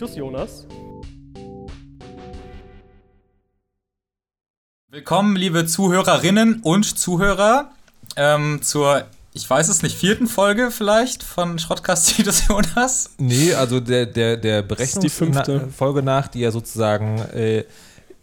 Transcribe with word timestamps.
Titus 0.00 0.16
Jonas. 0.16 0.66
Willkommen, 4.88 5.36
liebe 5.36 5.66
Zuhörerinnen 5.66 6.62
und 6.62 6.98
Zuhörer, 6.98 7.72
ähm, 8.16 8.60
zur, 8.62 9.04
ich 9.34 9.50
weiß 9.50 9.68
es 9.68 9.82
nicht, 9.82 9.94
vierten 9.94 10.26
Folge 10.26 10.70
vielleicht 10.70 11.22
von 11.22 11.58
Schrottkast 11.58 12.16
Titus 12.16 12.48
Jonas. 12.48 13.10
Nee, 13.18 13.52
also 13.52 13.78
der, 13.78 14.06
der, 14.06 14.38
der. 14.38 14.62
Berechnungsfolge 14.62 16.02
nach, 16.02 16.28
die 16.28 16.40
ja 16.40 16.50
sozusagen 16.50 17.18
äh, 17.34 17.64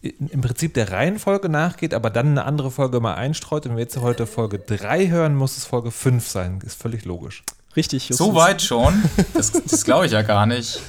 im 0.02 0.42
Prinzip 0.42 0.74
der 0.74 0.92
Reihenfolge 0.92 1.48
nachgeht, 1.48 1.94
aber 1.94 2.10
dann 2.10 2.30
eine 2.30 2.46
andere 2.46 2.72
Folge 2.72 3.00
mal 3.02 3.14
einstreut. 3.14 3.66
Und 3.66 3.74
wenn 3.74 3.78
wir 3.78 3.84
jetzt 3.84 3.98
heute 3.98 4.26
Folge 4.26 4.58
3 4.58 5.10
hören, 5.10 5.36
muss 5.36 5.58
es 5.58 5.66
Folge 5.66 5.92
5 5.92 6.28
sein. 6.28 6.60
Ist 6.66 6.82
völlig 6.82 7.06
logisch. 7.06 7.44
Richtig, 7.76 8.10
Justus. 8.10 8.26
So 8.26 8.34
weit 8.34 8.64
schon? 8.64 9.04
Das, 9.36 9.52
das 9.52 9.84
glaube 9.84 10.08
ich 10.08 10.14
ja 10.14 10.24
gar 10.24 10.48
nicht. 10.48 10.82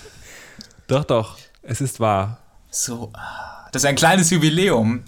Doch, 0.88 1.04
doch, 1.04 1.36
es 1.62 1.80
ist 1.80 2.00
wahr. 2.00 2.38
So, 2.70 3.10
ah, 3.14 3.68
das 3.72 3.82
ist 3.82 3.86
ein 3.86 3.94
kleines 3.96 4.30
Jubiläum. 4.30 5.04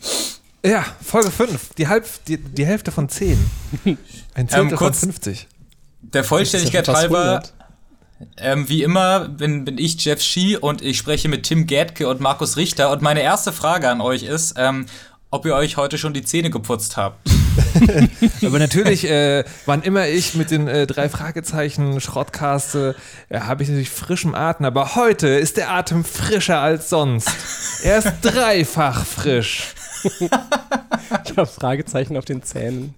Ja, 0.64 0.84
Folge 1.02 1.30
5, 1.30 1.74
die, 1.74 1.88
Halb, 1.88 2.06
die, 2.26 2.36
die 2.36 2.66
Hälfte 2.66 2.92
von 2.92 3.08
10. 3.08 3.38
Ein 4.34 4.48
Zehntel 4.48 4.76
kurz- 4.76 5.00
von 5.00 5.08
50. 5.12 5.48
Der 6.02 6.22
Vollständigkeit 6.22 6.86
ja 6.86 6.94
halber, 6.94 7.42
100. 7.42 7.54
ähm, 8.36 8.68
wie 8.68 8.82
immer 8.82 9.28
bin, 9.28 9.64
bin 9.64 9.78
ich 9.78 10.02
Jeff 10.04 10.20
Schie 10.20 10.56
und 10.56 10.82
ich 10.82 10.98
spreche 10.98 11.28
mit 11.28 11.44
Tim 11.44 11.66
Gädke 11.66 12.08
und 12.08 12.20
Markus 12.20 12.56
Richter. 12.58 12.90
Und 12.90 13.00
meine 13.02 13.22
erste 13.22 13.52
Frage 13.52 13.88
an 13.88 14.00
euch 14.02 14.22
ist, 14.22 14.54
ähm, 14.58 14.86
ob 15.30 15.46
ihr 15.46 15.54
euch 15.54 15.76
heute 15.78 15.96
schon 15.96 16.12
die 16.12 16.22
Zähne 16.22 16.50
geputzt 16.50 16.96
habt. 16.98 17.18
Aber 18.44 18.58
natürlich, 18.58 19.04
äh, 19.08 19.44
wann 19.66 19.82
immer 19.82 20.08
ich 20.08 20.34
mit 20.34 20.50
den 20.50 20.68
äh, 20.68 20.86
drei 20.86 21.08
Fragezeichen 21.08 22.00
Schrottcaste, 22.00 22.96
äh, 23.28 23.40
habe 23.40 23.62
ich 23.62 23.68
natürlich 23.68 23.90
frischem 23.90 24.34
Atem. 24.34 24.66
Aber 24.66 24.94
heute 24.94 25.28
ist 25.28 25.56
der 25.56 25.70
Atem 25.70 26.04
frischer 26.04 26.60
als 26.60 26.88
sonst. 26.88 27.30
Er 27.82 27.98
ist 27.98 28.12
dreifach 28.22 29.04
frisch. 29.04 29.74
Ich 31.24 31.36
habe 31.36 31.46
Fragezeichen 31.46 32.16
auf 32.16 32.24
den 32.24 32.42
Zähnen. 32.42 32.94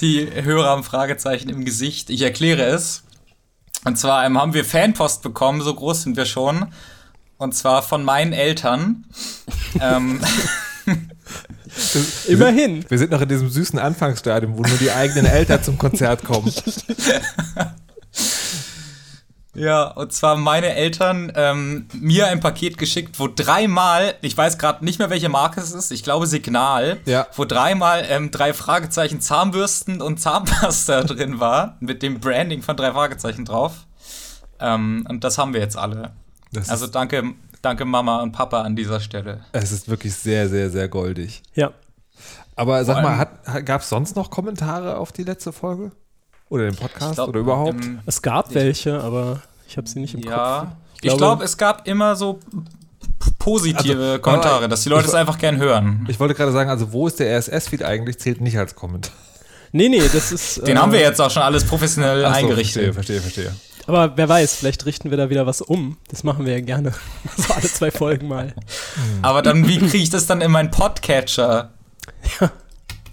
Die 0.00 0.28
Hörer 0.42 0.68
haben 0.68 0.84
Fragezeichen 0.84 1.48
im 1.48 1.64
Gesicht. 1.64 2.10
Ich 2.10 2.22
erkläre 2.22 2.62
es. 2.62 3.02
Und 3.84 3.98
zwar 3.98 4.24
ähm, 4.24 4.40
haben 4.40 4.54
wir 4.54 4.64
Fanpost 4.64 5.22
bekommen, 5.22 5.60
so 5.60 5.74
groß 5.74 6.02
sind 6.02 6.16
wir 6.16 6.26
schon. 6.26 6.72
Und 7.38 7.54
zwar 7.54 7.82
von 7.82 8.04
meinen 8.04 8.32
Eltern. 8.32 9.04
ähm, 9.80 10.20
Immerhin. 12.26 12.84
Wir 12.88 12.98
sind 12.98 13.10
noch 13.10 13.20
in 13.20 13.28
diesem 13.28 13.50
süßen 13.50 13.78
Anfangsstadium, 13.78 14.56
wo 14.56 14.62
nur 14.62 14.78
die 14.78 14.90
eigenen 14.90 15.26
Eltern 15.26 15.62
zum 15.62 15.78
Konzert 15.78 16.24
kommen. 16.24 16.52
ja, 19.54 19.84
und 19.84 20.12
zwar 20.12 20.36
meine 20.36 20.74
Eltern 20.74 21.32
ähm, 21.34 21.86
mir 21.94 22.26
ein 22.28 22.40
Paket 22.40 22.76
geschickt, 22.76 23.18
wo 23.18 23.26
dreimal, 23.28 24.14
ich 24.20 24.36
weiß 24.36 24.58
gerade 24.58 24.84
nicht 24.84 24.98
mehr, 24.98 25.08
welche 25.10 25.28
Marke 25.30 25.60
es 25.60 25.72
ist, 25.72 25.90
ich 25.92 26.02
glaube 26.02 26.26
Signal, 26.26 26.98
Ja. 27.06 27.26
wo 27.34 27.44
dreimal 27.46 28.04
ähm, 28.08 28.30
drei 28.30 28.52
Fragezeichen 28.52 29.20
Zahnbürsten 29.20 30.02
und 30.02 30.20
Zahnpasta 30.20 31.02
drin 31.04 31.40
war, 31.40 31.76
mit 31.80 32.02
dem 32.02 32.20
Branding 32.20 32.62
von 32.62 32.76
drei 32.76 32.92
Fragezeichen 32.92 33.44
drauf. 33.46 33.86
Ähm, 34.60 35.06
und 35.08 35.24
das 35.24 35.38
haben 35.38 35.54
wir 35.54 35.60
jetzt 35.60 35.76
alle. 35.76 36.12
Das 36.52 36.68
Also 36.68 36.86
danke, 36.86 37.32
danke 37.66 37.84
Mama 37.84 38.22
und 38.22 38.32
Papa 38.32 38.62
an 38.62 38.76
dieser 38.76 39.00
Stelle. 39.00 39.40
es 39.52 39.72
ist 39.72 39.88
wirklich 39.88 40.14
sehr, 40.14 40.48
sehr, 40.48 40.70
sehr 40.70 40.88
goldig. 40.88 41.42
Ja. 41.54 41.72
Aber 42.54 42.84
sag 42.84 43.02
mal, 43.02 43.62
gab 43.64 43.82
es 43.82 43.88
sonst 43.88 44.16
noch 44.16 44.30
Kommentare 44.30 44.96
auf 44.96 45.12
die 45.12 45.24
letzte 45.24 45.52
Folge? 45.52 45.90
Oder 46.48 46.64
den 46.70 46.76
Podcast? 46.76 47.10
Ich 47.10 47.14
glaub, 47.16 47.28
oder 47.28 47.40
überhaupt? 47.40 47.84
ähm, 47.84 47.98
Es 48.06 48.22
gab 48.22 48.54
welche, 48.54 49.00
aber 49.02 49.42
ich 49.68 49.76
habe 49.76 49.88
sie 49.88 49.98
nicht 49.98 50.14
im 50.14 50.20
ja, 50.20 50.60
Kopf. 50.60 50.68
ich 50.94 51.00
glaube, 51.02 51.16
glaube- 51.18 51.44
es 51.44 51.56
gab 51.58 51.86
immer 51.88 52.14
so 52.16 52.38
positive 53.38 54.02
Also, 54.04 54.18
Kommentare, 54.20 54.54
aber 54.56 54.68
dass 54.68 54.82
die 54.82 54.88
Leute 54.88 55.02
ich- 55.02 55.08
es 55.08 55.14
einfach 55.14 55.38
gern 55.38 55.56
hören. 55.58 56.06
ich 56.08 56.18
wollte 56.20 56.34
gerade 56.34 56.52
sagen, 56.52 56.70
also 56.70 56.92
wo 56.92 57.06
ist 57.08 57.18
der 57.18 57.36
RSS-Feed 57.36 57.82
eigentlich? 57.82 58.18
Zählt 58.18 58.40
nicht 58.40 58.58
als 58.58 58.74
Kommentar. 58.74 59.12
Nee, 59.72 59.88
nee, 59.88 60.00
das 60.10 60.32
ist. 60.32 60.66
Den 60.66 60.76
äh, 60.76 60.80
haben 60.80 60.92
wir 60.92 61.00
jetzt 61.00 61.20
auch 61.20 61.30
schon 61.30 61.42
alles 61.42 61.64
professionell 61.64 62.24
Ach 62.24 62.30
so, 62.30 62.38
eingerichtet. 62.38 62.94
Verstehe, 62.94 63.20
verstehe, 63.20 63.20
verstehe. 63.20 63.52
Aber 63.86 64.16
wer 64.16 64.28
weiß, 64.28 64.56
vielleicht 64.56 64.84
richten 64.86 65.10
wir 65.10 65.16
da 65.16 65.30
wieder 65.30 65.46
was 65.46 65.60
um. 65.60 65.96
Das 66.08 66.24
machen 66.24 66.44
wir 66.44 66.52
ja 66.54 66.60
gerne. 66.60 66.92
So 67.36 67.54
alle 67.54 67.62
zwei 67.62 67.90
Folgen 67.90 68.28
mal. 68.28 68.54
Aber 69.22 69.42
dann, 69.42 69.66
wie 69.68 69.78
kriege 69.78 69.98
ich 69.98 70.10
das 70.10 70.26
dann 70.26 70.40
in 70.40 70.50
meinen 70.50 70.70
Podcatcher? 70.70 71.72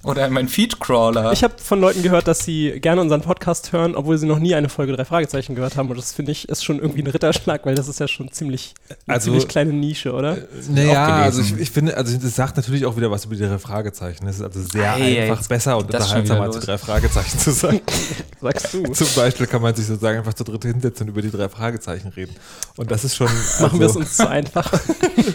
Oder 0.03 0.28
in 0.28 0.34
meinen 0.34 0.50
Feedcrawler? 0.50 1.31
Ich 1.31 1.44
habe 1.44 1.53
von 1.58 1.80
Leuten 1.80 2.03
gehört, 2.03 2.28
dass 2.28 2.40
sie 2.40 2.80
gerne 2.81 3.00
unseren 3.02 3.22
Podcast 3.22 3.72
hören, 3.72 3.96
obwohl 3.96 4.18
sie 4.18 4.25
noch 4.25 4.40
nie 4.40 4.53
eine 4.53 4.68
Folge 4.68 4.91
drei 4.94 5.06
Fragezeichen 5.06 5.56
gehört 5.56 5.78
haben. 5.78 5.90
Und 5.90 5.97
das 5.97 6.12
finde 6.12 6.34
ich 6.34 6.50
ist 6.50 6.64
schon 6.66 6.80
irgendwie 6.80 7.02
ein 7.03 7.08
Ritterschlag, 7.08 7.66
weil 7.66 7.75
das 7.75 7.88
ist 7.88 8.00
ja 8.02 8.08
schon 8.09 8.31
ziemlich, 8.31 8.74
eine 9.08 9.16
Also- 9.16 9.25
ziemlich 9.25 9.47
kleine 9.47 9.72
Nische, 9.72 10.12
oder? 10.13 10.38
Naja, 10.69 11.06
auch 11.08 11.12
also 11.24 11.42
ich, 11.42 11.58
ich 11.58 11.72
finde, 11.72 11.96
also 11.96 12.18
das 12.18 12.36
sagt 12.36 12.58
natürlich 12.58 12.86
auch 12.86 12.97
wieder 12.97 13.09
was 13.12 13.24
über 13.25 13.36
die 13.36 13.44
drei 13.44 13.58
Fragezeichen. 13.59 14.28
Es 14.28 14.36
ist 14.38 14.42
also 14.42 14.62
sehr 14.62 14.94
Ei, 14.94 15.31
einfach 15.31 15.47
besser 15.47 15.78
und 15.78 15.86
unterhaltsamer 15.86 16.24
wieder 16.25 16.42
als 16.44 16.52
die 16.53 16.58
los. 16.58 16.66
drei 16.66 16.78
Fragezeichen 16.78 17.40
zu 17.40 17.52
sagen. 17.52 17.81
Sagst 18.42 18.74
du. 18.74 18.84
Zum 18.92 19.08
Beispiel 19.16 19.47
kann 19.47 19.62
man 19.62 19.74
sich 19.74 19.86
sozusagen 19.88 20.18
einfach 20.18 20.34
zu 20.34 20.44
dritt 20.44 20.63
hinsetzen 20.63 21.08
und 21.08 21.13
über 21.13 21.22
die 21.22 21.31
drei 21.31 21.47
Fragezeichen 21.47 22.09
reden. 22.09 22.36
Und 22.75 22.92
das 22.92 23.06
ist 23.06 23.16
schon. 23.16 23.28
Machen 23.62 23.80
wir 23.80 23.86
es 23.88 23.92
also- 23.96 24.00
uns 24.00 24.18
zu 24.18 24.28
einfach. 24.30 24.72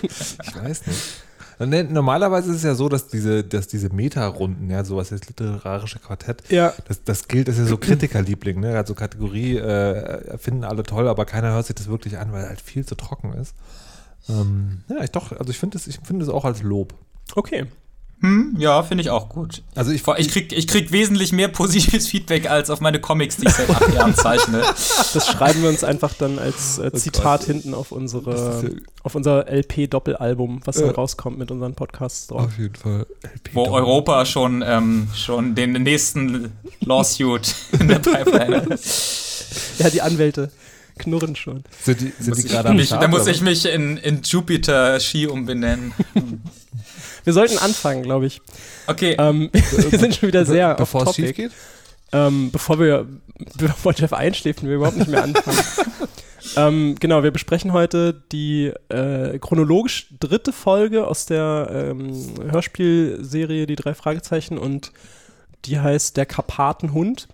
Ich 0.02 0.54
weiß 0.62 0.86
nicht. 0.86 0.98
Ne, 1.60 1.84
Normalerweise 1.84 2.50
ist 2.50 2.58
es 2.58 2.62
ja 2.62 2.74
so, 2.74 2.88
dass 2.88 3.08
diese, 3.08 3.42
dass 3.44 3.66
diese 3.66 3.88
Meta-Runden, 3.92 4.70
ja, 4.70 4.84
sowas 4.84 5.10
jetzt 5.10 5.28
literarische 5.28 5.98
Quartett, 5.98 6.42
Ja. 6.50 6.72
das, 6.86 7.02
das 7.04 7.26
gilt, 7.28 7.48
das 7.48 7.56
ist 7.56 7.62
ja 7.62 7.66
so 7.68 7.76
Kritikerliebling, 7.78 8.60
ne? 8.60 8.76
Also 8.76 8.94
Kategorie 8.94 9.56
äh, 9.56 10.38
finden 10.38 10.64
alle 10.64 10.82
toll, 10.84 11.08
aber 11.08 11.24
keiner 11.24 11.52
hört 11.52 11.66
sich 11.66 11.74
das 11.76 11.88
wirklich 11.88 12.18
an, 12.18 12.32
weil 12.32 12.46
halt 12.46 12.60
viel 12.60 12.84
zu 12.86 12.94
trocken 12.94 13.32
ist. 13.34 13.54
Ähm, 14.28 14.82
ja, 14.88 15.02
ich 15.02 15.10
doch, 15.10 15.32
also 15.32 15.50
ich 15.50 15.58
finde 15.58 15.78
es, 15.78 15.86
ich 15.86 15.98
finde 16.02 16.24
es 16.24 16.30
auch 16.30 16.44
als 16.44 16.62
Lob. 16.62 16.94
Okay. 17.34 17.66
Hm, 18.20 18.56
ja, 18.58 18.82
finde 18.82 19.02
ich 19.02 19.10
auch 19.10 19.28
gut. 19.28 19.62
Also 19.76 19.92
ich, 19.92 20.02
Ich 20.18 20.28
krieg, 20.28 20.52
ich 20.52 20.66
krieg 20.66 20.90
wesentlich 20.90 21.32
mehr 21.32 21.48
positives 21.48 22.08
Feedback 22.08 22.50
als 22.50 22.68
auf 22.70 22.80
meine 22.80 23.00
Comics, 23.00 23.36
die 23.36 23.46
ich 23.46 23.52
seit 23.52 23.70
acht 23.70 23.94
Jahren 23.94 24.14
zeichne. 24.14 24.62
Das 25.14 25.26
schreiben 25.28 25.62
wir 25.62 25.68
uns 25.68 25.84
einfach 25.84 26.12
dann 26.14 26.38
als 26.38 26.78
äh, 26.78 26.92
Zitat 26.92 27.40
Gott. 27.40 27.46
hinten 27.46 27.74
auf 27.74 27.92
unsere 27.92 28.62
ja- 28.64 28.70
auf 29.04 29.14
unser 29.14 29.46
LP-Doppelalbum, 29.48 30.60
was 30.64 30.76
dann 30.76 30.86
Ja. 30.86 30.92
rauskommt 30.92 31.38
mit 31.38 31.50
unseren 31.50 31.74
Podcasts 31.74 32.26
drauf. 32.26 32.42
auf 32.46 32.58
jeden 32.58 32.74
Fall. 32.74 33.06
LP 33.22 33.54
Wo. 33.54 33.68
Europa 33.68 34.26
schon, 34.26 34.62
ähm, 34.66 35.08
schon 35.14 35.54
den 35.54 35.72
nächsten 35.72 36.52
Lawsuit 36.80 37.54
in 37.78 37.88
der 37.88 37.98
Pipeline 38.00 38.62
hat. 38.62 38.80
Ja, 39.78 39.88
die 39.88 40.02
Anwälte 40.02 40.50
knurren 40.98 41.34
schon. 41.36 41.64
Sind 41.82 42.00
die, 42.02 42.12
sind 42.18 42.36
die 42.36 42.42
gerade 42.48 42.68
am 42.68 42.78
Start? 42.80 43.02
da 43.02 43.08
muss 43.08 43.26
ich 43.28 43.40
mich 43.40 43.64
in, 43.64 43.96
in 43.96 44.20
Jupiter 44.22 44.98
Ski 45.00 45.26
umbenennen. 45.28 45.94
Wir 47.28 47.34
sollten 47.34 47.58
anfangen, 47.58 48.02
glaube 48.02 48.24
ich. 48.24 48.40
Okay, 48.86 49.14
Ähm, 49.18 49.50
wir 49.52 49.98
sind 49.98 50.14
schon 50.14 50.28
wieder 50.28 50.46
sehr 50.46 50.74
bevor 50.76 51.02
off 51.02 51.08
es 51.10 51.16
schief 51.16 51.34
geht? 51.34 51.52
Ähm, 52.10 52.50
bevor 52.50 52.78
wir, 52.78 53.06
bevor 53.58 53.92
Jeff 53.92 54.14
einschläft 54.14 54.62
und 54.62 54.70
wir 54.70 54.76
überhaupt 54.76 54.96
nicht 54.96 55.10
mehr 55.10 55.24
anfangen. 55.24 55.58
ähm, 56.56 56.96
genau, 56.98 57.22
wir 57.22 57.30
besprechen 57.30 57.74
heute 57.74 58.14
die 58.32 58.72
äh, 58.88 59.38
chronologisch 59.40 60.06
dritte 60.18 60.54
Folge 60.54 61.06
aus 61.06 61.26
der 61.26 61.68
ähm, 61.70 62.32
Hörspielserie 62.50 63.66
Die 63.66 63.76
drei 63.76 63.92
Fragezeichen 63.92 64.56
und 64.56 64.90
die 65.66 65.78
heißt 65.78 66.16
Der 66.16 66.24
Karpatenhund. 66.24 67.28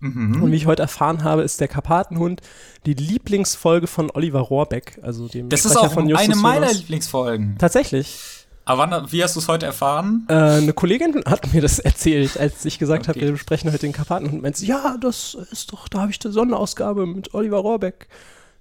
mhm. 0.00 0.42
Und 0.42 0.52
wie 0.52 0.56
ich 0.56 0.66
heute 0.66 0.82
erfahren 0.82 1.24
habe, 1.24 1.40
ist 1.40 1.58
der 1.62 1.68
Karpatenhund 1.68 2.42
die 2.84 2.92
Lieblingsfolge 2.92 3.86
von 3.86 4.10
Oliver 4.10 4.40
Rohrbeck, 4.40 4.98
also 5.00 5.26
dem 5.26 5.48
das 5.48 5.64
ist 5.64 5.72
Sprecher 5.72 5.86
auch 5.86 5.94
von 5.94 6.02
eine 6.02 6.12
Justus 6.12 6.36
meiner 6.36 6.66
Jonas. 6.66 6.78
Lieblingsfolgen. 6.80 7.56
Tatsächlich. 7.56 8.18
Aber 8.66 8.90
wann, 8.90 9.12
wie 9.12 9.22
hast 9.22 9.36
du 9.36 9.40
es 9.40 9.48
heute 9.48 9.64
erfahren? 9.64 10.26
Äh, 10.28 10.34
eine 10.34 10.72
Kollegin 10.72 11.22
hat 11.24 11.52
mir 11.54 11.62
das 11.62 11.78
erzählt, 11.78 12.36
als 12.38 12.64
ich 12.64 12.78
gesagt 12.78 13.06
habe, 13.08 13.16
Okay. 13.18 13.26
wir 13.26 13.32
besprechen 13.32 13.70
heute 13.70 13.78
den 13.80 13.92
Karpaten 13.92 14.26
und 14.28 14.42
meinte, 14.42 14.64
ja, 14.66 14.96
das 15.00 15.36
ist 15.52 15.72
doch, 15.72 15.88
da 15.88 16.00
habe 16.00 16.10
ich 16.10 16.18
die 16.18 16.30
Sonderausgabe 16.32 17.06
mit 17.06 17.32
Oliver 17.32 17.58
Rohrbeck. 17.58 18.08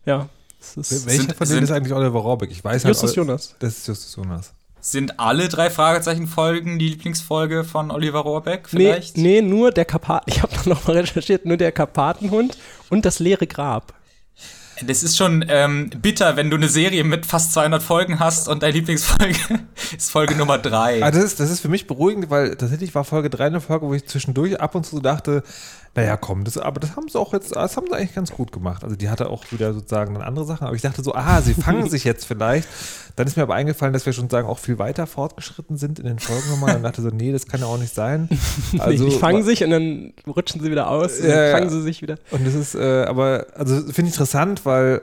Ja, 0.06 0.30
das 0.76 0.92
ist 0.92 1.06
Welcher 1.08 1.22
Sind- 1.24 1.36
von 1.36 1.48
denen 1.48 1.56
sind- 1.58 1.64
ist 1.66 1.72
eigentlich 1.72 1.94
Oliver 1.94 2.20
Rohrbeck? 2.20 2.52
Ich 2.52 2.64
weiß 2.64 2.86
halt, 2.86 2.94
Justus 2.96 3.16
Jonas. 3.16 3.56
Das 3.60 3.78
ist 3.80 3.88
Justus 3.88 4.16
Jonas. 4.16 4.54
Sind 4.80 5.20
alle 5.20 5.48
drei 5.50 5.72
Fragezeichen-Folgen 5.72 6.78
die 6.78 6.90
Lieblingsfolge 6.90 7.64
von 7.64 7.90
Oliver 7.90 8.20
Rohrbeck 8.20 8.68
Nee, 8.72 8.92
vielleicht? 8.92 9.18
nee, 9.18 9.42
nur 9.42 9.72
der 9.72 9.86
Karpaten, 9.86 10.26
ich 10.32 10.44
habe 10.44 10.54
da 10.56 10.70
nochmal 10.70 10.98
recherchiert, 10.98 11.46
nur 11.48 11.58
der 11.58 11.72
Karpatenhund 11.72 12.56
und 12.92 13.06
das 13.06 13.18
leere 13.18 13.48
Grab. 13.48 13.94
Das 14.82 15.04
ist 15.04 15.16
schon 15.18 15.46
ähm, 15.48 15.90
bitter, 16.02 16.36
wenn 16.36 16.50
du 16.50 16.58
eine 16.58 16.68
Serie 16.68 17.04
mit 17.04 17.26
fast 17.26 17.54
200 17.54 17.82
Folgen 17.82 18.20
hast 18.20 18.50
und 18.50 18.64
deine 18.64 18.74
Lieblingsfolge 18.74 19.38
ist 19.98 20.12
Folge 20.12 20.36
Nummer 20.36 20.58
3. 20.58 21.04
Ah, 21.04 21.12
das, 21.12 21.24
ist, 21.24 21.40
das 21.40 21.50
ist 21.50 21.62
für 21.62 21.70
mich 21.70 21.88
beruhigend, 21.88 22.30
weil 22.30 22.56
tatsächlich 22.56 22.94
war 22.94 23.06
Folge 23.06 23.30
3 23.30 23.46
eine 23.46 23.62
Folge, 23.62 23.88
wo 23.88 23.94
ich 23.94 24.06
zwischendurch 24.06 24.60
ab 24.60 24.76
und 24.76 24.86
zu 24.86 25.00
dachte, 25.00 25.44
naja, 25.96 26.18
komm, 26.18 26.44
das, 26.44 26.58
aber 26.58 26.82
das 26.82 26.98
haben 26.98 27.08
sie 27.08 27.18
auch 27.18 27.32
jetzt, 27.32 27.56
das 27.56 27.78
haben 27.78 27.88
sie 27.88 27.96
eigentlich 27.96 28.14
ganz 28.14 28.32
gut 28.32 28.52
gemacht. 28.52 28.84
Also 28.84 28.98
die 28.98 29.10
hatte 29.10 29.30
auch 29.30 29.46
wieder 29.52 29.74
sozusagen 29.74 30.14
dann 30.14 30.24
andere 30.24 30.44
Sachen, 30.44 30.68
aber 30.68 30.76
ich 30.76 30.82
dachte 30.82 31.02
so, 31.02 31.16
ah, 31.16 31.42
sie 31.42 31.54
fangen 31.62 31.90
sich 31.90 32.04
jetzt 32.04 32.26
vielleicht. 32.26 32.68
Dann 33.16 33.28
ist 33.28 33.38
mir 33.38 33.44
aber 33.44 33.56
eingefallen, 33.56 33.94
dass 33.94 34.06
wir 34.06 34.12
schon 34.12 34.30
sagen, 34.30 34.46
auch 34.46 34.60
viel 34.60 34.78
weiter 34.78 35.08
fortgeschritten 35.08 35.78
sind 35.78 36.00
in 36.00 36.06
den 36.06 36.20
Folgen 36.20 36.50
nochmal. 36.50 36.76
Und 36.76 36.84
dachte 36.84 37.02
so, 37.02 37.08
nee, 37.08 37.32
das 37.32 37.48
kann 37.48 37.62
ja 37.62 37.68
auch 37.68 37.78
nicht 37.78 37.94
sein. 37.94 38.30
Also, 38.78 39.06
die 39.06 39.12
fangen 39.12 39.44
sich 39.44 39.64
und 39.64 39.70
dann 39.70 40.14
rutschen 40.28 40.62
sie 40.62 40.70
wieder 40.70 40.90
aus 40.90 41.20
und 41.20 41.30
Ja, 41.30 41.36
dann 41.36 41.46
ja. 41.46 41.52
fangen 41.52 41.70
sie 41.70 41.82
sich 41.82 42.02
wieder. 42.02 42.16
Und 42.32 42.46
das 42.46 42.54
ist, 42.54 42.76
äh, 42.76 43.06
aber, 43.06 43.48
also 43.56 43.76
finde 43.76 44.10
ich 44.10 44.16
interessant, 44.16 44.65
weil 44.66 45.02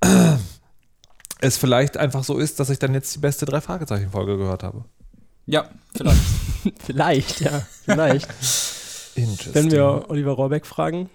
es 1.40 1.56
vielleicht 1.56 1.96
einfach 1.96 2.24
so 2.24 2.38
ist, 2.38 2.60
dass 2.60 2.70
ich 2.70 2.78
dann 2.78 2.94
jetzt 2.94 3.14
die 3.14 3.20
beste 3.20 3.46
drei 3.46 3.60
Fragezeichen-Folge 3.60 4.36
gehört 4.36 4.62
habe. 4.62 4.84
Ja, 5.46 5.70
vielleicht. 5.94 6.20
Vielleicht, 6.84 7.40
ja, 7.42 7.62
vielleicht. 7.84 8.28
Wenn 9.54 9.70
wir 9.70 10.06
Oliver 10.08 10.32
Rohrbeck 10.32 10.66
fragen. 10.66 11.08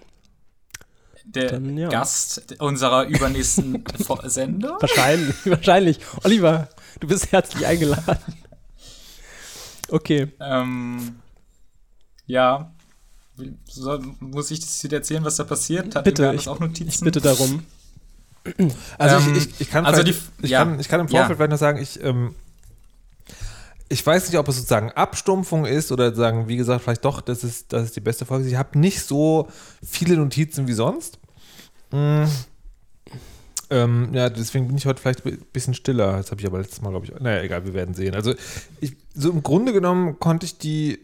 Der 1.26 1.50
dann, 1.50 1.76
ja. 1.76 1.90
Gast 1.90 2.56
unserer 2.58 3.04
übernächsten 3.04 3.84
Sendung? 4.24 4.78
Wahrscheinlich, 4.80 5.36
wahrscheinlich. 5.44 5.98
Oliver, 6.24 6.70
du 7.00 7.06
bist 7.06 7.30
herzlich 7.32 7.66
eingeladen. 7.66 8.16
Okay. 9.90 10.32
Ähm, 10.40 11.16
ja. 12.26 12.72
Soll, 13.66 14.00
muss 14.20 14.50
ich 14.50 14.60
das 14.60 14.82
wieder 14.82 14.98
erzählen, 14.98 15.22
was 15.22 15.36
da 15.36 15.44
passiert? 15.44 15.94
Hat 15.94 16.04
bitte, 16.04 16.32
ich, 16.34 16.48
auch 16.48 16.60
Notizen? 16.60 16.88
ich 16.88 17.00
bitte 17.00 17.20
darum. 17.20 17.66
Also 18.98 19.28
ähm, 19.28 19.36
ich, 19.36 19.46
ich, 19.46 19.60
ich, 19.60 19.70
kann 19.70 19.86
also 19.86 20.02
die, 20.02 20.16
ich, 20.42 20.50
ja. 20.50 20.64
kann, 20.64 20.80
ich 20.80 20.88
kann 20.88 21.00
im 21.00 21.08
Vorfeld 21.08 21.30
ja. 21.30 21.36
vielleicht 21.36 21.50
noch 21.50 21.58
sagen, 21.58 21.78
ich, 21.80 22.02
ähm, 22.02 22.34
ich 23.88 24.04
weiß 24.04 24.28
nicht, 24.28 24.38
ob 24.38 24.48
es 24.48 24.56
sozusagen 24.56 24.90
Abstumpfung 24.90 25.66
ist 25.66 25.92
oder 25.92 26.14
sagen, 26.14 26.48
wie 26.48 26.56
gesagt, 26.56 26.82
vielleicht 26.82 27.04
doch, 27.04 27.20
das 27.20 27.44
ist, 27.44 27.72
das 27.72 27.84
ist 27.84 27.96
die 27.96 28.00
beste 28.00 28.24
Folge. 28.24 28.48
Ich 28.48 28.56
habe 28.56 28.78
nicht 28.78 29.02
so 29.02 29.48
viele 29.86 30.16
Notizen 30.16 30.66
wie 30.66 30.72
sonst. 30.72 31.18
Mhm. 31.92 32.26
Ähm, 33.70 34.10
ja, 34.12 34.28
deswegen 34.28 34.66
bin 34.66 34.76
ich 34.76 34.86
heute 34.86 35.00
vielleicht 35.00 35.24
ein 35.24 35.38
bisschen 35.52 35.74
stiller. 35.74 36.16
Das 36.16 36.30
habe 36.30 36.40
ich 36.40 36.46
aber 36.46 36.58
letztes 36.58 36.82
Mal, 36.82 36.90
glaube 36.90 37.06
ich. 37.06 37.20
Naja, 37.20 37.42
egal, 37.42 37.64
wir 37.64 37.74
werden 37.74 37.94
sehen. 37.94 38.14
Also, 38.14 38.34
ich, 38.80 38.96
so 39.14 39.30
im 39.30 39.42
Grunde 39.42 39.72
genommen 39.72 40.18
konnte 40.18 40.46
ich 40.46 40.58
die 40.58 40.98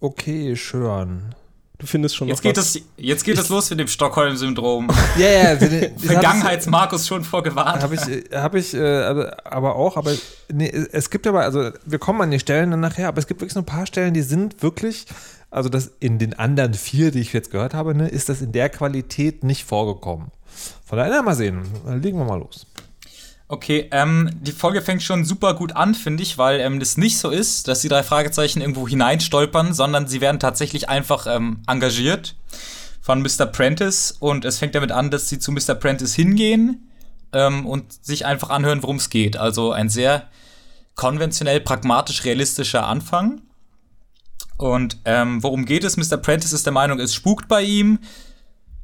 okay 0.00 0.54
hören. 0.54 1.34
Du 1.78 1.86
findest 1.86 2.16
schon 2.16 2.28
jetzt 2.28 2.42
geht 2.42 2.56
was. 2.56 2.76
Es, 2.76 2.82
jetzt 2.96 3.24
geht 3.24 3.38
es 3.38 3.50
los 3.50 3.68
mit 3.70 3.80
dem 3.80 3.88
Stockholm-Syndrom. 3.88 4.88
Ja, 5.18 5.28
ja. 5.28 5.52
ja 5.54 5.88
Vergangenheits-Markus 5.98 7.06
schon 7.06 7.22
vorgewarnt. 7.24 7.82
Habe 7.82 7.94
ich, 7.94 8.34
hab 8.34 8.54
ich 8.54 8.74
äh, 8.74 9.30
aber 9.44 9.76
auch, 9.76 9.96
aber 9.96 10.12
nee, 10.52 10.68
es 10.68 11.10
gibt 11.10 11.26
aber, 11.26 11.42
also 11.42 11.70
wir 11.84 11.98
kommen 11.98 12.20
an 12.22 12.30
die 12.30 12.38
Stellen 12.38 12.70
dann 12.70 12.80
nachher, 12.80 13.08
aber 13.08 13.18
es 13.18 13.26
gibt 13.26 13.40
wirklich 13.40 13.54
so 13.54 13.60
ein 13.60 13.66
paar 13.66 13.86
Stellen, 13.86 14.14
die 14.14 14.22
sind 14.22 14.62
wirklich, 14.62 15.06
also 15.50 15.68
das 15.68 15.92
in 16.00 16.18
den 16.18 16.34
anderen 16.34 16.74
vier, 16.74 17.10
die 17.10 17.20
ich 17.20 17.32
jetzt 17.32 17.50
gehört 17.50 17.74
habe, 17.74 17.94
ne, 17.94 18.08
ist 18.08 18.28
das 18.28 18.42
in 18.42 18.52
der 18.52 18.68
Qualität 18.68 19.44
nicht 19.44 19.64
vorgekommen. 19.64 20.32
Von 20.84 20.98
daher 20.98 21.22
mal 21.22 21.34
sehen. 21.34 21.62
Dann 21.84 22.02
legen 22.02 22.18
wir 22.18 22.24
mal 22.24 22.38
los. 22.38 22.66
Okay, 23.48 23.88
ähm, 23.92 24.30
die 24.40 24.50
Folge 24.50 24.82
fängt 24.82 25.04
schon 25.04 25.24
super 25.24 25.54
gut 25.54 25.76
an, 25.76 25.94
finde 25.94 26.24
ich, 26.24 26.36
weil 26.36 26.58
ähm, 26.58 26.80
das 26.80 26.96
nicht 26.96 27.18
so 27.18 27.30
ist, 27.30 27.68
dass 27.68 27.80
die 27.80 27.88
drei 27.88 28.02
Fragezeichen 28.02 28.60
irgendwo 28.60 28.88
hineinstolpern, 28.88 29.72
sondern 29.72 30.08
sie 30.08 30.20
werden 30.20 30.40
tatsächlich 30.40 30.88
einfach 30.88 31.28
ähm, 31.28 31.62
engagiert 31.68 32.34
von 33.00 33.22
Mr. 33.22 33.46
Prentice 33.46 34.16
und 34.18 34.44
es 34.44 34.58
fängt 34.58 34.74
damit 34.74 34.90
an, 34.90 35.12
dass 35.12 35.28
sie 35.28 35.38
zu 35.38 35.52
Mr. 35.52 35.76
Prentice 35.76 36.14
hingehen 36.14 36.90
ähm, 37.32 37.66
und 37.66 38.04
sich 38.04 38.26
einfach 38.26 38.50
anhören, 38.50 38.82
worum 38.82 38.96
es 38.96 39.10
geht. 39.10 39.36
Also 39.36 39.70
ein 39.70 39.88
sehr 39.88 40.26
konventionell, 40.96 41.60
pragmatisch, 41.60 42.24
realistischer 42.24 42.88
Anfang. 42.88 43.42
Und 44.56 44.98
ähm, 45.04 45.40
worum 45.44 45.66
geht 45.66 45.84
es? 45.84 45.96
Mr. 45.96 46.16
Prentice 46.16 46.52
ist 46.52 46.66
der 46.66 46.72
Meinung, 46.72 46.98
es 46.98 47.14
spukt 47.14 47.46
bei 47.46 47.62
ihm. 47.62 48.00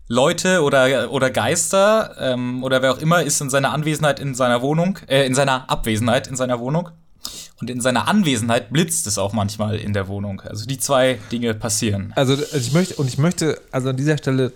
Leute 0.08 0.62
oder, 0.62 1.10
oder 1.10 1.30
Geister 1.30 2.14
ähm, 2.18 2.62
oder 2.64 2.82
wer 2.82 2.92
auch 2.92 2.98
immer 2.98 3.22
ist 3.22 3.40
in 3.40 3.50
seiner 3.50 3.72
Anwesenheit 3.72 4.20
in 4.20 4.34
seiner 4.34 4.62
Wohnung, 4.62 4.98
äh, 5.06 5.26
in 5.26 5.34
seiner 5.34 5.70
Abwesenheit 5.70 6.26
in 6.26 6.36
seiner 6.36 6.60
Wohnung. 6.60 6.90
Und 7.60 7.70
in 7.70 7.80
seiner 7.80 8.08
Anwesenheit 8.08 8.72
blitzt 8.72 9.06
es 9.06 9.18
auch 9.18 9.32
manchmal 9.32 9.76
in 9.76 9.92
der 9.92 10.08
Wohnung. 10.08 10.40
Also 10.40 10.66
die 10.66 10.78
zwei 10.78 11.20
Dinge 11.30 11.54
passieren. 11.54 12.12
Also 12.16 12.34
ich 12.34 12.72
möchte, 12.72 12.96
und 12.96 13.06
ich 13.06 13.18
möchte 13.18 13.60
also 13.70 13.90
an 13.90 13.96
dieser 13.96 14.18
Stelle 14.18 14.52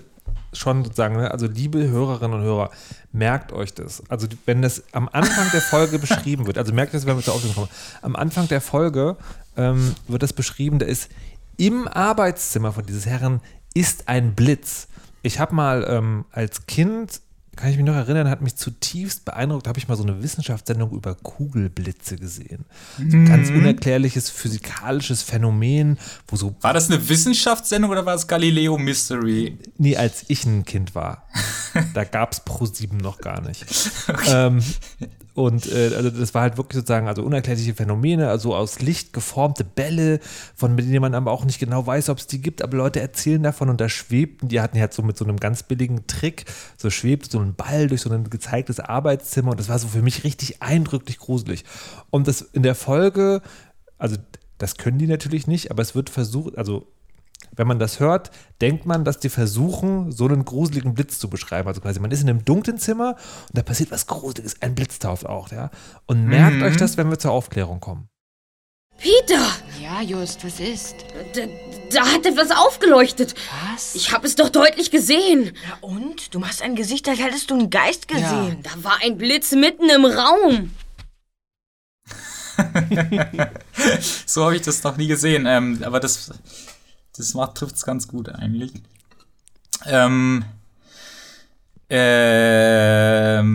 schon 0.52 0.84
sozusagen, 0.84 1.16
ne, 1.16 1.30
also 1.30 1.46
liebe 1.46 1.88
Hörerinnen 1.88 2.40
und 2.40 2.44
Hörer, 2.44 2.70
merkt 3.12 3.52
euch 3.52 3.74
das. 3.74 4.02
Also 4.08 4.26
wenn 4.44 4.62
das 4.62 4.82
am 4.92 5.08
Anfang 5.12 5.50
der 5.52 5.60
Folge 5.60 5.98
beschrieben 6.00 6.46
wird, 6.46 6.58
also 6.58 6.72
merkt 6.72 6.94
das, 6.94 7.06
wenn 7.06 7.16
wir 7.16 7.22
zur 7.22 7.34
Aufnahme 7.34 7.54
kommen, 7.54 7.68
am 8.02 8.16
Anfang 8.16 8.48
der 8.48 8.60
Folge 8.60 9.16
ähm, 9.56 9.94
wird 10.08 10.22
das 10.22 10.32
beschrieben, 10.32 10.78
da 10.78 10.86
ist 10.86 11.08
im 11.56 11.88
Arbeitszimmer 11.88 12.72
von 12.72 12.84
dieses 12.84 13.06
Herren 13.06 13.40
ist 13.74 14.08
ein 14.08 14.34
Blitz. 14.34 14.88
Ich 15.26 15.40
habe 15.40 15.54
mal 15.56 15.84
ähm, 15.88 16.24
als 16.30 16.66
Kind, 16.66 17.20
kann 17.56 17.70
ich 17.70 17.76
mich 17.76 17.84
noch 17.84 17.96
erinnern, 17.96 18.30
hat 18.30 18.42
mich 18.42 18.54
zutiefst 18.54 19.24
beeindruckt, 19.24 19.66
habe 19.66 19.76
ich 19.76 19.88
mal 19.88 19.96
so 19.96 20.04
eine 20.04 20.22
Wissenschaftssendung 20.22 20.92
über 20.92 21.16
Kugelblitze 21.16 22.16
gesehen. 22.16 22.64
So 22.96 23.02
ein 23.02 23.22
mhm. 23.22 23.26
ganz 23.26 23.48
unerklärliches 23.48 24.30
physikalisches 24.30 25.22
Phänomen, 25.22 25.98
wo 26.28 26.36
so. 26.36 26.54
War 26.60 26.74
das 26.74 26.88
eine 26.88 27.08
Wissenschaftssendung 27.08 27.90
oder 27.90 28.06
war 28.06 28.14
es 28.14 28.28
Galileo 28.28 28.78
Mystery? 28.78 29.58
Nee, 29.78 29.96
als 29.96 30.24
ich 30.28 30.44
ein 30.44 30.64
Kind 30.64 30.94
war. 30.94 31.26
da 31.94 32.04
gab 32.04 32.32
es 32.32 32.40
Pro 32.40 32.64
7 32.66 32.96
noch 32.96 33.18
gar 33.18 33.40
nicht. 33.40 33.64
Okay. 34.08 34.46
Ähm, 34.46 34.62
und 35.36 35.70
äh, 35.70 35.94
also 35.94 36.08
das 36.08 36.32
war 36.32 36.40
halt 36.40 36.56
wirklich 36.56 36.76
sozusagen 36.78 37.08
also 37.08 37.22
unerklärliche 37.22 37.74
Phänomene, 37.74 38.30
also 38.30 38.54
aus 38.54 38.80
Licht 38.80 39.12
geformte 39.12 39.64
Bälle, 39.64 40.18
von 40.54 40.78
denen 40.78 41.02
man 41.02 41.14
aber 41.14 41.30
auch 41.30 41.44
nicht 41.44 41.58
genau 41.58 41.86
weiß, 41.86 42.08
ob 42.08 42.16
es 42.16 42.26
die 42.26 42.40
gibt, 42.40 42.62
aber 42.62 42.78
Leute 42.78 43.00
erzählen 43.00 43.42
davon 43.42 43.68
und 43.68 43.78
da 43.78 43.90
schwebten, 43.90 44.48
die 44.48 44.62
hatten 44.62 44.80
halt 44.80 44.94
so 44.94 45.02
mit 45.02 45.18
so 45.18 45.26
einem 45.26 45.36
ganz 45.36 45.62
billigen 45.62 46.06
Trick, 46.06 46.46
so 46.78 46.88
schwebt 46.88 47.30
so 47.30 47.38
ein 47.38 47.54
Ball 47.54 47.86
durch 47.86 48.00
so 48.00 48.10
ein 48.10 48.30
gezeigtes 48.30 48.80
Arbeitszimmer 48.80 49.50
und 49.50 49.60
das 49.60 49.68
war 49.68 49.78
so 49.78 49.88
für 49.88 50.00
mich 50.00 50.24
richtig 50.24 50.62
eindrücklich 50.62 51.18
gruselig. 51.18 51.64
Und 52.08 52.28
das 52.28 52.40
in 52.40 52.62
der 52.62 52.74
Folge, 52.74 53.42
also 53.98 54.16
das 54.56 54.78
können 54.78 54.96
die 54.96 55.06
natürlich 55.06 55.46
nicht, 55.46 55.70
aber 55.70 55.82
es 55.82 55.94
wird 55.94 56.08
versucht, 56.08 56.56
also 56.56 56.86
wenn 57.56 57.66
man 57.66 57.78
das 57.78 58.00
hört, 58.00 58.30
denkt 58.60 58.86
man, 58.86 59.04
dass 59.04 59.18
die 59.18 59.28
versuchen, 59.28 60.12
so 60.12 60.26
einen 60.26 60.44
gruseligen 60.44 60.94
Blitz 60.94 61.18
zu 61.18 61.28
beschreiben. 61.28 61.68
Also 61.68 61.80
quasi, 61.80 62.00
man 62.00 62.10
ist 62.10 62.22
in 62.22 62.28
einem 62.28 62.44
dunklen 62.44 62.78
Zimmer 62.78 63.16
und 63.48 63.56
da 63.56 63.62
passiert 63.62 63.90
was 63.90 64.06
Gruseliges. 64.06 64.60
Ein 64.60 64.74
Blitz 64.74 64.98
tauft 64.98 65.26
auch, 65.26 65.50
ja. 65.50 65.70
Und 66.06 66.26
merkt 66.26 66.56
mhm. 66.56 66.62
euch 66.62 66.76
das, 66.76 66.96
wenn 66.96 67.10
wir 67.10 67.18
zur 67.18 67.32
Aufklärung 67.32 67.80
kommen. 67.80 68.08
Peter! 68.98 69.46
Ja, 69.80 70.00
Just, 70.00 70.44
was 70.44 70.58
ist? 70.58 70.96
Da, 71.34 71.42
da 71.92 72.12
hat 72.12 72.24
etwas 72.24 72.50
aufgeleuchtet. 72.50 73.34
Was? 73.72 73.94
Ich 73.94 74.12
habe 74.12 74.26
es 74.26 74.36
doch 74.36 74.48
deutlich 74.48 74.90
gesehen. 74.90 75.52
Ja, 75.68 75.78
und? 75.82 76.34
Du 76.34 76.38
machst 76.38 76.62
ein 76.62 76.76
Gesicht, 76.76 77.08
als 77.08 77.18
hättest 77.18 77.50
du 77.50 77.54
einen 77.54 77.70
Geist 77.70 78.08
gesehen. 78.08 78.62
Ja. 78.64 78.70
Da 78.74 78.84
war 78.84 78.98
ein 79.02 79.18
Blitz 79.18 79.52
mitten 79.52 79.90
im 79.90 80.06
Raum. 80.06 80.70
so 84.26 84.44
habe 84.44 84.56
ich 84.56 84.62
das 84.62 84.82
noch 84.82 84.96
nie 84.96 85.08
gesehen. 85.08 85.44
Ähm, 85.46 85.82
aber 85.84 86.00
das 86.00 86.30
das 87.16 87.32
trifft 87.54 87.76
es 87.76 87.84
ganz 87.84 88.08
gut 88.08 88.28
eigentlich. 88.28 88.72
Ähm, 89.86 90.44
ähm, 91.88 93.46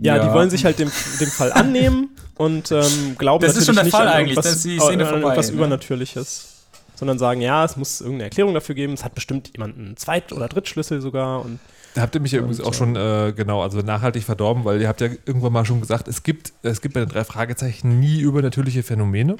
ja, 0.00 0.16
ja, 0.16 0.26
die 0.26 0.32
wollen 0.32 0.48
sich 0.50 0.64
halt 0.64 0.78
dem, 0.78 0.90
dem 1.20 1.28
Fall 1.28 1.52
annehmen 1.52 2.10
und 2.36 2.72
ähm, 2.72 3.16
glauben 3.18 3.44
das 3.44 3.56
ist 3.56 3.66
schon 3.66 3.74
der 3.74 3.84
nicht 3.84 3.92
Fall 3.92 4.08
eigentlich, 4.08 4.36
dass 4.36 4.62
die 4.62 4.78
Szene 4.78 5.04
vorbei, 5.04 5.20
irgendwas 5.20 5.48
ne? 5.48 5.56
Übernatürliches, 5.56 6.64
sondern 6.94 7.18
sagen, 7.18 7.42
ja, 7.42 7.64
es 7.64 7.76
muss 7.76 8.00
irgendeine 8.00 8.24
Erklärung 8.24 8.54
dafür 8.54 8.74
geben. 8.74 8.94
Es 8.94 9.04
hat 9.04 9.14
bestimmt 9.14 9.50
jemand 9.54 9.76
einen 9.76 9.98
Zweit- 9.98 10.32
oder 10.32 10.48
Drittschlüssel 10.48 11.02
sogar 11.02 11.44
und 11.44 11.60
da 11.94 12.02
habt 12.02 12.14
ihr 12.14 12.20
mich 12.20 12.30
ja 12.32 12.38
übrigens 12.38 12.60
auch 12.60 12.72
schon, 12.72 12.94
äh, 12.94 13.32
genau, 13.34 13.62
also 13.62 13.80
nachhaltig 13.80 14.22
verdorben, 14.22 14.64
weil 14.64 14.80
ihr 14.80 14.86
habt 14.86 15.00
ja 15.00 15.08
irgendwann 15.26 15.52
mal 15.52 15.64
schon 15.64 15.80
gesagt, 15.80 16.06
es 16.06 16.22
gibt, 16.22 16.52
es 16.62 16.80
gibt 16.80 16.94
bei 16.94 17.00
den 17.00 17.08
drei 17.08 17.24
Fragezeichen 17.24 17.98
nie 17.98 18.20
übernatürliche 18.20 18.84
Phänomene. 18.84 19.36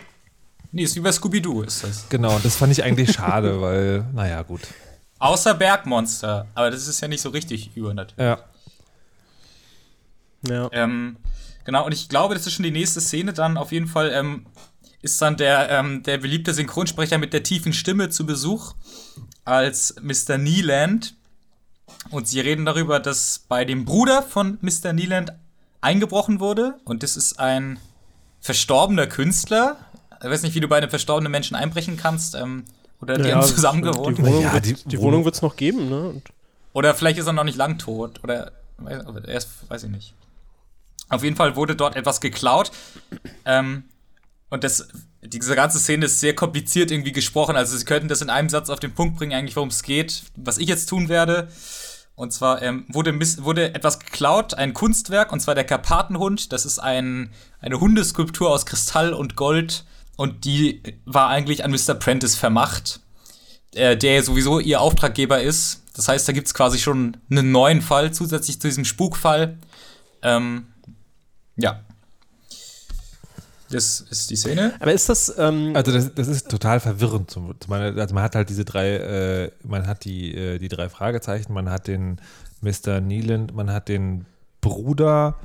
Nee, 0.73 0.85
ist 0.85 0.95
wie 0.97 1.00
bei 1.00 1.12
Scooby-Doo 1.12 1.62
ist 1.62 1.85
das. 1.85 2.09
Genau, 2.09 2.39
das 2.39 2.57
fand 2.57 2.73
ich 2.73 2.85
eigentlich 2.85 3.12
schade, 3.12 3.61
weil, 3.62 4.07
naja, 4.12 4.43
gut. 4.43 4.62
Außer 5.19 5.55
Bergmonster, 5.55 6.47
aber 6.55 6.71
das 6.71 6.87
ist 6.87 7.00
ja 7.00 7.09
nicht 7.09 7.21
so 7.21 7.31
richtig 7.31 7.77
übernatürlich. 7.77 8.19
Ja. 8.19 8.45
Ja. 10.49 10.69
Ähm, 10.73 11.17
genau, 11.65 11.85
und 11.85 11.93
ich 11.93 12.09
glaube, 12.09 12.35
das 12.35 12.47
ist 12.47 12.55
schon 12.55 12.62
die 12.62 12.71
nächste 12.71 13.00
Szene 13.00 13.33
dann 13.33 13.57
auf 13.57 13.73
jeden 13.73 13.87
Fall. 13.87 14.11
Ähm, 14.12 14.47
ist 15.03 15.21
dann 15.23 15.37
der, 15.37 15.71
ähm, 15.71 16.03
der 16.03 16.19
beliebte 16.19 16.53
Synchronsprecher 16.53 17.19
mit 17.19 17.33
der 17.33 17.43
tiefen 17.43 17.73
Stimme 17.73 18.11
zu 18.11 18.27
Besuch 18.27 18.75
als 19.45 19.95
Mr. 20.00 20.39
Neeland. 20.39 21.15
Und 22.11 22.29
sie 22.29 22.41
reden 22.41 22.65
darüber, 22.65 23.00
dass 23.00 23.45
bei 23.49 23.65
dem 23.65 23.85
Bruder 23.85 24.23
von 24.23 24.59
Mr. 24.61 24.93
Neeland 24.93 25.33
eingebrochen 25.81 26.41
wurde. 26.41 26.79
Und 26.85 27.03
das 27.03 27.17
ist 27.17 27.41
ein 27.41 27.79
verstorbener 28.41 29.07
Künstler, 29.07 29.77
ich 30.23 30.31
weiß 30.31 30.43
nicht, 30.43 30.55
wie 30.55 30.61
du 30.61 30.69
bei 30.69 30.79
einem 30.79 30.91
verstorbenen 30.91 31.31
Menschen 31.31 31.57
einbrechen 31.57 31.97
kannst. 31.97 32.35
Ähm, 32.35 32.65
oder 33.00 33.17
die 33.17 33.29
ja, 33.29 33.37
haben 33.37 33.47
zusammen 33.47 33.83
gewohnt. 33.83 34.19
Die 34.19 34.23
Wohnung, 34.23 34.43
ja, 34.43 34.61
die, 34.61 34.75
die 34.75 34.99
Wohnung 35.00 35.25
wird 35.25 35.35
es 35.35 35.43
noch 35.43 35.57
geben, 35.57 35.89
ne? 35.89 36.09
Und 36.09 36.23
oder 36.73 36.95
vielleicht 36.95 37.19
ist 37.19 37.27
er 37.27 37.33
noch 37.33 37.45
nicht 37.45 37.57
lang 37.57 37.79
tot. 37.79 38.21
Oder 38.23 38.53
erst, 39.27 39.49
weiß 39.69 39.85
ich 39.85 39.91
nicht. 39.91 40.15
Auf 41.09 41.25
jeden 41.25 41.37
Fall 41.37 41.57
wurde 41.57 41.75
dort 41.75 41.97
etwas 41.97 42.21
geklaut. 42.21 42.71
Ähm, 43.45 43.85
und 44.50 44.65
das, 44.65 44.89
diese 45.23 45.57
ganze 45.57 45.79
Szene 45.79 46.07
ist 46.07 46.21
sehr 46.21 46.35
kompliziert 46.35 46.91
irgendwie 46.91 47.12
gesprochen. 47.12 47.57
Also 47.57 47.77
sie 47.77 47.85
könnten 47.85 48.09
das 48.09 48.23
in 48.23 48.31
einem 48.31 48.49
Satz 48.49 48.71
auf 48.71 48.81
den 48.81 48.95
Punkt 48.95 49.17
bringen, 49.17 49.33
eigentlich 49.33 49.57
worum 49.57 49.71
es 49.71 49.83
geht, 49.83 50.25
was 50.37 50.59
ich 50.59 50.69
jetzt 50.69 50.89
tun 50.89 51.09
werde. 51.09 51.49
Und 52.15 52.33
zwar 52.33 52.61
ähm, 52.62 52.85
wurde, 52.89 53.19
wurde 53.43 53.75
etwas 53.75 53.99
geklaut, 53.99 54.55
ein 54.55 54.75
Kunstwerk, 54.75 55.33
und 55.33 55.41
zwar 55.41 55.55
der 55.55 55.65
Karpatenhund. 55.65 56.53
Das 56.53 56.67
ist 56.67 56.79
ein, 56.79 57.33
eine 57.61 57.81
Hundeskulptur 57.81 58.50
aus 58.50 58.67
Kristall 58.67 59.12
und 59.12 59.37
Gold 59.37 59.85
und 60.21 60.45
die 60.45 60.83
war 61.07 61.29
eigentlich 61.29 61.65
an 61.65 61.71
Mr. 61.71 61.95
Prentice 61.95 62.35
vermacht, 62.35 63.00
äh, 63.75 63.97
der 63.97 64.23
sowieso 64.23 64.59
ihr 64.59 64.83
Auftraggeber 64.83 65.41
ist. 65.41 65.81
Das 65.97 66.09
heißt, 66.09 66.29
da 66.29 66.35
gibt 66.35 66.47
es 66.47 66.53
quasi 66.53 66.79
schon 66.79 67.17
einen 67.31 67.53
neuen 67.53 67.81
Fall 67.81 68.12
zusätzlich 68.12 68.61
zu 68.61 68.69
diesem 68.69 68.85
Spukfall. 68.85 69.57
Ähm, 70.21 70.67
ja. 71.57 71.81
Das 73.71 74.00
ist 74.11 74.29
die 74.29 74.37
Szene. 74.37 74.75
Aber 74.79 74.93
ist 74.93 75.09
das, 75.09 75.33
ähm, 75.39 75.75
Also 75.75 75.91
das, 75.91 76.15
das 76.15 76.29
ist 76.29 76.50
total 76.50 76.81
verwirrend. 76.81 77.31
Zum, 77.31 77.55
also 77.71 78.15
man 78.15 78.23
hat 78.23 78.35
halt 78.35 78.50
diese 78.50 78.67
drei, 78.67 78.97
äh, 78.97 79.50
man 79.65 79.87
hat 79.87 80.05
die, 80.05 80.35
äh, 80.35 80.59
die 80.59 80.69
drei 80.69 80.91
Fragezeichen, 80.91 81.55
man 81.55 81.71
hat 81.71 81.87
den 81.87 82.21
Mr. 82.61 83.00
Neeland, 83.00 83.55
man 83.55 83.73
hat 83.73 83.89
den 83.89 84.27
Bruder 84.61 85.37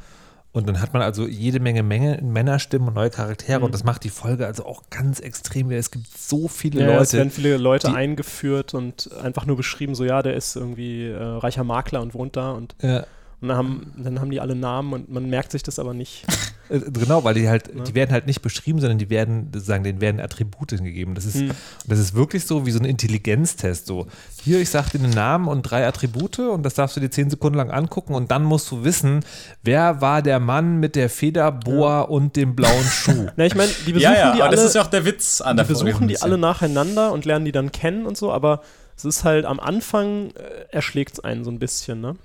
und 0.55 0.69
dann 0.69 0.79
hat 0.79 0.93
man 0.93 1.01
also 1.01 1.27
jede 1.27 1.59
Menge, 1.59 1.83
Menge 1.83 2.17
Männerstimmen 2.23 2.87
und 2.87 2.93
neue 2.93 3.09
Charaktere 3.09 3.59
und 3.59 3.73
das 3.73 3.83
macht 3.83 4.05
die 4.05 4.09
Folge 4.09 4.47
also 4.47 4.65
auch 4.65 4.83
ganz 4.89 5.19
extrem. 5.19 5.69
Es 5.69 5.91
gibt 5.91 6.07
so 6.17 6.47
viele 6.47 6.79
ja, 6.79 6.91
es 6.93 7.11
Leute. 7.11 7.17
werden 7.17 7.29
viele 7.29 7.57
Leute 7.57 7.93
eingeführt 7.93 8.73
und 8.73 9.09
einfach 9.21 9.45
nur 9.45 9.57
beschrieben, 9.57 9.95
so 9.95 10.05
ja, 10.05 10.23
der 10.23 10.33
ist 10.33 10.55
irgendwie 10.55 11.07
äh, 11.07 11.21
reicher 11.21 11.65
Makler 11.65 12.01
und 12.01 12.13
wohnt 12.13 12.37
da 12.37 12.51
und, 12.51 12.73
Ja, 12.81 13.05
und 13.45 13.49
dann, 13.49 13.57
haben, 13.57 13.91
dann 13.97 14.19
haben 14.19 14.31
die 14.31 14.39
alle 14.41 14.55
Namen 14.55 14.93
und 14.93 15.11
man 15.11 15.29
merkt 15.29 15.51
sich 15.51 15.63
das 15.63 15.79
aber 15.79 15.93
nicht. 15.93 16.25
äh, 16.69 16.79
genau, 16.79 17.23
weil 17.23 17.33
die 17.35 17.47
halt, 17.47 17.73
Ne? 17.75 17.83
die 17.83 17.93
werden 17.95 18.11
halt 18.11 18.25
nicht 18.27 18.41
beschrieben, 18.41 18.79
sondern 18.79 18.97
die 18.97 19.09
werden, 19.09 19.51
sagen, 19.55 19.83
denen 19.83 20.01
werden 20.01 20.19
Attribute 20.19 20.69
gegeben. 20.69 21.15
Das 21.15 21.25
ist, 21.25 21.35
Hm. 21.35 21.51
das 21.87 21.99
ist 21.99 22.13
wirklich 22.15 22.45
so 22.45 22.65
wie 22.65 22.71
so 22.71 22.79
ein 22.79 22.85
Intelligenztest. 22.85 23.85
So, 23.87 24.07
hier, 24.43 24.59
ich 24.59 24.69
sag 24.69 24.89
dir 24.91 24.99
den 24.99 25.11
Namen 25.11 25.47
und 25.47 25.61
drei 25.63 25.87
Attribute 25.87 26.39
und 26.39 26.63
das 26.63 26.73
darfst 26.73 26.95
du 26.97 26.99
dir 27.01 27.09
zehn 27.09 27.29
Sekunden 27.29 27.57
lang 27.57 27.71
angucken 27.71 28.13
und 28.15 28.31
dann 28.31 28.43
musst 28.43 28.69
du 28.71 28.83
wissen, 28.83 29.23
wer 29.63 30.01
war 30.01 30.21
der 30.21 30.39
Mann 30.39 30.79
mit 30.79 30.95
der 30.95 31.09
Federboa 31.09 32.01
und 32.01 32.35
dem 32.35 32.55
blauen 32.55 32.83
Schuh. 32.91 33.27
Na, 33.35 33.45
ich 33.45 33.55
meine, 33.55 33.71
die 33.85 33.93
besuchen 33.93 34.13
Ja, 34.13 34.17
ja, 34.19 34.31
die 34.33 34.41
aber 34.41 34.49
alle. 34.49 34.55
das 34.55 34.65
ist 34.65 34.75
ja 34.75 34.81
auch 34.81 34.87
der 34.87 35.05
Witz 35.05 35.41
an 35.41 35.55
die 35.57 35.63
der 35.63 35.65
Folge. 35.65 35.85
besuchen 35.91 36.07
die 36.07 36.21
alle 36.21 36.37
nacheinander 36.37 37.11
und 37.11 37.25
lernen 37.25 37.45
die 37.45 37.51
dann 37.51 37.71
kennen 37.71 38.05
und 38.05 38.17
so, 38.17 38.31
aber 38.31 38.61
es 38.97 39.05
ist 39.05 39.23
halt 39.23 39.45
am 39.45 39.59
Anfang 39.59 40.31
äh, 40.31 40.65
erschlägt 40.71 41.13
es 41.13 41.19
einen 41.19 41.43
so 41.43 41.51
ein 41.51 41.59
bisschen, 41.59 41.99
ne? 42.01 42.15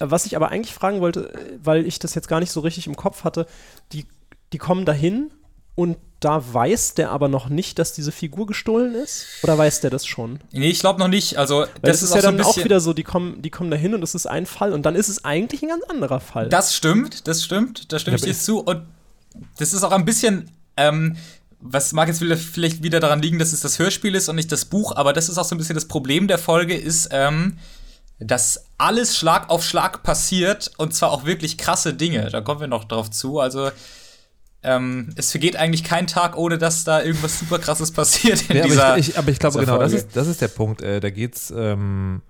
Äh, 0.00 0.10
Was 0.10 0.26
ich 0.26 0.36
aber 0.36 0.50
eigentlich 0.50 0.74
fragen 0.74 1.00
wollte, 1.00 1.32
äh, 1.32 1.58
weil 1.62 1.86
ich 1.86 1.98
das 1.98 2.14
jetzt 2.14 2.28
gar 2.28 2.40
nicht 2.40 2.50
so 2.52 2.60
richtig 2.60 2.86
im 2.86 2.96
Kopf 2.96 3.24
hatte, 3.24 3.46
die, 3.92 4.06
die 4.52 4.58
kommen 4.58 4.84
dahin 4.84 5.30
und 5.74 5.96
da 6.20 6.42
weiß 6.52 6.94
der 6.94 7.10
aber 7.10 7.28
noch 7.28 7.48
nicht, 7.48 7.78
dass 7.78 7.92
diese 7.92 8.10
Figur 8.10 8.46
gestohlen 8.46 8.94
ist? 8.96 9.26
Oder 9.44 9.56
weiß 9.56 9.80
der 9.80 9.90
das 9.90 10.04
schon? 10.06 10.40
Nee, 10.50 10.70
ich 10.70 10.80
glaube 10.80 10.98
noch 10.98 11.06
nicht. 11.06 11.36
Also, 11.36 11.66
das 11.82 11.98
es 11.98 12.02
ist, 12.02 12.08
ist 12.08 12.14
ja 12.16 12.20
so 12.22 12.26
dann 12.26 12.36
bisschen. 12.36 12.62
auch 12.62 12.64
wieder 12.64 12.80
so, 12.80 12.92
die 12.92 13.04
kommen, 13.04 13.40
die 13.42 13.50
kommen 13.50 13.70
dahin 13.70 13.94
und 13.94 14.02
es 14.02 14.16
ist 14.16 14.26
ein 14.26 14.46
Fall 14.46 14.72
und 14.72 14.82
dann 14.84 14.96
ist 14.96 15.08
es 15.08 15.24
eigentlich 15.24 15.62
ein 15.62 15.68
ganz 15.68 15.84
anderer 15.84 16.18
Fall. 16.18 16.48
Das 16.48 16.74
stimmt, 16.74 17.28
das 17.28 17.44
stimmt, 17.44 17.92
da 17.92 18.00
stimme 18.00 18.16
ich 18.16 18.22
dir 18.22 18.34
zu. 18.34 18.58
Und 18.58 18.82
das 19.58 19.72
ist 19.72 19.84
auch 19.84 19.92
ein 19.92 20.04
bisschen, 20.04 20.50
ähm, 20.76 21.16
was 21.60 21.92
mag 21.92 22.08
jetzt 22.08 22.20
wieder, 22.20 22.36
vielleicht 22.36 22.82
wieder 22.82 22.98
daran 22.98 23.22
liegen, 23.22 23.38
dass 23.38 23.52
es 23.52 23.60
das 23.60 23.78
Hörspiel 23.78 24.16
ist 24.16 24.28
und 24.28 24.34
nicht 24.34 24.50
das 24.50 24.64
Buch, 24.64 24.96
aber 24.96 25.12
das 25.12 25.28
ist 25.28 25.38
auch 25.38 25.44
so 25.44 25.54
ein 25.54 25.58
bisschen 25.58 25.74
das 25.76 25.86
Problem 25.86 26.26
der 26.26 26.38
Folge, 26.38 26.74
ist, 26.74 27.10
ähm, 27.12 27.58
dass 28.20 28.66
alles 28.78 29.16
Schlag 29.16 29.48
auf 29.50 29.64
Schlag 29.64 30.02
passiert 30.02 30.70
und 30.76 30.94
zwar 30.94 31.12
auch 31.12 31.24
wirklich 31.24 31.58
krasse 31.58 31.94
Dinge. 31.94 32.30
Da 32.30 32.40
kommen 32.40 32.60
wir 32.60 32.66
noch 32.66 32.84
drauf 32.84 33.10
zu. 33.10 33.38
Also, 33.38 33.70
ähm, 34.62 35.10
es 35.16 35.30
vergeht 35.30 35.56
eigentlich 35.56 35.84
kein 35.84 36.06
Tag, 36.06 36.36
ohne 36.36 36.58
dass 36.58 36.84
da 36.84 37.02
irgendwas 37.02 37.38
super 37.38 37.58
krasses 37.58 37.92
passiert 37.92 38.50
in 38.50 38.56
Ja, 38.56 38.62
dieser. 38.64 38.86
aber, 38.86 38.98
ich, 38.98 39.10
ich, 39.10 39.18
aber 39.18 39.30
ich 39.30 39.38
glaube, 39.38 39.60
dieser 39.60 39.72
genau, 39.72 39.82
das 39.82 39.92
ist, 39.92 40.16
das 40.16 40.26
ist 40.26 40.40
der 40.40 40.48
Punkt. 40.48 40.82
Äh, 40.82 41.00
da 41.00 41.10
geht's. 41.10 41.52
Ähm, 41.56 42.22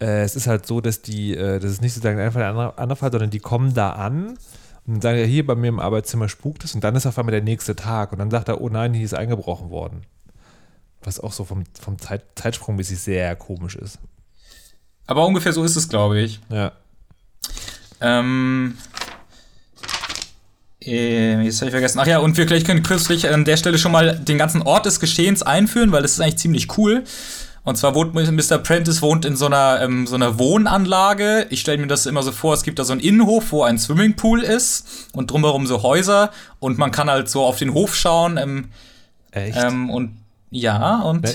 äh, 0.00 0.22
es 0.22 0.36
ist 0.36 0.46
halt 0.46 0.66
so, 0.66 0.80
dass 0.80 1.02
die, 1.02 1.34
äh, 1.34 1.58
das 1.58 1.72
ist 1.72 1.80
nicht 1.80 1.94
sozusagen 1.94 2.20
einfach 2.20 2.40
der 2.40 2.48
andere, 2.50 2.78
andere 2.78 2.96
Fall, 2.96 3.10
sondern 3.10 3.30
die 3.30 3.40
kommen 3.40 3.74
da 3.74 3.92
an 3.92 4.38
und 4.86 5.02
sagen 5.02 5.18
ja, 5.18 5.24
hier 5.24 5.46
bei 5.46 5.54
mir 5.54 5.68
im 5.68 5.80
Arbeitszimmer 5.80 6.28
spukt 6.28 6.64
es 6.64 6.74
und 6.74 6.82
dann 6.82 6.96
ist 6.96 7.06
auf 7.06 7.18
einmal 7.18 7.32
der 7.32 7.42
nächste 7.42 7.76
Tag 7.76 8.12
und 8.12 8.18
dann 8.18 8.30
sagt 8.30 8.48
er, 8.48 8.60
oh 8.60 8.68
nein, 8.68 8.94
hier 8.94 9.04
ist 9.04 9.14
eingebrochen 9.14 9.70
worden. 9.70 10.02
Was 11.02 11.20
auch 11.20 11.32
so 11.32 11.44
vom, 11.44 11.64
vom 11.80 11.98
Zeit, 11.98 12.22
Zeitsprung 12.34 12.76
mäßig 12.76 12.98
sehr 13.00 13.36
komisch 13.36 13.76
ist. 13.76 13.98
Aber 15.08 15.26
ungefähr 15.26 15.52
so 15.52 15.64
ist 15.64 15.74
es, 15.74 15.88
glaube 15.88 16.20
ich. 16.20 16.38
Ja. 16.50 16.72
Ähm. 18.00 18.78
äh, 20.84 21.42
Jetzt 21.42 21.60
habe 21.60 21.66
ich 21.66 21.72
vergessen. 21.72 21.98
Ach 21.98 22.06
ja, 22.06 22.18
und 22.18 22.36
wir 22.36 22.46
gleich 22.46 22.64
können 22.64 22.82
kürzlich 22.82 23.28
an 23.28 23.44
der 23.44 23.56
Stelle 23.56 23.78
schon 23.78 23.90
mal 23.90 24.16
den 24.18 24.38
ganzen 24.38 24.62
Ort 24.62 24.86
des 24.86 25.00
Geschehens 25.00 25.42
einführen, 25.42 25.90
weil 25.90 26.02
das 26.02 26.12
ist 26.12 26.20
eigentlich 26.20 26.36
ziemlich 26.36 26.78
cool. 26.78 27.02
Und 27.64 27.76
zwar 27.76 27.94
wohnt 27.94 28.14
Mr. 28.14 28.58
Prentice 28.58 29.02
wohnt 29.02 29.24
in 29.24 29.36
so 29.36 29.46
einer, 29.46 29.80
ähm, 29.82 30.06
so 30.06 30.14
einer 30.14 30.38
Wohnanlage. 30.38 31.46
Ich 31.50 31.60
stelle 31.60 31.78
mir 31.78 31.86
das 31.86 32.06
immer 32.06 32.22
so 32.22 32.32
vor, 32.32 32.54
es 32.54 32.62
gibt 32.62 32.78
da 32.78 32.84
so 32.84 32.92
einen 32.92 33.00
Innenhof, 33.00 33.52
wo 33.52 33.62
ein 33.62 33.78
Swimmingpool 33.78 34.42
ist 34.42 34.86
und 35.12 35.30
drumherum 35.30 35.66
so 35.66 35.82
Häuser 35.82 36.30
und 36.60 36.78
man 36.78 36.92
kann 36.92 37.10
halt 37.10 37.28
so 37.28 37.44
auf 37.44 37.58
den 37.58 37.74
Hof 37.74 37.94
schauen. 37.94 38.36
Ähm, 38.38 38.70
Echt? 39.32 39.58
ähm, 39.58 39.90
und 39.90 40.16
ja, 40.50 41.00
und 41.00 41.24
Ne? 41.24 41.34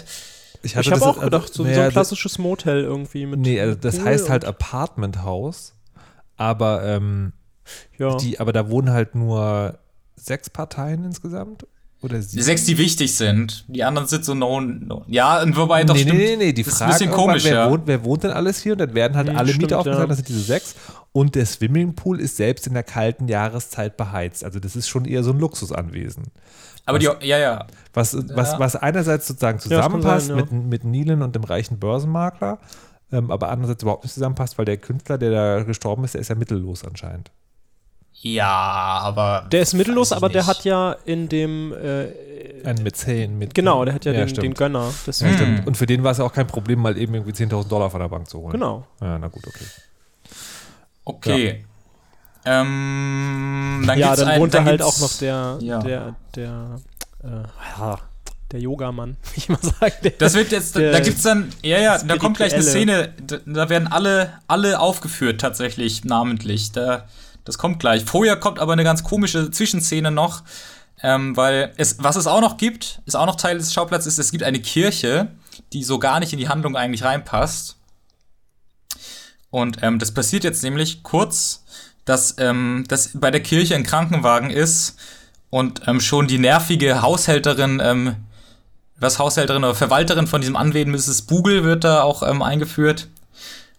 Ich 0.63 0.75
hatte 0.75 0.91
habe 0.91 1.05
auch 1.05 1.19
gedacht, 1.19 1.53
so, 1.53 1.63
naja, 1.63 1.75
so 1.75 1.81
ein 1.81 1.91
klassisches 1.91 2.37
Motel 2.39 2.81
irgendwie 2.81 3.25
mit. 3.25 3.39
Nee, 3.41 3.59
also 3.59 3.75
das 3.75 3.97
Pool 3.97 4.05
heißt 4.05 4.29
halt 4.29 4.45
Apartment 4.45 5.21
House, 5.23 5.73
aber, 6.37 6.83
ähm, 6.83 7.33
Ja. 7.97 8.15
die, 8.17 8.39
aber 8.39 8.51
da 8.53 8.69
wohnen 8.69 8.91
halt 8.91 9.13
nur 9.15 9.77
sechs 10.15 10.49
Parteien 10.49 11.03
insgesamt. 11.05 11.67
Oder 12.03 12.17
die 12.17 12.23
sieben? 12.23 12.43
sechs, 12.43 12.65
die 12.65 12.77
wichtig 12.77 13.15
sind. 13.15 13.65
Die 13.67 13.83
anderen 13.83 14.07
sind 14.07 14.25
so 14.25 14.35
no, 14.35 14.59
no. 14.59 15.03
Ja, 15.07 15.41
und 15.41 15.55
wobei 15.55 15.85
doch 15.85 15.95
nee, 15.95 16.01
stimmt. 16.01 16.17
nee, 16.17 16.35
nee, 16.35 16.45
nee, 16.47 16.53
die 16.53 16.63
das 16.63 16.73
ist 16.73 16.77
Frage 16.79 16.91
ein 16.91 16.97
bisschen 16.99 17.11
komisch, 17.11 17.43
wer, 17.45 17.53
ja. 17.53 17.69
wohnt, 17.71 17.83
wer 17.85 18.03
wohnt 18.03 18.23
denn 18.23 18.31
alles 18.31 18.61
hier? 18.61 18.73
Und 18.73 18.79
dann 18.79 18.93
werden 18.93 19.15
halt 19.15 19.29
Hm, 19.29 19.37
alle 19.37 19.47
stimmt, 19.47 19.61
Mieter 19.61 19.79
aufgezählt, 19.79 20.01
ja. 20.01 20.07
das 20.07 20.17
sind 20.17 20.27
diese 20.29 20.41
sechs. 20.41 20.75
Und 21.13 21.35
der 21.35 21.45
Swimmingpool 21.45 22.19
ist 22.19 22.37
selbst 22.37 22.67
in 22.67 22.73
der 22.73 22.83
kalten 22.83 23.27
Jahreszeit 23.27 23.97
beheizt. 23.97 24.43
Also 24.43 24.59
das 24.59 24.75
ist 24.75 24.89
schon 24.89 25.05
eher 25.05 25.23
so 25.23 25.31
ein 25.31 25.39
Luxusanwesen. 25.39 26.25
Aber 26.85 26.99
die, 26.99 27.05
ja, 27.21 27.37
ja. 27.37 27.67
Was, 27.93 28.17
was, 28.35 28.59
was 28.59 28.75
einerseits 28.75 29.27
sozusagen 29.27 29.59
zusammenpasst 29.59 30.27
sein, 30.27 30.37
ja. 30.37 30.43
mit, 30.43 30.51
mit 30.51 30.83
Nielen 30.83 31.21
und 31.21 31.35
dem 31.35 31.43
reichen 31.45 31.79
Börsenmakler, 31.79 32.59
ähm, 33.11 33.31
aber 33.31 33.49
andererseits 33.49 33.83
überhaupt 33.83 34.03
nicht 34.03 34.13
zusammenpasst, 34.13 34.57
weil 34.57 34.65
der 34.65 34.77
Künstler, 34.77 35.17
der 35.17 35.31
da 35.31 35.63
gestorben 35.63 36.03
ist, 36.03 36.15
der 36.15 36.21
ist 36.21 36.27
ja 36.27 36.35
mittellos 36.35 36.83
anscheinend. 36.83 37.31
Ja, 38.25 38.47
aber. 39.03 39.45
Der 39.51 39.61
ist 39.63 39.73
mittellos, 39.73 40.13
aber 40.13 40.29
der 40.29 40.43
nicht. 40.43 40.49
hat 40.49 40.63
ja 40.63 40.95
in 41.03 41.27
dem. 41.27 41.73
Äh, 41.73 42.07
Ein 42.63 42.81
Mäzen 42.81 43.37
mit. 43.37 43.53
genau, 43.53 43.83
der 43.83 43.95
hat 43.95 44.05
ja, 44.05 44.13
den, 44.13 44.29
stimmt. 44.29 44.43
den 44.45 44.53
Gönner. 44.53 44.85
Ja, 44.85 44.93
Deswegen, 45.07 45.33
stimmt. 45.33 45.67
Und 45.67 45.75
für 45.75 45.85
den 45.85 46.03
war 46.05 46.11
es 46.13 46.19
ja 46.19 46.23
auch 46.23 46.31
kein 46.31 46.47
Problem, 46.47 46.79
mal 46.79 46.97
eben 46.97 47.13
irgendwie 47.13 47.33
10.000 47.33 47.67
Dollar 47.67 47.89
von 47.89 47.99
der 47.99 48.07
Bank 48.07 48.29
zu 48.29 48.39
holen. 48.39 48.53
Genau. 48.53 48.87
Ja, 49.01 49.19
na 49.19 49.27
gut, 49.27 49.45
okay. 49.45 49.65
Okay. 51.03 51.65
Ähm, 52.45 53.83
dann 53.85 53.99
ja, 53.99 54.07
gibt's 54.07 54.23
dann 54.23 54.39
wohnt 54.39 54.53
da 54.53 54.63
halt 54.63 54.81
auch 54.81 54.97
noch 54.99 55.11
der, 55.17 55.57
Ja. 55.61 55.79
der, 55.79 56.15
der, 56.35 56.79
äh, 57.23 57.27
ja, 57.79 57.99
der 58.51 58.59
Yogamann, 58.61 59.17
wie 59.33 59.37
ich 59.37 59.49
mal 59.49 59.59
sage. 59.61 59.93
Der, 60.03 60.11
Das 60.11 60.33
wird 60.33 60.51
jetzt, 60.53 60.75
der 60.77 60.93
da 60.93 60.99
gibt's 61.01 61.23
dann, 61.23 61.49
ja, 61.61 61.79
ja, 61.79 61.97
da 61.97 62.17
kommt 62.17 62.37
gleich 62.37 62.53
eine 62.53 62.63
Szene, 62.63 63.13
da, 63.25 63.37
da 63.45 63.69
werden 63.69 63.87
alle, 63.89 64.31
alle 64.47 64.79
aufgeführt 64.79 65.41
tatsächlich, 65.41 66.05
namentlich. 66.05 66.71
Da, 66.71 67.05
das 67.45 67.57
kommt 67.57 67.79
gleich. 67.79 68.05
Vorher 68.05 68.35
kommt 68.37 68.59
aber 68.59 68.73
eine 68.73 68.83
ganz 68.83 69.03
komische 69.03 69.51
Zwischenszene 69.51 70.11
noch, 70.11 70.43
ähm, 71.01 71.35
weil 71.35 71.73
es, 71.77 71.97
was 71.99 72.15
es 72.15 72.27
auch 72.27 72.41
noch 72.41 72.57
gibt, 72.57 73.01
ist 73.05 73.15
auch 73.15 73.25
noch 73.25 73.35
Teil 73.35 73.57
des 73.57 73.73
Schauplatzes, 73.73 74.17
es 74.17 74.31
gibt 74.31 74.43
eine 74.43 74.61
Kirche, 74.61 75.29
die 75.73 75.83
so 75.83 75.99
gar 75.99 76.19
nicht 76.19 76.33
in 76.33 76.39
die 76.39 76.49
Handlung 76.49 76.75
eigentlich 76.75 77.03
reinpasst. 77.03 77.77
Und 79.49 79.83
ähm, 79.83 79.99
das 79.99 80.13
passiert 80.13 80.43
jetzt 80.43 80.63
nämlich 80.63 81.03
kurz, 81.03 81.63
dass, 82.05 82.35
ähm, 82.39 82.85
dass 82.87 83.11
bei 83.13 83.31
der 83.31 83.43
Kirche 83.43 83.75
ein 83.75 83.83
Krankenwagen 83.83 84.49
ist 84.49 84.97
und 85.49 85.87
ähm, 85.87 86.01
schon 86.01 86.27
die 86.27 86.39
nervige 86.39 87.01
Haushälterin, 87.01 87.79
ähm, 87.83 88.15
was 88.97 89.19
Haushälterin 89.19 89.63
oder 89.63 89.75
Verwalterin 89.75 90.27
von 90.27 90.41
diesem 90.41 90.55
Anwesen, 90.55 90.91
Mrs. 90.91 91.23
Bugel, 91.23 91.63
wird 91.63 91.83
da 91.83 92.01
auch 92.01 92.23
ähm, 92.23 92.41
eingeführt. 92.41 93.09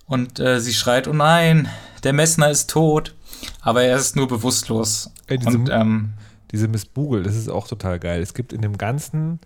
Und 0.06 0.38
äh, 0.38 0.60
sie 0.60 0.74
schreit, 0.74 1.08
oh 1.08 1.12
nein, 1.12 1.68
der 2.02 2.12
Messner 2.12 2.50
ist 2.50 2.70
tot. 2.70 3.14
Aber 3.60 3.82
er 3.82 3.96
ist 3.96 4.16
nur 4.16 4.28
bewusstlos. 4.28 5.10
Ey, 5.26 5.38
diese- 5.38 5.58
und 5.58 5.68
ähm, 5.70 6.12
Diese 6.50 6.68
Miss 6.68 6.84
Bugel, 6.84 7.24
das 7.24 7.34
ist 7.34 7.48
auch 7.48 7.66
total 7.66 7.98
geil. 7.98 8.22
Es 8.22 8.32
gibt 8.32 8.52
in 8.52 8.62
dem 8.62 8.78
ganzen, 8.78 9.40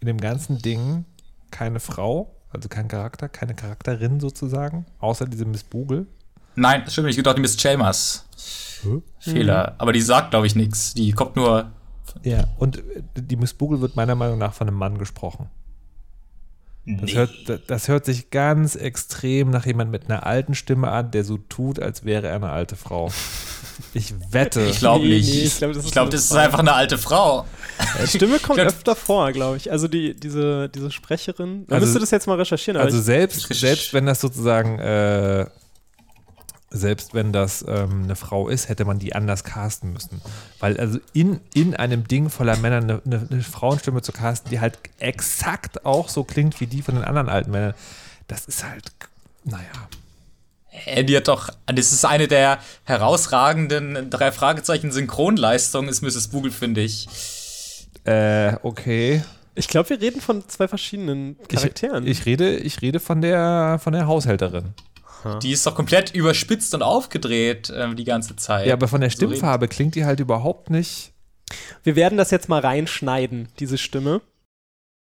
in 0.00 0.06
dem 0.06 0.18
ganzen 0.18 0.58
Ding 0.58 1.04
keine 1.50 1.80
Frau, 1.80 2.34
also 2.50 2.68
kein 2.68 2.88
Charakter, 2.88 3.28
keine 3.28 3.54
Charakterin 3.54 4.20
sozusagen, 4.20 4.86
außer 4.98 5.26
diese 5.26 5.44
Miss 5.44 5.64
Bugel. 5.64 6.06
nein, 6.54 6.82
das 6.84 6.94
stimmt 6.94 7.08
nicht, 7.08 7.18
ich 7.18 7.22
dachte, 7.24 7.36
die 7.36 7.42
Miss 7.42 7.56
Chalmers. 7.56 8.24
Fehler. 9.18 9.74
Aber 9.78 9.92
die 9.92 10.00
sagt, 10.00 10.30
glaube 10.30 10.46
ich, 10.46 10.54
nichts. 10.54 10.94
Die 10.94 11.12
kommt 11.12 11.36
nur. 11.36 11.70
Ja. 12.22 12.44
Und 12.58 12.82
die 13.16 13.36
Miss 13.36 13.52
Bugel 13.52 13.80
wird 13.80 13.96
meiner 13.96 14.14
Meinung 14.14 14.38
nach 14.38 14.54
von 14.54 14.68
einem 14.68 14.76
Mann 14.78 14.96
gesprochen. 14.98 15.48
Das, 16.86 17.14
hört, 17.14 17.30
das- 17.66 17.88
hört 17.88 18.04
sich 18.04 18.30
ganz 18.30 18.76
extrem 18.76 19.50
nach 19.50 19.66
jemand 19.66 19.90
mit 19.90 20.04
einer 20.08 20.24
alten 20.24 20.54
Stimme 20.54 20.88
an, 20.90 21.10
der 21.10 21.24
so 21.24 21.36
tut, 21.36 21.80
als 21.80 22.04
wäre 22.04 22.28
er 22.28 22.36
eine 22.36 22.50
alte 22.50 22.76
Frau. 22.76 23.10
Ich 23.92 24.14
wette. 24.30 24.62
Ich 24.62 24.78
glaube 24.78 25.04
Nee, 25.04 25.16
nicht. 25.18 25.28
nee, 25.28 25.40
ich 25.40 25.44
ich 25.44 25.58
glaub, 25.58 25.72
glaube, 25.72 25.74
das 25.74 25.84
ist 25.84 25.92
glaub, 25.92 26.10
das 26.10 26.24
ist 26.24 26.32
einfach 26.34 26.60
eine 26.60 26.72
alte 26.72 26.96
Frau. 26.96 27.44
Die 28.02 28.06
Stimme 28.06 28.38
kommt 28.38 28.56
glaub- 28.56 28.68
öfter 28.68 28.96
vor, 28.96 29.32
glaube 29.32 29.58
ich. 29.58 29.70
Also 29.70 29.86
die, 29.86 30.14
diese, 30.14 30.70
diese 30.70 30.90
Sprecherin. 30.90 31.64
Man 31.66 31.74
Also- 31.74 31.84
müsste 31.86 32.00
das 32.00 32.10
jetzt 32.10 32.26
mal 32.26 32.38
recherchieren. 32.38 32.78
Aber 32.78 32.86
Also 32.86 33.02
selbst, 33.02 33.52
selbst 33.52 33.92
wenn 33.92 34.06
das 34.06 34.22
sozusagen, 34.22 34.78
äh, 34.78 35.44
selbst 36.76 37.14
wenn 37.14 37.32
das 37.32 37.64
ähm, 37.66 38.04
eine 38.04 38.16
Frau 38.16 38.48
ist, 38.48 38.68
hätte 38.68 38.84
man 38.84 38.98
die 38.98 39.14
anders 39.14 39.44
casten 39.44 39.92
müssen. 39.92 40.20
Weil 40.60 40.78
also 40.78 40.98
in, 41.12 41.40
in 41.54 41.74
einem 41.74 42.06
Ding 42.06 42.30
voller 42.30 42.56
Männer 42.56 42.76
eine, 42.78 43.02
eine, 43.04 43.26
eine 43.30 43.42
Frauenstimme 43.42 44.02
zu 44.02 44.12
casten, 44.12 44.50
die 44.50 44.60
halt 44.60 44.78
exakt 44.98 45.84
auch 45.84 46.08
so 46.08 46.24
klingt 46.24 46.60
wie 46.60 46.66
die 46.66 46.82
von 46.82 46.94
den 46.94 47.04
anderen 47.04 47.28
alten 47.28 47.50
Männern, 47.50 47.74
das 48.28 48.46
ist 48.46 48.64
halt, 48.64 48.90
naja. 49.44 49.64
Äh, 50.84 51.04
Die 51.04 51.16
hat 51.16 51.28
doch, 51.28 51.50
das 51.66 51.92
ist 51.92 52.04
eine 52.04 52.28
der 52.28 52.58
herausragenden 52.84 54.10
drei 54.10 54.32
Fragezeichen 54.32 54.92
Synchronleistungen, 54.92 55.88
ist 55.88 56.02
Mrs. 56.02 56.28
Bugel, 56.28 56.50
finde 56.50 56.82
ich. 56.82 57.08
Äh, 58.04 58.56
okay. 58.62 59.22
Ich 59.54 59.68
glaube, 59.68 59.88
wir 59.90 60.00
reden 60.00 60.20
von 60.20 60.46
zwei 60.48 60.68
verschiedenen 60.68 61.36
Charakteren. 61.48 62.04
Ich, 62.06 62.20
ich, 62.20 62.26
rede, 62.26 62.56
ich 62.56 62.82
rede 62.82 63.00
von 63.00 63.22
der, 63.22 63.80
von 63.82 63.94
der 63.94 64.06
Haushälterin. 64.06 64.74
Die 65.42 65.52
ist 65.52 65.66
doch 65.66 65.74
komplett 65.74 66.14
überspitzt 66.14 66.74
und 66.74 66.82
aufgedreht 66.82 67.72
ähm, 67.74 67.96
die 67.96 68.04
ganze 68.04 68.36
Zeit. 68.36 68.66
Ja, 68.66 68.74
aber 68.74 68.88
von 68.88 69.00
der 69.00 69.10
So 69.10 69.16
reden- 69.18 69.30
Stimmfarbe 69.32 69.68
klingt 69.68 69.94
die 69.94 70.04
halt 70.04 70.20
überhaupt 70.20 70.70
nicht. 70.70 71.12
wir 71.82 71.96
werden 71.96 72.16
das 72.18 72.30
jetzt 72.30 72.48
mal 72.48 72.60
reinschneiden, 72.60 73.48
diese 73.58 73.78
Stimme. 73.78 74.20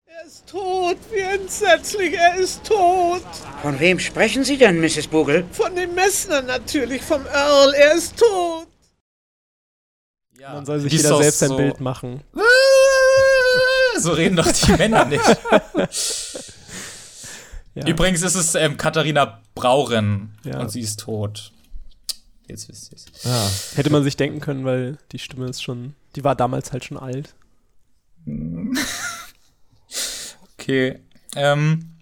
Er 0.05 0.25
ist 0.27 0.47
tot, 0.47 0.97
wie 1.11 1.19
entsetzlich, 1.19 2.13
er 2.13 2.35
ist 2.35 2.63
tot. 2.65 3.23
Von 3.61 3.79
wem 3.79 3.99
sprechen 3.99 4.43
Sie 4.43 4.57
denn, 4.57 4.79
Mrs. 4.81 5.07
Bugel? 5.07 5.45
Von 5.51 5.75
dem 5.75 5.95
Messner 5.95 6.41
natürlich, 6.41 7.01
vom 7.01 7.25
Earl, 7.25 7.73
er 7.73 7.93
ist 7.93 8.17
tot. 8.17 8.67
Ja, 10.39 10.53
Dann 10.55 10.65
soll 10.65 10.79
sich 10.79 10.91
jeder 10.93 11.17
selbst 11.17 11.41
ein 11.43 11.49
so, 11.49 11.57
Bild 11.57 11.79
machen. 11.79 12.21
So 13.97 14.13
reden 14.13 14.37
doch 14.37 14.51
die 14.51 14.71
Männer 14.71 15.05
nicht. 15.05 15.21
Ja. 17.75 17.87
Übrigens 17.87 18.21
ist 18.21 18.35
es 18.35 18.55
ähm, 18.55 18.77
Katharina 18.77 19.41
Brauren 19.55 20.37
Ja. 20.43 20.59
und 20.59 20.69
sie 20.69 20.81
ist 20.81 20.99
tot. 20.99 21.51
Jetzt 22.47 22.67
wisst 22.67 22.91
ihr 22.91 22.97
es. 22.97 23.05
Ja. 23.23 23.77
Hätte 23.77 23.89
man 23.91 24.03
sich 24.03 24.17
denken 24.17 24.41
können, 24.41 24.65
weil 24.65 24.97
die 25.13 25.19
Stimme 25.19 25.47
ist 25.47 25.63
schon, 25.63 25.95
die 26.15 26.23
war 26.23 26.35
damals 26.35 26.71
halt 26.71 26.83
schon 26.85 26.97
alt. 26.97 27.33
Okay. 30.59 30.99
Ähm, 31.35 31.95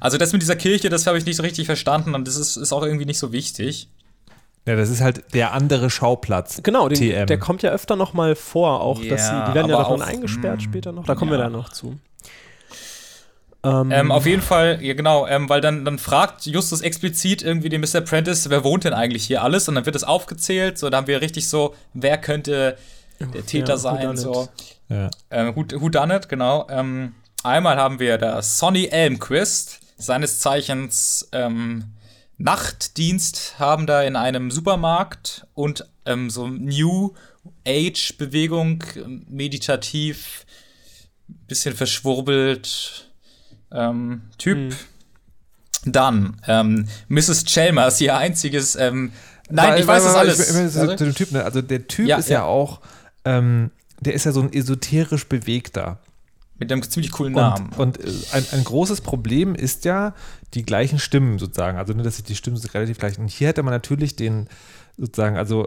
also 0.00 0.18
das 0.18 0.32
mit 0.32 0.42
dieser 0.42 0.56
Kirche, 0.56 0.90
das 0.90 1.06
habe 1.06 1.16
ich 1.16 1.24
nicht 1.24 1.36
so 1.36 1.42
richtig 1.42 1.64
verstanden 1.64 2.14
und 2.14 2.28
das 2.28 2.36
ist, 2.36 2.56
ist 2.56 2.72
auch 2.72 2.82
irgendwie 2.82 3.06
nicht 3.06 3.18
so 3.18 3.32
wichtig. 3.32 3.88
ja, 4.66 4.76
das 4.76 4.90
ist 4.90 5.00
halt 5.00 5.32
der 5.32 5.52
andere 5.52 5.88
Schauplatz. 5.88 6.60
Genau, 6.62 6.88
den, 6.90 6.98
TM. 6.98 7.26
der 7.26 7.38
kommt 7.38 7.62
ja 7.62 7.70
öfter 7.70 7.96
noch 7.96 8.12
mal 8.12 8.34
vor, 8.34 8.82
auch 8.82 9.02
dass 9.02 9.28
sie, 9.28 9.44
die 9.48 9.54
werden 9.54 9.70
ja 9.70 9.78
davon 9.78 10.02
auch, 10.02 10.06
eingesperrt 10.06 10.58
mm, 10.58 10.60
später 10.60 10.92
noch. 10.92 11.06
Da 11.06 11.14
kommen 11.14 11.30
wir 11.30 11.38
ja. 11.38 11.44
dann 11.44 11.52
noch 11.52 11.70
zu. 11.70 11.98
Ähm, 13.62 13.90
Ähm, 13.90 14.10
auf 14.10 14.26
jeden 14.26 14.42
Fall, 14.42 14.82
ja 14.82 14.94
genau, 14.94 15.26
ähm, 15.26 15.48
weil 15.48 15.60
dann, 15.60 15.84
dann 15.84 15.98
fragt 15.98 16.46
Justus 16.46 16.80
explizit 16.80 17.42
irgendwie 17.42 17.68
den 17.68 17.80
Mr. 17.80 18.00
Prentice, 18.00 18.48
wer 18.48 18.64
wohnt 18.64 18.84
denn 18.84 18.94
eigentlich 18.94 19.26
hier 19.26 19.42
alles? 19.42 19.68
Und 19.68 19.74
dann 19.74 19.86
wird 19.86 19.96
es 19.96 20.04
aufgezählt, 20.04 20.78
so, 20.78 20.88
da 20.88 20.98
haben 20.98 21.06
wir 21.06 21.20
richtig 21.20 21.48
so, 21.48 21.74
wer 21.92 22.18
könnte 22.18 22.78
der 23.20 23.44
Täter 23.44 23.74
ja, 23.74 23.78
sein, 23.78 24.16
so. 24.16 24.48
Ja. 24.88 25.10
Ähm, 25.30 25.54
who, 25.54 25.64
who 25.80 25.88
done 25.90 26.14
it, 26.14 26.28
genau. 26.28 26.66
Ähm, 26.70 27.14
einmal 27.42 27.76
haben 27.76 28.00
wir 28.00 28.16
da 28.16 28.40
Sonny 28.40 28.86
Elmquist, 28.86 29.80
seines 29.98 30.38
Zeichens 30.38 31.28
ähm, 31.32 31.84
Nachtdienst 32.38 33.58
haben 33.58 33.86
da 33.86 34.02
in 34.02 34.16
einem 34.16 34.50
Supermarkt 34.50 35.46
und 35.52 35.86
ähm, 36.06 36.30
so 36.30 36.48
New 36.48 37.12
Age 37.68 38.16
Bewegung, 38.16 38.82
meditativ, 39.28 40.46
bisschen 41.46 41.76
verschwurbelt 41.76 43.09
ähm, 43.72 44.22
Typ. 44.38 44.56
Hm. 44.56 44.76
Dann 45.86 46.36
ähm, 46.46 46.86
Mrs. 47.08 47.44
Chalmers, 47.46 48.00
ihr 48.00 48.16
einziges. 48.16 48.76
Ähm, 48.76 49.12
nein, 49.48 49.72
Weil- 49.72 49.80
ich 49.80 49.86
weiß 49.86 50.02
weil- 50.04 50.26
das 50.26 50.38
alles. 50.40 50.50
Ich, 50.50 50.76
ich, 50.82 50.90
ich, 50.90 50.96
dem 50.96 51.14
Typ, 51.14 51.32
ne? 51.32 51.44
Also 51.44 51.62
der 51.62 51.86
Typ 51.86 52.06
Ja, 52.06 52.18
ist 52.18 52.28
ja, 52.28 52.40
ja. 52.40 52.44
auch, 52.44 52.80
ähm, 53.24 53.70
der 54.00 54.14
ist 54.14 54.24
ja 54.24 54.32
so 54.32 54.40
ein 54.42 54.52
esoterisch 54.52 55.26
bewegter. 55.26 55.98
Mit 56.58 56.70
einem 56.70 56.82
ziemlich 56.82 57.10
coolen 57.12 57.34
Und, 57.34 57.40
Namen. 57.40 57.70
und 57.78 57.98
äh, 57.98 58.10
ein, 58.32 58.44
ein 58.52 58.64
großes 58.64 59.00
Problem 59.00 59.54
ist 59.54 59.86
ja 59.86 60.14
die 60.52 60.62
gleichen 60.62 60.98
Stimmen 60.98 61.38
sozusagen. 61.38 61.78
Also 61.78 61.94
nur, 61.94 62.02
dass 62.04 62.16
sich 62.16 62.24
die 62.26 62.36
Stimmen 62.36 62.58
sind 62.58 62.74
relativ 62.74 62.98
gleich. 62.98 63.18
Und 63.18 63.28
hier 63.30 63.48
hätte 63.48 63.62
man 63.62 63.72
natürlich 63.72 64.14
den 64.16 64.46
sozusagen, 64.98 65.38
also 65.38 65.66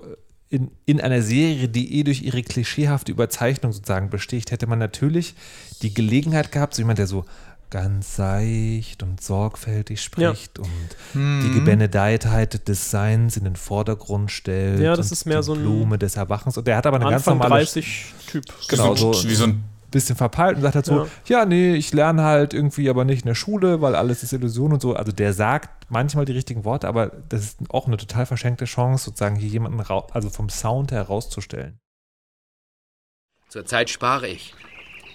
in, 0.49 0.69
in 0.86 1.01
einer 1.01 1.23
Serie, 1.23 1.67
die 1.67 1.97
eh 1.97 2.04
durch 2.04 2.21
ihre 2.21 2.43
klischeehafte 2.43 3.12
Überzeichnung 3.12 3.71
sozusagen 3.73 4.12
besticht, 4.12 4.51
hätte 4.51 4.67
man 4.67 4.78
natürlich 4.78 5.34
die 5.82 5.91
Gelegenheit 5.95 6.51
gehabt, 6.51 6.75
so 6.75 6.84
jemand, 6.84 6.99
der 6.99 7.08
so 7.08 7.25
ganz 7.73 8.17
seicht 8.17 9.01
und 9.01 9.19
sorgfältig 9.19 9.99
spricht 9.99 10.59
und 10.59 10.69
Mhm. 11.13 11.41
die 11.41 11.59
Gebenedeitheit 11.59 12.67
des 12.67 12.91
Seins 12.91 13.36
in 13.36 13.45
den 13.45 13.55
Vordergrund 13.55 14.29
stellt. 14.29 14.79
Ja, 14.79 14.95
das 14.95 15.07
und 15.07 15.13
ist 15.13 15.25
mehr 15.25 15.38
die 15.38 15.43
so 15.43 15.53
ein 15.53 15.62
Blume 15.62 15.97
des 15.97 16.15
Erwachens. 16.15 16.55
Und 16.55 16.67
der 16.67 16.77
hat 16.77 16.86
aber 16.86 16.97
eine 16.97 17.07
Anfang 17.07 17.39
ganz 17.39 17.43
normale 17.43 17.63
30 17.63 18.13
Typ. 18.27 18.45
Genau, 18.69 18.93
wie 18.93 18.99
so, 18.99 19.23
wie 19.23 19.33
so 19.33 19.45
ein 19.45 19.63
bisschen 19.89 20.15
verpeilt 20.15 20.57
und 20.57 20.62
sagt 20.62 20.75
halt 20.75 20.86
so, 20.86 21.07
ja. 21.25 21.45
nee, 21.45 21.73
ich 21.73 21.91
lerne 21.93 22.21
halt 22.21 22.53
irgendwie 22.53 22.91
aber 22.91 23.05
nicht 23.05 23.23
in 23.23 23.27
der 23.27 23.36
Schule, 23.36 23.81
weil 23.81 23.95
alles 23.95 24.21
ist 24.21 24.33
Illusion 24.33 24.73
und 24.73 24.81
so. 24.81 24.93
Also 24.95 25.12
der 25.12 25.33
sagt 25.33 25.89
manchmal 25.89 26.25
die 26.25 26.33
richtigen 26.33 26.65
Worte, 26.65 26.88
aber 26.88 27.07
das 27.29 27.41
ist 27.41 27.57
auch 27.69 27.88
eine 27.88 27.97
total 27.97 28.27
verschenkte 28.27 28.65
Chance, 28.65 29.05
sozusagen 29.05 29.36
hier 29.36 29.49
jemanden 29.49 29.81
also 29.81 30.29
vom 30.29 30.49
Sound 30.49 30.91
herauszustellen. 30.91 31.79
Zurzeit 33.49 33.89
spare 33.89 34.27
ich. 34.27 34.53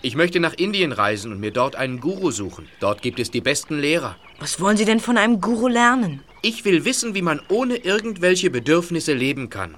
Ich 0.01 0.15
möchte 0.15 0.39
nach 0.39 0.55
Indien 0.55 0.93
reisen 0.93 1.33
und 1.33 1.41
mir 1.41 1.51
dort 1.51 1.75
einen 1.75 2.01
Guru 2.01 2.31
suchen. 2.31 2.69
Dort 2.79 3.03
gibt 3.03 3.19
es 3.19 3.31
die 3.31 3.41
besten 3.41 3.79
Lehrer. 3.79 4.17
Was 4.39 4.61
wollen 4.61 4.77
Sie 4.77 4.85
denn 4.85 5.01
von 5.01 5.19
einem 5.19 5.41
Guru 5.41 5.67
lernen? 5.67 6.23
Ich 6.41 6.65
will 6.65 6.85
wissen, 6.85 7.15
wie 7.15 7.23
man 7.23 7.41
ohne 7.49 7.77
irgendwelche 7.77 8.51
Bedürfnisse 8.51 9.13
leben 9.13 9.51
kann. 9.51 9.77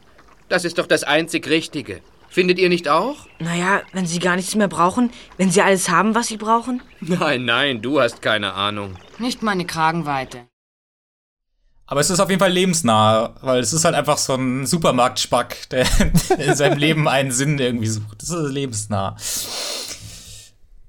Das 0.50 0.66
ist 0.66 0.78
doch 0.78 0.86
das 0.86 1.04
einzig 1.04 1.48
Richtige. 1.48 2.02
Findet 2.28 2.58
ihr 2.58 2.68
nicht 2.68 2.88
auch? 2.88 3.26
Naja, 3.38 3.82
wenn 3.92 4.06
Sie 4.06 4.18
gar 4.18 4.36
nichts 4.36 4.54
mehr 4.54 4.68
brauchen, 4.68 5.10
wenn 5.38 5.50
Sie 5.50 5.62
alles 5.62 5.88
haben, 5.88 6.14
was 6.14 6.28
Sie 6.28 6.36
brauchen? 6.36 6.82
Nein, 7.00 7.44
nein, 7.44 7.80
du 7.80 8.00
hast 8.00 8.20
keine 8.20 8.52
Ahnung. 8.52 8.96
Nicht 9.18 9.42
meine 9.42 9.64
Kragenweite. 9.64 10.46
Aber 11.86 12.00
es 12.00 12.10
ist 12.10 12.20
auf 12.20 12.28
jeden 12.28 12.38
Fall 12.38 12.52
lebensnah, 12.52 13.34
weil 13.40 13.58
es 13.58 13.72
ist 13.72 13.84
halt 13.84 13.96
einfach 13.96 14.16
so 14.16 14.34
ein 14.34 14.64
Supermarktspack, 14.64 15.70
der 15.70 15.86
in 16.38 16.54
seinem 16.54 16.78
Leben 16.78 17.08
einen 17.08 17.32
Sinn 17.32 17.58
irgendwie 17.58 17.88
sucht. 17.88 18.22
Das 18.22 18.30
ist 18.30 18.52
lebensnah. 18.52 19.16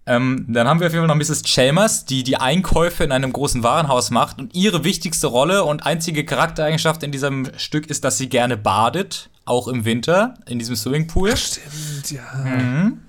Ähm, 0.08 0.46
dann 0.48 0.68
haben 0.68 0.80
wir 0.80 0.88
auf 0.88 0.94
jeden 0.94 1.08
Fall 1.08 1.16
noch 1.16 1.28
Mrs. 1.28 1.44
Chalmers, 1.44 2.06
die 2.06 2.24
die 2.24 2.38
Einkäufe 2.38 3.04
in 3.04 3.12
einem 3.12 3.32
großen 3.32 3.62
Warenhaus 3.62 4.10
macht. 4.10 4.40
Und 4.40 4.56
ihre 4.56 4.84
wichtigste 4.84 5.28
Rolle 5.28 5.64
und 5.64 5.86
einzige 5.86 6.26
Charaktereigenschaft 6.26 7.04
in 7.04 7.12
diesem 7.12 7.48
Stück 7.58 7.88
ist, 7.88 8.04
dass 8.04 8.18
sie 8.18 8.28
gerne 8.28 8.58
badet, 8.58 9.30
auch 9.46 9.68
im 9.68 9.86
Winter, 9.86 10.36
in 10.48 10.60
diesem 10.60 10.76
Swimmingpool. 10.76 11.36
Stimmt, 11.38 12.12
ja. 12.12 12.24
Mhm. 12.44 13.00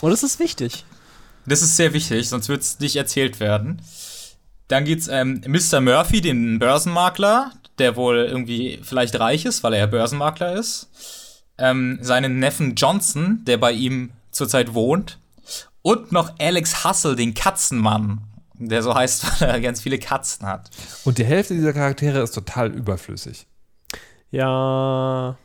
Und 0.00 0.10
das 0.10 0.22
ist 0.22 0.38
wichtig. 0.38 0.84
Das 1.46 1.62
ist 1.62 1.76
sehr 1.76 1.92
wichtig, 1.92 2.28
sonst 2.28 2.48
wird 2.48 2.62
es 2.62 2.78
nicht 2.80 2.96
erzählt 2.96 3.40
werden. 3.40 3.80
Dann 4.68 4.84
geht's 4.84 5.08
ähm, 5.08 5.42
Mr. 5.46 5.80
Murphy, 5.80 6.20
den 6.20 6.58
Börsenmakler, 6.58 7.52
der 7.78 7.96
wohl 7.96 8.18
irgendwie 8.18 8.80
vielleicht 8.82 9.18
reich 9.18 9.44
ist, 9.46 9.62
weil 9.62 9.72
er 9.72 9.80
ja 9.80 9.86
Börsenmakler 9.86 10.54
ist. 10.54 10.88
Ähm, 11.56 11.98
seinen 12.02 12.38
Neffen 12.38 12.74
Johnson, 12.74 13.42
der 13.46 13.56
bei 13.56 13.72
ihm 13.72 14.10
zurzeit 14.30 14.74
wohnt. 14.74 15.18
Und 15.82 16.12
noch 16.12 16.34
Alex 16.38 16.84
Hustle, 16.84 17.16
den 17.16 17.34
Katzenmann, 17.34 18.20
der 18.54 18.82
so 18.82 18.94
heißt, 18.94 19.24
weil 19.40 19.48
er 19.48 19.60
ganz 19.60 19.80
viele 19.80 19.98
Katzen 19.98 20.46
hat. 20.46 20.70
Und 21.04 21.18
die 21.18 21.24
Hälfte 21.24 21.54
dieser 21.54 21.72
Charaktere 21.72 22.20
ist 22.22 22.32
total 22.32 22.70
überflüssig. 22.72 23.46
Ja. 24.30 25.36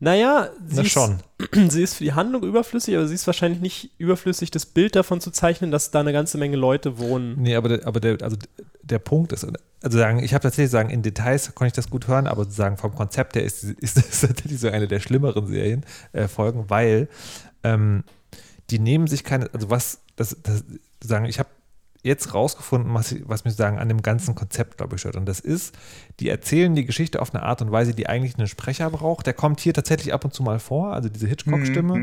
Naja, 0.00 0.50
sie, 0.66 0.76
Na 0.76 0.82
ist, 0.82 0.92
schon. 0.92 1.18
sie 1.68 1.82
ist 1.82 1.94
für 1.94 2.04
die 2.04 2.12
Handlung 2.12 2.44
überflüssig, 2.44 2.96
aber 2.96 3.06
sie 3.06 3.14
ist 3.14 3.26
wahrscheinlich 3.26 3.60
nicht 3.60 3.90
überflüssig, 3.98 4.50
das 4.50 4.66
Bild 4.66 4.94
davon 4.94 5.20
zu 5.20 5.30
zeichnen, 5.30 5.70
dass 5.70 5.90
da 5.90 6.00
eine 6.00 6.12
ganze 6.12 6.38
Menge 6.38 6.56
Leute 6.56 6.98
wohnen. 6.98 7.36
Nee, 7.40 7.56
aber 7.56 7.68
der, 7.68 7.86
aber 7.86 7.98
der, 7.98 8.22
also 8.22 8.36
der 8.82 9.00
Punkt 9.00 9.32
ist, 9.32 9.44
also 9.44 9.98
sagen, 9.98 10.22
ich 10.22 10.34
habe 10.34 10.42
tatsächlich 10.42 10.70
sagen, 10.70 10.90
in 10.90 11.02
Details 11.02 11.54
konnte 11.54 11.68
ich 11.68 11.72
das 11.72 11.90
gut 11.90 12.06
hören, 12.06 12.26
aber 12.26 12.44
sozusagen 12.44 12.76
vom 12.76 12.94
Konzept 12.94 13.34
her 13.34 13.44
ist, 13.44 13.64
ist 13.64 13.96
das 13.96 14.20
tatsächlich 14.20 14.60
so 14.60 14.68
eine 14.68 14.86
der 14.86 15.00
schlimmeren 15.00 15.46
Serien, 15.46 15.84
äh, 16.12 16.28
Folgen, 16.28 16.70
weil 16.70 17.08
ähm, 17.64 18.04
die 18.70 18.78
nehmen 18.78 19.06
sich 19.06 19.24
keine, 19.24 19.50
also 19.52 19.70
was, 19.70 20.00
das, 20.16 20.36
das 20.42 20.64
sagen, 21.02 21.24
ich 21.24 21.38
habe 21.38 21.48
jetzt 22.02 22.32
rausgefunden, 22.34 22.92
was, 22.94 23.14
was 23.24 23.44
mir 23.44 23.50
sagen 23.50 23.78
an 23.78 23.88
dem 23.88 24.02
ganzen 24.02 24.34
Konzept, 24.34 24.78
glaube 24.78 24.94
ich, 24.94 25.00
stört. 25.00 25.16
Und 25.16 25.26
das 25.26 25.40
ist, 25.40 25.76
die 26.20 26.28
erzählen 26.28 26.74
die 26.74 26.84
Geschichte 26.84 27.20
auf 27.20 27.34
eine 27.34 27.42
Art 27.42 27.60
und 27.60 27.72
Weise, 27.72 27.94
die 27.94 28.08
eigentlich 28.08 28.38
einen 28.38 28.46
Sprecher 28.46 28.88
braucht. 28.90 29.26
Der 29.26 29.34
kommt 29.34 29.60
hier 29.60 29.74
tatsächlich 29.74 30.14
ab 30.14 30.24
und 30.24 30.32
zu 30.32 30.42
mal 30.42 30.58
vor, 30.58 30.92
also 30.92 31.08
diese 31.08 31.26
Hitchcock-Stimme, 31.26 31.94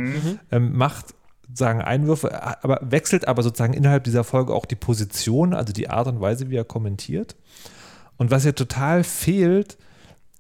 ähm, 0.52 0.76
macht 0.76 1.14
sagen 1.54 1.82
Einwürfe, 1.82 2.64
aber 2.64 2.80
wechselt 2.82 3.28
aber 3.28 3.44
sozusagen 3.44 3.74
innerhalb 3.74 4.04
dieser 4.04 4.24
Folge 4.24 4.54
auch 4.54 4.66
die 4.66 4.76
Position, 4.76 5.54
also 5.54 5.74
die 5.74 5.90
Art 5.90 6.08
und 6.08 6.20
Weise, 6.20 6.50
wie 6.50 6.56
er 6.56 6.66
kommentiert. 6.66 7.36
Und 8.18 8.32
was 8.32 8.44
hier 8.44 8.56
total 8.56 9.04
fehlt, 9.04 9.78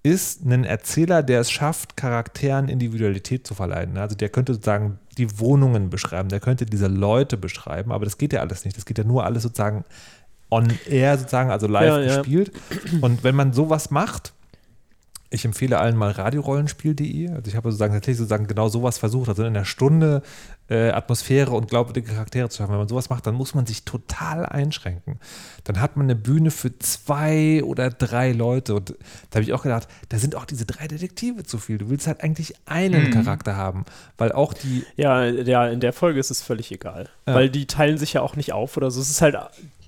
ist 0.01 0.45
ein 0.45 0.63
Erzähler, 0.63 1.23
der 1.23 1.41
es 1.41 1.51
schafft, 1.51 1.97
Charakteren 1.97 2.69
Individualität 2.69 3.45
zu 3.45 3.53
verleihen. 3.53 3.97
Also 3.97 4.15
der 4.15 4.29
könnte 4.29 4.53
sozusagen 4.53 4.99
die 5.17 5.39
Wohnungen 5.39 5.89
beschreiben, 5.89 6.29
der 6.29 6.39
könnte 6.39 6.65
diese 6.65 6.87
Leute 6.87 7.37
beschreiben, 7.37 7.91
aber 7.91 8.05
das 8.05 8.17
geht 8.17 8.33
ja 8.33 8.41
alles 8.41 8.65
nicht. 8.65 8.77
Das 8.77 8.85
geht 8.85 8.97
ja 8.97 9.03
nur 9.03 9.25
alles 9.25 9.43
sozusagen 9.43 9.85
on 10.49 10.67
air, 10.89 11.17
sozusagen, 11.17 11.51
also 11.51 11.67
live 11.67 11.87
Ja, 11.87 11.99
ja. 12.01 12.17
gespielt. 12.17 12.51
Und 13.01 13.23
wenn 13.23 13.35
man 13.35 13.53
sowas 13.53 13.91
macht, 13.91 14.33
ich 15.29 15.43
empfehle 15.43 15.79
allen 15.79 15.97
mal 15.97 16.11
radiorollenspiel.de. 16.11 17.29
Also 17.29 17.47
ich 17.47 17.55
habe 17.55 17.69
sozusagen 17.71 17.93
tatsächlich 17.93 18.19
sozusagen 18.19 18.47
genau 18.47 18.69
sowas 18.69 18.97
versucht. 18.97 19.27
Also 19.29 19.43
in 19.43 19.49
einer 19.49 19.65
Stunde 19.65 20.21
äh, 20.67 20.89
Atmosphäre 20.89 21.51
und 21.51 21.69
glaubwürdige 21.69 22.11
Charaktere 22.13 22.49
zu 22.49 22.63
haben. 22.63 22.71
Wenn 22.71 22.79
man 22.79 22.87
sowas 22.87 23.09
macht, 23.09 23.27
dann 23.27 23.35
muss 23.35 23.53
man 23.53 23.65
sich 23.67 23.85
total 23.85 24.45
einschränken. 24.45 25.19
Dann 25.63 25.79
hat 25.79 25.95
man 25.95 26.07
eine 26.07 26.15
Bühne 26.15 26.49
für 26.51 26.77
zwei 26.79 27.61
oder 27.63 27.89
drei 27.91 28.31
Leute. 28.31 28.73
Und 28.73 28.89
da 29.29 29.35
habe 29.35 29.43
ich 29.43 29.53
auch 29.53 29.63
gedacht, 29.63 29.87
da 30.09 30.17
sind 30.17 30.35
auch 30.35 30.45
diese 30.45 30.65
drei 30.65 30.87
Detektive 30.87 31.43
zu 31.43 31.57
viel. 31.59 31.77
Du 31.77 31.89
willst 31.89 32.07
halt 32.07 32.23
eigentlich 32.23 32.55
einen 32.65 33.05
Mhm. 33.05 33.11
Charakter 33.11 33.55
haben, 33.55 33.85
weil 34.17 34.31
auch 34.31 34.53
die. 34.53 34.83
Ja, 34.95 35.23
ja, 35.25 35.67
in 35.67 35.79
der 35.79 35.93
Folge 35.93 36.19
ist 36.19 36.31
es 36.31 36.41
völlig 36.41 36.71
egal. 36.71 37.09
Ja. 37.27 37.35
Weil 37.35 37.49
die 37.49 37.67
teilen 37.67 37.97
sich 37.97 38.13
ja 38.13 38.21
auch 38.21 38.35
nicht 38.35 38.51
auf 38.53 38.75
oder 38.77 38.89
so. 38.89 39.01
Es 39.01 39.09
ist 39.09 39.21
halt, 39.21 39.35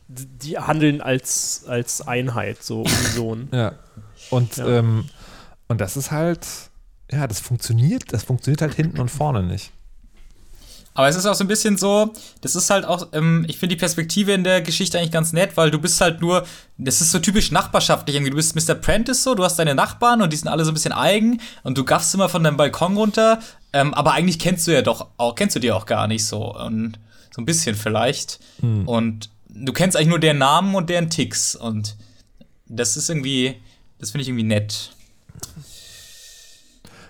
die 0.07 0.57
handeln 0.59 1.01
als, 1.01 1.65
als 1.67 2.07
Einheit, 2.07 2.61
so 2.63 2.81
unisono. 2.83 3.47
Ja. 3.51 3.73
Und, 4.29 4.57
Ja. 4.57 4.67
Ähm, 4.79 5.05
und 5.67 5.81
das 5.81 5.97
ist 5.97 6.11
halt, 6.11 6.45
ja, 7.11 7.27
das 7.27 7.39
funktioniert, 7.39 8.13
das 8.13 8.23
funktioniert 8.23 8.61
halt 8.61 8.75
hinten 8.75 8.99
und 8.99 9.09
vorne 9.09 9.43
nicht. 9.43 9.71
Aber 10.97 11.07
es 11.07 11.15
ist 11.15 11.27
auch 11.27 11.35
so 11.35 11.43
ein 11.43 11.47
bisschen 11.47 11.77
so, 11.77 12.11
das 12.41 12.55
ist 12.55 12.71
halt 12.71 12.83
auch, 12.83 13.09
ähm, 13.13 13.45
ich 13.47 13.59
finde 13.59 13.75
die 13.75 13.79
Perspektive 13.79 14.31
in 14.33 14.43
der 14.43 14.63
Geschichte 14.63 14.97
eigentlich 14.97 15.11
ganz 15.11 15.31
nett, 15.31 15.55
weil 15.55 15.69
du 15.69 15.77
bist 15.77 16.01
halt 16.01 16.21
nur, 16.21 16.43
das 16.79 17.01
ist 17.01 17.11
so 17.11 17.19
typisch 17.19 17.51
nachbarschaftlich 17.51 18.15
irgendwie. 18.15 18.31
Du 18.31 18.35
bist 18.35 18.55
Mr. 18.55 18.73
Prentice 18.73 19.21
so, 19.21 19.35
du 19.35 19.43
hast 19.43 19.59
deine 19.59 19.75
Nachbarn 19.75 20.23
und 20.23 20.33
die 20.33 20.37
sind 20.37 20.47
alle 20.47 20.65
so 20.65 20.71
ein 20.71 20.73
bisschen 20.73 20.93
eigen 20.93 21.39
und 21.61 21.77
du 21.77 21.83
gaffst 21.83 22.15
immer 22.15 22.29
von 22.29 22.43
deinem 22.43 22.57
Balkon 22.57 22.97
runter, 22.97 23.39
ähm, 23.73 23.93
aber 23.93 24.13
eigentlich 24.13 24.39
kennst 24.39 24.65
du 24.65 24.71
ja 24.71 24.81
doch 24.81 25.09
auch, 25.17 25.35
kennst 25.35 25.55
du 25.55 25.59
die 25.59 25.71
auch 25.71 25.85
gar 25.85 26.07
nicht 26.07 26.25
so 26.25 26.55
und 26.55 26.97
so 27.29 27.43
ein 27.43 27.45
bisschen 27.45 27.75
vielleicht. 27.75 28.39
Hm. 28.61 28.87
Und 28.87 29.29
du 29.49 29.73
kennst 29.73 29.95
eigentlich 29.95 30.09
nur 30.09 30.19
deren 30.19 30.39
Namen 30.39 30.73
und 30.73 30.89
deren 30.89 31.11
Ticks 31.11 31.55
und 31.55 31.95
das 32.65 32.97
ist 32.97 33.09
irgendwie, 33.09 33.53
das 33.99 34.09
finde 34.09 34.23
ich 34.23 34.29
irgendwie 34.29 34.45
nett. 34.45 34.93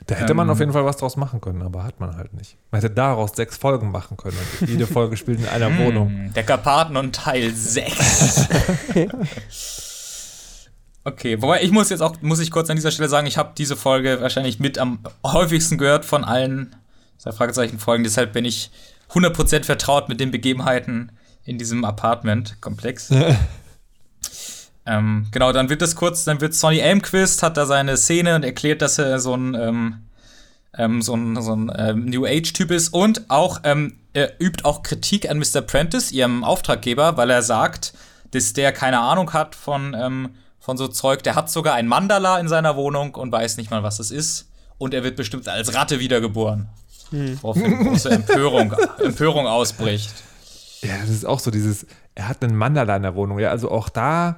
Da 0.08 0.16
hätte 0.16 0.34
man 0.34 0.48
Ähm. 0.48 0.52
auf 0.54 0.60
jeden 0.60 0.72
Fall 0.74 0.86
was 0.86 0.98
draus 0.98 1.18
machen 1.18 1.42
können, 1.42 1.62
aber 1.62 1.84
hat 1.84 2.00
man 2.00 2.16
halt 2.16 2.34
nicht. 2.34 2.58
Man 2.72 2.82
hätte 2.82 2.94
daraus 2.94 3.32
sechs 3.36 3.58
Folgen 3.58 3.92
machen 3.92 4.18
können. 4.18 4.38
Und 4.62 4.70
jede 4.70 4.88
Folge 4.88 5.18
spielt 5.18 5.40
in 5.40 5.48
einer 5.48 5.78
Wohnung. 5.78 6.10
Hm, 6.10 6.34
Der 6.34 6.44
Karpaten 6.44 6.96
und 6.98 7.14
Teil 7.16 7.54
6. 7.54 8.48
okay, 11.04 11.42
wobei 11.42 11.62
ich 11.64 11.72
muss 11.72 11.90
jetzt 11.90 12.02
auch, 12.02 12.16
muss 12.22 12.40
ich 12.40 12.52
kurz 12.52 12.70
an 12.70 12.76
dieser 12.76 12.92
Stelle 12.92 13.10
sagen, 13.10 13.28
ich 13.28 13.38
habe 13.38 13.52
diese 13.58 13.76
Folge 13.76 14.22
wahrscheinlich 14.22 14.60
mit 14.60 14.78
am 14.80 15.00
häufigsten 15.26 15.78
gehört 15.78 16.06
von 16.06 16.24
allen 16.24 16.76
Fragezeichen 17.30 17.78
Folgen, 17.80 18.04
deshalb 18.06 18.32
bin 18.32 18.46
ich 18.46 18.72
100% 19.12 19.64
vertraut 19.66 20.08
mit 20.08 20.20
den 20.22 20.32
Begebenheiten 20.32 21.12
in 21.44 21.58
diesem 21.58 21.84
Apartment-Komplex. 21.84 23.10
ähm, 24.88 25.28
genau, 25.32 25.52
dann 25.52 25.70
wird 25.70 25.82
es 25.82 25.96
kurz, 25.96 26.24
dann 26.24 26.40
wird 26.40 26.54
Sonny 26.54 26.80
Elmquist, 26.80 27.44
hat 27.44 27.58
da 27.58 27.66
seine 27.66 27.98
Szene 27.98 28.36
und 28.36 28.44
erklärt, 28.44 28.82
dass 28.82 28.98
er 28.98 29.20
so 29.20 29.36
ein, 29.36 29.54
ähm, 29.54 29.96
ähm, 30.78 31.02
so 31.02 31.14
ein, 31.16 31.42
so 31.42 31.54
ein 31.54 31.72
ähm, 31.78 32.06
New 32.06 32.26
Age-Typ 32.26 32.72
ist 32.72 32.90
und 32.90 33.30
auch, 33.30 33.60
ähm, 33.64 33.98
er 34.14 34.42
übt 34.42 34.64
auch 34.64 34.84
Kritik 34.84 35.30
an 35.30 35.40
Mr. 35.40 35.62
Prentice, 35.62 36.12
ihrem 36.12 36.44
Auftraggeber, 36.44 37.18
weil 37.18 37.30
er 37.30 37.44
sagt, 37.44 37.94
dass 38.32 38.54
der 38.54 38.72
keine 38.72 39.00
Ahnung 39.00 39.34
hat 39.34 39.56
von, 39.56 39.94
ähm, 39.94 40.30
von 40.60 40.78
so 40.78 40.88
Zeug. 40.88 41.24
Der 41.24 41.36
hat 41.36 41.50
sogar 41.50 41.76
ein 41.76 41.88
Mandala 41.88 42.40
in 42.40 42.48
seiner 42.48 42.76
Wohnung 42.76 43.16
und 43.16 43.32
weiß 43.32 43.58
nicht 43.58 43.70
mal, 43.70 43.84
was 43.84 44.00
es 44.00 44.10
ist. 44.10 44.50
Und 44.78 44.94
er 44.94 45.04
wird 45.04 45.16
bestimmt 45.16 45.48
als 45.48 45.74
Ratte 45.74 46.00
wiedergeboren. 46.00 46.70
Hm. 47.10 47.38
Woraufhin 47.42 47.84
große 47.84 48.10
Empörung, 48.10 48.74
Empörung 49.04 49.48
ausbricht. 49.48 50.14
Ja, 50.82 50.98
das 51.02 51.10
ist 51.10 51.26
auch 51.26 51.40
so 51.40 51.52
dieses, 51.52 51.86
er 52.16 52.28
hat 52.28 52.44
einen 52.44 52.56
Mandala 52.56 52.96
in 52.96 53.04
der 53.04 53.16
Wohnung. 53.16 53.40
Ja, 53.40 53.50
also 53.50 53.72
auch 53.72 53.90
da, 53.90 54.38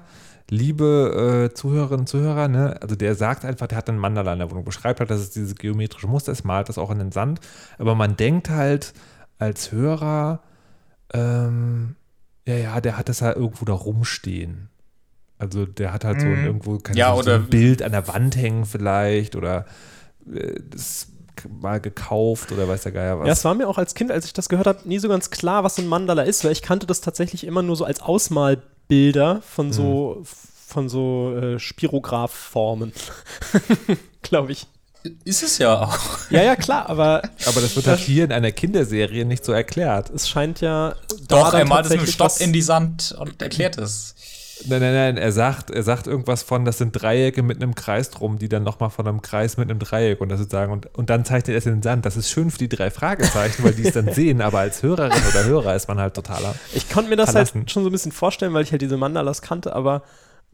liebe 0.49 1.49
äh, 1.51 1.53
Zuhörerinnen 1.53 2.01
und 2.01 2.07
Zuhörer, 2.07 2.47
ne, 2.47 2.77
also 2.81 2.95
der 2.95 3.15
sagt 3.15 3.45
einfach, 3.45 3.67
der 3.67 3.77
hat 3.77 3.89
einen 3.89 3.99
Mandala 3.99 4.33
in 4.33 4.39
der 4.39 4.49
Wohnung, 4.51 4.63
beschreibt 4.65 4.99
halt, 4.99 5.09
dass 5.09 5.19
es 5.19 5.29
dieses 5.31 5.55
geometrische 5.55 6.07
Muster 6.07 6.31
ist, 6.31 6.43
malt 6.43 6.69
das 6.69 6.77
auch 6.77 6.91
in 6.91 6.99
den 6.99 7.11
Sand. 7.11 7.39
Aber 7.77 7.95
man 7.95 8.15
denkt 8.15 8.49
halt 8.49 8.93
als 9.37 9.71
Hörer, 9.71 10.41
ähm, 11.13 11.95
ja, 12.47 12.55
ja, 12.55 12.81
der 12.81 12.97
hat 12.97 13.09
das 13.09 13.21
halt 13.21 13.37
irgendwo 13.37 13.65
da 13.65 13.73
rumstehen. 13.73 14.69
Also 15.37 15.65
der 15.65 15.93
hat 15.93 16.03
halt 16.03 16.19
so 16.21 16.27
ein, 16.27 16.39
Mhm. 16.39 16.45
irgendwo 16.45 16.77
keine 16.79 16.99
Ja, 16.99 17.15
so 17.21 17.29
ein 17.31 17.45
Bild 17.47 17.81
an 17.81 17.91
der 17.93 18.07
Wand 18.07 18.35
hängen 18.35 18.65
vielleicht 18.65 19.35
oder 19.35 19.65
äh, 20.33 20.55
das 20.69 21.07
mal 21.61 21.79
gekauft 21.79 22.51
oder 22.51 22.67
weiß 22.67 22.83
der 22.83 22.91
Geier 22.91 23.19
was. 23.19 23.27
Ja, 23.27 23.31
es 23.31 23.45
war 23.45 23.53
mir 23.55 23.67
auch 23.69 23.77
als 23.77 23.93
Kind, 23.95 24.11
als 24.11 24.25
ich 24.25 24.33
das 24.33 24.49
gehört 24.49 24.67
habe, 24.67 24.79
nie 24.83 24.99
so 24.99 25.07
ganz 25.07 25.29
klar, 25.29 25.63
was 25.63 25.77
ein 25.79 25.87
Mandala 25.87 26.23
ist, 26.23 26.43
weil 26.43 26.51
ich 26.51 26.61
kannte 26.61 26.85
das 26.85 26.99
tatsächlich 26.99 27.45
immer 27.45 27.61
nur 27.61 27.77
so 27.77 27.85
als 27.85 28.01
Ausmalbilder 28.89 29.41
von 29.41 29.71
so, 29.71 30.23
von 30.67 30.89
so 30.89 31.35
äh, 31.37 31.59
Spirograph-Formen. 31.59 32.91
Glaube 34.21 34.51
ich. 34.53 34.65
Ist 35.23 35.43
es 35.43 35.57
ja 35.59 35.81
auch. 35.83 35.97
Ja, 36.29 36.43
ja, 36.43 36.55
klar, 36.57 36.89
aber 36.89 37.21
Aber 37.45 37.61
das 37.61 37.73
wird 37.75 37.87
halt 37.87 37.99
hier 38.01 38.25
in 38.25 38.33
einer 38.33 38.51
Kinderserie 38.51 39.23
nicht 39.23 39.45
so 39.45 39.53
erklärt. 39.53 40.09
es 40.09 40.27
scheint 40.27 40.59
ja. 40.59 40.93
Doch, 41.29 41.53
er 41.53 41.65
malt 41.65 41.85
es 41.85 41.91
mit 41.93 42.09
Stock 42.09 42.25
was- 42.25 42.41
in 42.41 42.51
die 42.51 42.61
Sand 42.61 43.15
und 43.17 43.41
erklärt 43.41 43.77
es. 43.77 44.15
Nein, 44.67 44.81
nein, 44.81 44.93
nein, 44.93 45.17
er 45.17 45.31
sagt, 45.31 45.71
er 45.71 45.83
sagt 45.83 46.07
irgendwas 46.07 46.43
von, 46.43 46.65
das 46.65 46.77
sind 46.77 46.91
Dreiecke 46.91 47.43
mit 47.43 47.61
einem 47.61 47.75
Kreis 47.75 48.09
drum, 48.09 48.37
die 48.39 48.49
dann 48.49 48.63
nochmal 48.63 48.89
von 48.89 49.07
einem 49.07 49.21
Kreis 49.21 49.57
mit 49.57 49.69
einem 49.69 49.79
Dreieck 49.79 50.19
und 50.21 50.29
das 50.29 50.39
sozusagen, 50.39 50.71
und, 50.73 50.93
und 50.97 51.09
dann 51.09 51.23
zeichnet 51.25 51.49
er 51.49 51.57
es 51.57 51.65
in 51.65 51.75
den 51.75 51.81
Sand. 51.81 52.05
Das 52.05 52.17
ist 52.17 52.29
schön 52.29 52.51
für 52.51 52.57
die 52.57 52.69
drei 52.69 52.89
Fragezeichen, 52.91 53.63
weil 53.63 53.73
die 53.73 53.87
es 53.87 53.93
dann 53.93 54.09
sehen, 54.13 54.41
aber 54.41 54.59
als 54.59 54.83
Hörerin 54.83 55.21
oder 55.29 55.45
Hörer 55.45 55.75
ist 55.75 55.87
man 55.87 55.97
halt 55.99 56.13
totaler. 56.13 56.55
Ich 56.73 56.89
konnte 56.89 57.09
mir 57.09 57.15
das 57.15 57.31
verlassen. 57.31 57.59
halt 57.59 57.71
schon 57.71 57.83
so 57.83 57.89
ein 57.89 57.91
bisschen 57.93 58.11
vorstellen, 58.11 58.53
weil 58.53 58.63
ich 58.63 58.71
halt 58.71 58.81
diese 58.81 58.97
Mandalas 58.97 59.41
kannte, 59.41 59.73
aber, 59.75 60.03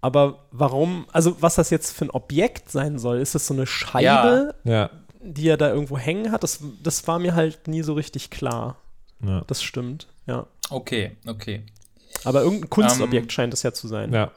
aber 0.02 0.46
warum, 0.52 1.06
also 1.12 1.38
was 1.42 1.56
das 1.56 1.70
jetzt 1.72 1.92
für 1.92 2.06
ein 2.06 2.12
Objekt 2.12 2.70
sein 2.72 3.00
soll, 3.00 3.18
ist 3.20 3.34
das 3.36 3.48
so 3.48 3.54
eine 3.54 3.66
Scheibe, 3.66 4.54
Ja. 4.64 4.90
die 5.24 5.48
er 5.50 5.58
da 5.58 5.70
irgendwo 5.70 5.98
hängen 5.98 6.32
hat? 6.32 6.44
Das, 6.44 6.60
das 6.84 7.08
war 7.08 7.18
mir 7.20 7.34
halt 7.34 7.68
nie 7.68 7.82
so 7.82 7.94
richtig 7.94 8.30
klar. 8.30 8.78
Ja. 9.26 9.42
Das 9.48 9.64
stimmt, 9.64 10.08
ja. 10.28 10.46
Okay, 10.70 11.16
okay. 11.26 11.64
Aber 12.26 12.42
irgendein 12.42 12.70
Kunstobjekt 12.70 13.26
Ähm, 13.28 13.30
scheint 13.30 13.54
es 13.54 13.64
ja 13.64 13.74
zu 13.74 13.88
sein. 13.88 14.14
ja. 14.14 14.32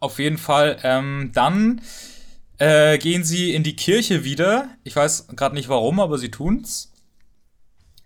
Auf 0.00 0.18
jeden 0.18 0.36
Fall. 0.38 0.78
Ähm, 0.82 1.30
dann 1.34 1.80
äh, 2.58 2.98
gehen 2.98 3.24
sie 3.24 3.54
in 3.54 3.62
die 3.62 3.74
Kirche 3.76 4.22
wieder. 4.24 4.68
Ich 4.84 4.94
weiß 4.94 5.28
gerade 5.28 5.54
nicht 5.54 5.68
warum, 5.68 5.98
aber 5.98 6.18
sie 6.18 6.30
tun's. 6.30 6.92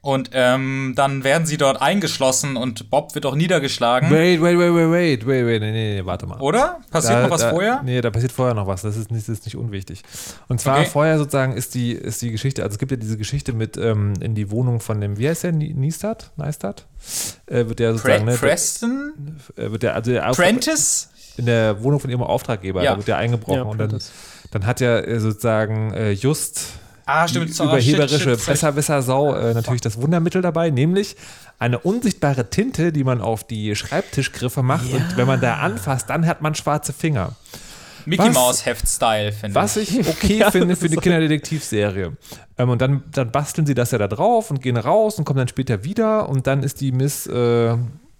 Und 0.08 0.30
ähm, 0.32 0.94
dann 0.96 1.22
werden 1.22 1.46
sie 1.46 1.58
dort 1.58 1.82
eingeschlossen 1.82 2.56
und 2.56 2.88
Bob 2.88 3.14
wird 3.14 3.26
auch 3.26 3.34
niedergeschlagen. 3.34 4.08
Wait, 4.10 4.40
wait, 4.40 4.58
wait, 4.58 4.72
wait, 4.72 4.90
wait, 4.90 5.26
wait, 5.26 5.46
wait, 5.46 5.60
nee, 5.60 5.70
nee, 5.70 5.94
nee, 5.96 6.06
warte 6.06 6.26
mal. 6.26 6.40
Oder? 6.40 6.78
Passiert 6.90 7.16
Da- 7.18 7.22
noch 7.24 7.30
was 7.30 7.42
da, 7.42 7.50
vorher? 7.50 7.82
Nee, 7.84 8.00
da 8.00 8.08
passiert 8.10 8.32
vorher 8.32 8.54
noch 8.54 8.66
was. 8.66 8.80
Das 8.80 8.96
ist 8.96 9.10
nicht, 9.10 9.28
das 9.28 9.34
ist 9.40 9.44
nicht 9.44 9.56
unwichtig. 9.56 10.02
Und 10.48 10.62
zwar 10.62 10.78
Okay. 10.80 10.88
vorher 10.90 11.18
sozusagen 11.18 11.52
ist 11.52 11.74
die, 11.74 11.92
ist 11.92 12.22
die 12.22 12.30
Geschichte, 12.30 12.62
also 12.62 12.72
es 12.72 12.78
gibt 12.78 12.90
ja 12.90 12.96
diese 12.96 13.18
Geschichte 13.18 13.52
mit 13.52 13.76
ähm, 13.76 14.14
in 14.20 14.34
die 14.34 14.50
Wohnung 14.50 14.80
von 14.80 14.98
dem, 14.98 15.18
wie 15.18 15.28
heißt 15.28 15.42
der, 15.44 15.52
Ni- 15.52 15.74
Niestad? 15.74 16.30
Neistat? 16.36 16.86
Äh, 17.44 17.68
wird 17.68 17.78
der 17.78 17.88
Pre 17.90 17.98
sozusagen, 17.98 18.24
ne, 18.24 18.32
Preston? 18.36 19.36
äh, 19.56 19.70
wird 19.70 19.82
der, 19.82 19.94
also 19.94 20.10
der 20.10 20.22
Prentice? 20.32 21.10
in 21.36 21.44
der 21.44 21.82
Wohnung 21.84 22.00
von 22.00 22.08
ihrem 22.10 22.22
Auftraggeber, 22.22 22.82
Ja. 22.82 22.92
da 22.92 22.96
wird 22.96 23.08
der 23.08 23.18
eingebrochen 23.18 23.56
Ja, 23.58 23.62
und 23.64 23.78
dann, 23.78 23.96
dann 24.52 24.64
hat 24.66 24.80
ja 24.80 24.98
äh, 25.00 25.20
sozusagen 25.20 25.92
äh, 25.92 26.12
just 26.12 26.62
Ah, 27.08 27.26
stimmt. 27.26 27.54
so, 27.54 27.64
überheberische. 27.64 28.36
Besserwisser-Sau 28.36 29.34
äh, 29.34 29.54
natürlich 29.54 29.80
das 29.80 30.00
Wundermittel 30.00 30.42
dabei, 30.42 30.70
nämlich 30.70 31.16
eine 31.58 31.78
unsichtbare 31.78 32.50
Tinte, 32.50 32.92
die 32.92 33.02
man 33.02 33.20
auf 33.20 33.44
die 33.46 33.74
Schreibtischgriffe 33.74 34.62
macht 34.62 34.92
und 34.92 35.16
wenn 35.16 35.26
man 35.26 35.40
da 35.40 35.54
anfasst, 35.56 36.10
dann 36.10 36.26
hat 36.26 36.42
man 36.42 36.54
schwarze 36.54 36.92
Finger. 36.92 37.34
Mickey 38.04 38.30
Mouse 38.30 38.64
Heft-Style, 38.64 39.32
finde 39.32 39.54
Was 39.54 39.76
ich. 39.76 39.98
ich 39.98 40.08
okay 40.08 40.36
Ja, 40.38 40.50
finde 40.50 40.76
für 40.76 40.86
eine 40.86 40.96
Kinderdetektivserie. 40.96 42.16
Ähm, 42.56 42.68
und 42.70 42.80
dann, 42.80 43.02
dann 43.12 43.30
basteln 43.30 43.66
sie 43.66 43.74
das 43.74 43.90
ja 43.90 43.98
da 43.98 44.08
drauf 44.08 44.50
und 44.50 44.62
gehen 44.62 44.76
raus 44.76 45.18
und 45.18 45.24
kommen 45.24 45.38
dann 45.38 45.48
später 45.48 45.84
wieder 45.84 46.28
und 46.28 46.46
dann 46.46 46.62
ist 46.62 46.80
die 46.80 46.92
Miss, 46.92 47.26
äh, 47.26 47.76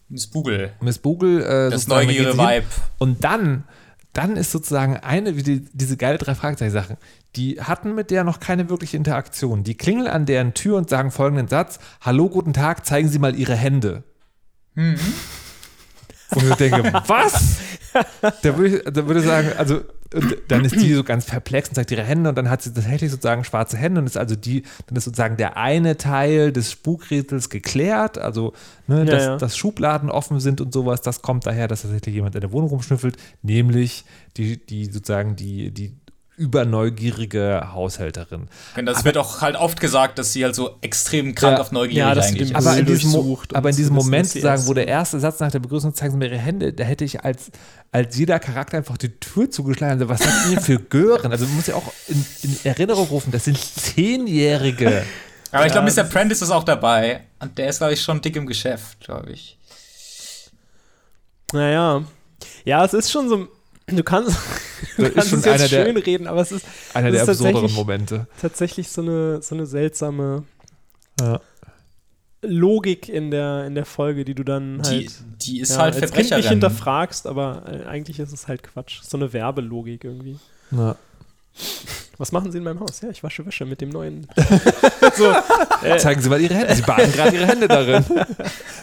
Miss 0.09 0.27
Bugel. 0.27 0.73
Miss 0.81 0.99
Bugel 0.99 1.43
äh, 1.43 1.71
Das 1.71 1.89
neugierige. 1.89 2.37
Vibe. 2.37 2.67
Und 2.99 3.25
dann, 3.25 3.65
dann 4.13 4.37
ist 4.37 4.51
sozusagen 4.51 4.97
eine, 4.99 5.37
wie 5.37 5.43
die, 5.43 5.67
diese 5.73 5.97
geile 5.97 6.19
drei 6.19 6.35
Fragezeichen-Sachen, 6.35 6.97
die 7.37 7.61
hatten 7.61 7.95
mit 7.95 8.11
der 8.11 8.25
noch 8.25 8.41
keine 8.41 8.69
wirkliche 8.69 8.97
Interaktion. 8.97 9.65
Die 9.65 9.77
klingeln 9.77 10.09
an 10.09 10.27
deren 10.27 10.55
Tür 10.55 10.77
und 10.77 10.89
sagen 10.89 11.11
folgenden 11.11 11.49
Satz: 11.49 11.79
Hallo, 12.01 12.29
guten 12.29 12.53
Tag, 12.53 12.87
zeigen 12.87 13.09
Sie 13.09 13.19
mal 13.19 13.35
Ihre 13.35 13.55
Hände. 13.55 14.05
Und 16.35 16.49
ich 16.51 16.55
denke, 16.57 16.93
was? 17.07 17.57
Da 18.43 18.57
würde 18.57 18.77
ich, 18.77 18.85
da 18.85 19.07
würde 19.07 19.21
ich 19.21 19.27
sagen, 19.27 19.53
also 19.57 19.81
und 20.15 20.39
dann 20.49 20.65
ist 20.65 20.75
die 20.75 20.95
so 20.95 21.05
ganz 21.05 21.27
perplex 21.27 21.69
und 21.69 21.75
zeigt 21.75 21.91
ihre 21.91 22.03
Hände 22.03 22.31
und 22.31 22.39
dann 22.39 22.49
hat 22.49 22.63
sie 22.63 22.73
tatsächlich 22.73 23.11
sozusagen 23.11 23.45
schwarze 23.45 23.77
Hände 23.77 24.01
und 24.01 24.07
ist 24.07 24.17
also 24.17 24.37
die, 24.37 24.63
dann 24.87 24.97
ist 24.97 25.05
sozusagen 25.05 25.37
der 25.37 25.59
eine 25.59 25.99
Teil 25.99 26.51
des 26.51 26.73
Spukrätsels 26.73 27.51
geklärt, 27.51 28.17
also 28.17 28.55
ne, 28.87 29.01
Ja, 29.01 29.05
dass, 29.05 29.25
ja. 29.25 29.37
dass 29.37 29.57
Schubladen 29.57 30.11
offen 30.11 30.41
sind 30.41 30.63
und 30.63 30.73
sowas, 30.73 31.03
das 31.03 31.21
kommt 31.21 31.47
daher, 31.47 31.69
dass 31.69 31.83
tatsächlich 31.83 32.15
jemand 32.15 32.35
in 32.35 32.41
der 32.41 32.53
Wohnung 32.53 32.71
rumschnüffelt, 32.71 33.19
nämlich 33.43 34.07
die, 34.39 34.65
die 34.65 34.87
sozusagen 34.87 35.37
die, 35.37 35.73
die 35.73 35.98
überneugierige 36.39 37.69
Haushälterin. 37.73 38.49
Und 38.77 38.87
das 38.87 39.05
wird 39.05 39.19
auch 39.19 39.41
halt 39.41 39.57
oft 39.57 39.81
gesagt, 39.81 40.19
dass 40.19 40.33
sie 40.33 40.45
halt 40.45 40.55
so 40.55 40.77
extrem 40.81 41.35
krank 41.35 41.57
Ja. 41.57 41.61
auf 41.61 41.73
Neugierig 41.73 41.99
Ja, 41.99 42.11
eigentlich. 42.23 42.57
Aber 42.57 42.77
in 42.77 42.87
diesem, 42.87 43.37
aber 43.53 43.71
in 43.71 43.77
diesem 43.77 43.95
Moment 43.95 44.29
sagen, 44.29 44.67
wo 44.67 44.73
der 44.75 44.89
erste 44.89 45.21
Satz 45.21 45.41
nach 45.41 45.51
der 45.51 45.59
Begrüßung 45.59 45.95
zeigen 45.95 46.13
Sie 46.13 46.19
mir 46.19 46.27
Ihre 46.27 46.39
Hände, 46.39 46.73
da 46.73 46.85
hätte 46.85 47.05
ich 47.05 47.25
als, 47.25 47.51
als 47.93 48.17
jeder 48.17 48.39
Charakter 48.39 48.77
einfach 48.79 48.97
die 48.97 49.11
Tür 49.19 49.51
zugeschlagen. 49.51 49.95
Also, 49.95 50.09
was 50.09 50.21
seid 50.21 50.53
ihr 50.53 50.61
für 50.61 50.79
Gören? 50.79 51.31
Also 51.33 51.45
man 51.47 51.57
muss 51.57 51.67
ja 51.67 51.75
auch 51.75 51.93
in, 52.07 52.25
in 52.43 52.57
Erinnerung 52.65 53.09
rufen, 53.09 53.31
das 53.33 53.45
sind 53.45 53.59
Zehnjährige. 53.59 55.05
Aber 55.51 55.67
ich 55.67 55.75
Ja, 55.75 55.81
glaube, 55.83 56.03
Mr. 56.03 56.05
Prentice 56.05 56.43
ist 56.43 56.51
auch 56.51 56.65
dabei. 56.65 57.25
Und 57.41 57.57
der 57.59 57.69
ist, 57.69 57.79
glaube 57.79 57.95
ich, 57.95 58.03
schon 58.03 58.21
dick 58.21 58.37
im 58.37 58.47
Geschäft, 58.47 59.01
glaube 59.01 59.31
ich. 59.33 59.57
Naja. 61.53 62.05
Ja, 62.65 62.85
es 62.85 62.93
ist 62.93 63.11
schon 63.11 63.29
so. 63.29 63.49
Du 63.91 64.03
kannst, 64.03 64.37
du 64.97 65.03
Das 65.03 65.09
ist 65.09 65.15
kannst 65.15 65.31
schon 65.31 65.39
es 65.41 65.45
jetzt 65.45 65.55
einer 65.61 65.69
der- 65.69 65.85
schön 65.87 65.97
reden, 65.97 66.27
aber 66.27 66.41
es 66.43 66.53
ist, 66.53 66.67
Einer 66.95 67.11
der 67.11 67.23
ist 67.23 67.29
absurderen 67.29 67.55
tatsächlich- 67.55 67.77
Momente. 67.77 68.27
tatsächlich 68.41 68.89
so 68.89 69.03
eine, 69.03 69.43
so 69.43 69.55
eine 69.55 69.67
seltsame 69.67 70.45
Ja. 71.21 71.41
Logik 72.43 73.09
in 73.09 73.31
der, 73.33 73.65
in 73.67 73.75
der 73.75 73.85
Folge, 73.85 74.25
die 74.25 74.35
du 74.35 74.45
dann 74.45 74.81
Die, 74.83 74.89
halt 74.89 75.13
die 75.43 75.61
ist 75.61 75.71
ja, 75.71 75.79
halt 75.79 75.95
als 75.95 76.01
Kind 76.03 76.11
Verbrecherin. 76.13 76.39
nicht 76.41 76.49
hinterfragst, 76.51 77.27
aber 77.27 77.63
äh, 77.67 77.87
eigentlich 77.87 78.21
ist 78.21 78.33
es 78.33 78.47
halt 78.47 78.63
Quatsch. 78.63 79.01
So 79.03 79.17
eine 79.17 79.33
Werbelogik 79.33 80.05
irgendwie. 80.05 80.39
Ja. 80.71 80.95
Was 82.19 82.33
machen 82.33 82.51
sie 82.51 82.59
in 82.59 82.65
meinem 82.65 82.81
Haus? 82.81 83.01
Ja, 83.01 83.11
ich 83.11 83.23
wasche 83.23 83.47
Wäsche 83.47 83.65
mit 83.65 83.81
dem 83.81 83.91
neuen. 83.91 84.27
so, 85.17 85.33
äh, 85.85 85.99
Zeigen 85.99 86.21
Sie 86.21 86.29
mal 86.29 86.41
Ihre 86.41 86.55
Hände. 86.55 86.75
Sie 86.75 86.83
baden 86.83 87.13
gerade 87.13 87.37
Ihre 87.37 87.47
Hände 87.47 87.69
darin. 87.69 88.05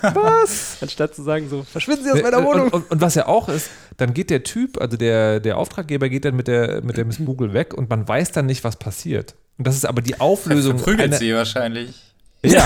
anstatt 0.81 1.13
zu 1.15 1.21
sagen, 1.23 1.49
so, 1.49 1.63
verschwinden 1.63 2.05
Sie 2.05 2.11
aus 2.11 2.21
meiner 2.21 2.43
Wohnung. 2.45 2.67
Und, 2.67 2.73
und, 2.73 2.91
und 2.91 3.01
was 3.01 3.15
ja 3.15 3.27
auch 3.27 3.49
ist, 3.49 3.69
dann 3.97 4.13
geht 4.13 4.29
der 4.29 4.43
Typ, 4.43 4.79
also 4.79 4.95
der, 4.95 5.41
der 5.41 5.57
Auftraggeber 5.57 6.07
geht 6.07 6.23
dann 6.23 6.37
mit 6.37 6.47
der, 6.47 6.81
mit 6.81 6.95
der 6.95 7.03
Miss 7.03 7.17
Google 7.25 7.53
weg 7.53 7.73
und 7.73 7.89
man 7.89 8.07
weiß 8.07 8.31
dann 8.31 8.45
nicht, 8.45 8.63
was 8.63 8.77
passiert. 8.77 9.35
Und 9.57 9.67
das 9.67 9.75
ist 9.75 9.85
aber 9.85 10.01
die 10.01 10.19
Auflösung. 10.19 10.77
Verprügelt 10.77 11.09
einer- 11.09 11.17
sie 11.17 11.33
wahrscheinlich. 11.33 12.01
Ja, 12.43 12.65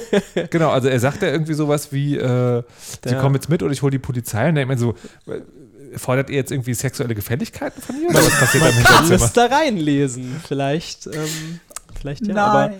genau. 0.50 0.70
Also 0.70 0.88
er 0.88 0.98
sagt 0.98 1.22
ja 1.22 1.28
irgendwie 1.28 1.54
sowas 1.54 1.92
wie, 1.92 2.16
äh, 2.16 2.62
Sie 3.06 3.14
kommen 3.14 3.36
jetzt 3.36 3.48
mit 3.48 3.62
oder 3.62 3.72
ich 3.72 3.80
hole 3.80 3.92
die 3.92 3.98
Polizei. 3.98 4.40
Und 4.40 4.56
dann 4.56 4.68
denkt 4.68 4.68
man 4.68 4.78
so, 4.78 4.94
fordert 5.96 6.30
ihr 6.30 6.36
jetzt 6.36 6.52
irgendwie 6.52 6.74
sexuelle 6.74 7.14
Gefälligkeiten 7.14 7.80
von 7.82 8.00
ihr? 8.00 8.08
Oder 8.10 8.18
was 8.18 8.38
passiert 8.38 8.64
da 8.64 8.68
im 8.68 8.84
Kann 8.84 9.12
es 9.12 9.32
da 9.32 9.46
reinlesen. 9.46 10.40
Vielleicht, 10.46 11.06
ähm, 11.06 11.60
vielleicht 11.98 12.26
ja, 12.26 12.36
aber 12.36 12.74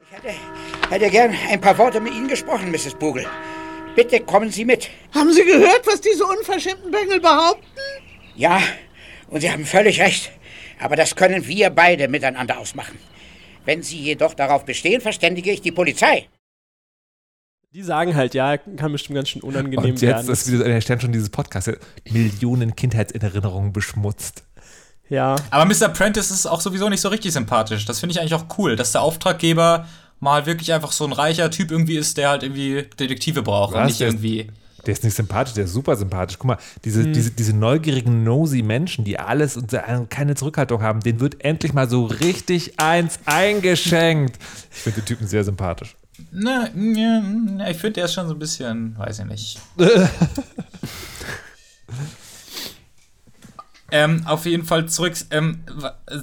Ich 0.00 0.16
hätte, 0.16 0.34
hätte 0.90 1.10
gern 1.10 1.34
ein 1.50 1.60
paar 1.60 1.76
Worte 1.78 2.00
mit 2.00 2.14
Ihnen 2.14 2.28
gesprochen, 2.28 2.70
Mrs. 2.70 2.94
Bogle. 2.94 3.26
Bitte 3.94 4.20
kommen 4.20 4.50
Sie 4.50 4.64
mit. 4.64 4.90
Haben 5.14 5.32
Sie 5.32 5.44
gehört, 5.44 5.86
was 5.86 6.00
diese 6.00 6.24
unverschämten 6.24 6.90
Bengel 6.90 7.20
behaupten? 7.20 7.64
Ja, 8.34 8.60
und 9.28 9.40
Sie 9.40 9.50
haben 9.50 9.64
völlig 9.64 10.00
recht. 10.00 10.32
Aber 10.80 10.96
das 10.96 11.14
können 11.14 11.46
wir 11.46 11.70
beide 11.70 12.08
miteinander 12.08 12.58
ausmachen. 12.58 12.98
Wenn 13.64 13.82
Sie 13.82 13.98
jedoch 13.98 14.34
darauf 14.34 14.64
bestehen, 14.64 15.00
verständige 15.00 15.52
ich 15.52 15.62
die 15.62 15.72
Polizei. 15.72 16.28
Die 17.74 17.82
sagen 17.82 18.14
halt, 18.14 18.34
ja, 18.34 18.56
kann 18.56 18.92
bestimmt 18.92 19.16
ganz 19.16 19.28
schön 19.30 19.42
unangenehm 19.42 19.78
Und 19.80 19.86
jetzt 19.86 20.02
werden. 20.02 20.30
ist 20.30 20.50
wieder 20.52 20.64
der 20.64 20.80
Stern 20.80 21.00
schon 21.00 21.12
dieses 21.12 21.28
Podcast, 21.30 21.66
der 21.66 21.78
Millionen 22.10 22.76
Kindheitserinnerungen 22.76 23.72
beschmutzt. 23.72 24.44
ja, 25.08 25.34
Aber 25.50 25.64
Mr. 25.64 25.88
Prentice 25.88 26.30
ist 26.30 26.46
auch 26.46 26.60
sowieso 26.60 26.88
nicht 26.88 27.00
so 27.00 27.08
richtig 27.08 27.32
sympathisch. 27.32 27.84
Das 27.84 27.98
finde 28.00 28.12
ich 28.12 28.20
eigentlich 28.20 28.34
auch 28.34 28.46
cool, 28.58 28.76
dass 28.76 28.92
der 28.92 29.00
Auftraggeber 29.02 29.86
mal 30.20 30.46
wirklich 30.46 30.72
einfach 30.72 30.92
so 30.92 31.04
ein 31.04 31.12
reicher 31.12 31.50
Typ 31.50 31.70
irgendwie 31.72 31.96
ist, 31.96 32.16
der 32.16 32.28
halt 32.30 32.42
irgendwie 32.44 32.84
Detektive 32.98 33.42
braucht 33.42 33.74
und 33.74 33.80
Was? 33.80 33.88
nicht 33.88 34.00
Der 34.00 34.08
ist- 34.08 34.14
irgendwie. 34.14 34.50
Der 34.86 34.92
ist 34.92 35.02
nicht 35.02 35.14
sympathisch, 35.16 35.54
der 35.54 35.64
ist 35.64 35.72
super 35.72 35.96
sympathisch. 35.96 36.38
Guck 36.38 36.46
mal, 36.48 36.58
diese, 36.84 37.04
Hm. 37.04 37.12
diese, 37.14 37.30
diese 37.30 37.56
neugierigen, 37.56 38.22
nosy 38.22 38.62
Menschen, 38.62 39.02
die 39.04 39.18
alles 39.18 39.56
und 39.56 39.74
keine 40.10 40.34
Zurückhaltung 40.34 40.82
haben, 40.82 41.00
denen 41.00 41.20
wird 41.20 41.42
endlich 41.42 41.72
mal 41.72 41.88
so 41.88 42.04
richtig 42.04 42.78
eins 42.78 43.18
eingeschenkt. 43.24 44.38
Ich 44.70 44.80
finde 44.82 45.00
den 45.00 45.06
Typen 45.06 45.26
sehr 45.26 45.42
sympathisch. 45.42 45.96
Na, 46.30 46.68
ja, 46.74 47.22
ja, 47.58 47.68
ich 47.68 47.76
finde, 47.78 47.94
der 47.94 48.04
ist 48.04 48.14
schon 48.14 48.28
so 48.28 48.34
ein 48.34 48.38
bisschen, 48.38 48.96
weiß 48.98 49.20
ich 49.20 49.24
nicht. 49.24 49.58
ähm, 53.90 54.22
auf 54.26 54.46
jeden 54.46 54.64
Fall 54.64 54.88
zurück, 54.88 55.14
ähm, 55.30 55.64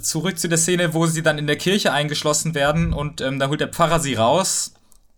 zurück 0.01 0.39
zu 0.39 0.47
der 0.47 0.57
Szene, 0.57 0.93
wo 0.93 1.05
sie 1.07 1.23
dann 1.23 1.37
in 1.37 1.47
der 1.47 1.57
Kirche 1.57 1.91
eingeschlossen 1.91 2.55
werden 2.55 2.93
und 2.93 3.21
ähm, 3.21 3.39
da 3.39 3.49
holt 3.49 3.59
der 3.59 3.67
Pfarrer 3.67 3.99
sie 3.99 4.15
raus. 4.15 4.73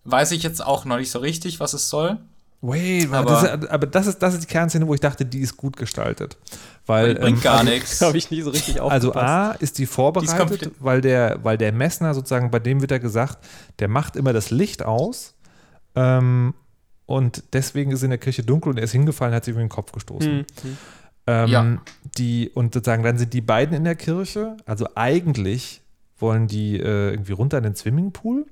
Weiß 0.06 0.32
ich 0.32 0.44
jetzt 0.44 0.64
auch 0.66 0.86
noch 0.86 0.98
nicht 0.98 1.12
so 1.12 1.20
richtig, 1.20 1.60
was 1.60 1.74
es 1.74 1.90
soll. 1.90 2.18
Wait, 2.66 3.08
aber, 3.12 3.18
Aber- 3.18 3.30
das, 3.30 3.44
ist, 3.64 3.70
aber 3.72 3.88
das, 3.88 4.08
ist, 4.08 4.20
das 4.20 4.34
ist 4.36 4.44
die 4.44 4.48
Kernszene, 4.48 4.88
wo 4.88 4.94
ich 4.94 5.02
dachte, 5.02 5.26
die 5.26 5.40
ist 5.40 5.58
gut 5.58 5.76
gestaltet. 5.76 6.38
Weil, 6.86 7.14
Die 7.16 7.20
bringt 7.20 7.38
ähm, 7.40 7.44
gar 7.44 7.60
also, 7.60 7.70
nichts. 7.72 8.02
habe 8.02 8.18
ich 8.18 8.32
nie 8.32 8.42
so 8.42 8.52
richtig 8.52 8.82
Also 8.82 9.10
aufgepasst. 9.10 9.30
A 9.30 9.52
ist 9.62 9.78
die 9.80 9.86
vorbereitet, 9.86 10.38
komplett- 10.38 10.72
weil, 10.80 11.02
der, 11.02 11.44
weil 11.44 11.58
der 11.58 11.74
Messner 11.74 12.14
sozusagen, 12.14 12.52
bei 12.52 12.60
dem 12.60 12.80
wird 12.80 12.92
ja 12.92 13.00
gesagt, 13.00 13.46
der 13.80 13.90
macht 13.90 14.16
immer 14.16 14.32
das 14.32 14.50
Licht 14.50 14.82
aus 14.84 15.34
ähm, 15.96 16.54
und 17.06 17.44
deswegen 17.52 17.92
ist 17.92 18.02
in 18.02 18.12
der 18.12 18.18
Kirche 18.18 18.44
dunkel 18.44 18.70
und 18.72 18.78
er 18.78 18.86
ist 18.86 18.94
hingefallen, 18.94 19.34
hat 19.36 19.44
sich 19.44 19.52
über 19.52 19.60
den 19.62 19.68
Kopf 19.70 19.92
gestoßen. 19.92 20.32
Hm, 20.32 20.46
hm. 20.62 20.78
Ähm, 21.28 21.50
Ja. 21.50 21.78
die, 22.18 22.50
und 22.54 22.74
sozusagen 22.74 23.04
dann 23.04 23.18
sind 23.18 23.34
die 23.34 23.42
beiden 23.42 23.76
in 23.76 23.84
der 23.84 23.96
Kirche, 23.96 24.56
also 24.66 24.88
eigentlich 24.96 25.82
wollen 26.18 26.48
die 26.48 26.80
äh, 26.80 27.10
irgendwie 27.12 27.34
runter 27.34 27.58
in 27.58 27.64
den 27.66 27.76
Swimmingpool 27.76 28.46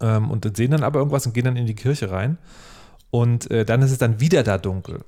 ähm, 0.00 0.30
und 0.30 0.54
sehen 0.56 0.70
dann 0.72 0.82
aber 0.82 0.98
irgendwas 0.98 1.26
und 1.26 1.32
gehen 1.32 1.44
dann 1.44 1.56
in 1.56 1.64
die 1.66 1.74
Kirche 1.74 2.10
rein 2.10 2.36
und 3.14 3.48
äh, 3.52 3.64
dann 3.64 3.80
ist 3.80 3.92
es 3.92 3.98
dann 3.98 4.18
wieder 4.18 4.42
da 4.42 4.58
dunkel. 4.58 5.04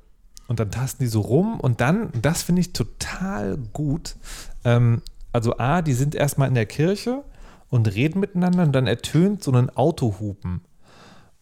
Und 0.47 0.61
dann 0.61 0.71
tasten 0.71 1.03
die 1.03 1.09
so 1.09 1.23
rum 1.23 1.59
und 1.59 1.81
dann, 1.81 2.11
das 2.23 2.45
finde 2.45 2.61
ich 2.61 2.73
total 2.73 3.59
gut. 3.73 4.15
Ähm, 4.65 5.03
also 5.33 5.59
A, 5.59 5.83
die 5.83 5.93
sind 5.93 6.15
erstmal 6.15 6.47
in 6.47 6.55
der 6.55 6.67
Kirche 6.67 7.25
und 7.69 7.93
reden 7.93 8.21
miteinander 8.21 8.63
und 8.63 8.71
dann 8.71 8.87
ertönt 8.87 9.43
so 9.43 9.51
ein 9.51 9.77
Autohupen. 9.77 10.61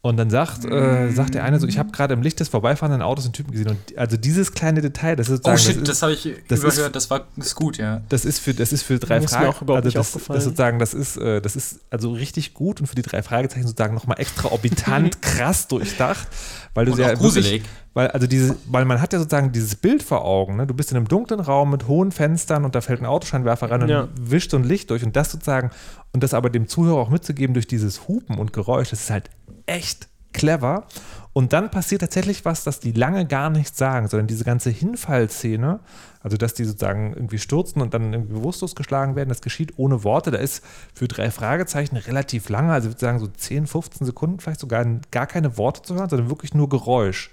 Und 0.05 0.19
dann 0.19 0.29
sagt, 0.29 0.67
äh, 0.67 1.11
sagt 1.13 1.33
der 1.35 1.45
eine 1.45 1.59
so, 1.59 1.67
ich 1.67 1.79
habe 1.79 1.91
gerade 1.91 2.13
im 2.13 2.21
Licht 2.21 2.39
des 2.39 2.51
vorbeifahrenden 2.51 3.01
Autos 3.01 3.25
einen 3.25 3.33
Typen 3.33 3.53
gesehen. 3.53 3.69
Und 3.71 3.79
also 3.97 4.19
dieses 4.19 4.53
kleine 4.53 4.83
Detail, 4.83 5.17
das 5.17 5.31
ist 5.31 5.41
Oh 5.49 5.57
shit, 5.57 5.77
das 5.77 5.85
das, 5.85 5.97
ist, 5.97 6.03
habe 6.03 6.13
ich 6.13 6.23
das 6.47 6.59
ist- 6.63 6.75
überhört, 6.75 6.95
das 6.95 7.09
war 7.09 7.27
ist 7.39 7.55
gut, 7.55 7.79
ja. 7.79 8.03
das 8.11 8.27
ist 8.27 8.39
für, 8.39 8.53
das 8.53 8.75
ist 8.75 8.83
für 8.83 8.99
drei 8.99 9.15
Das 9.19 9.25
ist 9.25 9.31
mir 9.33 9.39
Fragen. 9.39 9.49
auch 9.57 9.63
überhaupt 9.63 9.87
nicht 9.87 9.97
das, 9.97 10.09
aufgefallen. 10.09 10.37
das 10.37 10.45
sozusagen, 10.45 10.79
das 10.79 10.93
ist, 10.93 11.17
äh, 11.17 11.41
das 11.41 11.57
ist 11.57 11.81
also 11.89 12.13
richtig 12.13 12.53
gut 12.53 12.81
und 12.83 12.87
für 12.87 12.97
die 12.97 13.01
drei 13.03 13.23
Fragezeichen 13.23 13.67
sozusagen 13.67 13.95
nochmal 13.95 14.21
extra 14.21 14.51
orbitant 14.51 15.23
krass 15.23 15.69
durchdacht, 15.69 16.29
weil 16.75 16.87
du 16.87 16.93
Und 16.93 17.01
auch 17.01 17.05
wirklich, 17.07 17.19
gruselig. 17.21 17.63
weil 17.95 18.09
also 18.09 18.27
diese, 18.27 18.57
weil 18.67 18.85
man 18.85 19.01
hat 19.01 19.13
ja 19.13 19.19
sozusagen 19.19 19.53
dieses 19.53 19.77
Bild 19.77 20.03
vor 20.03 20.25
Augen. 20.25 20.57
Ne? 20.57 20.67
Du 20.67 20.75
bist 20.75 20.91
in 20.91 20.97
einem 20.97 21.09
dunklen 21.09 21.41
Raum 21.41 21.71
mit 21.71 21.87
hohen 21.89 22.11
Fenstern 22.13 22.65
und 22.65 22.75
da 22.75 22.81
fällt 22.81 23.01
ein 23.01 23.07
Autoscheinwerfer 23.07 23.71
ran 23.71 23.83
und 23.83 23.89
Ja. 23.89 24.09
wischt 24.21 24.51
so 24.51 24.57
ein 24.57 24.65
Licht 24.65 24.91
durch 24.91 25.05
und 25.05 25.15
das 25.17 25.31
sozusagen 25.31 25.71
und 26.13 26.23
das 26.23 26.35
aber 26.35 26.51
dem 26.51 26.67
Zuhörer 26.69 26.99
auch 26.99 27.11
mitzugeben 27.11 27.55
durch 27.55 27.67
dieses 27.67 28.09
Hupen 28.09 28.39
und 28.39 28.53
Geräusch, 28.53 28.91
das 28.91 29.03
ist 29.05 29.11
halt 29.11 29.31
echt 29.67 30.09
clever. 30.35 30.85
Und 31.33 31.53
dann 31.53 31.71
passiert 31.71 32.03
tatsächlich 32.03 32.45
was, 32.45 32.63
dass 32.63 32.79
die 32.79 32.93
lange 32.93 33.27
gar 33.27 33.51
nichts 33.51 33.77
sagen, 33.77 34.07
sondern 34.07 34.29
diese 34.29 34.45
ganze 34.45 34.71
Hinfallszene, 34.71 35.81
also 36.21 36.37
dass 36.37 36.55
die 36.55 36.65
sozusagen 36.65 37.13
irgendwie 37.13 37.39
stürzen 37.39 37.83
und 37.83 37.93
dann 37.93 38.13
irgendwie 38.13 38.35
bewusstlos 38.35 38.77
geschlagen 38.77 39.17
werden, 39.17 39.31
das 39.31 39.41
geschieht 39.41 39.73
ohne 39.77 40.05
Worte. 40.05 40.31
Da 40.31 40.39
ist 40.39 40.63
für 40.95 41.09
drei 41.09 41.33
Fragezeichen 41.33 41.97
relativ 41.97 42.51
lange, 42.51 42.73
also 42.73 42.89
ich 42.89 42.95
würde 42.95 43.01
sagen 43.01 43.19
so 43.19 43.27
10, 43.27 43.67
15 43.67 44.07
Sekunden 44.07 44.39
vielleicht 44.39 44.61
sogar 44.61 44.85
gar 45.11 45.27
keine 45.27 45.57
Worte 45.59 45.83
zu 45.83 45.97
hören, 45.97 46.09
sondern 46.09 46.29
wirklich 46.29 46.55
nur 46.55 46.69
Geräusch. 46.69 47.33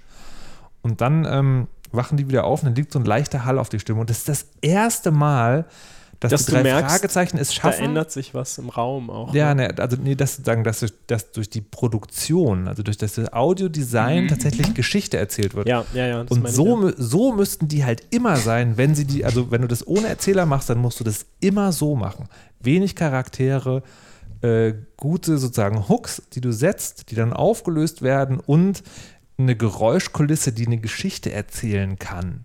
Und 0.82 1.00
dann 1.00 1.24
ähm, 1.24 1.68
wachen 1.92 2.16
die 2.16 2.26
wieder 2.26 2.42
auf 2.42 2.62
und 2.62 2.66
dann 2.66 2.74
liegt 2.74 2.92
so 2.92 2.98
ein 2.98 3.04
leichter 3.04 3.44
Hall 3.44 3.58
auf 3.58 3.68
die 3.68 3.78
Stimme. 3.78 4.00
Und 4.00 4.10
das 4.10 4.18
ist 4.18 4.28
das 4.28 4.46
erste 4.62 5.12
Mal, 5.12 5.66
dass, 6.22 6.30
Dass 6.30 6.44
die 6.46 6.52
du 6.52 6.56
drei 6.58 6.62
merkst, 6.62 6.90
Fragezeichen 6.96 7.36
es 7.38 7.48
Da 7.48 7.54
schaffen. 7.54 7.84
ändert 7.84 8.10
sich 8.12 8.32
was 8.34 8.56
im 8.58 8.68
Raum 8.68 9.10
auch. 9.10 9.34
Ja, 9.34 9.54
ne? 9.54 9.68
ne, 9.68 9.78
also 9.78 9.96
nee, 10.02 10.14
das 10.14 10.36
sozusagen, 10.36 10.62
dass, 10.64 10.80
durch- 10.80 10.92
dass 11.06 11.32
durch 11.32 11.50
die 11.50 11.60
Produktion, 11.60 12.68
also 12.68 12.82
durch 12.82 12.96
das 12.96 13.18
Audiodesign 13.32 14.28
tatsächlich 14.28 14.72
Geschichte 14.74 15.16
erzählt 15.18 15.54
wird. 15.54 15.66
ja, 15.68 15.84
ja, 15.94 16.06
ja. 16.06 16.20
Und 16.20 16.30
meine 16.30 16.48
ich, 16.48 16.54
so, 16.54 16.86
ja. 16.88 16.92
so 16.96 17.32
müssten 17.32 17.68
die 17.68 17.84
halt 17.84 18.02
immer 18.10 18.36
sein, 18.36 18.76
wenn 18.76 18.94
sie 18.94 19.04
die, 19.04 19.24
also 19.24 19.50
wenn 19.50 19.62
du 19.62 19.68
das 19.68 19.86
ohne 19.86 20.06
Erzähler 20.08 20.46
machst, 20.46 20.70
dann 20.70 20.78
musst 20.78 21.00
du 21.00 21.04
das 21.04 21.26
immer 21.40 21.72
so 21.72 21.96
machen. 21.96 22.28
Wenig 22.60 22.94
Charaktere, 22.94 23.82
äh, 24.42 24.74
gute 24.96 25.38
sozusagen 25.38 25.88
Hooks, 25.88 26.22
die 26.32 26.40
du 26.40 26.52
setzt, 26.52 27.10
die 27.10 27.14
dann 27.14 27.32
aufgelöst 27.32 28.02
werden 28.02 28.38
und 28.40 28.82
eine 29.38 29.56
Geräuschkulisse, 29.56 30.52
die 30.52 30.66
eine 30.66 30.78
Geschichte 30.78 31.32
erzählen 31.32 31.98
kann. 31.98 32.44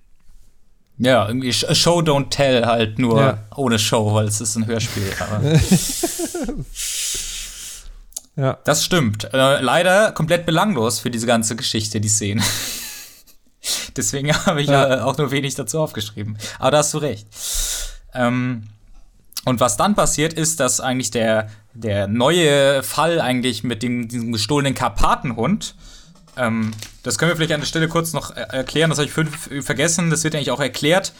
Ja, 0.99 1.27
irgendwie 1.27 1.51
Sh- 1.51 1.75
Show 1.75 1.99
Don't 1.99 2.29
Tell 2.29 2.65
halt 2.65 2.97
nur 2.99 3.19
Ja. 3.19 3.37
ohne 3.55 3.77
Show, 3.77 4.13
weil 4.13 4.27
es 4.27 4.41
ist 4.41 4.55
ein 4.55 4.65
Hörspiel. 4.65 5.11
Ja. 8.35 8.59
das 8.65 8.85
stimmt. 8.85 9.23
Äh, 9.33 9.61
leider 9.61 10.11
komplett 10.11 10.45
belanglos 10.45 10.99
für 10.99 11.09
diese 11.09 11.25
ganze 11.25 11.55
Geschichte, 11.55 11.99
die 11.99 12.07
Szene. 12.07 12.43
Deswegen 13.97 14.31
habe 14.45 14.61
ich 14.61 14.69
ja. 14.69 15.03
auch 15.03 15.17
nur 15.17 15.31
wenig 15.31 15.55
dazu 15.55 15.79
aufgeschrieben. 15.79 16.37
Aber 16.59 16.69
da 16.71 16.77
hast 16.77 16.93
du 16.93 16.99
recht. 16.99 17.27
Ähm, 18.13 18.67
und 19.45 19.59
was 19.59 19.75
dann 19.75 19.95
passiert, 19.95 20.33
ist, 20.33 20.59
dass 20.59 20.79
eigentlich 20.79 21.09
der, 21.09 21.49
der 21.73 22.07
neue 22.07 22.83
Fall 22.83 23.19
eigentlich 23.19 23.63
mit 23.63 23.81
dem, 23.81 24.07
diesem 24.07 24.31
gestohlenen 24.31 24.75
Karpatenhund, 24.75 25.73
ähm, 26.37 26.71
das 27.03 27.17
können 27.17 27.31
wir 27.31 27.35
vielleicht 27.35 27.53
an 27.53 27.61
der 27.61 27.67
Stelle 27.67 27.87
kurz 27.87 28.13
noch 28.13 28.35
er- 28.35 28.53
erklären, 28.53 28.89
das 28.89 28.99
habe 28.99 29.07
ich 29.07 29.13
fünf 29.13 29.49
vergessen, 29.65 30.09
das 30.09 30.23
wird 30.23 30.35
eigentlich 30.35 30.51
auch 30.51 30.59
erklärt, 30.59 31.13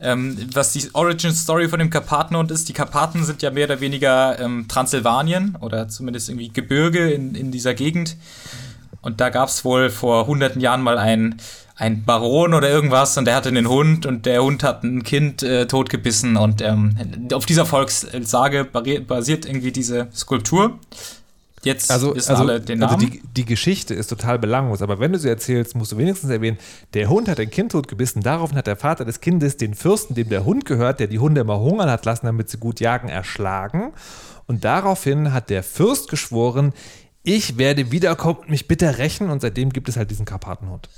ähm, 0.00 0.36
was 0.52 0.72
die 0.72 0.88
Origin 0.92 1.32
Story 1.32 1.68
von 1.68 1.78
dem 1.78 1.90
Karpatenhund 1.90 2.50
ist. 2.50 2.68
Die 2.68 2.72
Karpaten 2.74 3.24
sind 3.24 3.42
ja 3.42 3.50
mehr 3.50 3.66
oder 3.66 3.80
weniger 3.80 4.38
ähm, 4.38 4.66
Transsilvanien 4.68 5.56
oder 5.60 5.88
zumindest 5.88 6.28
irgendwie 6.28 6.50
Gebirge 6.50 7.10
in, 7.10 7.34
in 7.34 7.50
dieser 7.50 7.74
Gegend. 7.74 8.16
Und 9.00 9.20
da 9.20 9.28
gab 9.30 9.48
es 9.48 9.64
wohl 9.64 9.88
vor 9.88 10.26
hunderten 10.26 10.60
Jahren 10.60 10.82
mal 10.82 10.98
ein, 10.98 11.36
ein 11.76 12.04
Baron 12.04 12.54
oder 12.54 12.68
irgendwas 12.68 13.16
und 13.16 13.24
der 13.26 13.36
hatte 13.36 13.50
einen 13.50 13.68
Hund 13.68 14.04
und 14.04 14.26
der 14.26 14.42
Hund 14.42 14.62
hat 14.64 14.82
ein 14.82 15.04
Kind 15.04 15.42
äh, 15.42 15.66
totgebissen 15.66 16.36
und 16.36 16.60
ähm, 16.60 16.96
auf 17.32 17.46
dieser 17.46 17.66
Volkssage 17.66 18.64
basiert 18.64 19.46
irgendwie 19.46 19.70
diese 19.72 20.08
Skulptur. 20.14 20.78
Jetzt 21.66 21.90
Also, 21.90 22.14
wissen 22.14 22.30
also, 22.30 22.44
alle 22.44 22.60
den 22.60 22.82
also 22.82 22.96
Namen. 22.96 23.10
die, 23.10 23.22
die 23.34 23.44
Geschichte 23.44 23.92
ist 23.92 24.06
total 24.06 24.38
belanglos, 24.38 24.82
aber 24.82 25.00
wenn 25.00 25.12
du 25.12 25.18
sie 25.18 25.28
erzählst, 25.28 25.74
musst 25.74 25.92
du 25.92 25.98
wenigstens 25.98 26.30
erwähnen, 26.30 26.58
der 26.94 27.08
Hund 27.08 27.28
hat 27.28 27.40
ein 27.40 27.50
Kind 27.50 27.72
totgebissen, 27.72 28.22
daraufhin 28.22 28.56
hat 28.56 28.66
der 28.66 28.76
Vater 28.76 29.04
des 29.04 29.20
Kindes 29.20 29.56
den 29.56 29.74
Fürsten, 29.74 30.14
dem 30.14 30.28
der 30.28 30.44
Hund 30.44 30.64
gehört, 30.64 31.00
der 31.00 31.08
die 31.08 31.18
Hunde 31.18 31.40
immer 31.40 31.58
hungern 31.58 31.90
hat 31.90 32.04
lassen, 32.04 32.26
damit 32.26 32.48
sie 32.48 32.58
gut 32.58 32.80
jagen, 32.80 33.08
erschlagen. 33.08 33.92
Und 34.46 34.64
daraufhin 34.64 35.32
hat 35.32 35.50
der 35.50 35.62
Fürst 35.62 36.08
geschworen, 36.08 36.72
ich 37.24 37.58
werde 37.58 37.90
wiederkommen 37.90 38.38
und 38.42 38.50
mich 38.50 38.68
bitte 38.68 38.98
rächen 38.98 39.30
und 39.30 39.42
seitdem 39.42 39.72
gibt 39.72 39.88
es 39.88 39.96
halt 39.96 40.12
diesen 40.12 40.24
Karpatenhund. 40.24 40.88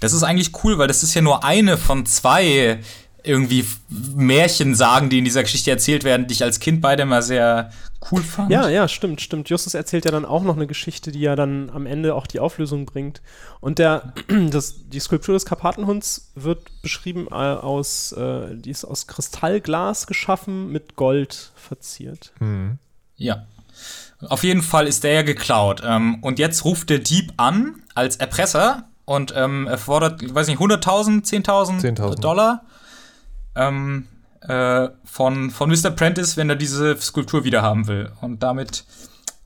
Das 0.00 0.12
ist 0.12 0.22
eigentlich 0.22 0.50
cool, 0.62 0.76
weil 0.76 0.88
das 0.88 1.02
ist 1.02 1.14
ja 1.14 1.22
nur 1.22 1.44
eine 1.44 1.78
von 1.78 2.04
zwei 2.04 2.78
irgendwie 3.24 3.60
F- 3.60 3.78
Märchensagen, 4.14 5.10
die 5.10 5.18
in 5.18 5.24
dieser 5.24 5.42
Geschichte 5.42 5.70
erzählt 5.70 6.04
werden, 6.04 6.26
die 6.26 6.34
ich 6.34 6.42
als 6.42 6.60
Kind 6.60 6.80
beide 6.80 7.04
mal 7.04 7.22
sehr 7.22 7.70
cool 8.10 8.22
fand. 8.22 8.50
Ja, 8.50 8.68
ja, 8.68 8.88
stimmt, 8.88 9.20
stimmt. 9.20 9.48
Justus 9.48 9.74
erzählt 9.74 10.04
ja 10.04 10.10
dann 10.10 10.24
auch 10.24 10.42
noch 10.42 10.56
eine 10.56 10.66
Geschichte, 10.66 11.12
die 11.12 11.20
ja 11.20 11.36
dann 11.36 11.70
am 11.70 11.86
Ende 11.86 12.14
auch 12.14 12.26
die 12.26 12.40
Auflösung 12.40 12.84
bringt. 12.86 13.22
Und 13.60 13.78
der, 13.78 14.12
das, 14.50 14.88
die 14.88 15.00
Skulptur 15.00 15.34
des 15.34 15.46
Karpatenhunds 15.46 16.32
wird 16.34 16.60
beschrieben 16.82 17.26
äh, 17.30 17.34
aus, 17.34 18.12
äh, 18.12 18.54
die 18.56 18.70
ist 18.70 18.84
aus 18.84 19.06
Kristallglas 19.06 20.06
geschaffen, 20.06 20.70
mit 20.72 20.96
Gold 20.96 21.52
verziert. 21.54 22.32
Ja. 23.16 23.46
Auf 24.28 24.44
jeden 24.44 24.62
Fall 24.62 24.86
ist 24.86 25.04
der 25.04 25.12
ja 25.12 25.22
geklaut. 25.22 25.82
Ähm, 25.84 26.18
und 26.22 26.38
jetzt 26.38 26.64
ruft 26.64 26.90
der 26.90 26.98
Dieb 27.00 27.32
an 27.36 27.82
als 27.94 28.16
Erpresser 28.16 28.84
und 29.04 29.32
ähm, 29.36 29.66
er 29.66 29.78
fordert, 29.78 30.22
ich 30.22 30.32
weiß 30.34 30.46
nicht, 30.46 30.58
100.000, 30.60 31.24
10.000 31.24 31.80
10.000. 31.80 32.20
Dollar 32.20 32.64
ähm, 33.56 34.08
äh, 34.40 34.88
von, 35.04 35.50
von 35.50 35.70
Mr. 35.70 35.90
Prentice, 35.90 36.36
wenn 36.36 36.48
er 36.50 36.56
diese 36.56 36.96
Skulptur 37.00 37.44
wieder 37.44 37.62
haben 37.62 37.86
will. 37.86 38.10
Und 38.20 38.42
damit 38.42 38.84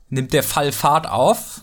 nimmt 0.09 0.33
der 0.33 0.43
Fall 0.43 0.71
Fahrt 0.71 1.07
auf. 1.07 1.61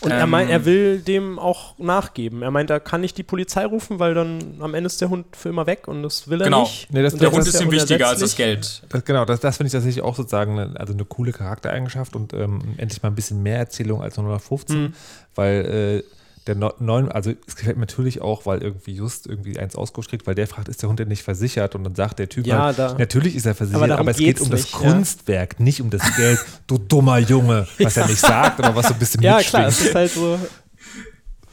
Und 0.00 0.10
er 0.12 0.22
Ähm, 0.22 0.30
meint, 0.30 0.50
er 0.50 0.64
will 0.64 1.00
dem 1.00 1.38
auch 1.38 1.76
nachgeben. 1.78 2.42
Er 2.42 2.50
meint, 2.50 2.70
er 2.70 2.80
kann 2.80 3.00
nicht 3.00 3.16
die 3.18 3.22
Polizei 3.22 3.64
rufen, 3.66 3.98
weil 3.98 4.14
dann 4.14 4.56
am 4.60 4.74
Ende 4.74 4.86
ist 4.86 5.00
der 5.00 5.10
Hund 5.10 5.26
für 5.36 5.48
immer 5.48 5.66
weg 5.66 5.86
und 5.88 6.02
das 6.02 6.28
will 6.28 6.40
er 6.40 6.44
Genau. 6.44 6.62
nicht. 6.62 6.92
Nee, 6.92 7.02
das- 7.02 7.14
Der 7.14 7.28
das 7.30 7.36
Hund 7.36 7.46
ist 7.46 7.60
ihm 7.60 7.70
wichtiger 7.70 8.08
als 8.08 8.20
das. 8.20 8.36
Geld. 8.36 8.82
Das, 8.88 9.04
genau, 9.04 9.24
das, 9.24 9.40
das 9.40 9.56
finde 9.56 9.68
ich 9.68 9.72
tatsächlich 9.72 10.02
auch 10.04 10.14
sozusagen 10.16 10.58
eine, 10.58 10.78
also 10.78 10.92
eine 10.92 11.04
coole 11.04 11.32
Charaktereigenschaft 11.32 12.14
und 12.16 12.32
ähm, 12.32 12.60
endlich 12.78 13.02
mal 13.02 13.08
ein 13.10 13.14
bisschen 13.14 13.42
mehr 13.42 13.58
Erzählung 13.58 14.02
als 14.02 14.16
115, 14.18 14.94
weil 15.36 16.02
äh, 16.04 16.21
der 16.46 16.56
neun, 16.56 17.08
also 17.10 17.32
es 17.46 17.54
gefällt 17.56 17.76
mir 17.76 17.82
natürlich 17.82 18.20
auch, 18.20 18.46
weil 18.46 18.62
irgendwie 18.62 18.92
just 18.94 19.26
irgendwie 19.26 19.58
eins 19.58 19.76
ausgerutscht 19.76 20.10
kriegt, 20.10 20.26
weil 20.26 20.34
der 20.34 20.46
fragt, 20.48 20.68
ist 20.68 20.82
der 20.82 20.88
Hund 20.88 20.98
denn 20.98 21.08
nicht 21.08 21.22
versichert? 21.22 21.74
Und 21.74 21.84
dann 21.84 21.94
sagt 21.94 22.18
der 22.18 22.28
Typ 22.28 22.46
Ja, 22.46 22.62
halt, 22.64 22.78
da- 22.78 22.94
natürlich 22.98 23.36
ist 23.36 23.46
er 23.46 23.54
versichert, 23.54 23.82
Aber 23.90 23.98
aber, 23.98 24.10
es 24.10 24.16
geht 24.16 24.40
um 24.40 24.50
das 24.50 24.62
nicht, 24.62 24.72
ja. 24.72 24.78
Kunstwerk, 24.92 25.60
nicht 25.60 25.80
um 25.80 25.90
das 25.90 26.02
Geld, 26.16 26.38
du 26.66 26.78
dummer 26.78 27.18
Junge, 27.18 27.66
was 27.78 27.96
er 27.96 28.06
nicht 28.08 28.20
sagt, 28.20 28.60
aber 28.60 28.74
was 28.74 28.88
so 28.88 28.94
ein 28.94 28.98
bisschen 28.98 29.22
Ja, 29.22 29.36
mitschwingt. 29.36 29.50
klar, 29.50 29.68
es 29.68 29.80
ist 29.80 29.94
halt 29.94 30.10
so. 30.12 30.38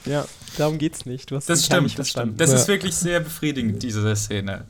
Ja, 0.06 0.25
darum 0.58 0.78
geht's 0.78 1.06
nicht. 1.06 1.30
Du 1.30 1.36
hast 1.36 1.49
Das 1.49 1.65
stimmt, 1.65 1.99
das 1.99 2.10
stimmt. 2.10 2.39
Das 2.41 2.49
Ja. 2.52 2.56
ist 2.58 2.67
wirklich 2.67 2.95
sehr 2.95 3.19
befriedigend, 3.19 3.84
diese 3.84 4.15
Szene. 4.15 4.65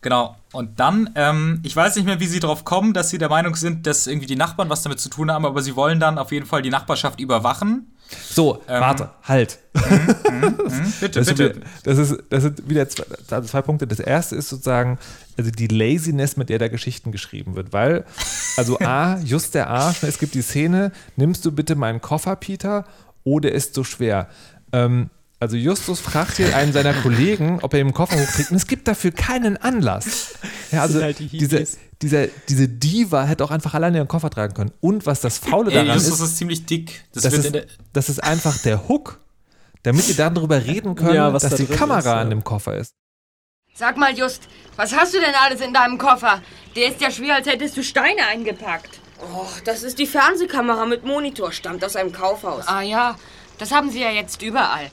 Genau. 0.00 0.36
Und 0.52 0.78
dann, 0.80 1.10
ähm, 1.14 1.60
ich 1.62 1.74
weiß 1.74 1.96
nicht 1.96 2.04
mehr, 2.04 2.20
wie 2.20 2.26
sie 2.26 2.38
drauf 2.40 2.64
kommen, 2.64 2.92
dass 2.92 3.08
sie 3.10 3.18
der 3.18 3.30
Meinung 3.30 3.56
sind, 3.56 3.86
dass 3.86 4.06
irgendwie 4.06 4.26
die 4.26 4.36
Nachbarn 4.36 4.68
was 4.68 4.82
damit 4.82 5.00
zu 5.00 5.08
tun 5.08 5.30
haben, 5.30 5.46
aber 5.46 5.62
sie 5.62 5.76
wollen 5.76 5.98
dann 5.98 6.18
auf 6.18 6.30
jeden 6.30 6.46
Fall 6.46 6.60
die 6.62 6.70
Nachbarschaft 6.70 7.20
überwachen. 7.20 7.93
So, 8.30 8.62
Ähm, 8.68 8.80
warte, 8.80 9.10
halt. 9.22 9.58
Bitte, 11.00 11.20
Das, 11.20 11.26
bitte. 11.28 11.54
wieder, 11.56 11.66
das, 11.84 11.98
ist, 11.98 12.22
das 12.30 12.42
sind 12.42 12.68
wieder 12.68 12.88
zwei, 12.88 13.04
also 13.30 13.48
zwei 13.48 13.62
Punkte. 13.62 13.86
Das 13.86 14.00
erste 14.00 14.36
ist 14.36 14.48
sozusagen 14.48 14.98
also 15.36 15.50
die 15.50 15.66
Laziness, 15.66 16.36
mit 16.36 16.48
der 16.48 16.58
da 16.58 16.68
Geschichten 16.68 17.12
geschrieben 17.12 17.56
wird. 17.56 17.72
Weil, 17.72 18.04
also 18.56 18.78
A, 18.80 19.18
just 19.24 19.54
der 19.54 19.68
Arsch, 19.68 20.02
ne, 20.02 20.08
es 20.08 20.18
gibt 20.18 20.34
die 20.34 20.42
Szene, 20.42 20.92
nimmst 21.16 21.44
du 21.44 21.52
bitte 21.52 21.74
meinen 21.76 22.00
Koffer, 22.00 22.36
Peter, 22.36 22.84
oder 23.24 23.52
ist 23.52 23.74
so 23.74 23.84
schwer. 23.84 24.28
Ähm, 24.72 25.10
also 25.44 25.56
Justus 25.56 26.00
fragt 26.00 26.38
hier 26.38 26.56
einen 26.56 26.72
seiner 26.72 26.94
Kollegen, 26.94 27.58
ob 27.62 27.74
er 27.74 27.80
ihm 27.80 27.88
den 27.88 27.92
Koffer 27.94 28.16
hochkriegt 28.16 28.50
und 28.50 28.56
es 28.56 28.66
gibt 28.66 28.88
dafür 28.88 29.12
keinen 29.12 29.56
Anlass. 29.58 30.34
Ja, 30.72 30.82
also 30.82 31.02
halt 31.02 31.18
die 31.18 31.28
diese, 31.28 31.58
Hippies. 31.58 31.78
diese, 32.00 32.30
diese 32.48 32.66
Diva 32.68 33.24
hätte 33.24 33.44
auch 33.44 33.50
einfach 33.50 33.74
alleine 33.74 33.98
ihren 33.98 34.08
Koffer 34.08 34.30
tragen 34.30 34.54
können. 34.54 34.72
Und 34.80 35.04
was 35.04 35.20
das 35.20 35.36
Faule 35.38 35.70
Ey, 35.70 35.76
daran 35.76 35.98
Justus 35.98 36.20
ist, 36.20 36.30
ist 36.30 36.36
ziemlich 36.38 36.64
dick. 36.64 37.04
Das, 37.12 37.24
das 37.24 37.32
wird 37.44 37.56
ist, 37.56 37.78
das 37.92 38.08
ist 38.08 38.24
einfach 38.24 38.56
der 38.58 38.88
Hook, 38.88 39.20
damit 39.82 40.08
ihr 40.08 40.16
dann 40.16 40.34
darüber 40.34 40.64
reden 40.64 40.94
könnt, 40.94 41.14
Ja, 41.14 41.32
was 41.32 41.42
dass 41.42 41.52
da 41.52 41.56
die 41.58 41.66
Kamera 41.66 41.98
ist, 41.98 42.04
ja. 42.06 42.20
an 42.20 42.30
dem 42.30 42.42
Koffer 42.42 42.76
ist. 42.78 42.94
Sag 43.74 43.96
mal, 43.98 44.16
Just, 44.16 44.48
was 44.76 44.94
hast 44.96 45.12
du 45.14 45.20
denn 45.20 45.34
alles 45.44 45.60
in 45.60 45.74
deinem 45.74 45.98
Koffer? 45.98 46.40
Der 46.74 46.88
ist 46.88 47.00
ja 47.00 47.10
schwer, 47.10 47.34
als 47.36 47.46
hättest 47.46 47.76
du 47.76 47.82
Steine 47.82 48.26
eingepackt. 48.26 49.00
Och, 49.20 49.60
das 49.64 49.82
ist 49.82 49.98
die 49.98 50.06
Fernsehkamera 50.06 50.86
mit 50.86 51.04
Monitor, 51.04 51.52
stammt 51.52 51.84
aus 51.84 51.96
einem 51.96 52.12
Kaufhaus. 52.12 52.66
Ah 52.66 52.82
ja, 52.82 53.16
das 53.58 53.70
haben 53.70 53.90
sie 53.90 54.00
ja 54.00 54.10
jetzt 54.10 54.42
überall. 54.42 54.90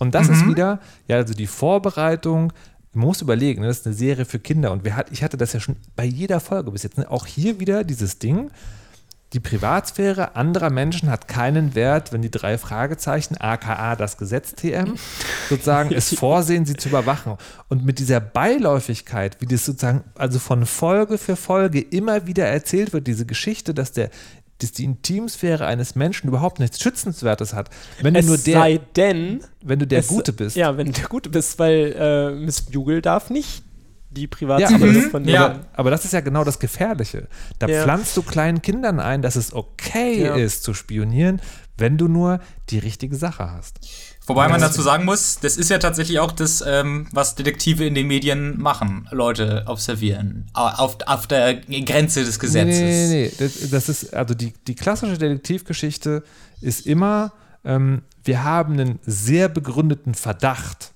Und 0.00 0.14
das 0.14 0.28
ist 0.28 0.46
wieder, 0.46 0.80
ja, 1.08 1.16
also 1.16 1.34
die 1.34 1.46
Vorbereitung. 1.46 2.52
Man 2.92 3.06
muss 3.06 3.20
überlegen, 3.20 3.62
ne, 3.62 3.68
das 3.68 3.80
ist 3.80 3.86
eine 3.86 3.94
Serie 3.94 4.24
für 4.24 4.38
Kinder. 4.38 4.72
Und 4.72 4.88
hat, 4.94 5.10
ich 5.10 5.22
hatte 5.22 5.36
das 5.36 5.52
ja 5.52 5.60
schon 5.60 5.76
bei 5.96 6.04
jeder 6.04 6.40
Folge 6.40 6.70
bis 6.70 6.84
jetzt. 6.84 6.98
Ne? 6.98 7.10
Auch 7.10 7.26
hier 7.26 7.60
wieder 7.60 7.84
dieses 7.84 8.18
Ding. 8.18 8.50
Die 9.34 9.40
Privatsphäre 9.40 10.36
anderer 10.36 10.70
Menschen 10.70 11.10
hat 11.10 11.28
keinen 11.28 11.74
Wert, 11.74 12.14
wenn 12.14 12.22
die 12.22 12.30
drei 12.30 12.56
Fragezeichen, 12.56 13.36
aka 13.36 13.94
das 13.94 14.16
Gesetz 14.16 14.54
TM, 14.54 14.94
sozusagen 15.50 15.92
es 15.94 16.14
vorsehen, 16.14 16.64
sie 16.64 16.76
zu 16.76 16.88
überwachen. 16.88 17.36
Und 17.68 17.84
mit 17.84 17.98
dieser 17.98 18.20
Beiläufigkeit, 18.20 19.36
wie 19.40 19.46
das 19.46 19.66
sozusagen, 19.66 20.02
also 20.14 20.38
von 20.38 20.64
Folge 20.64 21.18
für 21.18 21.36
Folge 21.36 21.78
immer 21.78 22.26
wieder 22.26 22.46
erzählt 22.46 22.94
wird, 22.94 23.06
diese 23.06 23.26
Geschichte, 23.26 23.74
dass 23.74 23.92
der 23.92 24.08
dass 24.60 24.72
die 24.72 24.84
Intimsphäre 24.84 25.66
eines 25.66 25.94
Menschen 25.94 26.28
überhaupt 26.28 26.58
nichts 26.58 26.80
Schützenswertes 26.80 27.52
hat. 27.54 27.70
Wenn 28.02 28.14
du 28.14 28.20
es 28.20 28.26
nur 28.26 28.38
der, 28.38 28.58
sei 28.60 28.80
denn, 28.96 29.40
wenn 29.62 29.78
du 29.78 29.86
der 29.86 30.00
es- 30.00 30.08
Gute 30.08 30.32
bist. 30.32 30.56
Ja, 30.56 30.76
wenn 30.76 30.86
du 30.86 30.92
der 30.92 31.08
Gute 31.08 31.30
bist, 31.30 31.58
weil 31.58 31.94
äh, 31.96 32.30
Miss 32.34 32.62
Bugle 32.62 33.00
darf 33.00 33.30
nicht 33.30 33.62
die 34.10 34.22
Ja, 34.22 34.28
Privatsphäre 34.30 34.74
aber, 34.82 34.92
das, 34.92 35.04
von 35.06 35.28
Ja. 35.28 35.44
aber, 35.46 35.60
aber 35.74 35.90
das 35.90 36.04
ist 36.04 36.12
ja 36.12 36.20
genau 36.20 36.42
das 36.42 36.58
Gefährliche. 36.58 37.28
Da 37.58 37.68
Ja. 37.68 37.82
pflanzt 37.82 38.16
du 38.16 38.22
kleinen 38.22 38.62
Kindern 38.62 39.00
ein, 39.00 39.22
dass 39.22 39.36
es 39.36 39.52
okay 39.52 40.22
Ja. 40.24 40.34
ist 40.34 40.62
zu 40.64 40.74
spionieren, 40.74 41.40
wenn 41.76 41.98
du 41.98 42.08
nur 42.08 42.40
die 42.70 42.78
richtige 42.78 43.14
Sache 43.16 43.52
hast. 43.52 43.78
Wobei 44.28 44.48
man 44.48 44.60
dazu 44.60 44.82
sagen 44.82 45.04
muss, 45.04 45.38
das 45.40 45.56
ist 45.56 45.70
ja 45.70 45.78
tatsächlich 45.78 46.20
auch 46.20 46.32
das, 46.32 46.62
ähm, 46.66 47.06
was 47.12 47.34
Detektive 47.34 47.84
in 47.86 47.94
den 47.94 48.06
Medien 48.06 48.60
machen. 48.60 49.08
Leute 49.10 49.64
observieren. 49.66 50.46
Au- 50.52 50.66
Auf, 50.84 50.98
auf 51.06 51.26
der 51.26 51.54
Grenze 51.56 52.24
des 52.24 52.38
Gesetzes. 52.38 52.78
Nee, 52.78 53.06
nee, 53.08 53.22
nee. 53.26 53.32
Das, 53.38 53.70
das 53.70 53.88
ist, 53.88 54.14
also 54.14 54.34
die, 54.34 54.52
die 54.66 54.74
klassische 54.74 55.18
Detektivgeschichte 55.18 56.22
ist 56.60 56.86
immer, 56.86 57.32
ähm, 57.64 58.02
wir 58.24 58.44
haben 58.44 58.74
einen 58.74 58.98
sehr 59.06 59.48
begründeten 59.48 60.14
Verdacht, 60.14 60.92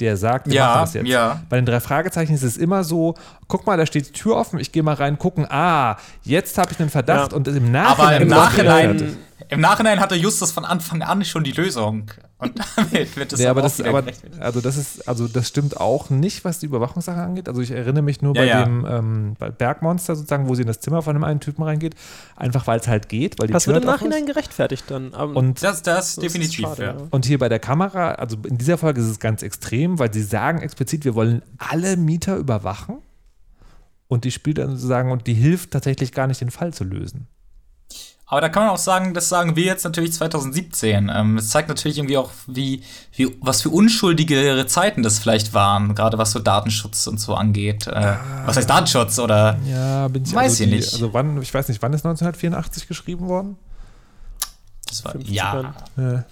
der 0.00 0.16
sagt, 0.16 0.46
wir 0.46 0.54
Ja, 0.54 0.66
machen 0.66 0.80
das 0.82 0.94
jetzt. 0.94 1.06
ja. 1.08 1.40
Bei 1.48 1.56
den 1.56 1.66
drei 1.66 1.80
Fragezeichen 1.80 2.34
ist 2.34 2.42
es 2.42 2.56
immer 2.56 2.84
so, 2.84 3.14
guck 3.48 3.66
mal, 3.66 3.76
da 3.76 3.86
steht 3.86 4.08
die 4.08 4.12
Tür 4.12 4.36
offen, 4.36 4.58
ich 4.58 4.72
gehe 4.72 4.82
mal 4.82 4.94
rein, 4.94 5.18
gucken, 5.18 5.46
ah, 5.50 5.96
jetzt 6.22 6.58
habe 6.58 6.72
ich 6.72 6.80
einen 6.80 6.90
Verdacht 6.90 7.32
Ja. 7.32 7.36
und 7.36 7.48
im 7.48 7.70
Nachhinein 7.70 7.86
Aber 8.06 8.16
im 8.20 8.28
Nachhinein, 8.28 9.16
im 9.48 9.60
Nachhinein 9.60 10.00
hatte 10.00 10.14
Justus 10.16 10.52
von 10.52 10.64
Anfang 10.64 11.02
an 11.02 11.24
schon 11.24 11.44
die 11.44 11.52
Lösung. 11.52 12.10
Und 12.38 12.52
damit 12.76 13.16
wird 13.16 13.32
es 13.32 13.38
Nee, 13.38 13.46
aber 13.46 13.60
auch 13.60 13.64
das, 13.64 13.80
aber, 13.80 14.02
gerechtfertigt. 14.02 14.42
also 14.42 14.60
das 14.60 14.76
ist, 14.76 15.08
also 15.08 15.26
das 15.26 15.48
stimmt 15.48 15.78
auch 15.78 16.10
nicht, 16.10 16.44
was 16.44 16.58
die 16.58 16.66
Überwachungssache 16.66 17.18
angeht. 17.20 17.48
Also 17.48 17.62
ich 17.62 17.70
erinnere 17.70 18.02
mich 18.02 18.20
nur 18.20 18.34
Ja, 18.36 18.42
bei 18.42 18.46
ja. 18.46 18.64
dem 18.64 18.84
ähm, 18.86 19.36
bei 19.38 19.50
Bergmonster 19.50 20.16
sozusagen, 20.16 20.46
wo 20.48 20.54
sie 20.54 20.60
in 20.62 20.68
das 20.68 20.80
Zimmer 20.80 21.00
von 21.00 21.14
dem 21.14 21.24
einen 21.24 21.40
Typen 21.40 21.62
reingeht, 21.62 21.94
einfach 22.36 22.66
weil 22.66 22.78
es 22.80 22.88
halt 22.88 23.08
geht, 23.08 23.38
weil 23.38 23.46
die 23.46 23.54
Das 23.54 23.64
Tür 23.64 23.72
wird 23.74 23.84
im 23.84 23.90
halt 23.90 24.00
Nachhinein 24.00 24.24
ist. 24.24 24.26
gerechtfertigt 24.34 24.84
dann. 24.88 25.10
Und 25.14 25.62
Das, 25.62 25.82
das 25.82 26.14
so 26.14 26.20
ist 26.20 26.26
es 26.26 26.32
definitiv, 26.32 26.60
schade, 26.66 26.82
ja. 26.84 26.96
Und 27.10 27.24
hier 27.24 27.38
bei 27.38 27.48
der 27.48 27.58
Kamera, 27.58 28.12
also 28.12 28.36
in 28.46 28.58
dieser 28.58 28.76
Folge 28.76 29.00
ist 29.00 29.06
es 29.08 29.18
ganz 29.18 29.42
extrem, 29.42 29.98
weil 29.98 30.12
sie 30.12 30.22
sagen 30.22 30.58
explizit, 30.58 31.04
wir 31.06 31.14
wollen 31.14 31.40
alle 31.56 31.96
Mieter 31.96 32.36
überwachen. 32.36 32.96
Und 34.08 34.24
die 34.24 34.30
spielt 34.30 34.58
dann 34.58 34.70
sozusagen 34.76 35.10
und 35.10 35.26
die 35.26 35.34
hilft 35.34 35.72
tatsächlich 35.72 36.12
gar 36.12 36.26
nicht, 36.28 36.40
den 36.40 36.50
Fall 36.52 36.72
zu 36.72 36.84
lösen. 36.84 37.26
Aber 38.28 38.40
da 38.40 38.48
kann 38.48 38.64
man 38.64 38.72
auch 38.72 38.78
sagen, 38.78 39.14
das 39.14 39.28
sagen 39.28 39.54
wir 39.54 39.64
jetzt 39.64 39.84
natürlich 39.84 40.12
2017. 40.12 41.12
Ähm, 41.14 41.38
es 41.38 41.50
zeigt 41.50 41.68
natürlich 41.68 41.98
irgendwie 41.98 42.18
auch, 42.18 42.32
wie, 42.48 42.82
wie, 43.14 43.36
was 43.40 43.62
für 43.62 43.70
unschuldigere 43.70 44.66
Zeiten 44.66 45.04
das 45.04 45.20
vielleicht 45.20 45.54
waren, 45.54 45.94
gerade 45.94 46.18
was 46.18 46.32
so 46.32 46.40
Datenschutz 46.40 47.06
und 47.06 47.20
so 47.20 47.36
angeht. 47.36 47.86
Äh, 47.86 48.16
was 48.44 48.56
heißt 48.56 48.68
Datenschutz 48.68 49.20
oder? 49.20 49.58
Ja, 49.64 50.08
bin 50.08 50.24
ich 50.24 50.34
Weiß 50.34 50.52
also 50.52 50.64
ich 50.64 50.70
die, 50.70 50.76
nicht. 50.76 50.92
Also 50.92 51.14
wann, 51.14 51.40
ich 51.40 51.54
weiß 51.54 51.68
nicht, 51.68 51.80
wann 51.82 51.92
ist 51.92 52.04
1984 52.04 52.88
geschrieben 52.88 53.28
worden? 53.28 53.56
Das 54.88 55.04
war, 55.04 55.14
50ern. 55.14 55.30
ja, 55.30 55.74
Ja. 55.96 56.24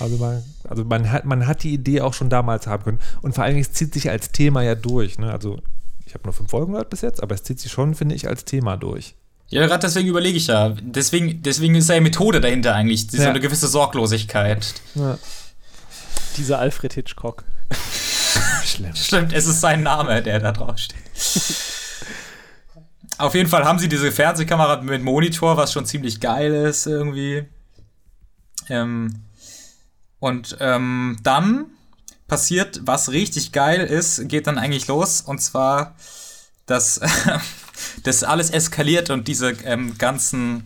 Also 0.00 0.16
man, 0.16 0.42
also 0.68 0.84
man 0.84 1.12
hat, 1.12 1.24
man 1.24 1.46
hat 1.46 1.62
die 1.62 1.72
Idee 1.72 2.00
auch 2.00 2.14
schon 2.14 2.28
damals 2.28 2.66
haben 2.66 2.82
können. 2.82 2.98
Und 3.22 3.36
vor 3.36 3.44
allen 3.44 3.54
Dingen, 3.54 3.64
es 3.64 3.72
zieht 3.72 3.94
sich 3.94 4.10
als 4.10 4.32
Thema 4.32 4.62
ja 4.62 4.74
durch. 4.74 5.20
Ne? 5.20 5.30
Also 5.30 5.60
ich 6.04 6.14
habe 6.14 6.24
nur 6.24 6.32
fünf 6.32 6.50
Folgen 6.50 6.72
gehört 6.72 6.90
bis 6.90 7.02
jetzt, 7.02 7.22
aber 7.22 7.36
es 7.36 7.44
zieht 7.44 7.60
sich 7.60 7.70
schon, 7.70 7.94
finde 7.94 8.16
ich, 8.16 8.26
als 8.26 8.44
Thema 8.44 8.76
durch. 8.76 9.14
Ja, 9.54 9.64
gerade 9.68 9.82
deswegen 9.86 10.08
überlege 10.08 10.36
ich 10.36 10.48
ja. 10.48 10.70
Deswegen, 10.80 11.40
deswegen 11.42 11.76
ist 11.76 11.88
ja 11.88 12.00
Methode 12.00 12.40
dahinter 12.40 12.74
eigentlich. 12.74 13.08
So 13.08 13.18
Ja. 13.18 13.30
eine 13.30 13.38
gewisse 13.38 13.68
Sorglosigkeit. 13.68 14.74
Ja. 14.96 15.16
Dieser 16.36 16.58
Alfred 16.58 16.92
Hitchcock. 16.94 17.44
Schlimm. 18.64 18.96
Stimmt, 18.96 19.32
es 19.32 19.46
ist 19.46 19.60
sein 19.60 19.84
Name, 19.84 20.22
der 20.24 20.40
da 20.40 20.50
drauf 20.50 20.76
steht. 20.78 20.98
Auf 23.18 23.36
jeden 23.36 23.48
Fall 23.48 23.64
haben 23.64 23.78
sie 23.78 23.88
diese 23.88 24.10
Fernsehkamera 24.10 24.80
mit 24.82 25.04
Monitor, 25.04 25.56
was 25.56 25.72
schon 25.72 25.86
ziemlich 25.86 26.18
geil 26.20 26.52
ist 26.52 26.86
irgendwie. 26.86 27.44
Ähm, 28.68 29.22
und 30.18 30.56
ähm, 30.58 31.16
dann 31.22 31.66
passiert, 32.26 32.80
was 32.84 33.10
richtig 33.12 33.52
geil 33.52 33.82
ist, 33.82 34.28
geht 34.28 34.48
dann 34.48 34.58
eigentlich 34.58 34.88
los. 34.88 35.20
Und 35.20 35.38
zwar, 35.40 35.94
dass 36.66 37.00
das 38.04 38.24
alles 38.24 38.50
eskaliert 38.50 39.10
und 39.10 39.28
diese 39.28 39.50
ähm, 39.64 39.96
ganzen 39.98 40.64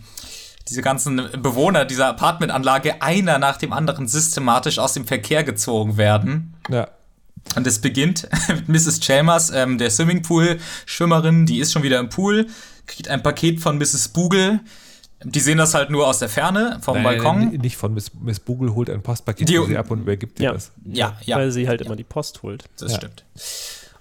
diese 0.68 0.82
ganzen 0.82 1.16
Bewohner 1.42 1.86
dieser 1.86 2.08
Apartmentanlage 2.08 3.00
einer 3.00 3.38
nach 3.38 3.56
dem 3.56 3.72
anderen 3.72 4.06
systematisch 4.06 4.78
aus 4.78 4.92
dem 4.92 5.06
Verkehr 5.06 5.42
gezogen 5.42 5.96
werden. 5.96 6.52
Ja. 6.68 6.88
Und 7.56 7.66
es 7.66 7.78
beginnt 7.80 8.28
mit 8.48 8.68
Mrs. 8.68 9.00
Chalmers, 9.00 9.48
ähm, 9.50 9.78
der 9.78 9.90
Swimmingpool-Schwimmerin, 9.90 11.46
die 11.46 11.60
ist 11.60 11.72
schon 11.72 11.82
wieder 11.82 11.98
im 11.98 12.10
Pool, 12.10 12.48
kriegt 12.86 13.08
ein 13.08 13.22
Paket 13.22 13.60
von 13.60 13.78
Mrs. 13.78 14.08
Bugel. 14.08 14.60
Die 15.24 15.40
sehen 15.40 15.56
das 15.56 15.72
halt 15.72 15.88
nur 15.88 16.06
aus 16.06 16.18
der 16.18 16.28
Ferne 16.28 16.78
vom 16.82 16.96
Nein, 17.02 17.04
Balkon. 17.18 17.42
n- 17.54 17.60
Nicht 17.62 17.78
von 17.78 17.94
Miss, 17.94 18.10
Miss 18.20 18.38
Bugel 18.38 18.74
holt 18.74 18.90
ein 18.90 19.02
Postpaket 19.02 19.48
Die- 19.48 19.64
sie 19.66 19.76
ab 19.78 19.90
und 19.90 20.00
übergibt 20.02 20.38
ihr 20.38 20.44
Ja. 20.46 20.52
das. 20.52 20.70
Ja, 20.84 21.16
ja. 21.24 21.36
Weil 21.38 21.50
sie 21.50 21.66
halt 21.66 21.80
immer 21.80 21.96
die 21.96 22.04
Post 22.04 22.42
holt. 22.42 22.64
Das 22.78 22.92
Ja. 22.92 22.98
stimmt. 22.98 23.24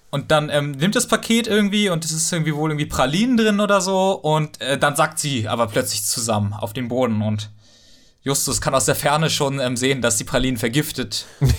Und 0.10 0.32
dann 0.32 0.50
ähm, 0.50 0.72
nimmt 0.72 0.96
das 0.96 1.08
Paket 1.08 1.48
irgendwie 1.48 1.90
und 1.90 2.06
es 2.06 2.12
ist 2.12 2.32
irgendwie 2.32 2.56
wohl 2.56 2.72
irgendwie 2.72 2.86
Pralinen 2.86 3.36
drin 3.36 3.60
oder 3.60 3.82
so. 3.82 4.12
Und 4.12 4.62
äh, 4.62 4.78
dann 4.78 4.96
sackt 4.96 5.20
sie 5.20 5.48
aber 5.48 5.68
plötzlich 5.68 6.04
zusammen 6.04 6.54
auf 6.54 6.74
den 6.74 6.88
Boden. 6.88 7.22
Und 7.22 7.50
Justus 8.22 8.62
kann 8.62 8.74
aus 8.74 8.86
der 8.86 8.96
Ferne 8.96 9.30
schon 9.30 9.60
ähm, 9.60 9.76
sehen, 9.76 10.02
dass 10.02 10.18
die 10.18 10.24
Pralinen 10.24 10.58
vergiftet. 10.58 11.26
nee, 11.40 11.50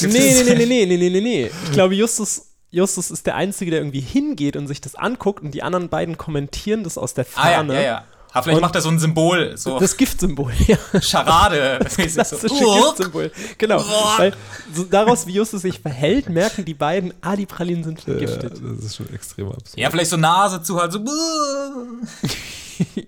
nee, 0.00 0.42
nee, 0.44 0.54
nee, 0.54 0.66
nee, 0.66 0.86
nee, 0.86 1.10
nee, 1.10 1.20
nee. 1.20 1.50
Ich 1.64 1.72
glaube, 1.72 1.94
Justus 1.94 2.46
Justus 2.70 3.10
ist 3.10 3.26
der 3.26 3.36
Einzige, 3.36 3.70
der 3.70 3.80
irgendwie 3.80 4.00
hingeht 4.00 4.56
und 4.56 4.66
sich 4.66 4.80
das 4.80 4.96
anguckt 4.96 5.42
und 5.42 5.52
die 5.52 5.62
anderen 5.62 5.88
beiden 5.88 6.18
kommentieren 6.18 6.84
das 6.84 6.98
aus 6.98 7.14
der 7.14 7.24
Ferne. 7.24 7.72
Ah, 7.72 7.76
ja, 7.76 7.80
ja, 7.80 7.86
ja. 7.86 8.04
Aber 8.36 8.42
vielleicht 8.44 8.56
Und- 8.56 8.62
macht 8.62 8.74
er 8.74 8.80
so 8.82 8.88
ein 8.90 8.98
Symbol, 8.98 9.56
so 9.56 9.78
Das 9.80 9.96
Giftsymbol, 9.96 10.52
ja. 10.66 10.76
Charade. 11.00 11.78
Das 11.82 11.94
so. 11.96 12.02
klassische 12.02 12.48
Giftsymbol. 12.48 13.32
Genau. 13.58 13.82
Weil 14.18 14.34
so 14.74 14.84
daraus, 14.84 15.26
wie 15.26 15.32
Justus 15.32 15.62
sich 15.62 15.80
verhält, 15.80 16.28
merken 16.28 16.64
die 16.64 16.74
beiden, 16.74 17.14
ah, 17.22 17.36
die 17.36 17.46
Pralinen 17.46 17.84
sind 17.84 17.98
Ja, 18.00 18.04
vergiftet. 18.04 18.60
das 18.62 18.84
ist 18.84 18.96
schon 18.96 19.12
extrem 19.14 19.46
absurd. 19.48 19.76
Ja, 19.78 19.90
vielleicht 19.90 20.10
so 20.10 20.16
Nase 20.16 20.62
zu 20.62 20.78
halt 20.80 20.92
so. 20.92 21.00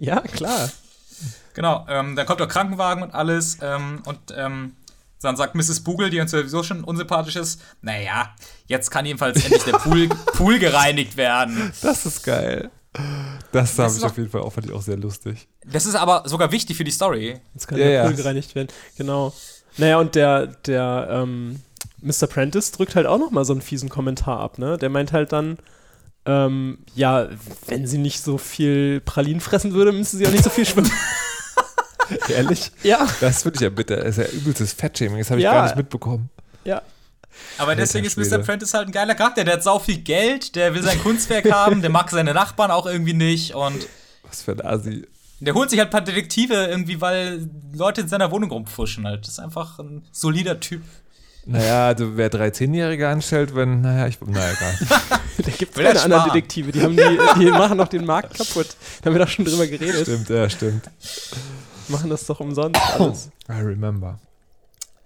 Ja, 0.01 0.21
klar. 0.21 0.71
Genau, 1.55 1.85
ähm, 1.89 2.15
dann 2.17 2.25
kommt 2.27 2.41
der 2.41 2.47
Krankenwagen 2.47 3.03
und 3.03 3.15
alles 3.15 3.59
ähm, 3.61 4.01
und 4.07 4.19
ähm, 4.37 4.77
dann 5.21 5.37
sagt 5.37 5.55
Mrs. 5.57 5.81
Bugel, 5.81 6.11
die 6.11 6.21
uns 6.21 6.31
sowieso 6.31 6.63
schon 6.63 6.85
unsympathisch 6.85 7.35
ist, 7.37 7.61
naja, 7.83 8.31
jetzt 8.67 8.91
kann 8.91 9.05
jedenfalls 9.05 9.43
endlich 9.45 9.65
der 9.65 9.73
Pool, 9.73 10.09
Pool 10.09 10.59
gereinigt 10.61 11.17
werden. 11.17 11.73
Das 11.83 12.07
ist 12.07 12.23
geil. 12.23 12.71
Das 13.53 13.79
habe 13.79 13.89
ist 13.91 13.99
ich 13.99 14.05
auf 14.05 14.17
jeden 14.19 14.31
Fall 14.31 14.43
auch, 14.43 14.53
fand 14.53 14.67
ich 14.67 14.73
auch 14.73 14.83
sehr 14.83 14.97
lustig. 14.97 15.49
Das 15.65 15.87
ist 15.87 15.95
aber 15.95 16.25
sogar 16.27 16.53
wichtig 16.53 16.77
für 16.77 16.85
die 16.85 16.91
Story. 16.91 17.41
Jetzt 17.55 17.67
kann 17.67 17.79
Ja, 17.79 17.85
der 17.85 17.93
ja. 17.95 18.05
Pool 18.05 18.15
gereinigt 18.15 18.55
werden. 18.55 18.69
Genau. 18.97 19.33
Naja, 19.77 19.99
und 19.99 20.15
der, 20.15 20.47
der 20.49 21.09
ähm, 21.11 21.61
Mr. 22.03 22.27
Prentice 22.27 22.73
drückt 22.73 22.95
halt 22.97 23.07
auch 23.07 23.19
noch 23.19 23.31
mal 23.31 23.45
so 23.45 23.53
einen 23.53 23.63
fiesen 23.63 23.89
Kommentar 23.89 24.41
ab, 24.41 24.59
ne? 24.59 24.77
Der 24.79 24.89
meint 24.91 25.13
halt 25.13 25.33
dann, 25.33 25.59
ähm, 26.27 26.79
ja, 26.95 27.29
wenn 27.67 27.87
sie 27.87 27.99
nicht 27.99 28.21
so 28.23 28.39
viel 28.39 29.01
Pralinen 29.01 29.41
fressen 29.41 29.73
würde, 29.73 29.93
müsste 29.93 30.17
sie 30.17 30.27
auch 30.27 30.33
nicht 30.33 30.45
so 30.45 30.51
viel 30.51 30.67
schwimmen. 30.67 30.91
Ehrlich? 32.29 32.73
ja, 32.83 33.07
Das 33.21 33.43
finde 33.43 33.57
ich 33.57 33.61
ja 33.63 33.69
bitter. 33.71 33.97
Das 33.97 34.17
ist 34.17 34.33
ja 34.33 34.39
übelstes 34.39 34.73
Fettshaming. 34.73 35.19
Das 35.19 35.31
habe 35.31 35.41
ich 35.41 35.45
Ja. 35.45 35.53
gar 35.53 35.65
nicht 35.65 35.77
mitbekommen. 35.77 36.31
ja. 36.65 36.83
Aber 37.59 37.75
deswegen 37.75 38.07
ist 38.07 38.17
Mr. 38.17 38.39
Prentice 38.39 38.75
halt 38.75 38.89
ein 38.89 38.93
geiler 38.93 39.15
Charakter. 39.15 39.45
Der 39.45 39.55
hat 39.55 39.63
sau 39.63 39.79
viel 39.79 39.99
Geld, 39.99 40.55
der 40.55 40.75
will 40.75 40.83
sein 40.83 41.01
Kunstwerk 41.03 41.51
haben, 41.53 41.81
der 41.83 41.91
mag 41.91 42.11
seine 42.11 42.35
Nachbarn 42.35 42.71
auch 42.71 42.87
irgendwie 42.87 43.15
nicht 43.15 43.55
und 43.55 43.87
Was 44.23 44.43
für 44.43 44.53
ein 44.53 44.65
Asi. 44.65 45.07
der 45.41 45.55
holt 45.55 45.71
sich 45.71 45.79
halt 45.79 45.89
ein 45.89 45.93
paar 45.93 46.01
Detektive 46.03 46.55
irgendwie, 46.55 47.01
weil 47.01 47.49
Leute 47.75 48.03
in 48.03 48.09
seiner 48.09 48.31
Wohnung 48.31 48.51
rumpfuschen 48.51 49.07
halt. 49.07 49.23
Das 49.23 49.33
ist 49.35 49.39
einfach 49.41 49.79
ein 49.79 50.05
solider 50.13 50.61
Typ. 50.61 50.83
Naja, 51.47 51.87
also 51.87 52.17
wer 52.17 52.29
drei 52.29 52.51
Zehnjährige 52.51 53.09
anstellt, 53.09 53.55
wenn, 53.55 53.81
naja, 53.81 54.07
ich, 54.07 54.21
naja, 54.21 54.53
egal. 54.53 54.79
Da 55.39 55.53
gibt 55.53 55.77
es 55.79 55.83
keine 55.83 56.01
anderen. 56.03 56.25
Detektive, 56.33 56.73
die, 56.73 56.83
haben 56.83 56.97
die, 56.97 57.19
die 57.39 57.51
machen 57.53 57.79
doch 57.79 57.87
den 57.87 58.05
Markt 58.05 58.35
kaputt. 58.37 58.67
Da 59.01 59.07
haben 59.07 59.15
wir 59.15 59.25
doch 59.25 59.31
schon 59.31 59.45
drüber 59.45 59.69
geredet. 59.69 60.03
stimmt, 60.03 60.29
ja, 60.29 60.51
stimmt. 60.51 60.91
Machen 61.87 62.11
das 62.11 62.27
doch 62.27 62.41
umsonst 62.41 62.81
alles. 62.99 63.31
I 63.49 63.53
remember. 63.63 64.19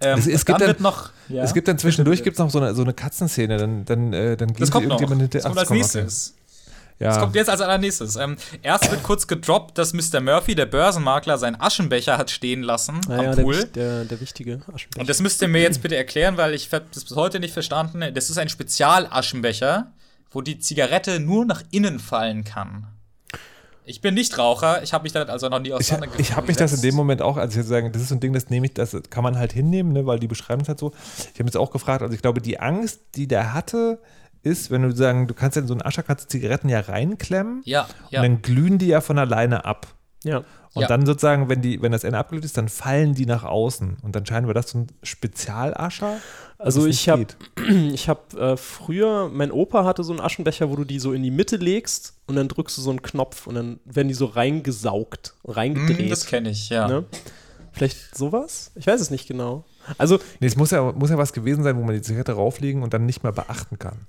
Ähm, 0.03 0.19
Es- 0.19 0.27
es 0.27 0.45
gibt 0.45 0.61
dann 0.61 0.77
noch. 0.81 1.11
Ja? 1.29 1.43
Es 1.43 1.55
gibt 1.55 1.69
dann 1.69 1.79
zwischendurch 1.79 2.23
gibt's 2.23 2.39
noch 2.39 2.51
so 2.51 2.59
eine, 2.61 2.75
so 2.75 2.83
eine 2.83 2.93
Katzenszene, 2.95 3.57
dann, 3.59 3.85
dann, 3.85 4.13
äh, 4.13 4.37
dann 4.37 4.49
geht 4.49 4.61
das 4.63 4.71
kommt 4.71 4.87
noch. 4.89 5.01
irgendjemand 5.01 5.23
hinter. 5.23 5.39
Das 5.39 5.45
kommt 5.47 5.59
als 5.59 5.71
nächstes. 5.71 6.35
Ja. 6.99 7.09
Das 7.09 7.19
kommt 7.19 7.35
jetzt 7.35 7.51
als 7.51 7.61
allernächstes. 7.61 8.15
Ähm, 8.15 8.37
erst 8.63 8.89
wird 8.91 9.03
kurz 9.03 9.27
gedroppt, 9.27 9.77
dass 9.77 9.93
Mr. 9.93 10.21
Murphy, 10.21 10.55
der 10.55 10.67
Börsenmakler, 10.67 11.37
seinen 11.37 11.61
Aschenbecher 11.61 12.17
hat 12.17 12.31
stehen 12.31 12.63
lassen 12.63 13.01
Naja, 13.09 13.31
am 13.31 13.37
der, 13.37 13.43
Pool. 13.43 13.59
wich- 13.59 13.73
der, 13.73 14.05
der 14.05 14.21
wichtige 14.21 14.61
Aschenbecher. 14.73 15.01
Und 15.01 15.09
das 15.11 15.21
müsst 15.21 15.43
ihr 15.43 15.49
mir 15.49 15.63
jetzt 15.63 15.83
bitte 15.83 15.97
erklären, 15.97 16.37
weil 16.37 16.55
ich 16.55 16.73
habe 16.73 16.85
das 16.95 17.03
bis 17.05 17.17
heute 17.17 17.41
nicht 17.41 17.55
verstanden. 17.55 18.05
Das 18.15 18.31
ist 18.31 18.39
ein 18.39 18.49
Spezialaschenbecher, 18.49 19.91
wo 20.31 20.43
die 20.43 20.59
Zigarette 20.61 21.19
nur 21.19 21.45
nach 21.45 21.63
innen 21.73 21.99
fallen 21.99 22.45
kann. 22.45 22.87
Ich 23.85 24.01
bin 24.01 24.15
nicht 24.15 24.39
Raucher, 24.39 24.83
ich 24.83 24.93
habe 24.93 25.03
mich 25.03 25.13
damit 25.13 25.29
also 25.29 25.49
noch 25.49 25.59
nie 25.59 25.69
Ich, 25.69 25.75
auseinandergesetzt. 25.75 26.31
ich 26.31 26.37
habe 26.37 26.47
mich 26.47 26.57
das 26.57 26.73
in 26.73 26.83
dem 26.83 26.95
Moment 26.95 27.21
auch, 27.21 27.37
also 27.37 27.51
ich 27.51 27.57
würde 27.57 27.69
sagen, 27.69 27.93
das 27.93 28.03
ist 28.03 28.09
so 28.09 28.15
ein 28.15 28.21
Ding, 28.21 28.33
das 28.33 28.49
nehme 28.49 28.67
ich, 28.67 28.75
das 28.75 28.97
kann 29.11 29.25
man 29.25 29.37
halt 29.39 29.53
hinnehmen, 29.53 29.93
ne, 29.93 30.07
weil 30.07 30.21
die 30.21 30.29
beschreiben 30.29 30.63
es 30.63 30.69
halt 30.69 30.79
so. 30.79 30.93
Ich 31.35 31.41
habe 31.41 31.47
jetzt 31.47 31.57
auch 31.57 31.71
gefragt, 31.71 32.03
also 32.03 32.15
ich 32.15 32.23
glaube, 32.23 32.41
die 32.41 32.61
Angst, 32.61 33.01
die 33.17 33.27
der 33.27 33.55
hatte, 33.55 34.01
ist, 34.43 34.71
wenn 34.71 34.83
du 34.83 34.95
sagen, 34.95 35.27
du 35.27 35.35
kannst 35.35 35.57
ja 35.57 35.63
in 35.63 35.69
so 35.69 35.75
einen 35.75 35.83
Ascher 35.83 36.03
kannst 36.03 36.31
Zigaretten 36.31 36.69
ja 36.69 36.81
reinklemmen 36.81 37.63
Ja, 37.65 37.87
ja. 38.11 38.21
und 38.21 38.29
dann 38.29 38.43
glühen 38.43 38.79
die 38.79 38.87
ja 38.87 39.01
von 39.01 39.19
alleine 39.19 39.65
ab. 39.65 39.87
Ja. 40.23 40.45
Und 40.75 40.83
Ja. 40.83 40.89
dann 40.89 41.05
sozusagen, 41.05 41.49
wenn, 41.49 41.61
die, 41.61 41.83
wenn 41.83 41.93
das 41.93 42.05
Ende 42.05 42.19
abgelöst 42.19 42.45
ist, 42.47 42.57
dann 42.57 42.69
fallen 42.69 43.15
die 43.15 43.27
nach 43.27 43.45
außen. 43.45 43.99
Und 44.03 44.17
dann 44.17 44.25
scheinen 44.25 44.47
wir 44.47 44.55
das 44.55 44.71
so 44.71 44.79
ein 44.79 44.87
Spezialascher. 45.03 46.19
Also 46.59 46.87
ich 46.87 47.09
habe 47.09 47.27
ich 47.93 48.09
hab, 48.09 48.33
äh, 48.35 48.57
früher, 48.57 49.29
mein 49.29 49.51
Opa 49.51 49.85
hatte 49.85 50.05
so 50.05 50.13
einen 50.13 50.21
Aschenbecher, 50.21 50.71
wo 50.71 50.77
du 50.77 50.85
die 50.85 50.99
so 50.99 51.13
in 51.13 51.23
die 51.23 51.31
Mitte 51.31 51.57
legst 51.57 52.15
und 52.27 52.37
dann 52.37 52.49
drückst 52.49 52.79
du 52.79 52.83
so 52.83 52.91
einen 52.91 53.03
Knopf 53.03 53.47
und 53.47 53.55
dann 53.57 53.81
werden 53.85 54.09
die 54.09 54.15
so 54.15 54.27
reingesaugt, 54.27 55.35
reingedreht. 55.45 55.99
Hm, 55.99 56.09
das 56.09 56.27
kenne 56.27 56.51
ich, 56.51 56.69
ja. 56.71 56.87
ne? 56.89 57.05
Vielleicht 57.73 58.17
sowas? 58.17 58.71
Ich 58.75 58.87
weiß 58.87 59.01
es 59.01 59.11
nicht 59.11 59.27
genau. 59.27 59.65
Also, 59.99 60.19
Nee, 60.41 60.47
es 60.47 60.57
muss 60.57 60.71
ja, 60.71 60.93
muss 60.93 61.11
ja 61.11 61.19
was 61.19 61.33
gewesen 61.33 61.65
sein, 61.65 61.77
wo 61.77 61.83
man 61.83 61.95
die 61.95 62.03
Zigarette 62.03 62.33
rauflegen 62.33 62.83
und 62.83 62.93
dann 62.95 63.07
nicht 63.07 63.23
mehr 63.23 63.33
beachten 63.33 63.79
kann. 63.79 64.07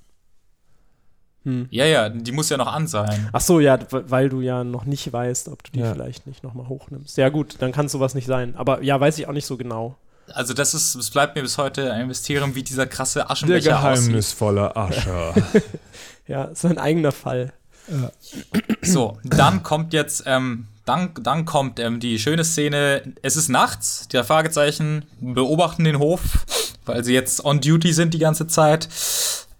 Ja, 1.69 1.85
ja, 1.85 2.09
die 2.09 2.31
muss 2.31 2.49
ja 2.49 2.57
noch 2.57 2.71
an 2.71 2.87
sein. 2.87 3.29
ach 3.33 3.41
so, 3.41 3.59
ja, 3.59 3.77
weil 3.89 4.29
du 4.29 4.39
ja 4.41 4.63
noch 4.63 4.85
nicht 4.85 5.11
weißt, 5.11 5.49
ob 5.49 5.63
du 5.63 5.71
die 5.71 5.79
Ja. 5.79 5.91
vielleicht 5.93 6.25
nicht 6.25 6.43
nochmal 6.43 6.67
hochnimmst. 6.69 7.17
Ja 7.17 7.29
gut, 7.29 7.55
dann 7.59 7.71
kann 7.73 7.89
sowas 7.89 8.13
nicht 8.15 8.27
sein. 8.27 8.55
Aber 8.55 8.81
ja, 8.81 8.99
weiß 8.99 9.17
ich 9.19 9.27
auch 9.27 9.33
nicht 9.33 9.45
so 9.45 9.57
genau. 9.57 9.95
Also 10.33 10.53
das 10.53 10.73
ist, 10.73 10.95
es 10.95 11.09
bleibt 11.09 11.35
mir 11.35 11.41
bis 11.41 11.57
heute 11.57 11.91
ein 11.91 12.07
Mysterium, 12.07 12.55
wie 12.55 12.63
dieser 12.63 12.85
krasse 12.87 13.19
Der 13.19 13.31
Aschenbecher 13.31 13.77
aussieht. 13.77 14.03
geheimnisvolle 14.05 14.75
Ascher. 14.75 15.33
Ja, 16.27 16.45
ist 16.45 16.63
ein 16.65 16.77
eigener 16.77 17.11
Fall. 17.11 17.51
So, 18.81 19.17
dann 19.25 19.61
kommt 19.63 19.91
jetzt, 19.91 20.23
ähm, 20.25 20.67
dann, 20.85 21.11
dann 21.21 21.43
kommt 21.43 21.79
ähm, 21.79 21.99
die 21.99 22.17
schöne 22.19 22.45
Szene. 22.45 23.13
Es 23.21 23.35
ist 23.35 23.49
nachts, 23.49 24.07
die 24.07 24.23
Fragezeichen 24.23 25.03
beobachten 25.19 25.83
den 25.83 25.99
Hof, 25.99 26.21
weil 26.85 27.03
sie 27.03 27.13
jetzt 27.13 27.43
on 27.43 27.59
duty 27.59 27.91
sind 27.91 28.13
die 28.13 28.19
ganze 28.19 28.47
Zeit. 28.47 28.87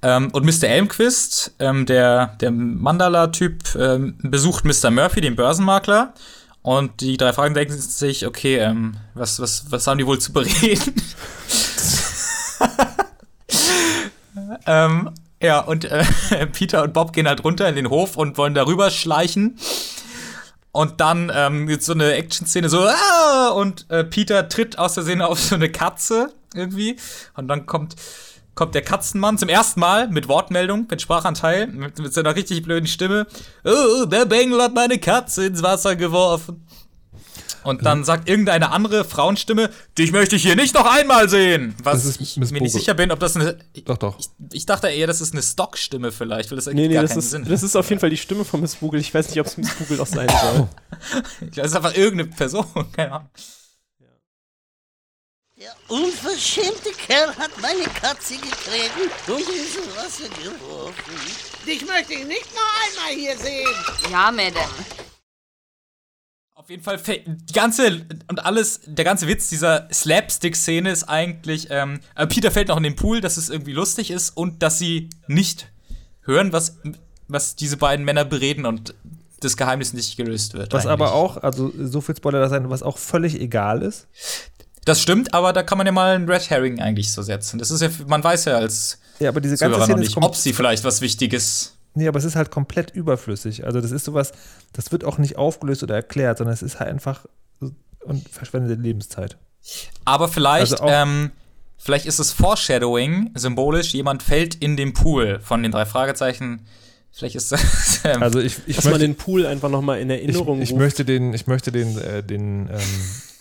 Ähm, 0.04 0.30
und 0.34 0.46
Mr. 0.46 0.68
Elmquist, 0.68 1.56
ähm, 1.60 1.86
der, 1.86 2.36
der 2.42 2.52
Mandala-Typ, 2.52 3.76
ähm, 3.76 4.16
besucht 4.22 4.66
Mr. 4.66 4.92
Murphy, 4.92 5.22
den 5.22 5.38
Börsenmakler. 5.38 6.14
Und 6.62 7.02
die 7.02 7.18
drei 7.18 7.34
Fragen 7.34 7.54
denken 7.54 7.74
sich, 7.78 8.28
okay, 8.28 8.58
ähm, 8.58 8.96
was, 9.14 9.40
was, 9.40 9.72
was 9.72 9.88
haben 9.88 9.98
die 9.98 10.06
wohl 10.06 10.20
zu 10.20 10.34
bereden? 10.34 10.94
ähm, 14.68 15.10
ja, 15.42 15.60
und 15.60 15.86
äh, 15.86 16.06
Peter 16.52 16.84
und 16.84 16.94
Bob 16.94 17.14
gehen 17.14 17.28
halt 17.28 17.44
runter 17.44 17.68
in 17.68 17.76
den 17.76 17.90
Hof 17.90 18.18
und 18.18 18.38
wollen 18.38 18.54
darüber 18.54 18.92
schleichen. 18.92 19.58
Und 20.72 21.02
dann 21.02 21.32
ähm, 21.34 21.70
jetzt 21.70 21.86
so 21.86 21.94
eine 21.94 22.14
Action-Szene, 22.14 22.68
so, 22.68 22.82
ah! 22.82 23.50
und 23.50 23.86
äh, 23.90 24.04
Peter 24.04 24.50
tritt 24.50 24.80
aus 24.80 24.96
der 24.96 25.04
Szene 25.04 25.28
auf 25.28 25.40
so 25.40 25.56
eine 25.56 25.72
Katze 25.72 26.34
irgendwie. 26.56 26.98
Und 27.36 27.48
dann 27.48 27.66
kommt, 27.66 27.96
kommt 28.56 28.76
der 28.76 28.82
Katzenmann 28.84 29.38
zum 29.38 29.50
ersten 29.50 29.80
Mal 29.80 30.08
mit 30.10 30.28
Wortmeldung, 30.28 30.88
mit 30.90 31.02
Sprachanteil, 31.02 31.68
mit, 31.68 31.98
mit 32.00 32.14
seiner 32.14 32.36
richtig 32.36 32.62
blöden 32.64 32.88
Stimme. 32.88 33.28
Oh, 33.64 34.06
der 34.06 34.26
Bengel 34.26 34.62
hat 34.62 34.74
meine 34.74 35.00
Katze 35.00 35.46
ins 35.48 35.64
Wasser 35.64 35.96
geworfen. 35.96 36.66
Und 37.64 37.86
dann 37.86 38.04
sagt 38.04 38.28
irgendeine 38.28 38.72
andere 38.72 39.06
Frauenstimme, 39.06 39.70
dich 39.98 40.12
möchte 40.12 40.36
ich 40.36 40.42
hier 40.44 40.58
nicht 40.58 40.76
noch 40.76 40.86
einmal 40.86 41.30
sehen. 41.30 41.76
Was 41.82 42.06
ich 42.20 42.36
mir 42.36 42.62
nicht 42.62 42.74
sicher 42.74 42.94
bin, 42.94 43.10
ob 43.10 43.20
das 43.22 43.38
eine. 43.38 43.58
Ich, 43.72 43.86
Doch, 43.86 43.98
doch. 43.98 44.20
ich, 44.20 44.28
ich 44.52 44.66
dachte 44.66 44.90
eher, 44.90 45.08
das 45.08 45.22
ist 45.22 45.32
eine 45.34 45.42
Stockstimme 45.42 46.12
vielleicht, 46.12 46.52
weil 46.52 46.58
das 46.58 46.68
ergibt 46.68 46.82
Nee, 46.82 46.88
nee, 46.90 46.94
gar 46.96 47.04
das 47.04 47.12
keinen 47.12 47.20
ist, 47.20 47.30
Sinn. 47.32 47.46
das 47.48 47.64
ist 47.64 47.78
auf 47.78 47.90
jeden 47.90 48.02
Fall 48.02 48.10
die 48.10 48.18
Stimme 48.18 48.44
von 48.44 48.60
Miss 48.60 48.78
Google. 48.82 49.00
Ich 49.00 49.14
weiß 49.14 49.30
nicht, 49.30 49.40
ob 49.40 49.48
es 49.48 49.56
Miss 49.58 49.78
Google 49.78 50.02
auch 50.02 50.08
sein 50.08 50.28
soll. 50.42 50.68
das 51.56 51.68
ist 51.68 51.76
einfach 51.78 51.96
irgendeine 51.96 52.32
Person, 52.32 52.66
keine 52.96 53.14
Ahnung. 53.14 53.30
Der 55.64 55.72
unverschämte 55.88 56.90
Kerl 57.08 57.34
hat 57.38 57.52
meine 57.62 57.84
Katze 57.84 58.34
getreten 58.34 59.10
und 59.28 59.40
ins 59.40 59.78
Wasser 59.96 60.28
geworfen. 60.44 61.14
Dich 61.66 61.88
möchte 61.88 62.16
ich 62.16 62.26
nicht 62.26 62.48
noch 62.54 63.08
einmal 63.08 63.14
hier 63.18 63.38
sehen. 63.38 63.70
Ja, 64.12 64.30
Madame. 64.30 64.68
Auf 66.54 66.70
jeden 66.70 66.84
Fall, 66.84 66.98
die 66.98 67.54
ganze 67.54 68.06
und 68.28 68.46
alles, 68.46 68.82
der 68.88 69.06
ganze 69.06 69.26
Witz 69.30 69.48
dieser 69.48 69.88
Slapstick-Szene 69.90 70.92
ist 70.92 71.06
eigentlich, 71.06 71.68
ähm, 71.70 72.02
äh, 72.16 72.28
Peter 72.28 72.52
fällt 72.52 72.68
noch 72.68 72.78
in 72.78 72.84
den 72.84 72.98
Pool, 72.98 73.22
dass 73.22 73.38
es 73.38 73.48
irgendwie 73.50 73.72
lustig 73.72 74.12
ist 74.12 74.32
und 74.36 74.62
dass 74.64 74.80
sie 74.80 75.10
nicht 75.28 75.72
hören, 76.24 76.52
was, 76.52 76.78
was 77.30 77.56
diese 77.56 77.78
beiden 77.78 78.04
Männer 78.04 78.26
bereden 78.26 78.66
und 78.66 78.96
das 79.44 79.58
Geheimnis 79.58 79.94
nicht 79.94 80.18
gelöst 80.18 80.54
wird. 80.54 80.74
Was 80.74 80.86
eigentlich. 80.86 80.92
aber 80.92 81.14
auch, 81.14 81.38
also 81.38 81.72
so 81.78 82.02
viel 82.02 82.16
Spoiler 82.16 82.40
da 82.40 82.50
sein, 82.50 82.70
was 82.70 82.84
auch 82.84 82.98
völlig 82.98 83.40
egal 83.40 83.82
ist. 83.82 84.08
Das 84.86 85.02
stimmt, 85.02 85.34
aber 85.34 85.54
da 85.54 85.64
kann 85.64 85.78
man 85.78 85.88
ja 85.88 85.94
mal 85.94 86.16
einen 86.16 86.30
Red 86.30 86.50
Herring 86.50 86.80
eigentlich 86.80 87.12
so 87.12 87.22
setzen. 87.22 87.60
Das 87.60 87.72
ist 87.72 87.82
ja, 87.82 87.90
man 88.08 88.24
weiß 88.24 88.46
ja 88.46 88.58
als 88.58 89.00
Ja, 89.20 89.30
aber 89.30 89.42
diese 89.42 89.58
ganze 89.58 89.74
Zuhörer 89.76 89.86
Szene 89.86 90.00
nicht, 90.00 90.18
ob 90.18 90.36
sie 90.36 90.54
vielleicht 90.54 90.84
was 90.84 91.02
Wichtiges. 91.02 91.78
Nee, 91.96 92.08
aber 92.08 92.20
es 92.20 92.26
ist 92.26 92.36
halt 92.36 92.52
komplett 92.52 92.92
überflüssig. 92.92 93.66
Also 93.66 93.80
das 93.80 93.92
ist 93.92 94.06
sowas, 94.06 94.32
das 94.74 94.92
wird 94.92 95.04
auch 95.04 95.18
nicht 95.20 95.38
aufgelöst 95.38 95.84
oder 95.84 95.96
erklärt, 95.96 96.40
sondern 96.40 96.54
es 96.54 96.64
ist 96.64 96.80
halt 96.80 96.90
einfach 96.90 97.26
und 98.06 98.28
verschwendete 98.30 98.82
Lebenszeit. 98.82 99.38
Aber 100.06 100.28
vielleicht, 100.28 100.82
Also 100.82 100.86
ähm, 100.88 101.32
vielleicht 101.78 102.06
ist 102.06 102.20
es 102.20 102.32
Foreshadowing, 102.32 103.32
symbolisch, 103.36 103.94
jemand 103.94 104.24
fällt 104.24 104.56
in 104.56 104.76
den 104.76 104.94
Pool 104.94 105.40
von 105.42 105.64
den 105.64 105.72
drei 105.72 105.86
Fragezeichen. 105.86 106.66
Vielleicht 107.14 107.36
ist 107.36 107.52
das. 107.52 107.62
Ähm, 108.06 108.22
Also 108.22 108.40
ich, 108.40 108.58
ich 108.66 108.76
Dass 108.76 108.84
man 108.84 108.94
möchte, 108.96 109.08
den 109.08 109.16
Pool 109.16 109.46
einfach 109.46 109.70
nochmal 109.70 110.02
in 110.02 110.10
ich, 110.10 110.20
Erinnerung 110.20 110.62
ich 110.62 110.72
ruft. 110.72 110.80
möchte 110.80 111.06
den, 111.06 111.34
ich 111.34 111.48
möchte 111.48 111.72
den, 111.72 111.98
äh, 111.98 112.22
den, 112.22 112.70
ähm, 112.70 112.80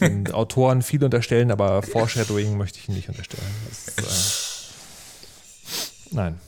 den 0.01 0.33
Autoren 0.33 0.83
viel 0.83 1.03
unterstellen, 1.03 1.51
aber 1.51 1.83
Foreshadowing 1.83 2.57
möchte 2.57 2.79
ich 2.79 2.89
nicht 2.89 3.09
unterstellen. 3.09 3.43
Das 3.69 3.89
ist, 3.89 4.75
äh, 6.13 6.15
nein. 6.15 6.39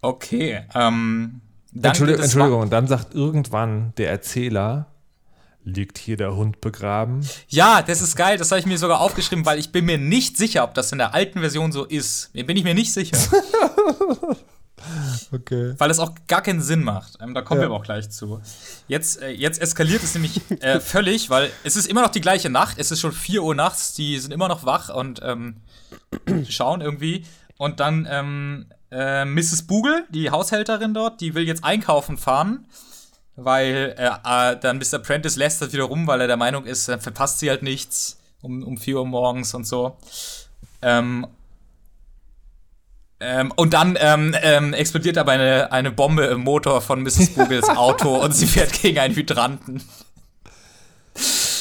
okay. 0.00 0.60
Ähm, 0.76 1.40
dann 1.72 1.90
Entschuldigung, 1.90 2.22
Entschuldigung, 2.22 2.60
und 2.60 2.70
dann 2.70 2.86
sagt 2.86 3.14
irgendwann 3.14 3.92
der 3.96 4.10
Erzähler, 4.10 4.86
liegt 5.64 5.98
hier 5.98 6.16
der 6.16 6.36
Hund 6.36 6.60
begraben? 6.60 7.26
Ja, 7.48 7.82
das 7.82 8.00
ist 8.00 8.14
geil. 8.14 8.38
Das 8.38 8.52
habe 8.52 8.60
ich 8.60 8.66
mir 8.66 8.78
sogar 8.78 9.00
aufgeschrieben, 9.00 9.44
weil 9.44 9.58
ich 9.58 9.72
bin 9.72 9.84
mir 9.84 9.98
nicht 9.98 10.36
sicher, 10.36 10.62
ob 10.62 10.74
das 10.74 10.92
in 10.92 10.98
der 10.98 11.14
alten 11.14 11.40
Version 11.40 11.72
so 11.72 11.84
ist. 11.84 12.32
Bin 12.32 12.56
ich 12.56 12.62
mir 12.62 12.74
nicht 12.74 12.92
sicher. 12.92 13.18
Okay. 15.32 15.74
weil 15.78 15.90
es 15.90 15.98
auch 15.98 16.12
gar 16.26 16.42
keinen 16.42 16.60
Sinn 16.62 16.82
macht. 16.82 17.18
Ähm, 17.20 17.34
da 17.34 17.42
kommen 17.42 17.60
Ja. 17.60 17.66
wir 17.66 17.70
aber 17.74 17.76
auch 17.80 17.84
gleich 17.84 18.10
zu. 18.10 18.40
Jetzt, 18.86 19.20
äh, 19.22 19.30
jetzt 19.30 19.60
eskaliert 19.60 20.02
es 20.02 20.14
nämlich 20.14 20.40
äh, 20.60 20.80
völlig, 20.80 21.30
weil 21.30 21.50
es 21.64 21.76
ist 21.76 21.86
immer 21.86 22.02
noch 22.02 22.10
die 22.10 22.20
gleiche 22.20 22.50
Nacht. 22.50 22.78
Es 22.78 22.90
ist 22.90 23.00
schon 23.00 23.12
4 23.12 23.42
Uhr 23.42 23.54
nachts. 23.54 23.94
Die 23.94 24.18
sind 24.18 24.32
immer 24.32 24.48
noch 24.48 24.64
wach 24.64 24.88
und 24.94 25.20
ähm, 25.22 25.56
schauen 26.48 26.80
irgendwie. 26.80 27.24
Und 27.56 27.80
dann 27.80 28.06
ähm, 28.10 28.66
äh, 28.90 29.24
Mrs. 29.24 29.62
Bugel, 29.66 30.04
die 30.10 30.30
Haushälterin 30.30 30.94
dort, 30.94 31.20
die 31.20 31.34
will 31.34 31.46
jetzt 31.46 31.64
einkaufen 31.64 32.16
fahren. 32.16 32.66
Weil 33.40 33.94
äh, 33.98 34.06
äh, 34.52 34.56
dann 34.58 34.78
Mr. 34.78 34.98
Prentice 34.98 35.36
lässt 35.36 35.62
das 35.62 35.72
wieder 35.72 35.84
rum, 35.84 36.06
weil 36.08 36.20
er 36.20 36.26
der 36.26 36.36
Meinung 36.36 36.64
ist, 36.66 36.88
dann 36.88 37.00
verpasst 37.00 37.38
sie 37.38 37.48
halt 37.50 37.62
nichts 37.62 38.18
um, 38.42 38.64
um 38.64 38.76
4 38.76 38.96
Uhr 38.98 39.06
morgens 39.06 39.54
und 39.54 39.64
so. 39.66 39.96
Ähm, 40.82 41.26
ähm, 43.20 43.52
und 43.56 43.74
dann 43.74 43.96
ähm, 44.00 44.34
ähm, 44.42 44.72
explodiert 44.74 45.18
aber 45.18 45.32
eine, 45.32 45.72
eine 45.72 45.90
Bombe 45.90 46.24
im 46.26 46.40
Motor 46.40 46.80
von 46.80 47.02
Mrs. 47.02 47.30
Bugels 47.34 47.68
Auto 47.68 48.16
und 48.16 48.34
sie 48.34 48.46
fährt 48.46 48.72
gegen 48.80 48.98
einen 48.98 49.14
Hydranten. 49.14 49.82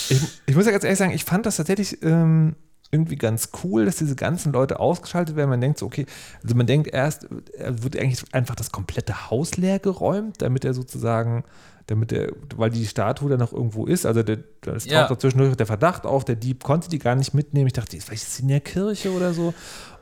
Ich, 0.09 0.21
ich 0.45 0.55
muss 0.55 0.65
ja 0.65 0.71
ganz 0.71 0.83
ehrlich 0.83 0.99
sagen, 0.99 1.11
ich 1.13 1.25
fand 1.25 1.45
das 1.45 1.57
tatsächlich 1.57 2.01
ähm, 2.03 2.55
irgendwie 2.91 3.17
ganz 3.17 3.49
cool, 3.63 3.85
dass 3.85 3.97
diese 3.97 4.15
ganzen 4.15 4.53
Leute 4.53 4.79
ausgeschaltet 4.79 5.35
werden. 5.35 5.49
Man 5.49 5.59
denkt 5.61 5.79
so, 5.79 5.85
okay, 5.85 6.05
also 6.43 6.55
man 6.55 6.67
denkt 6.67 6.87
erst, 6.87 7.27
er 7.57 7.83
wird 7.83 7.97
eigentlich 7.97 8.23
einfach 8.33 8.55
das 8.55 8.71
komplette 8.71 9.29
Haus 9.29 9.57
leer 9.57 9.79
geräumt, 9.79 10.41
damit 10.41 10.63
er 10.63 10.73
sozusagen, 10.73 11.43
damit 11.87 12.13
er, 12.13 12.31
weil 12.55 12.69
die 12.69 12.85
Statue 12.85 13.29
da 13.29 13.37
noch 13.37 13.51
irgendwo 13.51 13.85
ist, 13.85 14.05
also 14.05 14.23
der, 14.23 14.37
es 14.67 14.83
taucht 14.83 14.91
Ja. 14.91 15.07
da 15.07 15.19
zwischendurch 15.19 15.55
der 15.55 15.65
Verdacht 15.65 16.05
auf, 16.05 16.23
der 16.23 16.35
Dieb 16.35 16.63
konnte 16.63 16.87
die 16.89 16.99
gar 16.99 17.15
nicht 17.15 17.33
mitnehmen. 17.33 17.67
Ich 17.67 17.73
dachte, 17.73 17.99
vielleicht 17.99 18.23
ist 18.23 18.35
sie 18.35 18.43
in 18.43 18.49
der 18.49 18.61
Kirche 18.61 19.11
oder 19.11 19.33
so. 19.33 19.53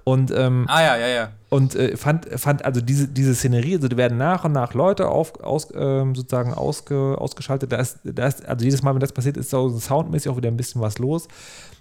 Und 0.05 0.31
ähm, 0.31 0.65
Ah 0.69 0.83
ja, 0.83 0.97
ja, 0.97 1.07
ja. 1.07 1.31
und 1.49 1.73
äh, 1.73 1.97
fand, 1.97 2.27
fand 2.39 2.63
also 2.63 2.79
diese, 2.79 3.07
diese 3.07 3.33
Szenerie, 3.33 3.75
also 3.75 3.87
da 3.87 3.97
werden 3.97 4.19
nach 4.19 4.45
und 4.45 4.51
nach 4.51 4.75
Leute 4.75 5.09
auf, 5.09 5.39
aus, 5.41 5.67
ähm, 5.75 6.13
sozusagen 6.13 6.53
ausge, 6.53 7.17
ausgeschaltet. 7.17 7.71
Da 7.71 7.77
ist, 7.77 7.99
da 8.03 8.27
ist, 8.27 8.45
also 8.45 8.63
jedes 8.63 8.83
Mal, 8.83 8.93
wenn 8.93 8.99
das 8.99 9.13
passiert, 9.13 9.35
ist 9.35 9.49
so 9.49 9.67
soundmäßig 9.67 10.29
auch 10.29 10.37
wieder 10.37 10.49
ein 10.49 10.57
bisschen 10.57 10.79
was 10.79 10.99
los. 10.99 11.27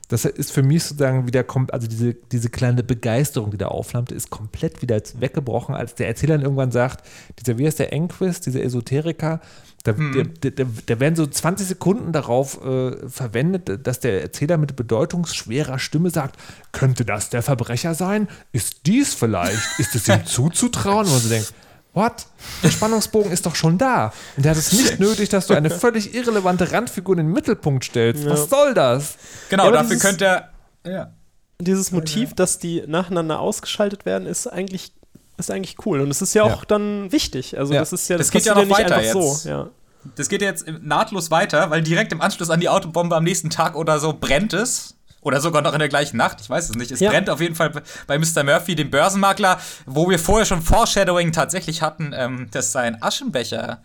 Das 0.09 0.25
ist 0.25 0.53
für 0.53 0.63
mich 0.63 0.85
sozusagen 0.85 1.27
wieder, 1.27 1.45
kommt, 1.45 1.75
also 1.75 1.87
diese, 1.87 2.15
diese 2.15 2.49
kleine 2.49 2.83
Begeisterung, 2.83 3.51
die 3.51 3.59
da 3.59 3.69
aufflammte, 3.69 4.15
ist 4.15 4.31
komplett 4.31 4.81
wieder 4.81 5.01
weggebrochen, 5.19 5.75
als 5.75 5.95
der 5.95 6.09
Erzähler 6.09 6.37
dann 6.37 6.45
irgendwann 6.45 6.71
sagt, 6.71 7.07
dieser, 7.39 7.59
wie 7.59 7.67
heißt 7.67 7.79
der 7.79 7.93
Enquist, 7.93 8.47
dieser 8.47 8.63
Esoteriker, 8.63 9.41
da, 9.85 9.93
der, 9.93 10.25
der, 10.25 10.51
der, 10.51 10.67
da 10.87 10.99
werden 11.01 11.15
so 11.15 11.27
20 11.27 11.67
Sekunden 11.67 12.11
darauf 12.13 12.65
äh, 12.65 13.09
verwendet, 13.09 13.87
dass 13.87 14.01
der 14.01 14.23
Erzähler 14.23 14.57
mit 14.57 14.75
bedeutungsschwerer 14.77 15.79
Stimme 15.79 16.11
sagt, 16.11 16.37
könnte 16.73 17.05
das 17.05 17.29
der 17.31 17.43
Verbrecher 17.43 17.95
sein? 17.95 18.29
Ist 18.53 18.87
dies 18.87 19.15
vielleicht? 19.15 19.79
Ist 19.79 19.95
es 19.95 20.09
ihm 20.09 20.25
zuzutrauen? 20.27 21.07
Und 21.07 21.13
man 21.13 21.21
so 21.21 21.29
denkt, 21.29 21.53
what? 21.93 22.27
Der 22.63 22.71
Spannungsbogen 22.71 23.31
ist 23.31 23.45
doch 23.47 23.55
schon 23.55 23.77
da. 23.79 24.13
Und 24.37 24.45
der 24.45 24.51
hat 24.53 24.59
es 24.59 24.73
nicht 24.73 24.99
nötig, 25.01 25.29
dass 25.29 25.47
du 25.47 25.55
eine 25.55 25.71
völlig 25.85 26.15
irrelevante 26.15 26.73
Randfigur 26.73 27.17
in 27.19 27.27
den 27.27 27.33
Mittelpunkt 27.33 27.85
stellst. 27.85 28.25
Was 28.27 28.49
soll 28.51 28.75
das? 28.75 29.17
Genau, 29.51 29.67
Ja, 29.67 29.71
dafür 29.73 29.89
dieses- 29.91 30.03
könnte 30.03 30.25
er. 30.25 30.51
Ja. 30.91 31.13
Dieses 31.61 31.93
Motiv, 31.93 32.35
dass 32.35 32.59
die 32.59 32.83
nacheinander 32.87 33.39
ausgeschaltet 33.39 34.05
werden, 34.07 34.27
ist 34.27 34.47
eigentlich, 34.49 34.93
ist 35.37 35.51
eigentlich 35.51 35.77
cool. 35.87 36.01
Und 36.01 36.11
es 36.11 36.23
ist 36.23 36.35
ja 36.35 36.43
auch 36.45 36.61
Ja. 36.61 36.67
dann 36.69 37.11
wichtig. 37.13 37.59
Also 37.59 37.75
Ja. 37.75 37.81
das 37.81 37.93
ist 37.93 38.09
ja, 38.09 38.17
Das 38.19 38.31
geht 38.31 38.45
ja 38.45 38.55
noch 38.55 38.69
weiter 38.71 39.03
jetzt. 39.03 39.13
so. 39.13 39.49
Ja. 39.49 39.71
Das 40.17 40.29
geht 40.29 40.43
jetzt 40.43 40.67
nahtlos 40.83 41.31
weiter, 41.31 41.71
weil 41.71 41.83
direkt 41.83 42.13
im 42.13 42.21
Anschluss 42.21 42.51
an 42.51 42.61
die 42.61 42.69
Autobombe 42.69 43.17
am 43.17 43.25
nächsten 43.25 43.49
Tag 43.51 43.75
oder 43.75 43.99
so 43.99 44.13
brennt 44.13 44.53
es. 44.53 44.97
Oder 45.23 45.41
sogar 45.41 45.63
noch 45.63 45.73
in 45.73 45.79
der 45.79 45.89
gleichen 45.89 46.19
Nacht, 46.19 46.37
ich 46.43 46.51
weiß 46.51 46.69
es 46.69 46.77
nicht. 46.77 46.91
Es 46.91 47.01
Ja. 47.01 47.11
brennt 47.11 47.31
auf 47.31 47.41
jeden 47.41 47.55
Fall 47.55 47.73
bei 48.07 48.19
Mr. 48.19 48.43
Murphy, 48.45 48.75
dem 48.75 48.91
Börsenmakler, 48.91 49.59
wo 49.87 50.11
wir 50.11 50.19
vorher 50.19 50.45
schon 50.45 50.61
Foreshadowing 50.61 51.33
tatsächlich 51.33 51.81
hatten, 51.81 52.13
ähm, 52.15 52.49
dass 52.51 52.73
sein 52.73 53.03
Aschenbecher, 53.03 53.81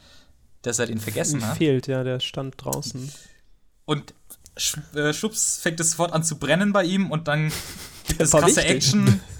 dass 0.63 0.79
er 0.79 0.87
den 0.87 0.99
vergessen 0.99 1.47
hat. 1.47 1.57
Fehlt, 1.57 1.87
ja, 1.87 2.03
der 2.03 2.19
stand 2.19 2.55
draußen. 2.57 3.09
Und 3.85 4.13
sch 4.57 4.79
äh, 4.93 5.13
schwupps 5.13 5.59
fängt 5.63 5.79
es 5.79 5.91
sofort 5.91 6.11
an 6.11 6.25
zu 6.25 6.37
brennen 6.37 6.73
bei 6.73 6.83
ihm 6.83 7.09
und 7.09 7.29
dann 7.29 7.53
war 8.19 8.41
krasse 8.41 8.57
wichtig. 8.57 8.69
Action. 8.69 9.21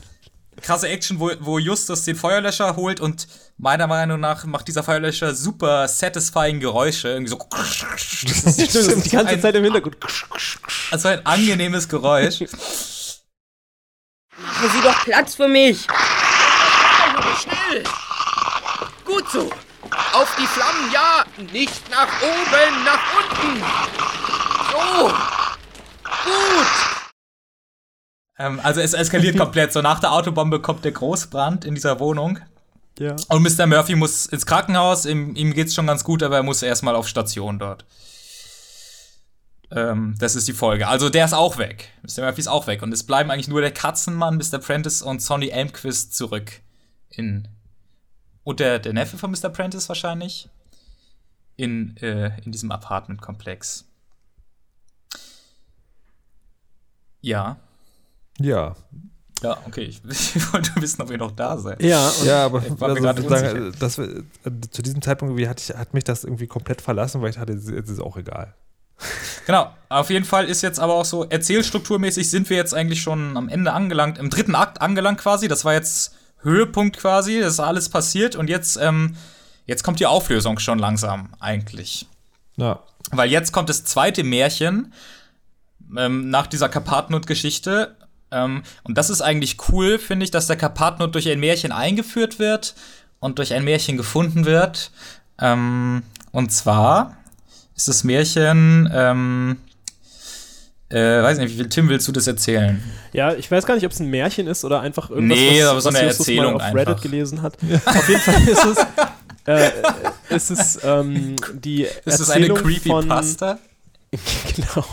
Krasse 0.62 0.88
Action, 0.90 1.20
wo, 1.20 1.32
wo 1.40 1.60
Justus 1.60 2.04
den 2.04 2.16
Feuerlöscher 2.16 2.76
holt 2.76 3.00
und 3.00 3.28
meiner 3.58 3.88
Meinung 3.88 4.20
nach 4.20 4.46
macht 4.46 4.68
dieser 4.68 4.84
Feuerlöscher 4.84 5.34
super 5.36 5.88
satisfying 5.88 6.60
Geräusche. 6.60 7.10
Irgendwie 7.10 7.32
so. 7.32 7.40
Stimmt, 7.98 9.06
die 9.06 9.10
ganze 9.10 9.34
ein, 9.34 9.42
Zeit 9.42 9.56
im 9.56 9.64
Hintergrund. 9.64 9.98
Also 10.92 11.08
ein 11.08 11.26
angenehmes 11.26 11.88
Geräusch. 11.88 12.42
Machen 14.40 14.70
Sie 14.74 14.82
doch 14.82 15.04
Platz 15.04 15.36
für 15.36 15.48
mich. 15.48 15.88
Schnell! 17.42 17.84
Gut 19.06 19.30
so! 19.30 19.50
Auf 20.14 20.36
die 20.38 20.48
Flammen, 20.48 20.92
ja! 20.92 21.24
Nicht 21.52 21.90
nach 21.90 22.08
oben, 22.22 22.84
nach 22.84 23.02
unten! 23.18 23.64
So! 24.72 25.12
Gut! 26.24 26.89
Ähm, 28.40 28.60
also 28.64 28.82
es 28.82 28.94
eskaliert 28.94 29.38
komplett. 29.38 29.72
So 29.72 29.82
nach 29.82 30.00
der 30.00 30.14
Autobombe 30.14 30.60
kommt 30.62 30.84
der 30.86 30.94
Großbrand 30.94 31.66
in 31.66 31.76
dieser 31.76 32.00
Wohnung. 32.00 32.40
Ja. 32.98 33.16
Und 33.30 33.44
Mr. 33.44 33.68
Murphy 33.68 33.96
muss 33.96 34.26
ins 34.26 34.46
Krankenhaus. 34.46 35.06
Ihm, 35.06 35.36
ihm 35.36 35.54
geht's 35.54 35.76
schon 35.76 35.88
ganz 35.88 36.04
gut, 36.04 36.24
aber 36.24 36.38
er 36.38 36.44
muss 36.44 36.64
erstmal 36.64 36.96
auf 36.96 37.08
Station 37.08 37.60
dort. 37.60 37.86
Ähm, 39.72 40.16
das 40.18 40.36
ist 40.36 40.48
die 40.48 40.54
Folge. 40.54 40.88
Also 40.88 41.10
der 41.10 41.26
ist 41.26 41.34
auch 41.34 41.58
weg. 41.58 41.90
Mr. 42.02 42.24
Murphy 42.24 42.42
ist 42.42 42.48
auch 42.48 42.66
weg. 42.68 42.82
Und 42.82 42.92
es 42.92 43.04
bleiben 43.04 43.30
eigentlich 43.30 43.48
nur 43.48 43.62
der 43.62 43.72
Katzenmann, 43.72 44.38
Mr. 44.38 44.58
Prentice 44.60 45.02
und 45.02 45.22
Sonny 45.22 45.50
Elmquist 45.50 46.16
zurück. 46.16 46.62
In. 47.10 47.48
Und 48.44 48.60
der, 48.60 48.80
der 48.80 48.94
Neffe 48.94 49.18
von 49.18 49.32
Mr. 49.32 49.50
Prentice 49.50 49.88
wahrscheinlich. 49.90 50.50
In, 51.56 51.98
äh, 51.98 52.32
in 52.44 52.52
diesem 52.52 52.72
Apartmentkomplex. 52.72 53.86
Ja. 57.22 57.60
Ja. 58.40 58.76
Ja, 59.42 59.58
okay. 59.66 59.84
Ich, 59.84 60.02
ich 60.36 60.54
wollte 60.54 60.72
wissen, 60.82 61.02
ob 61.02 61.12
ihr 61.12 61.18
noch 61.18 61.32
da 61.32 61.58
seid. 61.58 61.82
Ja, 61.82 62.12
Ja, 62.26 62.46
aber 62.46 62.62
also 62.62 62.76
gerade 62.76 63.22
sozusagen, 63.22 63.58
unsicher. 63.58 63.78
das, 63.80 63.98
äh, 63.98 64.24
zu 64.72 64.82
diesem 64.82 65.02
Zeitpunkt 65.02 65.32
irgendwie 65.32 65.48
hat, 65.48 65.62
ich, 65.62 65.76
hat 65.76 65.94
mich 65.94 66.04
das 66.04 66.24
irgendwie 66.24 66.48
komplett 66.48 66.82
verlassen, 66.82 67.22
weil 67.22 67.30
ich 67.30 67.38
hatte, 67.38 67.54
es 67.54 67.68
ist 67.68 68.02
auch 68.02 68.18
egal. 68.18 68.54
Genau, 69.46 69.74
auf 69.88 70.10
jeden 70.10 70.26
Fall 70.26 70.46
ist 70.46 70.62
jetzt 70.62 70.80
aber 70.80 70.94
auch 70.96 71.06
so, 71.06 71.24
erzählstrukturmäßig 71.24 72.30
sind 72.30 72.50
wir 72.50 72.58
jetzt 72.58 72.74
eigentlich 72.74 73.02
schon 73.02 73.38
am 73.38 73.50
Ende 73.50 73.72
angelangt, 73.72 74.18
im 74.18 74.30
dritten 74.30 74.56
Akt 74.56 74.82
angelangt 74.82 75.20
quasi. 75.20 75.48
Das 75.48 75.64
war 75.64 75.74
jetzt 75.74 76.16
Höhepunkt 76.42 76.98
quasi, 76.98 77.40
das 77.40 77.54
ist 77.54 77.60
alles 77.60 77.90
passiert 77.90 78.36
und 78.36 78.50
jetzt, 78.50 78.78
ähm, 78.78 79.16
jetzt 79.66 79.84
kommt 79.84 80.00
die 80.00 80.06
Auflösung 80.06 80.60
schon 80.60 80.80
langsam 80.80 81.30
eigentlich. 81.40 82.08
Ja. 82.58 82.84
Weil 83.12 83.32
jetzt 83.32 83.52
kommt 83.54 83.70
das 83.70 83.86
zweite 83.86 84.24
Märchen 84.24 84.94
ähm, 85.98 86.30
nach 86.30 86.48
dieser 86.48 86.70
Karpatnut-Geschichte. 86.70 87.96
Ähm, 88.32 88.64
und 88.84 88.98
das 88.98 89.10
ist 89.10 89.22
eigentlich 89.22 89.58
cool, 89.70 89.98
finde 90.00 90.24
ich, 90.24 90.32
dass 90.32 90.48
der 90.48 90.56
Karpatnut 90.56 91.16
durch 91.16 91.28
ein 91.30 91.40
Märchen 91.40 91.72
eingeführt 91.72 92.40
wird 92.40 92.76
und 93.20 93.38
durch 93.40 93.54
ein 93.54 93.64
Märchen 93.64 93.98
gefunden 93.98 94.46
wird. 94.46 94.92
Ähm, 95.42 96.04
und 96.32 96.52
zwar 96.52 97.18
ist 97.76 97.88
das 97.88 98.04
Märchen, 98.04 98.90
ähm, 98.94 99.58
äh, 100.90 101.22
weiß 101.24 101.38
nicht, 101.38 101.52
wie 101.54 101.58
viel 101.58 101.70
Tim 101.70 101.88
willst 101.90 102.08
du 102.08 102.12
das 102.12 102.28
erzählen? 102.28 102.84
Ja, 103.14 103.34
ich 103.34 103.50
weiß 103.50 103.66
gar 103.66 103.76
nicht, 103.76 103.86
ob 103.86 103.92
es 103.92 104.00
ein 104.00 104.10
Märchen 104.10 104.48
ist 104.48 104.66
oder 104.66 104.82
einfach 104.82 105.10
irgendwas, 105.10 105.38
Nee, 105.38 105.62
was, 105.62 105.70
aber 105.70 105.82
so 105.82 105.90
was 105.90 105.96
eine 105.96 106.08
Justus 106.08 106.28
Erzählung 106.28 106.54
mal 106.54 106.68
auf 106.68 106.74
Reddit 106.74 106.88
einfach. 106.90 107.02
gelesen 107.02 107.42
hat. 107.42 107.58
Auf 107.86 108.10
jeden 108.10 108.22
Fall 108.22 108.48
ist 108.48 108.66
es, 108.66 108.78
äh, 109.46 109.72
ist 110.36 110.52
es 110.52 110.80
ähm, 110.84 111.36
die 111.54 111.84
Ist 111.84 112.20
das 112.20 112.30
eine 112.32 112.48
Erzählung 112.48 112.58
von, 112.58 112.68
Creepypasta? 113.08 113.60
genau. 114.56 114.86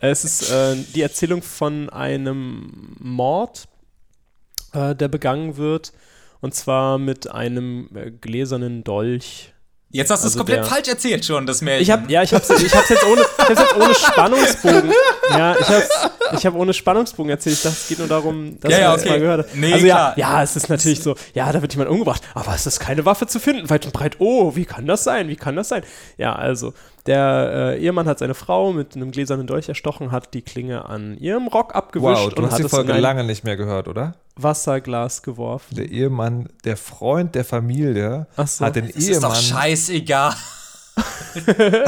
Es 0.00 0.24
ist 0.24 0.50
äh, 0.50 0.76
die 0.94 1.02
Erzählung 1.02 1.42
von 1.42 1.88
einem 1.90 2.96
Mord, 2.98 3.66
äh, 4.72 4.94
der 4.94 5.08
begangen 5.08 5.56
wird. 5.56 5.92
Und 6.40 6.54
zwar 6.54 6.98
mit 6.98 7.30
einem 7.30 7.88
äh, 7.96 8.10
gläsernen 8.12 8.84
Dolch. 8.84 9.52
Jetzt 9.90 10.10
hast 10.10 10.22
du 10.22 10.26
es 10.28 10.34
Also 10.34 10.38
komplett 10.40 10.58
der- 10.58 10.64
falsch 10.66 10.86
erzählt 10.88 11.24
schon, 11.24 11.46
das 11.46 11.62
Märchen. 11.62 11.82
Ich 11.82 11.90
hab, 11.90 12.10
ja, 12.10 12.22
ich 12.22 12.32
hab's, 12.34 12.50
ich 12.50 12.74
hab's 12.74 12.90
jetzt 12.90 13.04
ohne, 13.06 13.22
ich 13.22 13.38
hab's 13.48 13.58
jetzt 13.60 13.74
ohne 13.76 13.94
Spannungsbogen. 13.94 14.92
Ja, 15.30 15.56
ich 15.58 15.66
hab's, 15.66 15.88
ich 16.34 16.46
hab 16.46 16.54
ohne 16.54 16.74
Spannungsbogen 16.74 17.30
erzählt. 17.30 17.56
Ich 17.56 17.62
dachte, 17.62 17.76
es 17.80 17.88
geht 17.88 17.98
nur 17.98 18.06
darum, 18.06 18.60
dass 18.60 18.70
Ja, 18.70 18.78
man 18.78 18.82
ja, 18.82 18.92
das 18.92 19.00
okay. 19.00 19.10
mal 19.10 19.18
gehört 19.20 19.48
hat. 19.48 19.56
Nee, 19.56 19.72
also 19.72 19.86
ja, 19.86 20.12
ja, 20.16 20.42
es 20.42 20.56
ist 20.56 20.68
natürlich 20.68 21.02
so, 21.02 21.16
ja, 21.32 21.50
da 21.50 21.62
wird 21.62 21.72
jemand 21.72 21.90
umgebracht, 21.90 22.22
aber 22.34 22.54
es 22.54 22.66
ist 22.66 22.78
keine 22.80 23.04
Waffe 23.06 23.26
zu 23.26 23.40
finden, 23.40 23.68
weit 23.70 23.86
und 23.86 23.94
breit. 23.94 24.16
Oh, 24.18 24.54
wie 24.54 24.66
kann 24.66 24.86
das 24.86 25.04
sein? 25.04 25.28
Wie 25.28 25.36
kann 25.36 25.56
das 25.56 25.70
sein? 25.70 25.82
Ja, 26.18 26.34
also, 26.36 26.74
der 27.08 27.74
äh, 27.76 27.82
Ehemann 27.82 28.06
hat 28.06 28.18
seine 28.18 28.34
Frau 28.34 28.72
mit 28.72 28.94
einem 28.94 29.10
gläsernen 29.10 29.46
Dolch 29.46 29.68
erstochen, 29.68 30.12
hat 30.12 30.34
die 30.34 30.42
Klinge 30.42 30.84
an 30.84 31.16
ihrem 31.18 31.48
Rock 31.48 31.74
abgewischt 31.74 32.22
Wow, 32.22 32.34
du 32.34 32.42
und 32.42 32.46
hast 32.46 32.58
hat 32.58 32.64
die 32.64 32.68
Folge 32.68 32.92
lange 32.92 33.24
nicht 33.24 33.44
mehr 33.44 33.56
gehört, 33.56 33.88
oder? 33.88 34.14
Wasserglas 34.36 35.22
geworfen. 35.22 35.74
Der 35.74 35.90
Ehemann, 35.90 36.50
der 36.64 36.76
Freund 36.76 37.34
der 37.34 37.44
Familie, 37.44 38.26
so. 38.36 38.64
hat 38.64 38.76
den 38.76 38.86
das 38.86 38.96
ist 38.96 39.22
doch 39.22 39.34
Ehemann. 39.34 39.42
scheißegal. 39.42 40.34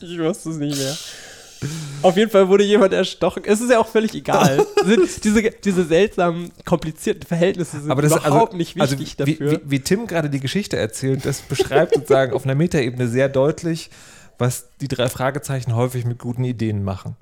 Ich 0.00 0.16
wusste 0.16 0.50
es 0.50 0.58
nicht 0.58 0.78
mehr. 0.78 0.96
Auf 2.02 2.16
jeden 2.16 2.30
Fall 2.30 2.48
wurde 2.48 2.62
jemand 2.62 2.92
erstochen. 2.92 3.42
Es 3.44 3.60
ist 3.60 3.68
ja 3.68 3.80
auch 3.80 3.88
völlig 3.88 4.14
egal. 4.14 4.64
Sind 4.84 5.24
diese, 5.24 5.42
diese 5.42 5.84
seltsamen, 5.84 6.52
komplizierten 6.64 7.26
Verhältnisse 7.26 7.80
sind 7.80 7.90
Aber 7.90 8.02
das 8.02 8.12
ist 8.12 8.18
überhaupt 8.18 8.52
also, 8.52 8.56
nicht 8.56 8.80
also 8.80 8.96
wichtig 8.96 9.26
wie, 9.26 9.32
dafür. 9.32 9.52
Wie, 9.64 9.70
wie 9.70 9.80
Tim 9.80 10.06
gerade 10.06 10.30
die 10.30 10.38
Geschichte 10.38 10.76
erzählt, 10.76 11.26
das 11.26 11.40
beschreibt 11.40 11.94
sozusagen 11.94 12.32
auf 12.32 12.44
einer 12.44 12.54
Metaebene 12.54 13.08
sehr 13.08 13.28
deutlich, 13.28 13.90
was 14.38 14.68
die 14.80 14.88
drei 14.88 15.08
Fragezeichen 15.08 15.74
häufig 15.74 16.04
mit 16.04 16.18
guten 16.18 16.44
Ideen 16.44 16.84
machen. 16.84 17.16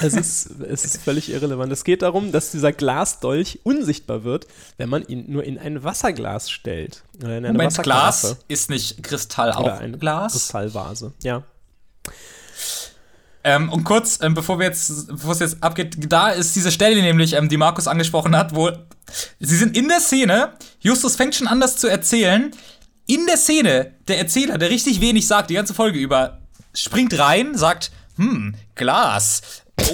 Es 0.00 0.14
ist, 0.14 0.60
es 0.60 0.84
ist 0.84 1.02
völlig 1.02 1.30
irrelevant. 1.32 1.72
Es 1.72 1.82
geht 1.82 2.02
darum, 2.02 2.32
dass 2.32 2.50
dieser 2.50 2.72
Glasdolch 2.72 3.60
unsichtbar 3.64 4.22
wird, 4.22 4.46
wenn 4.76 4.88
man 4.88 5.04
ihn 5.06 5.24
nur 5.28 5.42
in 5.42 5.58
ein 5.58 5.82
Wasserglas 5.82 6.50
stellt. 6.50 7.02
Oder 7.16 7.38
in 7.38 7.46
eine 7.46 7.52
Moment. 7.58 7.82
Glas 7.82 8.36
ist 8.46 8.70
nicht 8.70 9.02
Kristall 9.02 9.50
Oder 9.50 9.58
auch 9.58 9.80
eine 9.80 9.98
Glas? 9.98 10.32
Kristallvase. 10.32 11.12
Ja. 11.22 11.42
Ähm, 13.44 13.72
und 13.72 13.84
kurz, 13.84 14.18
ähm, 14.20 14.34
bevor 14.34 14.58
wir 14.58 14.66
jetzt, 14.66 15.08
bevor 15.08 15.32
es 15.32 15.38
jetzt 15.38 15.62
abgeht, 15.62 15.96
da 16.12 16.30
ist 16.30 16.54
diese 16.54 16.70
Stelle 16.70 17.00
nämlich, 17.00 17.32
ähm, 17.32 17.48
die 17.48 17.56
Markus 17.56 17.88
angesprochen 17.88 18.36
hat, 18.36 18.54
wo 18.54 18.70
sie 19.40 19.56
sind 19.56 19.76
in 19.76 19.88
der 19.88 20.00
Szene, 20.00 20.52
Justus 20.80 21.16
fängt 21.16 21.34
schon 21.34 21.48
an, 21.48 21.60
das 21.60 21.76
zu 21.76 21.88
erzählen. 21.88 22.52
In 23.08 23.24
der 23.26 23.38
Szene, 23.38 23.94
der 24.06 24.18
Erzähler, 24.18 24.58
der 24.58 24.68
richtig 24.68 25.00
wenig 25.00 25.26
sagt, 25.26 25.48
die 25.48 25.54
ganze 25.54 25.72
Folge 25.72 25.98
über, 25.98 26.42
springt 26.74 27.18
rein, 27.18 27.56
sagt, 27.56 27.90
hm, 28.16 28.54
Glas. 28.74 29.40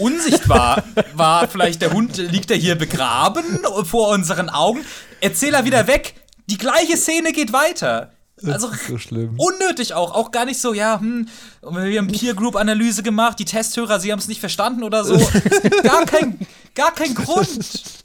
Unsichtbar 0.00 0.82
war 1.14 1.46
vielleicht 1.46 1.80
der 1.80 1.92
Hund, 1.92 2.16
liegt 2.16 2.50
er 2.50 2.56
hier 2.56 2.74
begraben 2.74 3.44
vor 3.84 4.08
unseren 4.08 4.48
Augen. 4.48 4.84
Erzähler 5.20 5.64
wieder 5.64 5.86
weg. 5.86 6.14
Die 6.46 6.58
gleiche 6.58 6.96
Szene 6.96 7.30
geht 7.30 7.52
weiter. 7.52 8.10
Also 8.44 8.68
ist 8.68 8.88
so 8.88 8.98
schlimm. 8.98 9.38
unnötig 9.38 9.94
auch. 9.94 10.12
Auch 10.12 10.32
gar 10.32 10.44
nicht 10.44 10.60
so, 10.60 10.74
ja, 10.74 10.98
hm, 10.98 11.28
wir 11.62 11.98
haben 12.00 12.08
Peer 12.08 12.34
Group 12.34 12.56
Analyse 12.56 13.04
gemacht, 13.04 13.38
die 13.38 13.44
Testhörer, 13.44 14.00
sie 14.00 14.10
haben 14.10 14.18
es 14.18 14.26
nicht 14.26 14.40
verstanden 14.40 14.82
oder 14.82 15.04
so. 15.04 15.14
gar 15.84 16.04
kein, 16.04 16.40
gar 16.74 16.92
kein 16.92 17.14
Grund. 17.14 18.04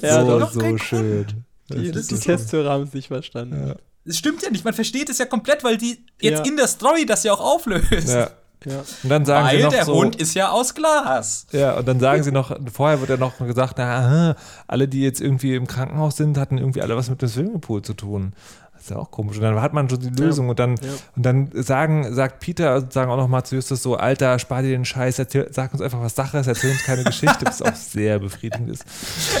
Ja, 0.00 0.24
so, 0.24 0.38
doch. 0.40 0.52
so 0.52 0.78
schön. 0.78 1.44
Die, 1.74 1.90
das 1.90 2.06
die. 2.06 2.16
Testhörer 2.16 2.70
haben 2.70 2.84
es 2.84 2.92
nicht 2.92 3.08
verstanden. 3.08 3.74
Es 4.04 4.18
stimmt 4.18 4.42
ja 4.42 4.50
nicht, 4.50 4.64
man 4.64 4.74
versteht 4.74 5.08
es 5.10 5.18
ja 5.18 5.26
komplett, 5.26 5.62
weil 5.64 5.76
die 5.76 6.04
jetzt 6.20 6.40
Ja. 6.40 6.44
in 6.50 6.56
der 6.56 6.66
Story 6.66 7.06
das 7.06 7.22
ja 7.24 7.32
auch 7.32 7.40
auflöst. 7.40 8.08
Ja. 8.08 8.30
Ja. 8.64 8.84
Und 9.02 9.08
dann 9.10 9.24
sagen 9.24 9.48
sie 9.48 9.56
Weil 9.56 9.62
noch 9.64 9.72
der 9.72 9.84
so, 9.84 9.94
Hund 9.94 10.14
ist 10.16 10.34
ja 10.34 10.50
aus 10.50 10.74
Glas. 10.74 11.46
Ja, 11.50 11.78
und 11.78 11.88
dann 11.88 11.98
sagen 11.98 12.22
sie 12.22 12.30
noch, 12.30 12.56
vorher 12.72 13.00
wird 13.00 13.10
ja 13.10 13.16
noch 13.16 13.36
gesagt, 13.38 13.74
na, 13.76 13.98
aha, 13.98 14.36
alle, 14.68 14.86
die 14.86 15.02
jetzt 15.02 15.20
irgendwie 15.20 15.56
im 15.56 15.66
Krankenhaus 15.66 16.16
sind, 16.16 16.38
hatten 16.38 16.58
irgendwie 16.58 16.80
alle 16.80 16.96
was 16.96 17.10
mit 17.10 17.20
dem 17.22 17.28
Swimmingpool 17.28 17.82
zu 17.82 17.94
tun. 17.94 18.34
Das 18.82 18.90
ist 18.90 18.96
ja 18.96 19.00
auch 19.00 19.12
komisch. 19.12 19.36
Und 19.36 19.44
dann 19.44 19.60
hat 19.62 19.72
man 19.74 19.88
schon 19.88 20.00
die 20.00 20.08
Lösung 20.08 20.48
und 20.48 20.58
dann, 20.58 20.74
Ja. 20.74 20.90
und 21.14 21.22
dann 21.24 21.50
sagen, 21.54 22.12
sagt 22.12 22.40
Peter, 22.40 22.84
sagen 22.90 23.12
auch 23.12 23.16
noch 23.16 23.28
mal 23.28 23.44
zu 23.44 23.54
Justus 23.54 23.80
so, 23.80 23.94
Alter, 23.96 24.40
spar 24.40 24.62
dir 24.62 24.70
den 24.70 24.84
Scheiß, 24.84 25.20
erzähl, 25.20 25.46
sag 25.52 25.72
uns 25.72 25.80
einfach, 25.80 26.00
was 26.00 26.16
Sache 26.16 26.38
ist, 26.38 26.48
erzähl 26.48 26.72
uns 26.72 26.82
keine 26.82 27.04
Geschichte, 27.04 27.46
was 27.46 27.62
auch 27.62 27.76
sehr 27.76 28.18
befriedigend 28.18 28.70
ist. 28.70 28.84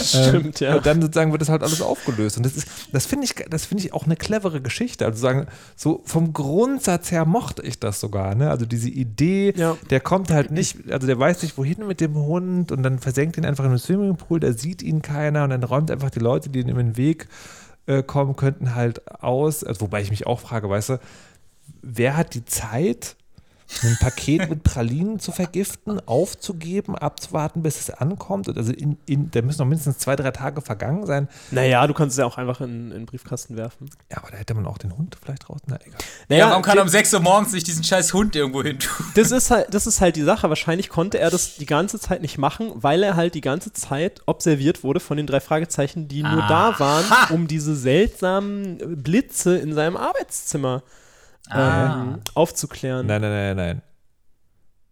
Stimmt, 0.04 0.60
ja. 0.60 0.76
Und 0.76 0.86
dann 0.86 1.02
sozusagen 1.02 1.32
wird 1.32 1.42
das 1.42 1.48
halt 1.48 1.64
alles 1.64 1.82
aufgelöst. 1.82 2.36
Und 2.36 2.46
das 2.46 2.54
ist, 2.56 2.68
das 2.92 3.04
finde 3.06 3.24
ich, 3.24 3.34
das 3.50 3.64
finde 3.66 3.82
ich 3.84 3.92
auch 3.92 4.04
eine 4.04 4.14
clevere 4.14 4.60
Geschichte. 4.60 5.04
Also 5.06 5.18
sagen, 5.18 5.46
so 5.74 6.02
vom 6.04 6.32
Grundsatz 6.32 7.10
her 7.10 7.24
mochte 7.24 7.62
ich 7.62 7.80
das 7.80 7.98
sogar, 7.98 8.36
ne? 8.36 8.48
Also 8.48 8.64
diese 8.64 8.90
Idee, 8.90 9.54
Ja. 9.56 9.76
der 9.90 9.98
kommt 9.98 10.30
halt 10.30 10.52
nicht, 10.52 10.88
also 10.92 11.08
der 11.08 11.18
weiß 11.18 11.42
nicht, 11.42 11.58
wohin 11.58 11.84
mit 11.84 12.00
dem 12.00 12.14
Hund 12.14 12.70
und 12.70 12.84
dann 12.84 13.00
versenkt 13.00 13.36
ihn 13.38 13.44
einfach 13.44 13.64
in 13.64 13.70
den 13.70 13.78
Swimmingpool, 13.80 14.38
da 14.38 14.52
sieht 14.52 14.82
ihn 14.82 15.02
keiner 15.02 15.42
und 15.42 15.50
dann 15.50 15.64
räumt 15.64 15.90
einfach 15.90 16.10
die 16.10 16.20
Leute, 16.20 16.48
die 16.48 16.60
ihm 16.60 16.68
in 16.68 16.76
den 16.76 16.96
Weg 16.96 17.26
äh, 17.86 18.02
kommen 18.02 18.36
könnten, 18.36 18.74
halt 18.74 19.22
aus. 19.22 19.64
Also, 19.64 19.82
wobei 19.82 20.02
ich 20.02 20.10
mich 20.10 20.26
auch 20.26 20.40
frage, 20.40 20.68
weißt 20.68 20.90
du, 20.90 21.00
wer 21.82 22.16
hat 22.16 22.34
die 22.34 22.44
Zeit, 22.44 23.16
ein 23.82 23.96
Paket 24.00 24.48
mit 24.50 24.62
Pralinen 24.62 25.18
zu 25.18 25.32
vergiften, 25.32 26.00
aufzugeben, 26.06 26.96
abzuwarten, 26.96 27.62
bis 27.62 27.80
es 27.80 27.90
ankommt? 27.90 28.48
Also 28.56 28.72
in, 28.72 28.96
in, 29.06 29.30
da 29.30 29.42
müssen 29.42 29.60
noch 29.60 29.66
mindestens 29.66 29.98
zwei, 29.98 30.16
drei 30.16 30.30
Tage 30.30 30.60
vergangen 30.60 31.06
sein. 31.06 31.28
Naja, 31.50 31.86
du 31.86 31.94
kannst 31.94 32.14
es 32.14 32.18
ja 32.18 32.26
auch 32.26 32.38
einfach 32.38 32.60
in, 32.60 32.90
in 32.90 32.98
den 32.98 33.06
Briefkasten 33.06 33.56
werfen. 33.56 33.90
Ja, 34.10 34.18
aber 34.18 34.30
da 34.30 34.36
hätte 34.36 34.54
man 34.54 34.66
auch 34.66 34.78
den 34.78 34.96
Hund 34.96 35.16
vielleicht 35.22 35.48
raus. 35.48 35.60
Na, 35.66 35.76
egal. 35.84 35.98
Ja, 36.28 36.50
warum 36.50 36.62
kann 36.62 36.72
die- 36.72 36.78
er 36.78 36.82
um 36.82 36.88
6 36.88 37.14
Uhr 37.14 37.20
morgens 37.20 37.52
nicht 37.52 37.66
diesen 37.66 37.84
scheiß 37.84 38.12
Hund 38.14 38.36
irgendwo 38.36 38.62
hin 38.62 38.78
tun? 38.78 39.06
das 39.14 39.30
ist 39.30 39.50
halt, 39.50 39.72
das 39.72 39.86
ist 39.86 40.00
halt 40.00 40.16
die 40.16 40.22
Sache. 40.22 40.48
Wahrscheinlich 40.48 40.88
konnte 40.88 41.18
er 41.18 41.30
das 41.30 41.56
die 41.56 41.66
ganze 41.66 41.98
Zeit 41.98 42.22
nicht 42.22 42.38
machen, 42.38 42.70
weil 42.74 43.02
er 43.02 43.16
halt 43.16 43.34
die 43.34 43.40
ganze 43.40 43.72
Zeit 43.72 44.22
observiert 44.26 44.84
wurde 44.84 45.00
von 45.00 45.16
den 45.16 45.26
drei 45.26 45.40
Fragezeichen, 45.40 46.08
die 46.08 46.22
nur 46.22 46.42
da 46.48 46.78
waren, 46.78 47.04
um 47.30 47.46
diese 47.48 47.74
seltsamen 47.74 48.78
Blitze 49.02 49.56
in 49.56 49.72
seinem 49.74 49.96
Arbeitszimmer 49.96 50.82
ähm, 51.50 52.20
aufzuklären. 52.34 53.06
Nein, 53.06 53.20
nein, 53.22 53.30
nein, 53.32 53.56
nein. 53.56 53.82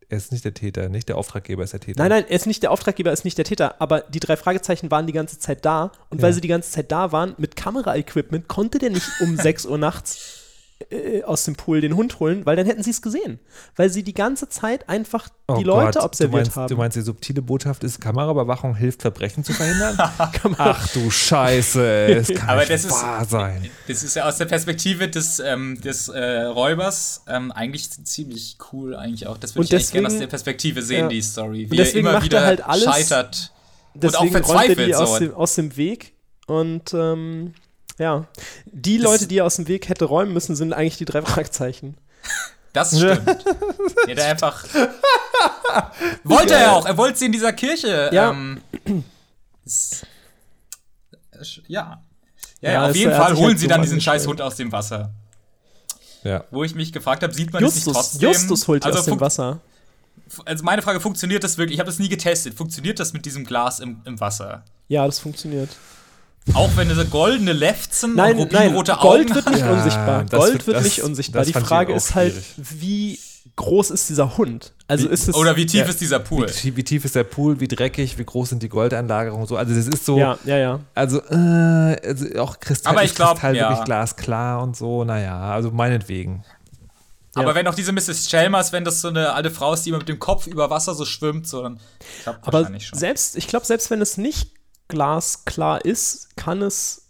Er 0.09 0.17
ist 0.17 0.33
nicht 0.33 0.45
der 0.45 0.55
Täter, 0.55 0.89
nicht 0.89 1.09
der 1.09 1.17
Auftraggeber 1.17 1.63
ist 1.63 1.73
der 1.73 1.79
Täter. 1.81 2.01
Nein, 2.03 2.11
nein, 2.11 2.25
er 2.29 2.35
ist 2.35 2.47
nicht 2.47 2.65
der 2.65 2.73
Auftraggeber, 2.73 3.11
er 3.11 3.13
ist 3.13 3.25
nicht 3.25 3.39
der 3.39 3.45
Täter, 3.45 3.81
aber 3.81 4.01
die 4.01 4.19
drei 4.19 4.37
Fragezeichen 4.37 4.91
waren 4.91 5.07
die 5.07 5.13
ganze 5.13 5.39
Zeit 5.39 5.65
da 5.65 5.93
und 6.09 6.19
Ja. 6.19 6.23
weil 6.23 6.33
sie 6.33 6.41
die 6.41 6.49
ganze 6.49 6.71
Zeit 6.73 6.91
da 6.91 7.13
waren, 7.13 7.35
mit 7.39 7.55
Kameraequipment, 7.55 8.49
konnte 8.49 8.81
der 8.81 8.91
nicht 8.91 9.07
um 9.21 9.37
6 9.39 9.67
Uhr 9.67 9.79
nachts 9.79 10.40
äh, 10.89 11.23
aus 11.25 11.45
dem 11.45 11.57
Pool 11.57 11.81
den 11.83 11.95
Hund 11.95 12.21
holen, 12.21 12.47
weil 12.47 12.57
dann 12.57 12.65
hätten 12.67 12.83
sie 12.83 12.91
es 12.91 13.03
gesehen. 13.03 13.39
Weil 13.77 13.91
sie 13.91 14.03
die 14.03 14.15
ganze 14.15 14.49
Zeit 14.49 14.89
einfach 14.89 15.29
Oh 15.47 15.57
die 15.57 15.65
Leute 15.65 15.99
Gott, 15.99 16.05
observiert 16.05 16.33
du 16.33 16.37
meinst, 16.37 16.57
haben. 16.57 16.69
Du 16.69 16.77
meinst, 16.77 16.97
die 16.97 17.03
subtile 17.03 17.43
Botschaft 17.43 17.85
ist, 17.85 18.01
Kameraüberwachung 18.01 18.75
hilft, 18.75 19.03
Verbrechen 19.03 19.45
zu 19.45 19.53
verhindern? 19.53 19.95
Ach 20.59 20.89
du 20.93 21.11
Scheiße, 21.11 21.83
es 22.07 22.29
kann 22.35 22.49
Aber 22.51 22.61
nicht 22.61 22.71
das 22.71 22.85
ist- 22.85 22.93
wahr 22.93 23.25
sein. 23.25 23.69
Das 23.89 24.03
ist 24.03 24.17
ja 24.17 24.27
aus 24.29 24.39
der 24.39 24.47
Perspektive 24.47 25.09
des, 25.09 25.39
ähm, 25.41 25.81
des 25.81 26.09
äh, 26.09 26.43
Räubers 26.45 27.23
ähm, 27.29 27.53
eigentlich 27.53 27.91
ziemlich 27.91 28.57
cool, 28.73 28.95
eigentlich 28.97 29.27
auch. 29.27 29.37
Das 29.39 29.55
würde 29.57 29.75
Und 29.75 29.81
ich 29.83 29.91
gerne 29.93 30.07
aus 30.09 30.19
der 30.19 30.27
Perspektive 30.29 30.83
sehen, 30.83 31.01
ja. 31.03 31.09
die 31.09 31.23
Story. 31.23 31.65
Und 31.65 31.71
Wie 31.73 31.77
deswegen 31.77 32.07
er 32.07 32.11
immer 32.11 32.19
macht 32.19 32.25
wieder 32.27 32.39
er 32.41 32.47
halt 32.47 32.65
alles- 32.65 32.85
scheitert. 32.85 33.53
Deswegen 33.95 34.35
und 34.37 34.45
auch 34.45 34.49
räumt 34.55 34.69
er 34.69 34.77
die 34.77 34.93
verzweifelt 34.93 34.95
aus, 34.95 35.09
so. 35.11 35.19
dem, 35.19 35.35
aus 35.35 35.55
dem 35.57 35.77
Weg 35.77 36.13
und 36.47 36.95
ähm, 36.95 37.55
ja, 38.01 38.27
die 38.67 38.99
Leute, 38.99 39.27
die 39.29 39.39
er 39.39 39.45
aus 39.45 39.57
dem 39.57 39.69
Weg 39.69 39.89
hätte 39.89 40.07
räumen 40.07 40.33
müssen, 40.33 40.57
sind 40.57 40.73
eigentlich 40.73 40.97
die 40.97 41.05
drei 41.05 41.23
Fragezeichen. 41.23 41.97
Das 42.73 42.97
stimmt. 42.97 43.27
Der 43.27 44.09
hätte 44.09 44.25
einfach. 44.27 44.65
wollte 46.25 46.55
er 46.55 46.73
auch. 46.73 46.87
Er 46.87 46.97
wollte 46.97 47.19
sie 47.19 47.27
in 47.27 47.33
dieser 47.33 47.53
Kirche. 47.53 48.11
Ja. 48.13 48.31
Ähm, 48.31 48.61
s- 49.67 50.03
ja. 51.67 52.03
Ja, 52.61 52.71
Ja, 52.71 52.73
ja, 52.73 52.91
auf 52.91 52.97
jeden 52.97 53.13
Fall 53.13 53.35
holen 53.37 53.49
halt 53.49 53.59
sie 53.59 53.67
dann 53.69 53.83
diesen 53.83 54.01
scheiß 54.01 54.27
Hund 54.27 54.41
aus 54.43 54.57
dem 54.57 54.71
Wasser. 54.73 55.13
Ja. 56.23 56.45
wo 56.51 56.63
ich 56.65 56.75
mich 56.75 56.93
gefragt 56.93 57.23
habe, 57.23 57.33
sieht 57.33 57.51
man 57.51 57.65
es 57.65 57.75
nicht 57.75 57.87
Justus, 57.87 58.11
trotzdem? 58.11 58.29
Justus 58.29 58.69
holt 58.69 58.85
die 58.85 58.87
also 58.89 58.99
aus 58.99 59.05
dem 59.07 59.21
Wasser. 59.21 59.61
Also 60.45 60.63
meine 60.65 60.83
Frage, 60.83 61.01
funktioniert 61.01 61.43
das 61.43 61.57
wirklich? 61.57 61.77
Ich 61.77 61.81
habe 61.81 61.89
das 61.89 61.99
nie 61.99 62.11
getestet. 62.11 62.53
Funktioniert 62.55 63.01
das 63.01 63.15
mit 63.15 63.25
diesem 63.25 63.45
Glas 63.45 63.81
im, 63.81 64.03
im 64.05 64.21
Wasser? 64.21 64.63
Ja, 64.89 65.07
das 65.07 65.19
funktioniert. 65.19 65.71
Auch 66.55 66.71
wenn 66.77 66.89
diese 66.89 67.07
goldene 67.07 67.53
Lefzen 67.53 68.15
Nein, 68.17 68.37
und 68.37 68.53
nein, 68.53 68.65
rubinrote 68.69 68.97
Gold 69.01 69.27
Augen 69.31 69.35
wird 69.37 69.51
nicht 69.51 69.61
Ja, 69.61 69.73
unsichtbar. 69.73 70.25
Gold 70.27 70.53
wird- 70.53 70.67
wird, 70.67 70.77
das- 70.79 70.85
nicht 70.85 71.03
unsichtbar. 71.03 71.45
Die 71.45 71.53
Frage 71.53 71.93
ist 71.95 72.15
halt, 72.15 72.33
schwierig. 72.33 72.55
wie 72.81 73.19
groß 73.57 73.91
ist 73.91 74.09
dieser 74.09 74.37
Hund? 74.37 74.73
Also 74.89 75.09
ist 75.09 75.29
es 75.29 75.35
Oder 75.35 75.57
wie 75.57 75.67
tief 75.67 75.81
Ja. 75.83 75.87
ist 75.87 76.01
dieser 76.01 76.19
Pool? 76.19 76.47
Wie, 76.63 76.77
wie 76.77 76.85
tief 76.85 77.05
ist 77.05 77.15
der 77.15 77.25
Pool, 77.25 77.61
wie 77.61 77.69
dreckig, 77.69 78.19
wie 78.19 78.25
groß 78.25 78.49
sind 78.51 78.63
die 78.63 78.69
Goldanlagerungen 78.69 79.43
und 79.43 79.49
so. 79.49 79.57
Also 79.57 79.75
das 79.75 79.87
ist 79.87 80.05
so, 80.05 80.19
Ja, 80.19 80.39
ja, 80.45 80.57
ja. 80.57 80.81
also, 80.95 81.21
äh, 81.31 81.97
also 82.05 82.27
auch 82.41 82.59
Kristall, 82.59 82.95
Aber 82.95 83.05
ich 83.05 83.11
ist 83.11 83.17
glaub, 83.17 83.33
Kristall 83.35 83.57
ja. 83.57 83.69
wirklich 83.71 83.85
glasklar 83.85 84.63
und 84.63 84.77
so, 84.77 85.05
naja, 85.05 85.41
also 85.53 85.71
meinetwegen. 85.71 86.45
Aber 87.35 87.51
Ja. 87.51 87.55
wenn 87.55 87.69
auch 87.69 87.75
diese 87.75 87.93
Mrs. 87.93 88.29
Chalmers, 88.29 88.73
wenn 88.73 88.85
das 88.85 89.01
so 89.01 89.09
eine 89.09 89.33
alte 89.35 89.51
Frau 89.53 89.73
ist, 89.73 89.85
die 89.87 89.91
immer 89.91 89.99
mit 89.99 90.09
dem 90.09 90.19
Kopf 90.19 90.49
über 90.49 90.69
Wasser 90.69 90.95
so 90.95 91.05
schwimmt, 91.05 91.47
so 91.47 91.63
dann 91.63 91.79
klappt 92.23 92.47
Aber 92.49 92.59
wahrscheinlich 92.59 92.87
schon. 92.89 92.99
selbst, 92.99 93.37
ich 93.37 93.47
glaube, 93.47 93.67
selbst 93.67 93.89
wenn 93.91 94.01
es 94.03 94.17
nicht 94.17 94.51
glasklar 94.91 95.85
ist, 95.85 96.37
kann 96.37 96.61
es 96.63 97.09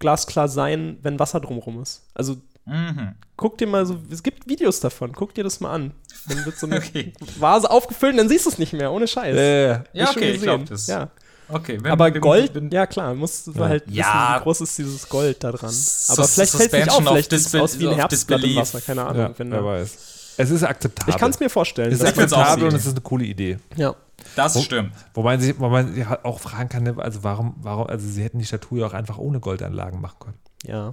glasklar 0.00 0.48
sein, 0.48 0.98
wenn 1.02 1.18
Wasser 1.18 1.40
drumherum 1.40 1.80
ist. 1.82 2.02
Also 2.14 2.36
Mhm. 2.66 3.14
guck 3.36 3.58
dir 3.58 3.66
mal 3.66 3.84
so, 3.86 3.98
es 4.10 4.22
gibt 4.22 4.46
Videos 4.48 4.80
davon, 4.80 5.12
guck 5.12 5.34
dir 5.34 5.44
das 5.44 5.60
mal 5.60 5.72
an. 5.72 5.92
Dann 6.28 6.44
wird 6.44 6.58
so 6.58 6.66
eine 6.66 6.76
Okay. 6.84 7.12
Vase 7.38 7.70
aufgefüllt 7.70 8.12
und 8.12 8.18
dann 8.18 8.28
siehst 8.28 8.46
du 8.46 8.50
es 8.50 8.58
nicht 8.58 8.72
mehr, 8.72 8.92
ohne 8.92 9.06
Scheiß. 9.08 9.36
Äh, 9.36 9.68
Ja, 9.70 9.82
ich 9.92 10.00
schon 10.08 10.16
okay, 10.16 10.30
ich 10.32 10.42
glaub 10.42 10.60
gesehen. 10.60 10.74
das. 10.74 10.86
Ja. 10.86 11.10
Okay, 11.48 11.78
wenn 11.82 11.90
Aber 11.90 12.14
wenn- 12.14 12.20
Gold, 12.20 12.54
wenn- 12.54 12.70
ja 12.70 12.86
klar, 12.86 13.12
musst 13.14 13.46
du 13.48 13.52
Ja. 13.52 13.60
halt 13.68 13.86
wissen, 13.86 13.96
Ja. 13.96 14.36
wie 14.38 14.42
groß 14.44 14.60
ist 14.60 14.78
dieses 14.78 15.08
Gold 15.08 15.42
da 15.42 15.50
dran. 15.50 15.74
Aber 16.08 16.28
vielleicht 16.28 16.52
fällt 16.52 16.72
es 16.72 16.72
nicht 16.72 16.90
auf, 16.90 16.96
Suspension 16.96 17.06
of 17.06 17.12
vielleicht 17.12 17.30
sieht 17.30 17.40
es 17.40 17.54
aus 17.56 17.78
wie 17.78 17.88
ein 17.88 17.94
Herbstblatt 17.96 18.44
im. 18.44 18.56
Wasser, 18.56 18.80
keine 18.82 19.02
Ahnung. 19.06 19.22
ja, 19.22 19.34
wenn 19.38 19.50
wer 19.50 19.64
weiß. 19.64 19.98
Es 20.40 20.50
ist 20.50 20.62
akzeptabel. 20.64 21.14
ich 21.14 21.20
kann 21.20 21.30
es 21.30 21.40
mir 21.40 21.50
vorstellen. 21.50 21.92
Es 21.92 22.00
ist 22.00 22.06
akzeptabel 22.06 22.64
und 22.68 22.74
es 22.74 22.86
ist 22.86 22.92
eine 22.92 23.00
coole 23.00 23.24
Idee. 23.24 23.58
ja. 23.76 23.94
Das 24.36 24.54
Wo- 24.54 24.60
stimmt. 24.60 24.92
Wo 25.14 25.22
man 25.22 25.40
sich, 25.40 25.58
wo 25.58 25.70
man 25.70 25.94
sich 25.94 26.06
halt 26.06 26.26
auch 26.26 26.40
fragen 26.40 26.68
kann, 26.68 26.82
ne, 26.82 26.94
also 26.98 27.24
warum, 27.24 27.54
warum, 27.62 27.86
also 27.86 28.06
sie 28.06 28.22
hätten 28.22 28.38
die 28.38 28.44
Statue 28.44 28.80
ja 28.80 28.86
auch 28.86 28.92
einfach 28.92 29.16
ohne 29.16 29.40
Goldanlagen 29.40 29.98
machen 30.00 30.16
können. 30.20 30.38
ja. 30.64 30.92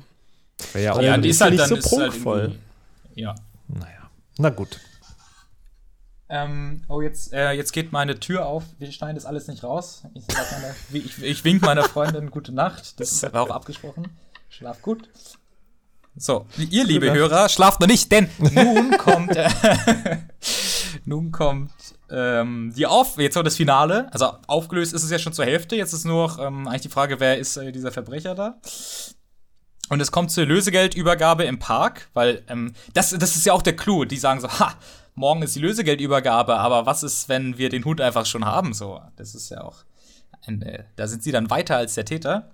Wäre 0.74 0.84
ja 0.86 0.94
auch, 0.94 1.02
Ja, 1.02 1.18
die 1.18 1.30
ist 1.30 1.42
halt 1.42 1.52
nicht 1.52 1.62
dann 1.62 1.70
so 1.70 1.76
halt 1.76 1.84
prunkvoll. 2.12 2.40
irgendwie- 2.40 3.22
Ja. 3.22 3.36
naja. 3.68 4.10
Na 4.38 4.50
gut. 4.50 4.80
Ähm, 6.30 6.84
oh, 6.90 7.02
jetzt, 7.02 7.32
äh, 7.34 7.52
jetzt 7.52 7.72
geht 7.74 7.92
meine 7.92 8.20
Tür 8.20 8.46
auf. 8.48 8.64
Wir 8.80 8.92
schneiden 8.92 9.16
das 9.16 9.26
alles 9.26 9.48
nicht 9.48 9.64
raus. 9.64 10.04
Ich, 10.14 10.26
wie- 10.90 10.98
ich, 11.00 11.22
ich 11.22 11.44
wink 11.44 11.62
meiner 11.62 11.84
Freundin 11.84 12.32
gute 12.32 12.54
Nacht. 12.54 13.00
Das 13.00 13.24
war 13.24 13.42
auch 13.44 13.50
abgesprochen. 13.50 14.08
Schlaf 14.50 14.82
gut. 14.82 15.10
So, 16.20 16.48
ihr 16.58 16.84
liebe 16.84 17.12
Hörer, 17.14 17.48
schlaft 17.48 17.80
noch 17.80 17.88
nicht, 17.88 18.12
denn 18.12 18.28
nun 18.40 18.98
kommt, 18.98 19.36
äh, 19.36 19.50
nun 21.06 21.32
kommt 21.32 21.72
ähm, 22.10 22.74
die 22.76 22.88
Auf, 22.88 23.20
jetzt 23.20 23.36
kommt 23.36 23.46
das 23.46 23.56
Finale. 23.56 24.12
Also 24.12 24.34
aufgelöst 24.48 24.94
ist 24.94 25.04
es 25.04 25.12
ja 25.12 25.20
schon 25.20 25.34
zur 25.34 25.46
Hälfte. 25.46 25.76
Jetzt 25.76 25.94
ist 25.94 26.06
nur 26.06 26.28
noch 26.28 26.40
ähm, 26.40 26.68
eigentlich 26.68 26.82
die 26.84 26.90
Frage, 26.90 27.20
wer 27.20 27.38
ist 27.38 27.58
äh, 27.58 27.72
dieser 27.72 27.92
Verbrecher 27.92 28.34
da? 28.34 28.60
Und 29.90 30.02
es 30.02 30.12
kommt 30.12 30.32
zur 30.32 30.46
Lösegeldübergabe 30.46 31.44
im 31.44 31.60
Park, 31.60 32.10
weil 32.14 32.44
ähm, 32.48 32.74
das, 32.94 33.12
das 33.12 33.36
ist 33.36 33.46
ja 33.46 33.54
auch 33.54 33.62
der 33.62 33.76
Clou. 33.76 34.06
Die 34.06 34.18
sagen 34.18 34.42
so, 34.42 34.50
ha, 34.50 34.74
morgen 35.14 35.44
ist 35.44 35.56
die 35.56 35.60
Lösegeldübergabe, 35.60 36.58
aber 36.58 36.86
was 36.88 37.04
ist, 37.04 37.30
wenn 37.30 37.58
wir 37.60 37.70
den 37.70 37.86
Hund 37.86 38.02
einfach 38.02 38.26
schon 38.26 38.44
haben? 38.44 38.74
So, 38.74 39.02
das 39.18 39.36
ist 39.36 39.50
ja 39.50 39.62
auch, 39.62 39.84
ein, 40.46 40.62
äh, 40.64 40.86
da 40.96 41.08
sind 41.08 41.22
sie 41.22 41.32
dann 41.32 41.50
weiter 41.52 41.78
als 41.78 41.94
der 41.94 42.06
Täter. 42.06 42.50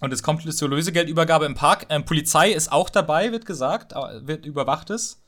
Und 0.00 0.12
es 0.12 0.22
kommt 0.22 0.52
zur 0.54 0.68
Lösegeldübergabe 0.68 1.46
im 1.46 1.54
Park. 1.54 1.86
Ähm, 1.88 2.04
Polizei 2.04 2.52
ist 2.52 2.70
auch 2.70 2.90
dabei, 2.90 3.32
wird 3.32 3.46
gesagt, 3.46 3.92
äh, 3.92 4.26
wird 4.26 4.44
überwacht 4.44 4.90
es. 4.90 5.22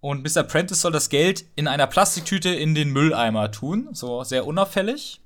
Und 0.00 0.22
Mr. 0.22 0.42
Prentice 0.42 0.80
soll 0.80 0.92
das 0.92 1.08
Geld 1.08 1.44
in 1.56 1.68
einer 1.68 1.86
Plastiktüte 1.86 2.50
in 2.50 2.74
den 2.74 2.90
Mülleimer 2.90 3.50
tun, 3.50 3.88
so 3.92 4.24
sehr 4.24 4.46
unauffällig. 4.46 5.20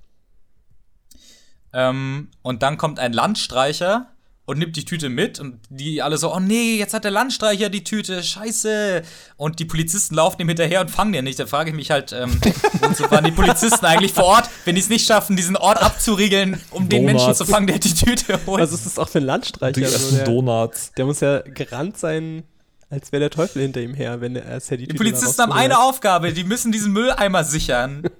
Ähm, 1.72 2.30
und 2.42 2.62
dann 2.62 2.76
kommt 2.76 2.98
ein 2.98 3.12
Landstreicher 3.12 4.12
und 4.50 4.58
nimmt 4.58 4.74
die 4.74 4.84
Tüte 4.84 5.08
mit 5.08 5.38
und 5.38 5.60
die 5.68 6.02
alle 6.02 6.18
so, 6.18 6.34
oh 6.34 6.40
nee, 6.40 6.76
jetzt 6.76 6.92
hat 6.92 7.04
der 7.04 7.12
Landstreicher 7.12 7.68
die 7.70 7.84
Tüte, 7.84 8.20
scheiße. 8.20 9.02
Und 9.36 9.60
die 9.60 9.64
Polizisten 9.64 10.16
laufen 10.16 10.42
ihm 10.42 10.48
hinterher 10.48 10.80
und 10.80 10.90
fangen 10.90 11.12
den 11.12 11.22
nicht. 11.24 11.38
Da 11.38 11.46
frage 11.46 11.70
ich 11.70 11.76
mich 11.76 11.92
halt, 11.92 12.12
ähm, 12.12 12.40
wozu 12.80 13.08
waren 13.12 13.22
die 13.24 13.30
Polizisten 13.30 13.86
eigentlich 13.86 14.12
vor 14.12 14.24
Ort, 14.24 14.50
wenn 14.64 14.74
die 14.74 14.80
es 14.80 14.88
nicht 14.88 15.06
schaffen, 15.06 15.36
diesen 15.36 15.56
Ort 15.56 15.80
abzuriegeln, 15.80 16.60
um 16.72 16.88
den 16.88 17.06
Donuts. 17.06 17.24
Menschen 17.26 17.34
zu 17.36 17.44
fangen, 17.44 17.68
der 17.68 17.78
die 17.78 17.94
Tüte 17.94 18.40
holt. 18.44 18.60
Was 18.60 18.72
ist 18.72 18.86
das 18.86 18.98
auch 18.98 19.08
für 19.08 19.18
ein 19.18 19.24
Landstreicher? 19.24 19.72
Die 19.72 19.84
Also 19.84 20.16
der, 20.16 20.24
Donuts. 20.24 20.90
der 20.96 21.04
muss 21.06 21.20
ja 21.20 21.42
gerannt 21.42 21.96
sein, 21.96 22.42
als 22.90 23.12
wäre 23.12 23.20
der 23.20 23.30
Teufel 23.30 23.62
hinter 23.62 23.80
ihm 23.80 23.94
her, 23.94 24.20
wenn 24.20 24.34
er 24.34 24.46
als 24.46 24.68
er 24.68 24.78
die 24.78 24.88
Die 24.88 24.96
Tüte 24.96 25.04
da 25.04 25.10
Polizisten 25.10 25.42
haben 25.42 25.52
eine. 25.52 25.78
Aufgabe, 25.78 26.32
die 26.32 26.42
müssen 26.42 26.72
diesen 26.72 26.92
Mülleimer 26.92 27.44
sichern. 27.44 28.02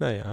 Naja. 0.00 0.32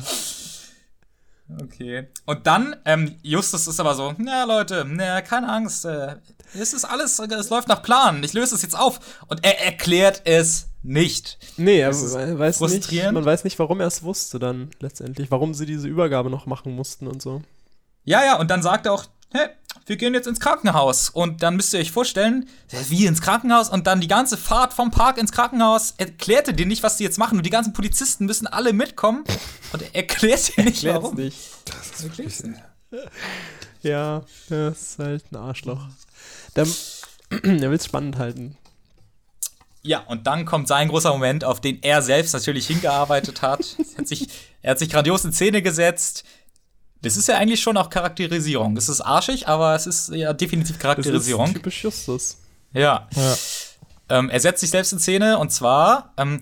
Okay. 1.61 2.07
Und 2.25 2.47
dann, 2.47 2.75
ähm, 2.85 3.15
Justus 3.21 3.67
ist 3.67 3.79
aber 3.79 3.95
so, 3.95 4.13
na 4.17 4.43
Leute, 4.45 4.85
na, 4.87 5.21
keine 5.21 5.49
Angst, 5.49 5.85
äh, 5.85 6.15
es 6.53 6.73
ist 6.73 6.85
alles, 6.85 7.19
es 7.19 7.49
läuft 7.49 7.67
nach 7.67 7.81
Plan, 7.81 8.23
ich 8.23 8.33
löse 8.33 8.55
es 8.55 8.61
jetzt 8.61 8.77
auf. 8.77 8.99
Und 9.27 9.43
er 9.43 9.63
erklärt 9.63 10.21
es 10.25 10.67
nicht. 10.83 11.37
Nee, 11.57 11.79
er 11.79 11.89
weiß 11.91 12.59
nicht, 12.61 13.11
man 13.11 13.25
weiß 13.25 13.43
nicht, 13.43 13.59
warum 13.59 13.79
er 13.79 13.87
es 13.87 14.03
wusste 14.03 14.39
dann 14.39 14.71
letztendlich, 14.79 15.29
warum 15.31 15.53
sie 15.53 15.65
diese 15.65 15.87
Übergabe 15.87 16.29
noch 16.29 16.45
machen 16.45 16.75
mussten 16.75 17.07
und 17.07 17.21
so. 17.21 17.41
Ja, 18.03 18.25
ja, 18.25 18.39
und 18.39 18.49
dann 18.49 18.63
sagt 18.63 18.87
er 18.87 18.93
auch, 18.93 19.05
hey, 19.31 19.49
wir 19.85 19.97
gehen 19.97 20.13
jetzt 20.13 20.27
ins 20.27 20.39
Krankenhaus. 20.39 21.09
Und 21.09 21.43
dann 21.43 21.55
müsst 21.55 21.73
ihr 21.73 21.79
euch 21.79 21.91
vorstellen, 21.91 22.47
wie 22.89 23.05
ins 23.05 23.21
Krankenhaus 23.21 23.69
und 23.69 23.87
dann 23.87 24.01
die 24.01 24.07
ganze 24.07 24.37
Fahrt 24.37 24.73
vom 24.73 24.91
Park 24.91 25.17
ins 25.17 25.31
Krankenhaus 25.31 25.93
erklärte 25.97 26.53
dir 26.53 26.65
nicht, 26.65 26.83
was 26.83 26.97
die 26.97 27.03
jetzt 27.03 27.17
machen. 27.17 27.37
Und 27.37 27.45
die 27.45 27.49
ganzen 27.49 27.73
Polizisten 27.73 28.25
müssen 28.25 28.47
alle 28.47 28.73
mitkommen. 28.73 29.23
Und 29.73 29.81
er 29.81 29.95
erklärt 29.95 30.55
dir 30.57 30.63
nicht, 30.63 30.79
Klärt's 30.79 31.03
warum. 31.03 31.15
nicht. 31.15 31.37
Erklärt's 32.03 32.43
nicht. 32.43 32.61
Ja, 33.83 34.23
das 34.49 34.81
ist 34.81 34.99
halt 34.99 35.23
ein 35.31 35.37
Arschloch. 35.37 35.87
Der, 36.55 36.67
er 37.31 37.41
will 37.69 37.73
es 37.73 37.85
spannend 37.85 38.17
halten. 38.17 38.55
Ja, 39.83 40.01
und 40.01 40.27
dann 40.27 40.45
kommt 40.45 40.67
sein 40.67 40.89
großer 40.89 41.11
Moment, 41.11 41.43
auf 41.43 41.59
den 41.59 41.81
er 41.81 42.03
selbst 42.03 42.33
natürlich 42.33 42.67
hingearbeitet 42.67 43.41
hat. 43.41 43.75
er, 43.79 43.97
hat 43.97 44.07
sich, 44.07 44.27
er 44.61 44.71
hat 44.71 44.79
sich 44.79 44.89
grandios 44.89 45.25
in 45.25 45.33
Szene 45.33 45.63
gesetzt. 45.63 46.23
Das 47.01 47.17
ist 47.17 47.27
ja 47.27 47.37
eigentlich 47.37 47.61
schon 47.61 47.77
auch 47.77 47.89
Charakterisierung. 47.89 48.75
Das 48.75 48.87
ist 48.89 49.01
arschig, 49.01 49.47
aber 49.47 49.75
es 49.75 49.87
ist 49.87 50.09
ja 50.09 50.33
definitiv 50.33 50.75
Das 50.75 50.81
Charakterisierung. 50.81 51.47
ist 51.47 51.53
typisch 51.53 51.83
Justus. 51.83 52.37
Ja. 52.73 53.07
Ähm, 54.09 54.29
er 54.29 54.39
setzt 54.39 54.61
sich 54.61 54.69
selbst 54.69 54.93
in 54.93 54.99
Szene 54.99 55.37
und 55.37 55.51
zwar 55.51 56.13
ähm, 56.17 56.41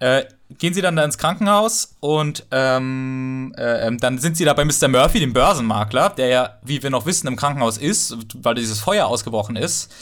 äh, 0.00 0.24
gehen 0.58 0.74
sie 0.74 0.80
dann 0.80 0.96
da 0.96 1.04
ins 1.04 1.18
Krankenhaus 1.18 1.96
und 2.00 2.46
ähm, 2.50 3.54
äh, 3.56 3.86
ähm, 3.86 3.98
dann 3.98 4.18
sind 4.18 4.36
sie 4.36 4.44
da 4.44 4.54
bei 4.54 4.64
Mr. 4.64 4.88
Murphy, 4.88 5.20
dem 5.20 5.32
Börsenmakler, 5.32 6.10
der 6.10 6.28
ja, 6.28 6.58
wie 6.62 6.82
wir 6.82 6.90
noch 6.90 7.04
wissen, 7.06 7.26
im 7.26 7.36
Krankenhaus 7.36 7.76
ist, 7.78 8.16
weil 8.36 8.54
dieses 8.54 8.80
Feuer 8.80 9.06
ausgebrochen 9.06 9.56
ist. 9.56 9.92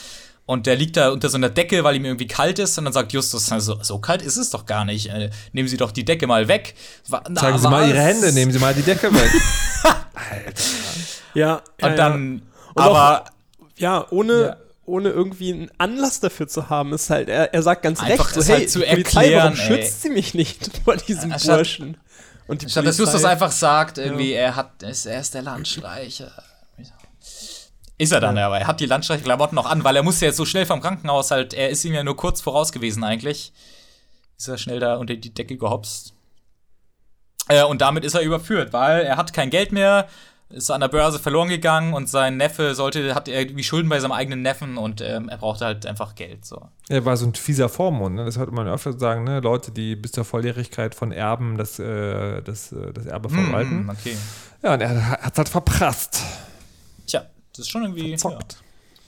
Und 0.47 0.65
der 0.65 0.75
liegt 0.77 0.95
da 0.97 1.09
unter 1.09 1.27
so 1.29 1.35
einer 1.37 1.49
Decke, 1.49 1.83
weil 1.83 1.97
ihm 1.97 2.05
irgendwie 2.05 2.25
kalt 2.25 2.57
ist. 2.57 2.77
Und 2.79 2.85
dann 2.85 2.93
sagt 2.93 3.11
Justus, 3.13 3.51
also, 3.51 3.77
so 3.83 3.99
kalt 3.99 4.21
ist 4.21 4.37
es 4.37 4.49
doch 4.49 4.65
gar 4.65 4.85
nicht. 4.85 5.09
Äh, 5.09 5.29
nehmen 5.51 5.67
Sie 5.67 5.75
doch 5.77 5.91
die 5.91 6.05
Decke 6.05 6.25
mal 6.25 6.47
weg. 6.47 6.73
Wa- 7.09 7.21
na, 7.29 7.39
Zeigen 7.41 7.59
Sie 7.59 7.69
mal 7.69 7.81
was? 7.83 7.89
Ihre 7.89 7.99
Hände, 7.99 8.31
nehmen 8.31 8.51
Sie 8.53 8.57
mal 8.59 8.73
die 8.73 8.81
Decke 8.81 9.13
weg. 9.13 9.29
Ja, 11.33 11.61
ja, 11.79 11.87
Und 11.89 11.95
dann, 11.99 12.41
Und 12.73 12.81
aber 12.83 13.25
ja, 13.77 14.05
ohne, 14.09 14.41
Ja. 14.41 14.57
ohne 14.85 15.09
irgendwie 15.09 15.53
einen 15.53 15.71
Anlass 15.77 16.19
dafür 16.19 16.47
zu 16.47 16.69
haben, 16.69 16.93
ist 16.93 17.09
halt, 17.09 17.29
er, 17.29 17.53
er 17.53 17.61
sagt 17.61 17.83
ganz 17.83 18.01
Einfach 18.01 18.25
recht, 18.35 18.35
so, 18.35 18.41
hey, 18.43 18.59
halt 18.61 18.71
zu 18.71 18.79
Polizei, 18.79 18.97
erklären, 18.97 19.53
warum 19.57 19.59
ey. 19.59 19.83
schützt 19.83 20.01
sie 20.01 20.09
mich 20.09 20.33
nicht 20.33 20.71
vor 20.83 20.97
diesem 20.97 21.29
Burschen? 21.31 21.97
Und 22.47 22.61
die 22.61 22.69
Statt 22.69 22.85
dass 22.87 22.97
Justus 22.97 23.25
einfach 23.25 23.51
sagt, 23.51 23.97
irgendwie, 23.97 24.31
er 24.31 24.55
hat, 24.55 24.81
er 24.81 25.19
ist 25.19 25.33
der 25.33 25.41
Landstreicher. 25.41 26.31
Ist 27.99 28.11
er 28.11 28.19
dann, 28.19 28.37
aber 28.37 28.59
er 28.59 28.67
hat 28.67 28.79
die 28.79 28.85
Landstreicher-Klamotten 28.85 29.55
noch 29.55 29.65
an, 29.65 29.83
weil 29.83 29.95
er 29.95 30.03
muss 30.03 30.21
ja 30.21 30.27
jetzt 30.27 30.37
so 30.37 30.45
schnell 30.45 30.67
vom 30.67 30.81
Krankenhaus 30.81 31.31
halt, 31.31 31.53
er 31.55 31.69
ist 31.69 31.83
ihm 31.83 31.93
ja 31.93 32.03
nur 32.03 32.15
kurz 32.15 32.41
voraus 32.41 32.71
gewesen 32.71 33.03
eigentlich. 33.03 33.53
Ist 34.37 34.47
er 34.47 34.59
schnell 34.59 34.79
da 34.79 34.97
unter 34.97 35.15
die 35.15 35.33
Decke 35.33 35.57
gehopst. 35.57 36.13
Äh, 37.47 37.63
und 37.63 37.81
damit 37.81 38.05
ist 38.05 38.13
er 38.13 38.21
überführt, 38.21 38.71
weil 38.71 39.01
er 39.01 39.17
hat 39.17 39.33
kein 39.33 39.49
Geld 39.49 39.71
mehr, 39.71 40.07
ist 40.49 40.69
an 40.69 40.81
der 40.81 40.87
Börse 40.87 41.19
verloren 41.19 41.49
gegangen 41.49 41.93
und 41.93 42.07
sein 42.07 42.37
Neffe 42.37 42.75
sollte, 42.75 43.15
hat 43.15 43.27
irgendwie 43.27 43.63
Schulden 43.63 43.89
bei 43.89 43.99
seinem 43.99 44.13
eigenen 44.13 44.43
Neffen 44.43 44.77
und 44.77 45.01
ähm, 45.01 45.27
er 45.27 45.37
brauchte 45.37 45.65
halt 45.65 45.85
einfach 45.85 46.15
Geld. 46.15 46.45
So. 46.45 46.69
Er 46.87 47.03
war 47.03 47.17
so 47.17 47.25
ein 47.25 47.33
fieser 47.33 47.67
Vormund. 47.67 48.15
Ne? 48.15 48.25
Das 48.25 48.37
hört 48.37 48.51
man 48.51 48.67
öfter 48.67 48.97
sagen, 48.97 49.23
ne? 49.23 49.39
Leute, 49.41 49.71
die 49.71 49.95
bis 49.95 50.11
zur 50.13 50.23
Volljährigkeit 50.23 50.95
von 50.95 51.11
Erben 51.11 51.57
das, 51.57 51.79
äh, 51.79 52.41
das, 52.43 52.71
äh, 52.71 52.93
das 52.93 53.07
Erbe 53.07 53.29
verwalten. 53.29 53.79
Hm, 53.79 53.89
okay. 53.89 54.15
Ja, 54.61 54.75
und 54.75 54.81
er 54.81 55.09
hat 55.21 55.33
es 55.33 55.37
halt 55.37 55.49
verprasst. 55.49 56.23
Das 57.57 57.65
ist 57.65 57.71
schon 57.71 57.83
irgendwie 57.83 58.09
Verzockt. 58.09 58.57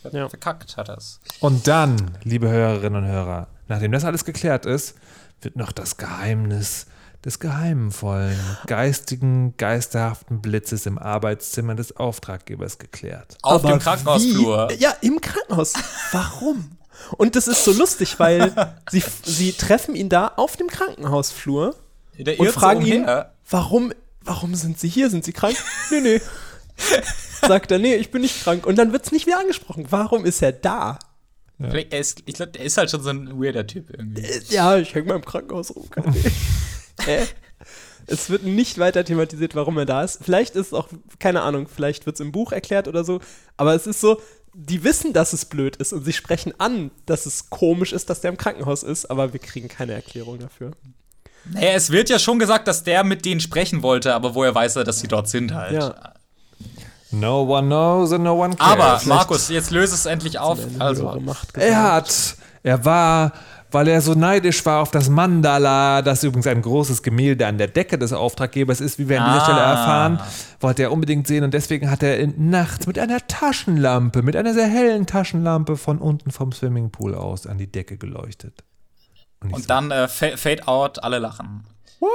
Ja, 0.04 0.10
ver 0.10 0.20
Ja. 0.20 0.30
verkackt 0.30 0.76
hat 0.78 0.89
er's. 0.89 1.20
Und 1.39 1.68
dann, 1.68 2.18
liebe 2.24 2.50
Hörerinnen 2.50 3.04
und 3.04 3.10
Hörer, 3.10 3.47
nachdem 3.68 3.91
das 3.91 4.06
alles 4.06 4.26
geklärt 4.26 4.66
ist, 4.66 4.95
wird 5.41 5.56
noch 5.56 5.72
das 5.72 5.97
Geheimnis 5.97 6.88
des 7.24 7.39
geheimvollen, 7.39 8.39
geistigen, 8.66 9.56
geisterhaften 9.58 10.41
Blitzes 10.41 10.86
im 10.86 10.97
Arbeitszimmer 10.97 11.76
des 11.76 11.95
Auftraggebers 11.97 12.78
geklärt. 12.78 13.38
Auf 13.41 13.64
Aber 13.64 13.74
dem 13.74 13.80
Krankenhausflur. 13.80 14.70
Wie? 14.72 14.76
Ja, 14.82 14.95
im 15.02 15.20
Krankenhaus. 15.22 15.74
Warum? 16.12 16.72
Und 17.18 17.36
das 17.36 17.47
ist 17.47 17.64
so 17.64 17.72
lustig, 17.74 18.20
weil 18.20 18.54
sie, 18.89 19.04
sie 19.24 19.52
treffen 19.52 19.95
ihn 19.95 20.10
da 20.10 20.32
auf 20.38 20.56
dem 20.56 20.68
Krankenhausflur 20.68 21.76
Der 22.18 22.39
und 22.39 22.50
fragen 22.52 22.86
ihn, 22.86 23.06
warum, 23.50 23.93
warum 24.22 24.56
sind 24.56 24.80
sie 24.80 24.88
hier? 24.89 25.10
Sind 25.10 25.26
sie 25.26 25.34
krank? 25.34 25.58
nee, 25.91 26.00
nee. 26.02 26.22
Sagt 27.42 27.72
er, 27.72 27.80
nee, 27.80 27.96
ich 27.96 28.12
bin 28.12 28.22
nicht 28.22 28.44
krank. 28.44 28.66
Und 28.66 28.78
dann 28.78 28.92
wird 28.92 29.06
es 29.06 29.12
nicht 29.12 29.26
wieder 29.26 29.40
angesprochen. 29.40 29.86
Warum 29.90 30.26
ist 30.26 30.42
er 30.42 30.52
da? 30.52 31.00
Vielleicht, 31.62 31.92
er 31.92 32.00
ist, 32.00 32.24
ich 32.26 32.36
glaube, 32.36 32.54
der 32.54 32.64
ist 32.64 32.78
halt 32.78 32.90
schon 32.90 33.04
so 33.04 33.10
ein 33.10 33.42
weirder 33.42 33.68
Typ 33.68 33.90
irgendwie. 33.90 34.22
Äh, 34.22 34.42
Ja, 34.50 34.78
ich 34.78 34.96
hänge 34.96 35.08
mal 35.10 35.16
im 35.16 35.26
Krankenhaus 35.26 35.76
rum. 35.76 35.90
Hä? 37.06 37.26
Es 38.12 38.32
wird 38.32 38.42
nicht 38.44 38.80
weiter 38.80 39.06
thematisiert, 39.06 39.54
warum 39.54 39.78
er 39.78 39.86
da 39.86 40.04
ist. 40.04 40.24
Vielleicht 40.24 40.56
ist 40.56 40.68
es 40.68 40.74
auch, 40.74 40.88
keine 41.20 41.44
Ahnung, 41.44 41.68
vielleicht 41.68 42.08
wird 42.08 42.16
es 42.16 42.20
im 42.22 42.32
Buch 42.32 42.52
erklärt 42.52 42.88
oder 42.88 43.04
so. 43.04 43.20
Aber 43.56 43.76
es 43.76 43.86
ist 43.86 44.02
so, 44.02 44.20
die 44.56 44.84
wissen, 44.84 45.14
dass 45.14 45.32
es 45.32 45.46
blöd 45.46 45.76
ist 45.76 45.94
und 45.94 46.04
sie 46.04 46.14
sprechen 46.14 46.54
an, 46.58 46.90
dass 47.06 47.28
es 47.28 47.52
komisch 47.52 47.94
ist, 47.94 48.10
dass 48.10 48.22
der 48.22 48.32
im 48.32 48.38
Krankenhaus 48.38 48.82
ist, 48.82 49.06
aber 49.06 49.32
wir 49.34 49.40
kriegen 49.40 49.68
keine 49.68 49.94
Erklärung 49.94 50.40
dafür. 50.40 50.72
Naja, 51.46 51.72
es 51.74 51.92
wird 51.92 52.10
ja 52.10 52.18
schon 52.18 52.40
gesagt, 52.40 52.68
dass 52.68 52.84
der 52.84 53.04
mit 53.04 53.26
denen 53.26 53.42
sprechen 53.42 53.84
wollte, 53.84 54.16
aber 54.16 54.34
woher 54.34 54.56
weiß 54.56 54.78
er, 54.78 54.84
dass 54.86 55.00
sie 55.00 55.08
dort 55.08 55.30
sind 55.30 55.54
halt. 55.54 55.74
Ja. 55.74 56.14
No 57.12 57.41
one 57.43 57.68
knows 57.68 58.12
and 58.14 58.24
no 58.24 58.36
one 58.36 58.55
cares. 58.55 58.72
Aber, 58.72 59.01
Markus, 59.05 59.49
jetzt 59.49 59.72
löse 59.72 59.95
es 59.95 60.05
endlich 60.05 60.38
auf. 60.39 60.60
Also, 60.78 61.20
Er 61.55 61.82
hat, 61.93 62.36
er 62.62 62.86
war, 62.86 63.32
weil 63.72 63.88
er 63.88 64.01
so 64.01 64.14
neidisch 64.14 64.64
war 64.66 64.82
auf 64.82 64.91
das 64.91 65.10
Mandala, 65.10 66.01
das 66.03 66.24
übrigens 66.24 66.45
ein 66.47 66.62
großes 66.62 67.01
Gemälde 67.01 67.47
an 67.47 67.57
der 67.57 67.68
Decke 67.68 67.97
des 67.97 68.14
Auftraggebers 68.14 68.80
ist, 68.80 68.99
wie 68.99 69.10
wir 69.10 69.22
an 69.22 69.32
dieser 69.34 69.41
Ah. 69.41 69.45
Stelle 69.45 69.60
erfahren, 69.60 70.20
wollte 70.60 70.84
er 70.84 70.91
unbedingt 70.91 71.26
sehen 71.26 71.43
und 71.43 71.53
deswegen 71.53 71.89
hat 71.89 72.03
er 72.03 72.20
in, 72.20 72.49
nachts 72.51 72.86
mit 72.86 72.99
einer 72.99 73.26
Taschenlampe, 73.28 74.22
mit 74.22 74.36
einer 74.36 74.53
sehr 74.53 74.68
hellen 74.68 75.05
Taschenlampe 75.07 75.78
von 75.78 75.97
unten 75.97 76.30
vom 76.32 76.51
Swimmingpool 76.51 77.16
aus 77.16 77.47
an 77.47 77.57
die 77.57 77.72
Decke 77.72 77.97
geleuchtet. 77.97 78.64
Und, 79.41 79.53
und 79.53 79.70
dann 79.70 79.89
äh, 79.89 80.07
fa- 80.07 80.36
Fade 80.38 80.68
Out, 80.68 81.01
alle 81.03 81.18
lachen. 81.20 81.64
What? 81.99 82.10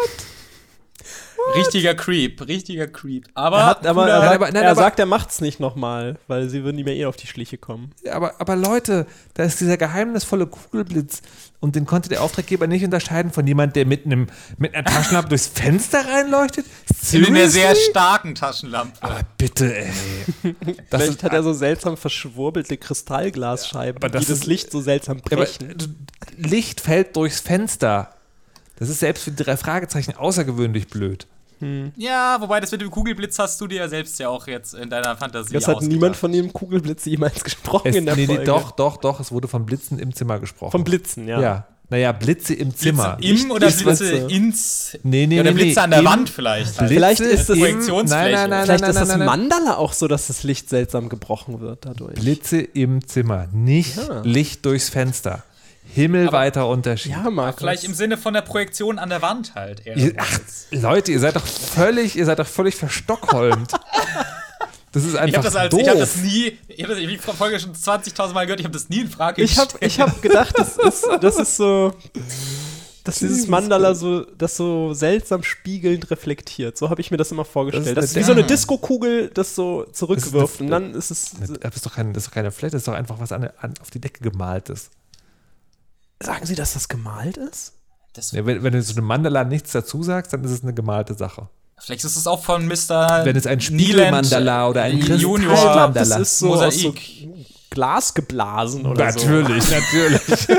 Richtiger 1.57 1.95
Creep, 1.95 2.41
richtiger 2.49 2.87
Creep. 2.87 3.27
Aber, 3.35 3.59
Er, 3.59 3.67
hat, 3.67 3.87
aber, 3.87 4.09
er, 4.09 4.21
sagt, 4.23 4.35
aber- 4.35 4.47
nein, 4.51 4.63
er 4.63 4.71
aber- 4.71 4.81
sagt, 4.81 4.99
er 4.99 5.05
macht's 5.07 5.41
nicht 5.43 5.61
nochmal, 5.61 6.17
weil 6.27 6.49
sie 6.49 6.65
würden 6.65 6.79
ihm 6.79 6.87
ja 6.89 6.95
eh 6.95 7.05
auf 7.05 7.17
die 7.17 7.27
Schliche 7.27 7.59
kommen. 7.59 7.91
aber, 8.11 8.41
aber 8.41 8.57
Leute, 8.57 9.07
da 9.35 9.43
ist 9.45 9.61
dieser 9.61 9.77
geheimnisvolle 9.77 10.47
Kugelblitz 10.47 11.21
und 11.61 11.77
den 11.77 11.85
konnte 11.85 12.09
der 12.09 12.23
Auftraggeber 12.23 12.67
nicht 12.67 12.83
unterscheiden 12.85 13.31
von 13.31 13.47
jemand, 13.47 13.77
der 13.77 13.85
mit, 13.85 14.07
einem, 14.07 14.29
mit 14.57 14.75
einer 14.75 14.85
Taschenlampe 14.85 15.29
durchs 15.31 15.47
Fenster 15.49 16.07
reinleuchtet. 16.07 16.65
in 17.13 17.27
einer 17.27 17.49
sehr 17.49 17.51
Seriously? 17.75 17.91
starken 17.91 18.35
Taschenlampe. 18.35 18.97
Aber 19.03 19.21
bitte, 19.37 19.77
ey. 19.77 19.91
Das 20.91 21.03
Vielleicht 21.03 21.09
ist, 21.19 21.23
hat 21.25 21.33
er 21.35 21.43
so 21.43 21.53
seltsam 21.53 21.97
verschwurbelte 21.99 22.77
Kristallglasscheiben, 22.79 23.97
aber 24.03 24.09
das 24.09 24.25
die 24.27 24.33
das 24.33 24.39
ist- 24.41 24.47
Licht 24.47 24.71
so 24.73 24.81
seltsam 24.81 25.19
brechen. 25.19 25.75
Licht 26.39 26.81
fällt 26.81 27.15
durchs 27.17 27.41
Fenster. 27.41 28.11
Das 28.79 28.89
ist 28.89 29.01
selbst 29.01 29.25
für 29.25 29.31
die 29.31 29.43
drei 29.43 29.57
Fragezeichen 29.57 30.17
außergewöhnlich 30.17 30.89
blöd. 30.89 31.27
Ja, 31.97 32.37
wobei 32.41 32.61
das 32.61 32.73
mit 32.73 32.83
dem 32.83 32.91
Kugelblitz 32.91 33.39
hast 33.39 33.59
du 33.61 33.67
dir 33.67 33.79
ja 33.79 33.89
selbst 33.89 34.19
ja 34.19 34.29
auch 34.29 34.47
jetzt 34.47 34.75
in 34.75 34.91
deiner 34.91 35.17
Fantasie 35.17 35.55
Das 35.55 35.67
hat 35.67 35.77
ausgedacht. 35.77 35.93
niemand 35.95 36.17
von 36.17 36.31
dem 36.31 36.53
Kugelblitz 36.53 37.07
jemals 37.07 37.43
gesprochen 37.45 37.89
Es, 37.89 37.97
in 37.97 38.05
der 38.05 38.17
nee, 38.17 38.23
nee, 38.23 38.35
Folge. 38.35 38.45
doch, 38.45 38.73
doch, 38.73 38.97
doch, 38.99 39.21
es 39.21 39.33
wurde 39.33 39.49
von 39.49 39.65
Blitzen 39.65 39.99
im 39.99 40.15
Zimmer 40.15 40.41
gesprochen. 40.41 40.73
Vom 40.73 40.85
Blitzen, 40.85 41.27
ja. 41.27 41.41
Ja. 41.41 41.67
Naja, 41.89 42.13
Blitze 42.13 42.53
im 42.55 42.75
Zimmer. 42.75 43.17
Blitze 43.17 43.45
im 43.45 43.51
oder 43.51 43.67
Blitze 43.69 43.85
Blitze. 43.85 44.35
ins. 44.35 44.99
Nee, 45.05 45.27
nee, 45.27 45.41
oder 45.41 45.51
nee, 45.53 45.63
Blitze 45.63 45.79
nee, 45.81 45.85
an 45.85 45.91
der 45.91 45.99
im- 46.01 46.05
Wand 46.07 46.29
vielleicht. 46.31 46.77
Blitze 46.77 46.93
Vielleicht 46.95 47.21
ist 47.21 47.41
es- 47.41 47.49
im- 47.51 47.59
Projektionsfläche. 47.61 48.25
Nein, 48.25 48.33
nein, 48.33 48.51
nein, 48.51 48.65
Vielleicht 48.67 48.81
nein, 48.83 48.91
ist 48.91 48.97
nein, 48.97 49.03
das 49.03 49.09
nein, 49.17 49.19
nein. 49.21 49.27
Mandala 49.41 49.77
auch 49.77 49.93
so, 49.93 50.09
dass 50.09 50.27
das 50.27 50.43
Licht 50.43 50.69
seltsam 50.69 51.09
gebrochen 51.09 51.61
wird 51.61 51.87
dadurch. 51.87 52.15
Blitze 52.17 52.61
im 52.61 53.07
Zimmer, 53.07 53.47
nicht 53.53 53.97
Ja. 53.97 54.21
Licht 54.23 54.67
durchs 54.67 54.89
Fenster. 54.91 55.45
Himmelweiter 55.95 56.67
Unterschied. 56.69 57.13
Ja, 57.13 57.31
Markus. 57.31 57.61
Vielleicht 57.61 57.85
im 57.85 57.95
Sinne 57.95 58.17
von 58.17 58.35
der 58.35 58.43
Projektion 58.43 58.99
an 58.99 59.09
der 59.11 59.23
Wand 59.23 59.55
halt. 59.55 59.87
Eher. 59.87 59.97
Ihr, 59.97 60.15
ach, 60.19 60.41
Leute, 60.71 61.13
ihr 61.13 61.21
seid 61.21 61.37
doch 61.37 61.47
völlig, 61.47 62.17
ihr 62.17 62.25
seid 62.27 62.39
doch 62.39 62.47
völlig 62.47 62.75
verstockholmt. 62.77 63.73
Das 64.93 65.03
ist 65.03 65.15
ich 65.15 65.19
einfach 65.19 65.39
habe 65.39 65.45
das, 65.47 65.57
als- 65.57 65.71
doof. 65.73 65.81
ich 65.83 65.89
hab 65.89 65.99
das 65.99 66.17
nie, 66.19 66.57
ich 66.69 66.85
habe 66.85 66.95
die 66.95 67.19
Folge 67.19 67.59
schon 67.59 67.73
20.000 67.75 68.33
Mal 68.33 68.45
gehört, 68.47 68.61
ich 68.61 68.65
habe 68.65 68.75
das 68.75 68.89
nie 68.89 69.01
in 69.01 69.09
Frage 69.11 69.43
ich 69.43 69.59
habe 69.59 69.67
gestellt. 69.73 69.93
ich 69.93 70.01
hab 70.01 70.23
gedacht, 70.23 70.55
das 70.57 70.77
ist, 70.77 71.05
das 71.21 71.37
ist 71.37 71.57
so, 71.57 71.93
dass 73.03 73.19
dieses 73.19 73.49
Mandala 73.49 73.93
so, 73.97 74.21
das 74.39 74.57
so 74.57 74.95
seltsam 74.95 75.43
spiegelnd 75.43 76.13
reflektiert. 76.13 76.79
So 76.79 76.91
habe 76.91 77.01
ich 77.01 77.11
mir 77.11 77.17
das 77.17 77.33
immer 77.33 77.45
vorgestellt. 77.45 77.89
Das 77.89 77.95
Das 77.97 78.05
ist 78.05 78.11
ist, 78.13 78.17
wie 78.21 78.23
so 78.23 78.31
eine 78.31 78.45
Diskokugel, 78.45 79.31
das 79.35 79.57
so 79.57 79.83
zurückwirft. 79.91 80.45
Das 80.45 80.55
ist 80.55 80.61
Und 80.61 80.71
dann 80.71 80.95
ist 80.95 81.11
es, 81.11 81.33
Das 81.61 81.75
ist 81.75 81.85
doch 81.87 81.95
keine, 81.97 82.13
das 82.13 82.23
ist 82.23 82.29
doch 82.29 82.35
keine 82.35 82.53
Fläche, 82.53 82.71
das 82.73 82.83
ist 82.83 82.87
doch 82.89 82.95
einfach 82.95 83.19
was 83.19 83.33
an, 83.33 83.51
an, 83.61 83.75
auf 83.81 83.91
die 83.91 84.01
Decke 84.01 84.23
gemaltes. 84.23 84.91
Sagen 86.23 86.47
Sie, 86.47 86.55
dass 86.55 86.75
das 86.75 86.89
gemalt 86.89 87.37
ist? 87.37 87.73
Das, 88.15 88.33
Ja, 88.33 88.47
wenn, 88.47 88.63
wenn 88.63 88.73
du 88.73 88.83
zu 88.83 88.97
einem 88.97 89.07
Mandala 89.07 89.45
nichts 89.45 89.73
dazu 89.73 90.03
sagst, 90.03 90.33
dann 90.33 90.45
ist 90.45 90.51
es 90.53 90.63
eine 90.63 90.73
gemalte 90.75 91.15
Sache. 91.15 91.49
vielleicht 91.79 92.05
ist 92.05 92.17
es 92.17 92.27
auch 92.27 92.43
von 92.45 92.67
Mr. 92.67 93.25
Wenn 93.25 93.37
es 93.37 93.47
ein 93.47 93.61
Spiegelmandala 93.61 94.69
oder 94.69 94.83
ein 94.83 94.99
Junior 94.99 95.55
das 95.55 95.75
Mandala. 95.77 96.17
ist 96.19 96.39
so 96.39 96.55
aus 96.55 96.75
so 96.75 96.89
Mosaik. 96.89 97.29
Glas 97.71 98.15
geblasen 98.15 98.87
oder 98.87 99.07
Natürlich, 99.07 99.69
natürlich. 99.71 100.47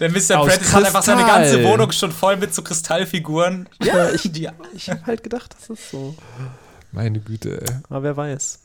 Der 0.00 0.08
Mr. 0.10 0.38
Aus 0.38 0.46
Prentice 0.48 0.72
hat 0.72 0.84
einfach 0.86 1.02
seine 1.02 1.24
ganze 1.26 1.62
Wohnung 1.64 1.92
schon 1.92 2.10
voll 2.10 2.36
mit 2.38 2.54
so 2.54 2.62
Kristallfiguren. 2.62 3.68
so. 3.80 3.86
Ja, 3.86 4.10
ich, 4.14 4.32
Die, 4.32 4.48
ich 4.74 4.88
habe 4.88 5.04
halt 5.04 5.22
gedacht, 5.22 5.54
das 5.58 5.68
ist 5.78 5.90
so. 5.90 6.14
Meine 6.92 7.20
Güte, 7.20 7.60
ey. 7.60 7.76
Aber 7.90 8.02
wer 8.02 8.16
weiß. 8.16 8.60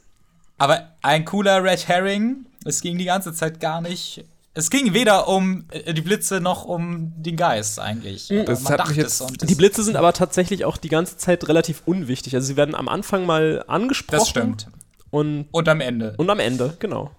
aber 0.58 0.88
ein 1.02 1.26
cooler 1.26 1.62
Red 1.62 1.88
Herring. 1.89 2.46
Es 2.64 2.80
ging 2.82 2.98
die 2.98 3.06
ganze 3.06 3.34
Zeit 3.34 3.60
gar 3.60 3.82
nicht. 3.82 4.24
Es 4.58 4.70
ging 4.70 4.93
weder 4.93 5.28
um 5.28 5.66
äh, 5.70 5.93
die 5.93 6.01
Blitze 6.01 6.39
noch 6.39 6.64
um 6.66 7.12
den 7.22 7.36
Geist 7.36 7.78
eigentlich. 7.80 8.30
Das 8.45 8.64
Man 8.64 8.72
hat 8.74 8.80
dachte 8.80 8.89
mich 8.91 8.97
jetzt- 8.97 9.16
es 9.16 9.22
und 9.22 9.49
Die 9.49 9.56
Blitze 9.56 9.84
sind 9.84 9.97
aber 9.97 10.14
tatsächlich 10.14 10.64
auch 10.66 10.78
die 10.78 10.88
ganze 10.89 11.18
Zeit 11.18 11.47
relativ 11.49 11.82
unwichtig. 11.86 12.34
Also 12.36 12.47
sie 12.47 12.56
werden 12.56 12.74
am 12.74 12.88
Anfang 12.88 13.26
mal 13.26 13.64
angesprochen. 13.68 14.20
Das 14.20 14.30
stimmt. 14.30 14.68
Und, 15.12 15.47
Und 15.51 15.68
am 15.70 15.82
Ende. 15.82 16.14
und 16.18 16.30
am 16.30 16.39
Ende, 16.39 16.76
genau. 16.80 17.12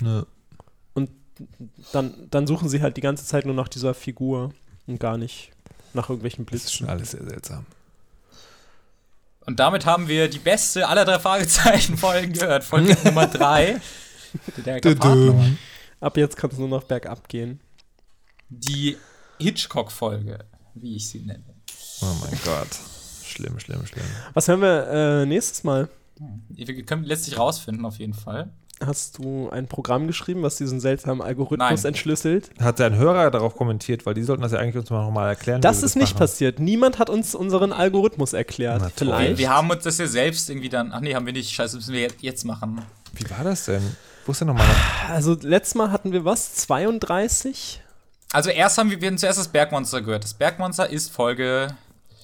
Ne. 0.00 0.26
Und 0.94 1.10
dann, 1.92 2.14
dann 2.30 2.46
suchen 2.46 2.68
sie 2.68 2.80
halt 2.82 2.96
die 2.96 3.00
ganze 3.02 3.24
Zeit 3.26 3.44
nur 3.46 3.54
nach 3.54 3.68
dieser 3.68 3.92
Figur 3.94 4.52
und 4.86 4.98
gar 4.98 5.18
nicht 5.18 5.50
nach 5.94 6.08
irgendwelchen 6.08 6.46
Das 6.46 6.54
ist 6.54 6.62
Blitzen. 6.64 6.76
schon 6.78 6.88
alles 6.88 7.10
sehr 7.12 7.22
seltsam. 7.24 7.66
Und 9.44 9.58
damit 9.60 9.84
haben 9.86 10.08
wir 10.08 10.28
die 10.28 10.38
beste 10.38 10.86
aller 10.88 11.04
drei 11.04 11.18
Fragezeichen-Folgen 11.18 12.32
gehört. 12.32 12.64
Folge 12.64 12.96
Nummer 13.04 13.26
drei. 13.26 13.80
Der. 14.64 14.80
Ab 16.02 16.16
jetzt 16.16 16.36
kann 16.36 16.50
es 16.50 16.58
nur 16.58 16.66
noch 16.66 16.82
bergab 16.82 17.28
gehen. 17.28 17.60
Die 18.48 18.96
Hitchcock-Folge, 19.38 20.40
wie 20.74 20.96
ich 20.96 21.08
sie 21.08 21.20
nenne. 21.20 21.44
Oh 22.02 22.12
mein 22.20 22.36
Gott. 22.44 22.68
Schlimm, 23.24 23.60
schlimm, 23.60 23.86
schlimm. 23.86 24.04
Was 24.34 24.48
hören 24.48 24.60
wir 24.62 24.88
äh, 24.88 25.26
nächstes 25.26 25.62
Mal? 25.62 25.88
Wir 26.48 26.82
können 26.84 27.04
letztlich 27.04 27.38
rausfinden, 27.38 27.84
auf 27.84 27.98
jeden 27.98 28.14
Fall. 28.14 28.50
Hast 28.84 29.18
du 29.18 29.48
ein 29.50 29.68
Programm 29.68 30.08
geschrieben, 30.08 30.42
was 30.42 30.56
diesen 30.56 30.80
seltsamen 30.80 31.22
Algorithmus 31.22 31.84
Nein. 31.84 31.90
entschlüsselt? 31.90 32.50
Hat 32.58 32.80
ein 32.80 32.96
Hörer 32.96 33.30
darauf 33.30 33.54
kommentiert, 33.54 34.04
weil 34.04 34.14
die 34.14 34.24
sollten 34.24 34.42
das 34.42 34.50
ja 34.50 34.58
eigentlich 34.58 34.78
uns 34.78 34.90
mal 34.90 35.04
nochmal 35.04 35.28
erklären. 35.28 35.60
Das 35.60 35.84
ist 35.84 35.94
nicht 35.94 36.14
machen. 36.14 36.18
passiert. 36.18 36.58
Niemand 36.58 36.98
hat 36.98 37.10
uns 37.10 37.36
unseren 37.36 37.72
Algorithmus 37.72 38.32
erklärt. 38.32 38.80
Na. 38.82 38.90
Vielleicht. 38.94 39.38
Wir 39.38 39.50
haben 39.50 39.70
uns 39.70 39.84
das 39.84 39.98
ja 39.98 40.08
selbst 40.08 40.50
irgendwie 40.50 40.68
dann. 40.68 40.92
Ach 40.92 41.00
nee, 41.00 41.14
haben 41.14 41.26
wir 41.26 41.32
nicht. 41.32 41.50
Scheiße, 41.52 41.76
müssen 41.76 41.94
wir 41.94 42.08
jetzt 42.20 42.44
machen. 42.44 42.82
Wie 43.12 43.30
war 43.30 43.44
das 43.44 43.66
denn? 43.66 43.96
Wo 44.26 44.32
ist 44.32 44.40
denn 44.40 44.48
nochmal? 44.48 44.66
Also 45.10 45.36
letztes 45.40 45.74
Mal 45.74 45.90
hatten 45.90 46.12
wir 46.12 46.24
was? 46.24 46.54
32? 46.54 47.80
Also 48.32 48.50
erst 48.50 48.78
haben 48.78 48.90
wir, 48.90 49.00
wir 49.00 49.08
haben 49.08 49.18
zuerst 49.18 49.38
das 49.38 49.48
Bergmonster 49.48 50.00
gehört. 50.00 50.24
Das 50.24 50.34
Bergmonster 50.34 50.88
ist 50.88 51.12
Folge. 51.12 51.68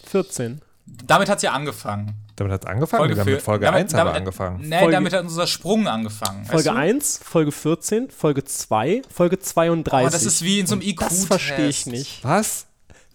14. 0.07 0.61
Damit 0.87 1.29
hat 1.29 1.37
es 1.39 1.43
ja 1.43 1.53
angefangen. 1.53 2.15
Damit 2.37 2.53
hat 2.53 2.65
es 2.65 2.67
angefangen. 2.71 3.01
Folge 3.01 3.17
mit 3.17 3.25
für- 3.25 3.41
Folge 3.41 3.65
damit- 3.67 3.81
1 3.81 3.93
haben 3.95 3.99
wir 3.99 4.05
damit- 4.05 4.17
angefangen. 4.21 4.61
Nee, 4.69 4.79
Folge- 4.79 4.93
damit 4.93 5.13
hat 5.13 5.23
unser 5.23 5.47
Sprung 5.47 5.87
angefangen. 5.89 6.41
weißt 6.43 6.51
Folge 6.51 6.69
du? 6.71 6.75
1, 6.77 7.21
Folge 7.23 7.53
14, 7.53 8.11
Folge 8.11 8.45
2, 8.45 9.03
Folge 9.13 9.39
32. 9.41 10.07
Oh, 10.07 10.11
das 10.11 10.25
ist 10.25 10.43
wie 10.43 10.61
in 10.61 10.67
so 10.67 10.75
einem 10.75 10.83
IQ. 10.83 11.01
Das 11.01 11.25
verstehe 11.27 11.69
ich 11.69 11.85
nicht. 11.87 12.25
Was? 12.25 12.67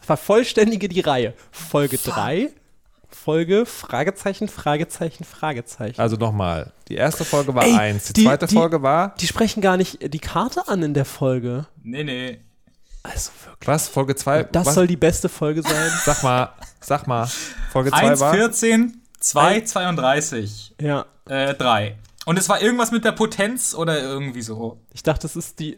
Vervollständige 0.01 0.89
die 0.89 0.99
Reihe. 0.99 1.34
Folge 1.51 1.97
3, 1.97 2.49
Folge 3.16 3.66
Fragezeichen, 3.66 4.47
Fragezeichen, 4.47 5.24
Fragezeichen. 5.24 5.99
Also 6.01 6.16
nochmal. 6.18 6.74
Die 6.88 6.95
erste 6.95 7.24
Folge 7.26 7.53
war 7.55 7.64
Ey, 7.64 7.74
1. 7.76 8.07
Die, 8.07 8.14
die- 8.14 8.24
zweite 8.26 8.47
die- 8.47 8.55
Folge 8.55 8.82
war. 8.82 9.16
Die 9.16 9.28
sprechen 9.28 9.61
gar 9.61 9.78
nicht 9.78 10.14
die 10.14 10.20
Karte 10.20 10.68
an 10.68 10.84
in 10.84 10.93
der 10.93 11.05
Folge. 11.05 11.68
Nee, 11.84 12.03
nee. 12.03 12.39
Also 13.03 13.32
wirklich. 13.45 13.68
Was? 13.68 13.88
Folge 13.88 14.16
2? 14.16 14.43
Das 14.45 14.68
was? 14.68 14.76
soll 14.76 14.88
die 14.88 14.97
beste 14.97 15.30
Folge 15.30 15.61
sein. 15.61 15.91
Sag 16.05 16.24
mal, 16.24 16.53
sag 16.80 17.05
mal. 17.07 17.28
Folge 17.72 17.91
2 17.91 17.97
1, 18.11 18.20
war. 18.20 18.34
14, 18.34 19.01
2, 19.20 19.61
32. 19.61 20.76
ja. 20.82 21.05
Äh, 21.30 21.53
3. 21.53 21.97
Und 22.26 22.38
es 22.39 22.47
war 22.49 22.61
irgendwas 22.61 22.91
mit 22.91 23.03
der 23.05 23.11
Potenz 23.14 23.74
oder 23.76 24.01
irgendwie 24.01 24.41
so. 24.41 24.80
Ich 24.93 25.03
dachte, 25.03 25.22
das 25.24 25.36
ist 25.36 25.59
die. 25.59 25.78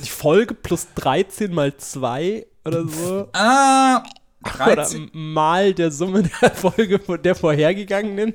die 0.00 0.08
Folge 0.10 0.54
plus 0.54 0.86
13 0.94 1.52
mal 1.52 1.76
2 1.76 2.46
oder 2.64 2.86
so. 2.88 3.28
Ah, 3.32 4.02
Oder 4.42 4.76
13. 4.76 5.10
mal 5.12 5.74
der 5.74 5.90
Summe 5.90 6.22
der 6.22 6.50
Folge 6.50 6.98
von 6.98 7.22
der 7.22 7.34
vorhergegangenen. 7.34 8.34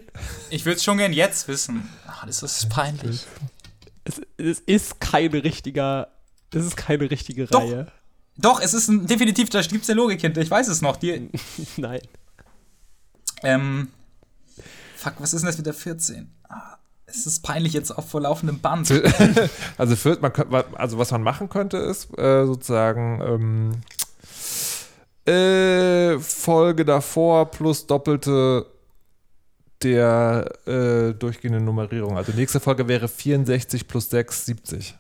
Ich 0.50 0.66
würde 0.66 0.78
es 0.78 0.84
schon 0.84 0.98
gern 0.98 1.14
jetzt 1.14 1.48
wissen. 1.48 1.88
Ah, 2.08 2.26
das 2.26 2.44
ist 2.44 2.70
peinlich. 2.70 3.26
Es, 4.04 4.22
es 4.38 4.60
ist 4.60 5.00
kein 5.00 5.32
richtiger, 5.32 6.08
es 6.54 6.66
ist 6.66 6.78
keine 6.78 7.10
richtige 7.12 7.46
Doch. 7.46 7.62
Reihe. 7.62 7.88
Doch, 8.38 8.62
es 8.62 8.74
ist 8.74 8.88
ein, 8.88 9.06
definitiv, 9.06 9.50
da 9.50 9.62
gibt's 9.62 9.90
eine 9.90 9.98
Logik 10.00 10.22
hinter. 10.22 10.42
Ich 10.42 10.50
weiß 10.50 10.68
es 10.70 10.82
noch. 10.82 10.96
Die, 10.96 11.30
Nein. 11.78 12.00
ähm, 13.44 13.90
fuck, 14.96 15.16
was 15.20 15.34
ist 15.34 15.42
denn 15.42 15.48
das 15.48 15.58
mit 15.58 15.66
der 15.66 15.74
14? 15.74 16.32
Ah, 16.48 16.78
es 17.06 17.26
ist 17.28 17.42
peinlich 17.44 17.74
jetzt 17.74 17.92
auf 17.92 18.10
vor 18.10 18.22
laufendem 18.22 18.60
Band. 18.60 18.90
Also, 19.78 19.96
für, 19.96 20.18
man, 20.22 20.32
also 20.76 20.98
was 20.98 21.12
man 21.12 21.22
machen 21.22 21.50
könnte, 21.50 21.78
ist 21.78 22.18
äh, 22.18 22.46
sozusagen 22.46 23.22
ähm, 23.22 23.72
äh, 25.30 26.20
Folge 26.20 26.86
davor 26.86 27.52
plus 27.52 27.86
doppelte 27.88 28.66
der 29.84 30.52
äh, 30.66 31.14
durchgehenden 31.14 31.64
Nummerierung. 31.66 32.18
Also 32.18 32.32
nächste 32.34 32.60
Folge 32.60 32.88
wäre 32.88 33.08
64 33.08 33.88
plus 33.88 34.10
6, 34.10 34.46
70. 34.46 34.96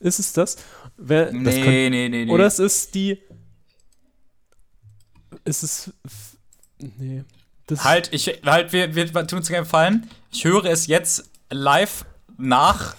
Ist 0.00 0.18
es 0.18 0.32
das? 0.32 0.56
Wer, 0.96 1.26
das 1.26 1.32
Nee, 1.34 1.52
könnt- 1.62 1.66
nee, 1.66 2.08
nee, 2.08 2.24
nee. 2.24 2.30
Oder 2.32 2.46
es 2.46 2.58
ist 2.58 2.94
die. 2.94 3.18
Ist 5.44 5.62
es. 5.62 5.92
Nee. 6.78 7.24
Das 7.68 7.84
Halt, 7.84 8.08
ich, 8.12 8.26
halt, 8.44 8.72
wir, 8.72 8.94
wir 8.94 9.06
tun 9.26 9.38
uns 9.38 9.48
gerne 9.48 9.64
gefallen. 9.64 10.08
Ich 10.32 10.44
höre 10.44 10.64
es 10.66 10.86
jetzt 10.86 11.30
live 11.50 12.04
nach. 12.38 12.94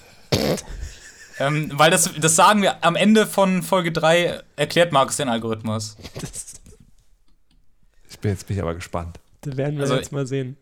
Ähm, 1.40 1.72
weil 1.74 1.92
das, 1.92 2.10
das 2.20 2.36
sagen 2.36 2.62
wir 2.62 2.84
am 2.84 2.96
Ende 2.96 3.26
von 3.28 3.64
Folge 3.64 3.92
3, 3.92 4.42
erklärt 4.56 4.92
Markus 4.92 5.18
den 5.18 5.30
Algorithmus. 5.30 5.98
das, 6.20 6.54
Ich 8.10 8.20
bin 8.20 8.32
jetzt 8.32 8.48
bin 8.48 8.56
ich 8.58 8.62
aber 8.64 8.74
gespannt. 8.76 9.20
das 9.42 9.58
werden 9.58 9.76
wir 9.76 9.84
Also- 9.84 9.96
jetzt 9.96 10.12
mal 10.12 10.26
sehen. 10.28 10.58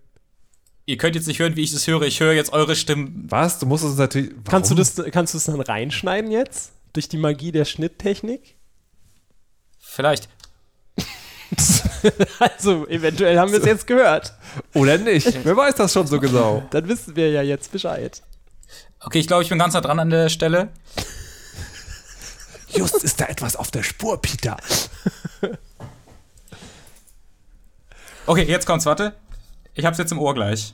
Ihr 0.88 0.97
könnt 0.97 1.15
jetzt 1.15 1.26
nicht 1.28 1.39
hören, 1.39 1.55
wie 1.55 1.63
ich 1.63 1.71
das 1.71 1.88
höre. 1.88 2.03
Ich 2.03 2.19
höre 2.19 2.34
jetzt 2.34 2.53
eure 2.53 2.76
Stimmen. 2.76 3.26
Was? 3.30 3.57
Du 3.57 3.65
musst 3.65 3.84
es 3.84 3.95
natürlich. 3.97 4.30
Warum? 4.32 4.43
Kannst 4.43 4.69
du, 4.69 4.76
das, 4.76 4.95
kannst 5.11 5.34
du 5.34 5.38
das 5.38 5.45
dann 5.45 5.59
reinschneiden 5.59 6.30
jetzt? 6.30 6.73
Durch 6.93 7.09
die 7.09 7.17
Magie 7.17 7.51
der 7.51 7.65
Schnitttechnik? 7.65 8.55
Vielleicht. 9.80 10.30
Also, 12.39 12.88
eventuell 12.88 13.39
haben 13.39 13.51
wir 13.51 13.59
es 13.59 13.65
jetzt 13.73 13.88
gehört. 13.88 14.34
Oder 14.76 14.97
nicht? 14.99 15.43
Wer 15.43 15.57
weiß 15.57 15.73
das 15.76 15.91
schon 15.93 16.05
so 16.05 16.19
genau? 16.19 16.63
Dann 16.69 16.88
wissen 16.88 17.15
wir 17.15 17.32
ja 17.32 17.41
jetzt 17.41 17.71
Bescheid. 17.71 18.21
Okay, 19.00 19.20
ich 19.20 19.28
glaube, 19.28 19.43
ich 19.43 19.50
bin 19.50 19.60
ganz 19.60 19.74
nah 19.74 19.82
dran 19.82 20.00
an 20.00 20.10
der 20.10 20.30
Stelle. 20.30 20.70
Just 22.70 23.04
ist 23.04 23.22
da 23.22 23.26
etwas 23.26 23.56
auf 23.56 23.72
der 23.72 23.84
Spur, 23.84 24.22
Peter. 24.22 24.58
Okay, 28.26 28.43
jetzt 28.43 28.66
kommt's, 28.66 28.86
warte. 28.86 29.16
Ich 29.76 29.86
hab's 29.86 29.98
jetzt 29.98 30.12
im 30.12 30.20
Ohr 30.20 30.34
gleich. 30.34 30.74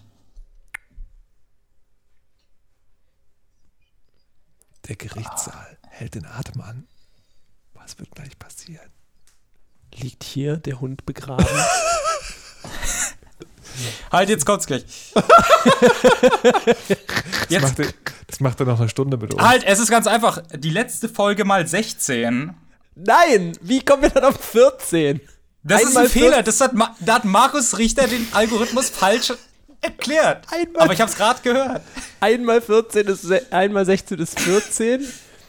Der 4.87 4.95
Gerichtssaal 4.95 5.77
hält 5.89 6.15
den 6.15 6.25
Atem 6.25 6.61
an. 6.61 6.87
Was 7.73 7.99
wird 7.99 8.11
gleich 8.15 8.37
passieren? 8.39 8.89
Liegt 9.95 10.23
hier 10.23 10.57
der 10.57 10.79
Hund 10.79 11.05
begraben? 11.05 11.45
Halt, 14.11 14.29
jetzt 14.29 14.45
kommt's 14.45 14.67
gleich. 14.67 14.83
Das, 15.13 15.23
Jetzt, 17.49 17.77
macht, 17.77 18.00
das 18.31 18.39
macht 18.39 18.59
er 18.59 18.65
noch 18.65 18.79
eine 18.79 18.89
Stunde 18.89 19.17
mit 19.17 19.33
uns. 19.33 19.43
halt, 19.43 19.63
es 19.63 19.79
ist 19.79 19.89
ganz 19.91 20.07
einfach. 20.07 20.41
Die 20.55 20.69
letzte 20.71 21.07
Folge 21.09 21.45
mal 21.45 21.67
16. 21.67 22.53
Nein! 22.95 23.53
Wie 23.61 23.81
kommen 23.81 24.01
wir 24.03 24.09
dann 24.09 24.23
auf 24.25 24.39
14? 24.43 25.21
Das 25.63 25.81
ist 25.81 25.87
Einmal 25.89 26.03
ein 26.05 26.09
Fehler. 26.09 26.43
Das 26.43 26.59
hat, 26.59 26.73
Ma 26.73 26.95
da 26.99 27.15
hat 27.15 27.25
Markus 27.25 27.77
Richter 27.77 28.07
den 28.07 28.27
Algorithmus 28.31 28.89
falsch 28.89 29.31
erklärt. 29.81 30.45
Einmal- 30.51 30.83
Aber 30.83 30.93
ich 30.93 31.01
hab's 31.01 31.15
gerade 31.15 31.39
gehört. 31.43 31.81
Einmal 32.19 32.61
14 32.61 33.07
ist 33.07 33.53
einmal 33.53 33.85
16 33.85 34.19
ist 34.19 34.39
14. 34.39 35.05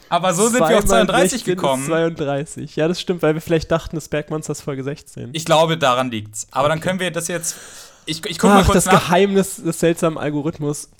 Aber 0.09 0.33
so 0.33 0.47
sind 0.47 0.59
wir 0.59 0.77
auf 0.77 0.85
zweimal 0.85 1.07
32 1.07 1.31
16 1.31 1.55
gekommen. 1.55 1.81
Ist 1.83 1.87
32. 1.89 2.75
Ja, 2.75 2.87
das 2.87 3.01
stimmt, 3.01 3.23
weil 3.23 3.33
wir 3.33 3.41
vielleicht 3.41 3.71
dachten, 3.71 3.95
das 3.95 4.07
Bergmonster 4.09 4.51
ist 4.51 4.61
Folge 4.61 4.83
16. 4.83 5.29
Ich 5.33 5.45
glaube, 5.45 5.77
daran 5.77 6.11
liegt's. 6.11 6.47
Aber 6.51 6.69
dann 6.69 6.79
können 6.79 6.99
wir 6.99 7.09
das 7.09 7.27
jetzt. 7.27 7.55
Ich, 8.05 8.23
ich 8.25 8.37
guck 8.37 8.49
mal 8.51 8.63
kurz 8.63 8.75
das 8.75 8.85
nach. 8.85 9.05
Geheimnis 9.05 9.55
des 9.55 9.79
seltsamen 9.79 10.17
Algorithmus. 10.19 10.89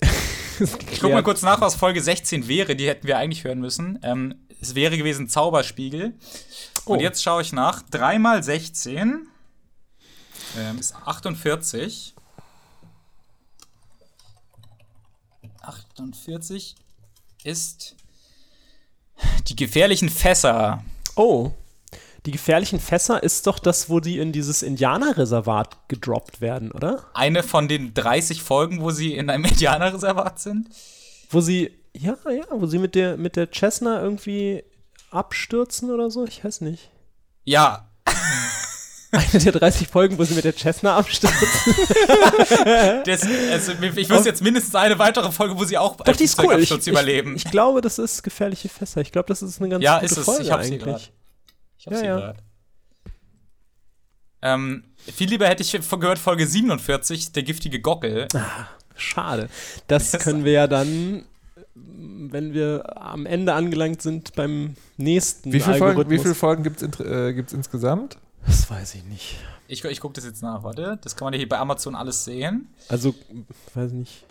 Ich 0.90 1.00
guck 1.00 1.12
mal 1.12 1.22
kurz 1.22 1.42
nach, 1.42 1.60
was 1.60 1.74
Folge 1.74 2.00
16 2.00 2.48
wäre. 2.48 2.76
Die 2.76 2.86
hätten 2.88 3.06
wir 3.06 3.18
eigentlich 3.18 3.44
hören 3.44 3.60
müssen. 3.60 3.98
Ähm, 4.02 4.34
es 4.60 4.74
wäre 4.74 4.96
gewesen 4.96 5.28
Zauberspiegel. 5.28 6.14
Und 6.84 6.98
Oh. 6.98 7.00
jetzt 7.00 7.22
schaue 7.22 7.42
ich 7.42 7.52
nach. 7.52 7.82
3 7.90 8.18
mal 8.18 8.42
16 8.42 9.26
ähm, 10.58 10.78
ist 10.78 10.94
48. 10.94 12.14
48 15.62 16.76
ist 17.42 17.96
die 19.48 19.56
gefährlichen 19.56 20.08
Fässer. 20.08 20.82
Oh. 21.16 21.52
Die 22.26 22.30
gefährlichen 22.30 22.80
Fässer 22.80 23.22
ist 23.22 23.46
doch 23.46 23.58
das, 23.58 23.90
wo 23.90 24.00
die 24.00 24.18
in 24.18 24.32
dieses 24.32 24.62
Indianerreservat 24.62 25.88
gedroppt 25.88 26.40
werden, 26.40 26.72
oder? 26.72 27.04
Eine 27.12 27.42
von 27.42 27.68
den 27.68 27.92
30 27.92 28.42
Folgen, 28.42 28.80
wo 28.80 28.90
sie 28.90 29.14
in 29.14 29.28
einem 29.28 29.44
Indianerreservat 29.50 30.40
sind. 30.40 30.68
Wo 31.28 31.40
sie, 31.40 31.70
ja, 31.94 32.16
ja, 32.30 32.44
wo 32.50 32.66
sie 32.66 32.78
mit 32.78 32.94
der, 32.94 33.18
mit 33.18 33.36
der 33.36 33.50
Cessna 33.52 34.00
irgendwie 34.00 34.64
abstürzen 35.10 35.90
oder 35.90 36.10
so? 36.10 36.24
Ich 36.24 36.42
weiß 36.44 36.62
nicht. 36.62 36.90
Ja, 37.44 37.90
Eine 39.10 39.44
der 39.44 39.52
30 39.52 39.86
Folgen, 39.86 40.18
wo 40.18 40.24
sie 40.24 40.34
mit 40.34 40.44
der 40.44 40.56
Cessna 40.56 40.96
abstürzen. 40.96 41.46
das, 43.04 43.22
also, 43.50 43.72
ich 43.80 44.08
wüsste 44.10 44.28
jetzt 44.28 44.42
mindestens 44.42 44.74
eine 44.74 44.98
weitere 44.98 45.30
Folge, 45.30 45.56
wo 45.56 45.64
sie 45.64 45.78
auch 45.78 45.96
Doch, 45.98 46.16
die 46.16 46.24
ist 46.24 46.42
cool. 46.42 46.58
Ich, 46.58 46.86
überleben. 46.88 47.36
ich 47.36 47.44
glaube, 47.44 47.80
das 47.80 47.98
ist 47.98 48.22
gefährliche 48.24 48.68
Fässer. 48.68 49.02
Ich 49.02 49.12
glaube, 49.12 49.28
das 49.28 49.42
ist 49.42 49.60
eine 49.60 49.68
ganz 49.68 49.84
Ja, 49.84 49.96
gute 50.00 50.06
ist 50.06 50.16
es. 50.18 50.24
Folge 50.24 50.42
Ich 50.42 50.48
sie 50.48 50.52
eigentlich. 50.54 50.82
grad. 50.82 51.12
Ich 51.84 51.92
hab's 51.92 51.96
Ja, 52.00 52.02
hier 52.02 52.08
ja. 52.10 52.18
grad. 52.20 52.36
Ähm, 54.42 54.84
viel 54.98 55.28
lieber 55.28 55.46
hätte 55.48 55.62
ich 55.62 55.70
gehört 55.72 56.18
Folge 56.18 56.46
47, 56.46 57.32
der 57.32 57.42
giftige 57.42 57.80
Gockel. 57.80 58.28
Schade. 58.96 59.48
Das 59.88 60.10
Das- 60.12 60.22
können 60.22 60.44
wir 60.44 60.52
ja 60.52 60.66
dann, 60.66 61.24
wenn 61.74 62.52
wir 62.54 62.96
am 63.00 63.26
Ende 63.26 63.54
angelangt 63.54 64.00
sind, 64.02 64.34
beim 64.34 64.76
nächsten 64.96 65.52
Wie 65.52 65.60
viele 65.60 65.76
Folgen, 65.76 66.10
wie 66.10 66.18
viele 66.18 66.34
Folgen 66.34 66.62
gibt 66.62 66.82
es 66.82 67.00
äh, 67.00 67.32
gibt's 67.34 67.52
insgesamt? 67.52 68.16
Das 68.46 68.70
weiß 68.70 68.94
ich 68.96 69.04
nicht. 69.04 69.36
Ich, 69.66 69.82
ich 69.84 70.00
gucke 70.00 70.14
das 70.14 70.24
jetzt 70.24 70.42
nach, 70.42 70.62
warte. 70.62 70.98
Das 71.02 71.16
kann 71.16 71.24
man 71.26 71.32
ja 71.32 71.38
hier 71.38 71.48
bei 71.48 71.58
Amazon 71.58 71.94
alles 71.94 72.24
sehen. 72.24 72.68
Also, 72.88 73.14
weiß 73.74 73.92
nicht. 73.92 74.24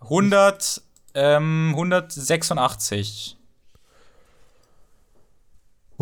100, 0.00 0.82
ähm, 1.14 1.68
186. 1.70 3.36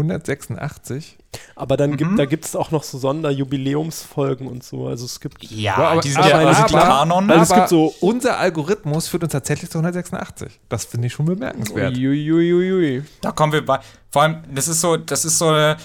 186? 0.01 1.16
Aber 1.55 1.76
dann 1.76 1.90
Mhm. 1.90 1.96
gibt, 1.96 2.18
da 2.18 2.24
gibt 2.24 2.44
es 2.44 2.57
auch 2.57 2.70
noch 2.72 2.82
so 2.82 2.98
Sonderjubiläumsfolgen 2.98 4.46
und 4.48 4.64
so. 4.64 4.86
Also 4.88 5.05
es 5.05 5.20
gibt. 5.20 5.42
Ja, 5.51 5.76
aber- 5.76 6.01
die 6.01 6.09
sind 6.11 6.18
aber- 6.20 6.28
ja 6.28 6.48
also 6.48 6.62
aber- 6.76 6.86
Kanon. 6.86 7.28
Weil 7.28 7.40
es 7.40 7.53
gibt 7.53 7.68
so- 7.68 7.94
unser 8.01 8.38
Algorithmus 8.38 9.09
führt 9.09 9.22
uns 9.22 9.32
tatsächlich 9.32 9.70
zu 9.70 9.78
186. 9.78 10.59
Das 10.68 10.84
finde 10.84 11.07
ich 11.07 11.12
schon 11.12 11.26
bemerkenswert. 11.26 11.96
Uiuiuiui. 11.96 13.03
Da 13.20 13.32
kommen 13.32 13.53
wir 13.53 13.64
bei. 13.64 13.78
Vor 14.11 14.22
allem, 14.22 14.38
das 14.53 14.68
ist 14.68 14.80
so, 14.80 14.96
das 14.96 15.24
ist 15.24 15.38
so 15.38 15.48
eine. 15.48 15.76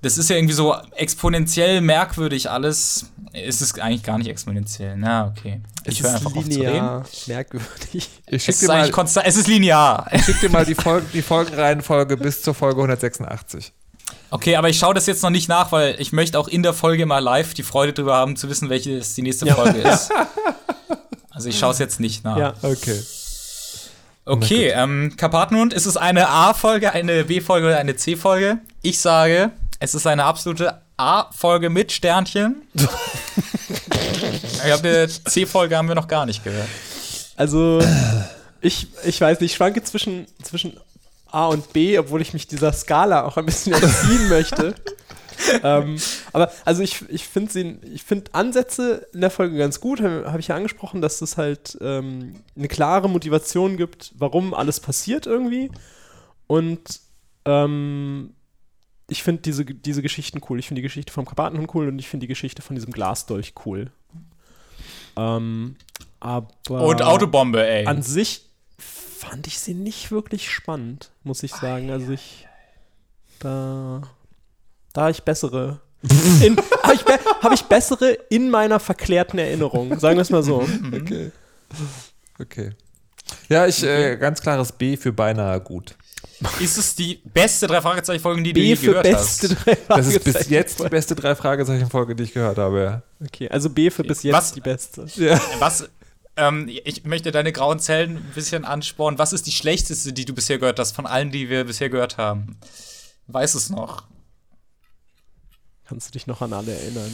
Das 0.00 0.16
ist 0.16 0.30
ja 0.30 0.36
irgendwie 0.36 0.54
so 0.54 0.74
exponentiell 0.94 1.80
merkwürdig 1.80 2.48
alles. 2.50 3.06
Es 3.32 3.60
ist 3.60 3.78
eigentlich 3.80 4.02
gar 4.04 4.16
nicht 4.18 4.28
exponentiell. 4.28 4.94
Na, 4.96 5.26
okay. 5.26 5.60
Es 5.84 5.94
Ich 5.94 6.02
höre 6.02 6.14
einfach 6.14 6.26
auf 6.36 6.44
zu 6.44 6.50
reden. 6.50 6.50
linear 6.62 7.04
merkwürdig. 7.26 7.68
Ich 7.92 8.08
Es 8.26 8.42
schicke 8.42 8.50
ist 8.52 8.62
dir, 8.62 8.66
mal- 8.68 8.74
eigentlich 8.80 8.92
konstant. 8.92 9.26
Es 9.26 9.36
ist 9.36 9.48
linear. 9.48 10.06
ich 10.12 10.24
schick 10.24 10.40
dir 10.40 10.50
mal 10.50 10.64
die, 10.64 10.74
Folgen, 10.74 11.06
die 11.12 11.22
Folgenreihenfolge 11.22 12.16
bis 12.16 12.42
zur 12.42 12.54
Folge 12.54 12.76
186. 12.80 13.72
Okay, 14.30 14.56
aber 14.56 14.68
ich 14.68 14.78
schaue 14.78 14.94
das 14.94 15.06
jetzt 15.06 15.22
noch 15.22 15.30
nicht 15.30 15.48
nach, 15.48 15.72
weil 15.72 15.96
ich 15.98 16.12
möchte 16.12 16.38
auch 16.38 16.48
in 16.48 16.62
der 16.62 16.74
Folge 16.74 17.04
mal 17.06 17.18
live 17.18 17.54
die 17.54 17.62
Freude 17.62 17.92
drüber 17.92 18.16
haben, 18.16 18.36
zu 18.36 18.48
wissen, 18.48 18.68
welche 18.70 18.98
es 18.98 19.14
die 19.14 19.22
nächste 19.22 19.46
Ja. 19.46 19.54
Folge 19.54 19.78
ist. 19.80 20.10
Also 21.30 21.50
ich 21.50 21.56
schaue 21.58 21.70
es 21.70 21.78
jetzt 21.78 22.00
nicht 22.00 22.24
nach. 22.24 22.36
Ja. 22.36 22.54
Okay. 22.62 23.00
Okay, 24.24 24.70
ähm, 24.74 25.14
Karpatenhund, 25.16 25.72
ist 25.72 25.86
es 25.86 25.96
eine 25.96 26.28
A-Folge, 26.28 26.92
eine 26.92 27.24
B-Folge 27.24 27.68
oder 27.68 27.78
eine 27.78 27.94
C-Folge? 27.94 28.58
Ich 28.82 28.98
sage, 28.98 29.52
es 29.78 29.94
ist 29.94 30.06
eine 30.06 30.24
absolute 30.24 30.82
A-Folge 30.96 31.70
mit 31.70 31.92
Sternchen. 31.92 32.62
ich 32.74 34.62
glaube, 34.64 34.88
eine 34.88 35.08
C-Folge 35.08 35.76
haben 35.76 35.88
wir 35.88 35.94
noch 35.94 36.08
gar 36.08 36.26
nicht 36.26 36.42
gehört. 36.42 36.68
Also, 37.36 37.80
ich, 38.60 38.88
ich 39.04 39.20
weiß 39.20 39.40
nicht, 39.40 39.52
ich 39.52 39.56
schwanke 39.56 39.82
zwischen, 39.84 40.26
zwischen 40.42 40.78
A 41.30 41.46
und 41.46 41.72
B, 41.72 41.98
obwohl 41.98 42.20
ich 42.20 42.32
mich 42.32 42.48
dieser 42.48 42.72
Skala 42.72 43.24
auch 43.24 43.36
ein 43.36 43.46
bisschen 43.46 43.74
entziehen 43.74 44.28
möchte. 44.28 44.74
ähm, 45.62 45.96
aber 46.32 46.50
also 46.64 46.82
ich, 46.82 47.04
ich 47.08 47.28
finde 47.28 47.52
sie, 47.52 47.78
ich 47.94 48.02
finde 48.02 48.34
Ansätze 48.34 49.06
in 49.12 49.20
der 49.20 49.30
Folge 49.30 49.56
ganz 49.56 49.78
gut, 49.78 50.00
habe 50.00 50.32
hab 50.32 50.40
ich 50.40 50.48
ja 50.48 50.56
angesprochen, 50.56 51.00
dass 51.00 51.20
es 51.20 51.36
halt 51.36 51.78
ähm, 51.80 52.42
eine 52.56 52.66
klare 52.66 53.08
Motivation 53.08 53.76
gibt, 53.76 54.12
warum 54.18 54.54
alles 54.54 54.80
passiert 54.80 55.26
irgendwie. 55.26 55.70
Und 56.48 57.00
Ähm, 57.44 58.34
ich 59.08 59.22
finde 59.22 59.42
diese, 59.42 59.64
diese 59.64 60.02
Geschichten 60.02 60.40
cool. 60.48 60.58
Ich 60.58 60.68
finde 60.68 60.80
die 60.80 60.86
Geschichte 60.86 61.12
vom 61.12 61.24
Karpatenhund 61.24 61.74
cool 61.74 61.88
und 61.88 61.98
ich 61.98 62.08
finde 62.08 62.24
die 62.24 62.28
Geschichte 62.28 62.62
von 62.62 62.76
diesem 62.76 62.92
Glasdolch 62.92 63.54
cool. 63.64 63.90
Ähm, 65.16 65.76
aber 66.20 66.48
Und 66.68 67.02
Autobombe, 67.02 67.66
ey. 67.66 67.86
an 67.86 68.02
sich 68.02 68.46
fand 68.78 69.46
ich 69.46 69.58
sie 69.58 69.74
nicht 69.74 70.10
wirklich 70.10 70.50
spannend, 70.50 71.10
muss 71.24 71.42
ich 71.42 71.52
sagen. 71.52 71.90
Also 71.90 72.12
ich 72.12 72.46
da 73.40 74.02
da 74.92 75.10
ich 75.10 75.22
bessere 75.22 75.80
in, 76.42 76.56
habe 76.82 76.94
ich, 76.94 77.04
be 77.04 77.18
hab 77.42 77.52
ich 77.52 77.62
bessere 77.64 78.12
in 78.30 78.50
meiner 78.50 78.78
verklärten 78.78 79.38
Erinnerung, 79.38 79.98
sagen 79.98 80.16
wir 80.16 80.22
es 80.22 80.30
mal 80.30 80.42
so. 80.42 80.66
Okay. 80.92 81.32
Okay. 82.40 82.70
Ja, 83.48 83.66
ich, 83.66 83.82
äh, 83.82 84.16
ganz 84.16 84.40
klares 84.40 84.72
B 84.72 84.96
für 84.96 85.12
beinahe 85.12 85.60
gut. 85.60 85.96
Ist 86.60 86.78
es 86.78 86.94
die 86.94 87.16
beste 87.24 87.66
drei 87.66 87.80
Fragezeichen-Folge, 87.80 88.42
die 88.42 88.52
B 88.52 88.60
du 88.60 88.66
je 88.66 88.76
für 88.76 88.86
gehört 88.88 89.04
beste 89.04 89.48
hast? 89.48 89.66
drei 89.66 89.74
Das 89.88 90.06
ist 90.06 90.12
bis 90.24 90.32
Fragezeichen. 90.34 90.52
jetzt 90.52 90.80
die 90.84 90.88
beste 90.88 91.14
drei 91.16 91.34
Fragezeichen-Folge, 91.34 92.14
die 92.14 92.22
ich 92.24 92.32
gehört 92.32 92.58
habe. 92.58 92.80
Ja. 93.20 93.26
Okay, 93.26 93.48
also 93.48 93.70
B 93.70 93.90
für 93.90 94.04
bis 94.04 94.22
jetzt 94.22 94.34
Was- 94.34 94.52
die 94.52 94.60
beste. 94.60 95.06
Was, 95.58 95.88
ähm, 96.36 96.68
ich 96.84 97.04
möchte 97.04 97.32
deine 97.32 97.52
grauen 97.52 97.80
Zellen 97.80 98.18
ein 98.18 98.32
bisschen 98.34 98.64
anspornen. 98.64 99.18
Was 99.18 99.32
ist 99.32 99.46
die 99.48 99.52
schlechteste, 99.52 100.12
die 100.12 100.24
du 100.24 100.32
bisher 100.34 100.58
gehört 100.58 100.78
hast, 100.78 100.92
von 100.94 101.06
allen, 101.06 101.32
die 101.32 101.48
wir 101.48 101.64
bisher 101.64 101.90
gehört 101.90 102.18
haben? 102.18 102.56
Weiß 103.26 103.54
es 103.56 103.68
noch. 103.70 104.04
Kannst 105.88 106.08
du 106.08 106.12
dich 106.12 106.26
noch 106.26 106.40
an 106.42 106.52
alle 106.52 106.72
erinnern? 106.72 107.10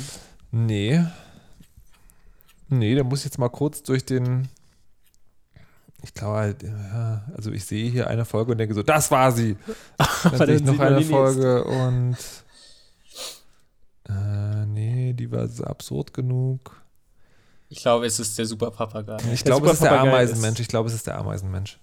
Nee. 0.51 1.03
Nee, 2.69 2.95
da 2.95 3.05
muss 3.05 3.21
ich 3.21 3.25
jetzt 3.27 3.39
mal 3.39 3.49
kurz 3.49 3.83
durch 3.83 4.05
den. 4.05 4.49
Ich 6.05 6.15
glaube 6.15 6.37
halt, 6.37 6.63
ja, 6.63 7.25
also 7.35 7.51
ich 7.51 7.65
sehe 7.65 7.91
hier 7.91 8.09
eine 8.09 8.25
Folge 8.25 8.53
und 8.53 8.59
denke 8.59 8.75
so, 8.75 8.83
das 8.83 9.11
war 9.11 9.33
sie. 9.33 9.57
Dann 10.23 10.47
sehe 10.47 10.57
ich 10.57 10.63
noch 10.65 10.79
eine 10.79 11.03
Folge 11.03 11.65
und 11.65 12.17
äh, 14.09 14.67
nee, 14.67 15.15
die 15.15 15.31
war 15.33 15.49
so 15.49 15.65
absurd 15.65 16.13
genug. 16.13 16.83
Ich 17.71 17.81
glaube, 17.81 18.07
es 18.07 18.21
ist 18.21 18.39
der 18.39 18.47
Superpapagei. 18.47 19.17
Ich 19.33 19.43
Der 19.43 19.53
glaube, 19.53 19.67
es 19.67 19.75
ist 19.75 19.83
der 19.83 20.01
Ameisenmensch. 20.01 20.61
Ich 20.61 20.69
glaube, 20.69 20.89
es 20.89 20.95
ist 20.95 21.07
der 21.07 21.19
Ameisenmensch. 21.19 21.81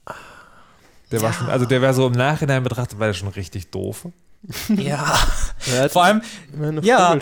Der 1.12 1.22
war 1.22 1.34
schon, 1.34 1.50
also 1.50 1.66
der 1.66 1.82
wäre 1.82 1.94
so 1.94 2.08
im 2.08 2.14
Nachhinein 2.14 2.64
betrachtet, 2.64 3.00
war 3.00 3.08
der 3.08 3.14
schon 3.14 3.28
richtig 3.30 3.72
doof. 3.72 4.08
Ja. 4.70 5.20
Ja, 5.66 5.90
Vor 5.90 6.04
allem, 6.04 6.22
eine 6.58 6.82
ja. 6.82 7.18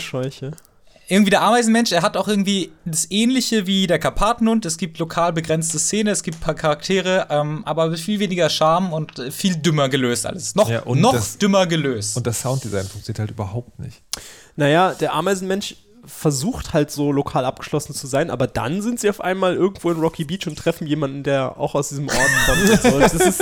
Irgendwie 1.10 1.30
der 1.30 1.42
Ameisenmensch, 1.42 1.90
er 1.90 2.02
hat 2.02 2.16
auch 2.16 2.28
irgendwie 2.28 2.70
das 2.84 3.10
Ähnliche 3.10 3.66
wie 3.66 3.88
der 3.88 3.98
Karpatenhund. 3.98 4.64
Es 4.64 4.78
gibt 4.78 4.98
lokal 4.98 5.32
begrenzte 5.32 5.80
Szene, 5.80 6.12
es 6.12 6.22
gibt 6.22 6.38
ein 6.38 6.40
paar 6.40 6.54
Charaktere, 6.54 7.26
ähm, 7.30 7.62
aber 7.66 7.88
mit 7.88 7.98
viel 7.98 8.20
weniger 8.20 8.48
Charme 8.48 8.92
und 8.92 9.18
äh, 9.18 9.32
viel 9.32 9.56
dümmer 9.56 9.88
gelöst 9.88 10.24
alles. 10.24 10.54
Noch, 10.54 10.70
Ja, 10.70 10.82
und 10.82 11.00
noch 11.00 11.12
das- 11.12 11.36
dümmer 11.36 11.66
gelöst. 11.66 12.16
Und 12.16 12.28
das 12.28 12.40
Sounddesign 12.42 12.86
funktioniert 12.86 13.18
halt 13.18 13.30
überhaupt 13.32 13.80
nicht. 13.80 14.02
Naja, 14.54 14.94
der 14.94 15.12
Ameisenmensch 15.14 15.74
versucht 16.04 16.72
halt 16.72 16.92
so 16.92 17.10
lokal 17.12 17.44
abgeschlossen 17.44 17.92
zu 17.92 18.06
sein, 18.06 18.30
aber 18.30 18.46
dann 18.46 18.80
sind 18.80 19.00
sie 19.00 19.10
auf 19.10 19.20
einmal 19.20 19.54
irgendwo 19.54 19.90
in 19.90 19.98
Rocky 19.98 20.24
Beach 20.24 20.46
und 20.46 20.56
treffen 20.56 20.86
jemanden, 20.86 21.24
der 21.24 21.58
auch 21.58 21.74
aus 21.74 21.88
diesem 21.88 22.08
Ort 22.08 22.30
kommt. 22.46 22.70
und 22.70 22.82
so. 22.82 22.98
das 23.00 23.14
ist, 23.14 23.40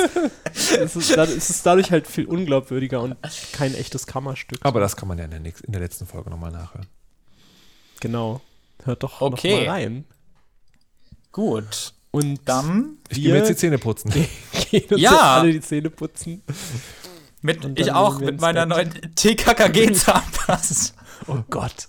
das 0.76 0.96
ist, 0.96 1.50
ist 1.50 1.66
dadurch 1.66 1.90
halt 1.90 2.06
viel 2.06 2.24
unglaubwürdiger 2.24 3.00
und 3.02 3.14
kein 3.52 3.74
echtes 3.74 4.06
Kammerstück. 4.06 4.58
Aber 4.62 4.80
das 4.80 4.96
kann 4.96 5.06
man 5.08 5.18
ja 5.18 5.24
in 5.26 5.30
der, 5.30 5.40
nächsten, 5.40 5.66
in 5.66 5.72
der 5.72 5.82
letzten 5.82 6.06
Folge 6.06 6.30
nochmal 6.30 6.50
nachhören. 6.50 6.86
Genau. 8.00 8.40
Hört 8.84 9.02
doch 9.02 9.20
Okay. 9.20 9.50
noch 9.60 9.66
mal 9.66 9.70
rein. 9.72 10.04
Gut. 11.32 11.92
Und 12.10 12.40
Dann 12.46 12.96
Ich 13.10 13.22
gehe 13.22 13.34
jetzt 13.36 13.50
die 13.50 13.56
Zähne 13.56 13.78
putzen. 13.78 14.12
Ja. 14.70 14.88
jetzt 14.90 15.12
alle 15.22 15.52
die 15.52 15.60
Zähne 15.60 15.88
putzen. 15.90 16.42
mit, 17.42 17.78
ich 17.78 17.92
auch 17.92 18.18
mit 18.18 18.40
meiner 18.40 18.66
neuen 18.66 18.90
TKKG-Zahnpasta. 19.14 20.94
Oh 21.26 21.38
Gott. 21.50 21.88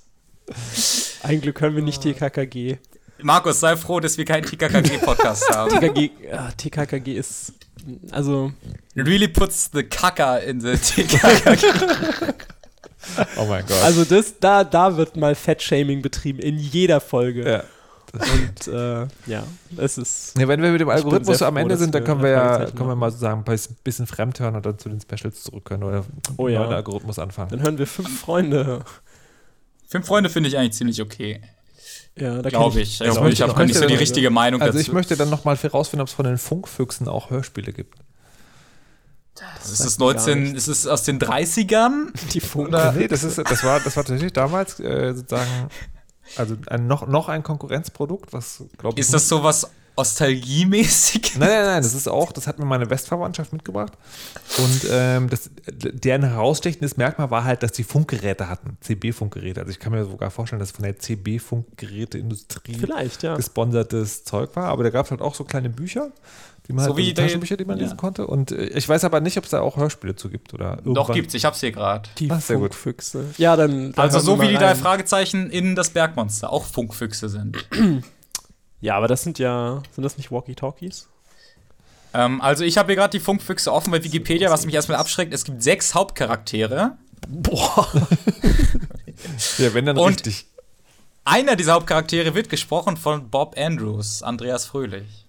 Ein 1.24 1.40
Glück 1.42 1.56
können 1.58 1.76
wir 1.76 1.84
nicht 1.84 2.02
TKKG. 2.02 2.78
Markus, 3.22 3.60
sei 3.60 3.78
froh, 3.78 4.00
dass 4.00 4.18
wir 4.18 4.26
keinen 4.26 4.44
TKKG-Podcast 4.46 5.50
haben. 5.56 5.70
TKG, 5.80 6.12
ja, 6.32 6.52
TKKG 6.52 7.14
ist, 7.16 7.54
also, 8.12 8.52
really 8.96 9.28
puts 9.28 9.70
the 9.74 9.84
Kacker 9.84 10.42
in 10.42 10.60
the 10.62 10.76
TKKG. 10.78 12.34
Oh 13.38 13.46
mein 13.46 13.66
Gott. 13.66 13.82
also 13.84 14.04
das, 14.06 14.40
da, 14.40 14.64
da 14.64 14.98
wird 14.98 15.16
mal 15.16 15.34
Fettshaming 15.36 16.02
betrieben 16.02 16.40
in 16.40 16.58
jeder 16.58 17.00
Folge. 17.02 17.50
ja. 17.50 17.64
Und 18.12 18.68
äh, 18.74 19.02
ja, 19.28 19.44
es 19.78 20.00
ist. 20.00 20.36
Nee, 20.36 20.48
wenn 20.48 20.60
wir 20.64 20.72
mit 20.72 20.82
dem 20.82 20.90
Algorithmus 20.90 21.44
am 21.44 21.54
froh, 21.54 21.60
Ende 21.62 21.78
sind, 21.78 21.94
dann 21.94 22.04
können 22.04 22.24
wir 22.24 22.30
ja 22.32 22.66
können 22.66 22.90
wir 22.90 22.96
mal 22.96 23.12
sozusagen 23.12 23.44
ein 23.48 23.60
bisschen 23.84 24.08
fremdhören 24.08 24.56
und 24.56 24.66
dann 24.66 24.80
zu 24.80 24.90
den 24.90 25.00
Specials 25.00 25.44
zurück 25.44 25.66
können 25.66 25.84
oder 25.84 26.04
Oh 26.38 26.48
ja. 26.48 26.58
neuen 26.62 26.74
Algorithmus 26.74 27.20
anfangen. 27.20 27.52
Dann 27.52 27.62
hören 27.62 27.78
wir 27.78 27.86
fünf 27.86 28.20
Freunde. 28.20 28.84
Fünf 29.88 30.08
Freunde 30.08 30.32
finde 30.32 30.50
ich 30.50 30.58
eigentlich 30.58 30.74
ziemlich 30.74 31.00
okay. 31.04 31.40
Ja, 32.16 32.42
da 32.42 32.50
Glaube 32.50 32.74
kenn 32.74 32.82
ich. 32.82 33.00
Also 33.00 33.12
Also 33.12 33.20
ich 33.20 33.24
möchte- 33.26 33.44
habe 33.44 33.54
gar 33.54 33.66
nicht 33.68 33.78
so 33.78 33.86
die 33.86 33.94
richtige 33.94 34.32
Meinung 34.32 34.60
Also 34.64 34.80
ich 34.80 34.86
dazu. 34.88 34.96
möchte 34.96 35.16
dann 35.16 35.30
nochmal 35.30 35.56
herausfinden, 35.58 36.02
ob 36.02 36.08
es 36.08 36.14
von 36.16 36.26
den 36.26 36.40
Funkfüchsen 36.40 37.08
auch 37.08 37.30
Hörspiele 37.30 37.72
gibt. 37.74 37.96
Das 39.62 39.72
ist 39.72 39.86
das 39.86 39.98
gar 39.98 40.06
19, 40.08 40.44
nichts. 40.44 40.68
ist 40.68 40.68
es 40.68 40.88
aus 40.88 41.04
den 41.04 41.20
30ern? 41.20 42.08
Die 42.34 42.40
Funk. 42.40 42.70
Oder- 42.70 42.92
Nee, 42.94 43.08
das, 43.08 43.24
ist, 43.24 43.38
das, 43.38 43.64
war, 43.64 43.80
das 43.80 43.96
war 43.96 44.04
tatsächlich 44.04 44.34
damals 44.34 44.80
äh, 44.80 45.14
sozusagen, 45.14 45.70
also 46.36 46.56
ein, 46.68 46.88
noch, 46.88 47.08
noch 47.08 47.30
ein 47.30 47.44
Konkurrenzprodukt, 47.44 48.34
was 48.34 48.64
glaube 48.78 48.96
ich. 49.00 49.06
Ist 49.06 49.14
das 49.14 49.28
sowas 49.28 49.68
Nostalgiemäßig? 50.00 51.36
Nein, 51.40 51.50
nein, 51.50 51.66
nein, 51.66 51.84
das 51.84 51.94
ist 51.94 52.08
auch, 52.08 52.32
das 52.32 52.48
hat 52.48 52.58
mir 52.58 52.64
meine 52.64 52.90
Westverwandtschaft 52.90 53.52
mitgebracht. 53.52 53.92
Und 54.58 54.88
ähm, 54.90 55.30
das, 55.30 55.50
deren 55.68 56.24
herausstechendes 56.24 56.96
Merkmal 56.96 57.32
war 57.32 57.44
halt, 57.44 57.64
dass 57.64 57.74
die 57.74 57.84
Funkgeräte 57.84 58.48
hatten, 58.48 58.78
CB-Funkgeräte. 58.80 59.60
Also 59.60 59.72
ich 59.72 59.80
kann 59.80 59.92
mir 59.92 60.06
sogar 60.06 60.32
vorstellen, 60.32 60.62
dass 60.62 60.72
von 60.72 60.84
der 60.84 60.98
CB-Funkgeräteindustrie 61.00 62.76
Vielleicht, 62.76 63.24
ja. 63.24 63.36
gesponsertes 63.36 64.24
Zeug 64.24 64.56
war. 64.56 64.66
Aber 64.66 64.84
da 64.84 64.90
gab 64.90 65.06
es 65.06 65.12
halt 65.12 65.22
auch 65.22 65.36
so 65.36 65.44
kleine 65.44 65.70
Bücher, 65.70 66.12
die 66.70 66.74
man 66.74 66.86
So 66.86 66.92
halt, 66.92 66.98
wie 67.04 67.10
also 67.10 67.22
Taschenbücher, 67.24 67.58
die 67.58 67.66
man 67.66 67.78
ja. 67.78 67.84
lesen 67.84 67.98
konnte. 67.98 68.28
Und 68.28 68.52
äh, 68.54 68.66
ich 68.68 68.88
weiß 68.88 69.04
aber 69.04 69.20
nicht, 69.20 69.38
ob 69.38 69.44
es 69.44 69.50
da 69.50 69.60
auch 69.60 69.76
Hörspiele 69.76 70.16
zu 70.16 70.30
gibt. 70.30 70.54
Oder 70.54 70.78
Doch, 70.78 70.86
irgendwann- 70.86 71.16
gibt's. 71.16 71.34
Ich 71.34 71.44
hab's 71.44 71.60
hier 71.60 71.72
gerade. 71.74 72.08
Die 72.20 72.30
Ach, 72.32 72.40
sehr 72.40 72.58
gut. 72.58 72.74
Funkfüchse. 72.76 73.26
Ja, 73.38 73.56
dann. 73.58 73.92
dann 73.92 74.06
Also 74.06 74.20
so 74.20 74.40
wie 74.40 74.48
die 74.48 74.54
drei. 74.56 74.76
Fragezeichen 74.76 75.50
in 75.50 75.76
das 75.76 75.90
Bergmonster 75.90 76.54
auch 76.54 76.64
Funkfüchse 76.66 77.28
sind. 77.28 77.58
Ja, 78.82 78.96
aber 78.96 79.10
das 79.10 79.24
sind 79.24 79.40
ja. 79.40 79.84
Sind 79.94 80.06
das 80.06 80.16
nicht 80.16 80.32
Walkie-Talkies? 80.32 81.10
ähm, 82.14 82.40
also 82.40 82.64
ich 82.64 82.78
habe 82.78 82.88
hier 82.88 82.96
gerade 82.96 83.12
die 83.12 83.20
Funkfüchse 83.20 83.74
offen 83.74 83.92
bei 83.92 84.02
Wikipedia, 84.02 84.50
was 84.52 84.66
mich 84.66 84.74
erstmal 84.74 84.98
abschreckt. 84.98 85.34
Es 85.34 85.44
gibt 85.44 85.62
sechs 85.62 85.94
Hauptcharaktere. 85.96 86.94
Ja, 89.58 89.74
wenn 89.74 89.86
dann 89.86 89.98
Und- 89.98 90.12
richtig. 90.26 90.46
Einer 91.26 91.56
dieser 91.56 91.74
Hauptcharaktere 91.74 92.34
wird 92.34 92.50
gesprochen 92.50 92.98
von 92.98 93.30
Bob 93.30 93.56
Andrews, 93.58 94.24
Andreas 94.24 94.66
Fröhlich. 94.66 95.26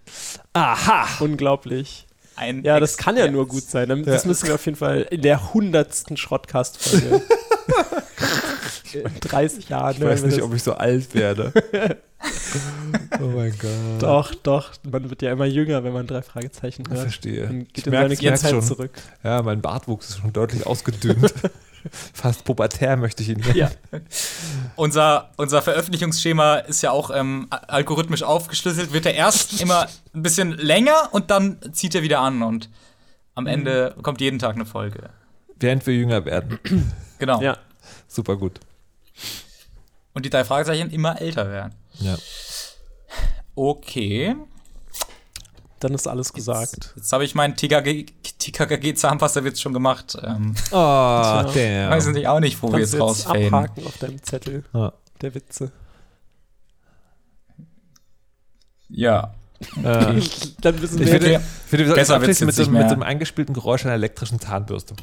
Aha! 0.52 1.06
Unglaublich. 1.20 2.06
Ein 2.36 2.64
Ja, 2.64 2.80
das 2.80 2.96
kann 2.96 3.16
ja 3.16 3.30
nur 3.30 3.46
gut 3.46 3.64
sein. 3.64 4.04
Das 4.04 4.24
müssen 4.24 4.46
wir 4.48 4.54
auf 4.54 4.64
jeden 4.64 4.78
Fall 4.78 5.06
in 5.10 5.22
der 5.22 5.52
hundertsten 5.52 6.16
Schrottcast-Folge. 6.16 7.22
in 9.04 9.20
30 9.20 9.68
Jahren. 9.68 9.94
Ich 9.96 10.00
weiß 10.00 10.22
nicht, 10.24 10.42
ob 10.42 10.54
ich 10.54 10.62
so 10.62 10.74
alt 10.74 11.14
werde. 11.14 11.52
oh 13.20 13.26
mein 13.26 13.52
Gott. 13.58 14.02
Doch, 14.02 14.34
doch. 14.34 14.72
Man 14.90 15.08
wird 15.08 15.22
ja 15.22 15.32
immer 15.32 15.46
jünger, 15.46 15.84
wenn 15.84 15.92
man 15.92 16.06
drei 16.06 16.22
Fragezeichen 16.22 16.84
hört. 16.88 17.00
Verstehe. 17.00 17.46
Dann 17.46 17.60
Ich 17.62 17.72
geht 17.72 17.86
in 17.86 17.90
merk's 17.92 18.16
seine 18.16 18.16
Kindheit 18.16 18.50
schon. 18.50 18.62
zurück. 18.62 18.90
Ja, 19.22 19.42
mein 19.42 19.60
Bartwuchs 19.60 20.10
ist 20.10 20.18
schon 20.18 20.32
deutlich 20.32 20.66
ausgedünnt. 20.66 21.32
Fast 22.12 22.44
pubertär 22.44 22.96
möchte 22.98 23.22
ich 23.22 23.30
ihn 23.30 23.38
nennen. 23.40 23.56
Ja. 23.56 23.70
Unser, 24.76 25.30
unser 25.36 25.62
Veröffentlichungsschema 25.62 26.56
ist 26.56 26.82
ja 26.82 26.90
auch 26.90 27.10
ähm, 27.10 27.46
algorithmisch 27.50 28.22
aufgeschlüsselt. 28.22 28.92
Wird 28.92 29.06
er 29.06 29.14
erst 29.14 29.62
immer 29.62 29.86
ein 30.14 30.22
bisschen 30.22 30.52
länger 30.52 31.08
und 31.12 31.30
dann 31.30 31.58
zieht 31.72 31.94
er 31.94 32.02
wieder 32.02 32.20
an 32.20 32.42
und 32.42 32.68
am 33.34 33.46
Ende 33.46 33.94
kommt 34.02 34.20
jeden 34.20 34.38
Tag 34.38 34.56
eine 34.56 34.66
Folge. 34.66 35.08
Während 35.58 35.86
wir 35.86 35.94
jünger 35.94 36.24
werden. 36.26 36.58
Genau. 37.18 37.40
Ja. 37.40 37.56
Super 38.08 38.36
gut. 38.36 38.60
Und 40.14 40.24
die 40.26 40.30
drei 40.30 40.44
Fragezeichen 40.44 40.90
immer 40.90 41.20
älter 41.20 41.48
werden. 41.50 41.74
Ja. 42.00 42.16
Okay. 43.54 44.34
Dann 45.80 45.94
ist 45.94 46.06
alles 46.06 46.32
gesagt. 46.32 46.92
Jetzt 46.96 47.12
habe 47.12 47.24
ich 47.24 47.34
meinen 47.34 47.56
TKKG-Zahnpasta-Witz 47.56 49.60
schon 49.60 49.72
gemacht. 49.72 50.16
Ähm, 50.22 50.54
Oh, 50.70 50.74
damn. 50.74 51.90
weiß 51.90 52.06
ich 52.08 52.28
auch 52.28 52.40
nicht, 52.40 52.62
wo 52.62 52.68
wir 52.68 52.78
Kannst 52.80 52.92
jetzt 52.92 53.00
du 53.00 53.06
jetzt 53.06 53.26
rausfaden. 53.26 53.54
abhaken 53.54 53.86
auf 53.86 53.96
deinem 53.98 54.22
Zettel 54.22 54.64
Ja. 54.74 54.92
der 55.22 55.34
Witze. 55.34 55.72
Ja. 58.88 59.34
Äh, 59.82 60.20
Dann 60.60 60.82
wissen 60.82 61.00
ich 61.02 61.12
wir. 61.12 61.14
ich 61.14 61.20
finde, 61.20 61.40
wir 61.70 61.78
sollten 61.86 61.94
Besser 61.94 62.16
abschließen 62.16 62.46
mit, 62.46 62.56
jetzt 62.56 62.66
nicht 62.68 62.76
mit 62.76 62.86
einem 62.90 63.02
eingespielten 63.02 63.54
Geräusch 63.54 63.84
einer 63.84 63.94
elektrischen 63.94 64.40
Zahnbürste 64.40 64.94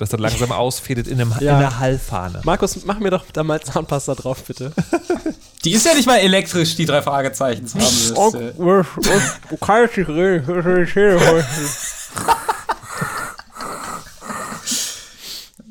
das 0.00 0.08
dann 0.08 0.20
langsam 0.20 0.50
ausfädelt 0.50 1.06
in, 1.06 1.20
einem, 1.20 1.34
ja. 1.40 1.52
in 1.52 1.56
einer 1.56 1.78
Hallfahne. 1.78 2.40
Markus, 2.44 2.84
mach 2.84 2.98
mir 2.98 3.10
doch 3.10 3.24
da 3.32 3.44
mal 3.44 3.60
Zahnpasta 3.60 4.14
drauf, 4.14 4.42
bitte. 4.44 4.72
Die 5.64 5.72
ist 5.72 5.84
ja 5.84 5.94
nicht 5.94 6.06
mal 6.06 6.16
elektrisch, 6.16 6.74
die 6.74 6.86
drei 6.86 7.02
Fragezeichen 7.02 7.66
zu 7.66 7.78
haben. 7.78 7.84
Du 7.84 8.14
kannst 8.14 8.16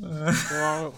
wow. 0.00 0.94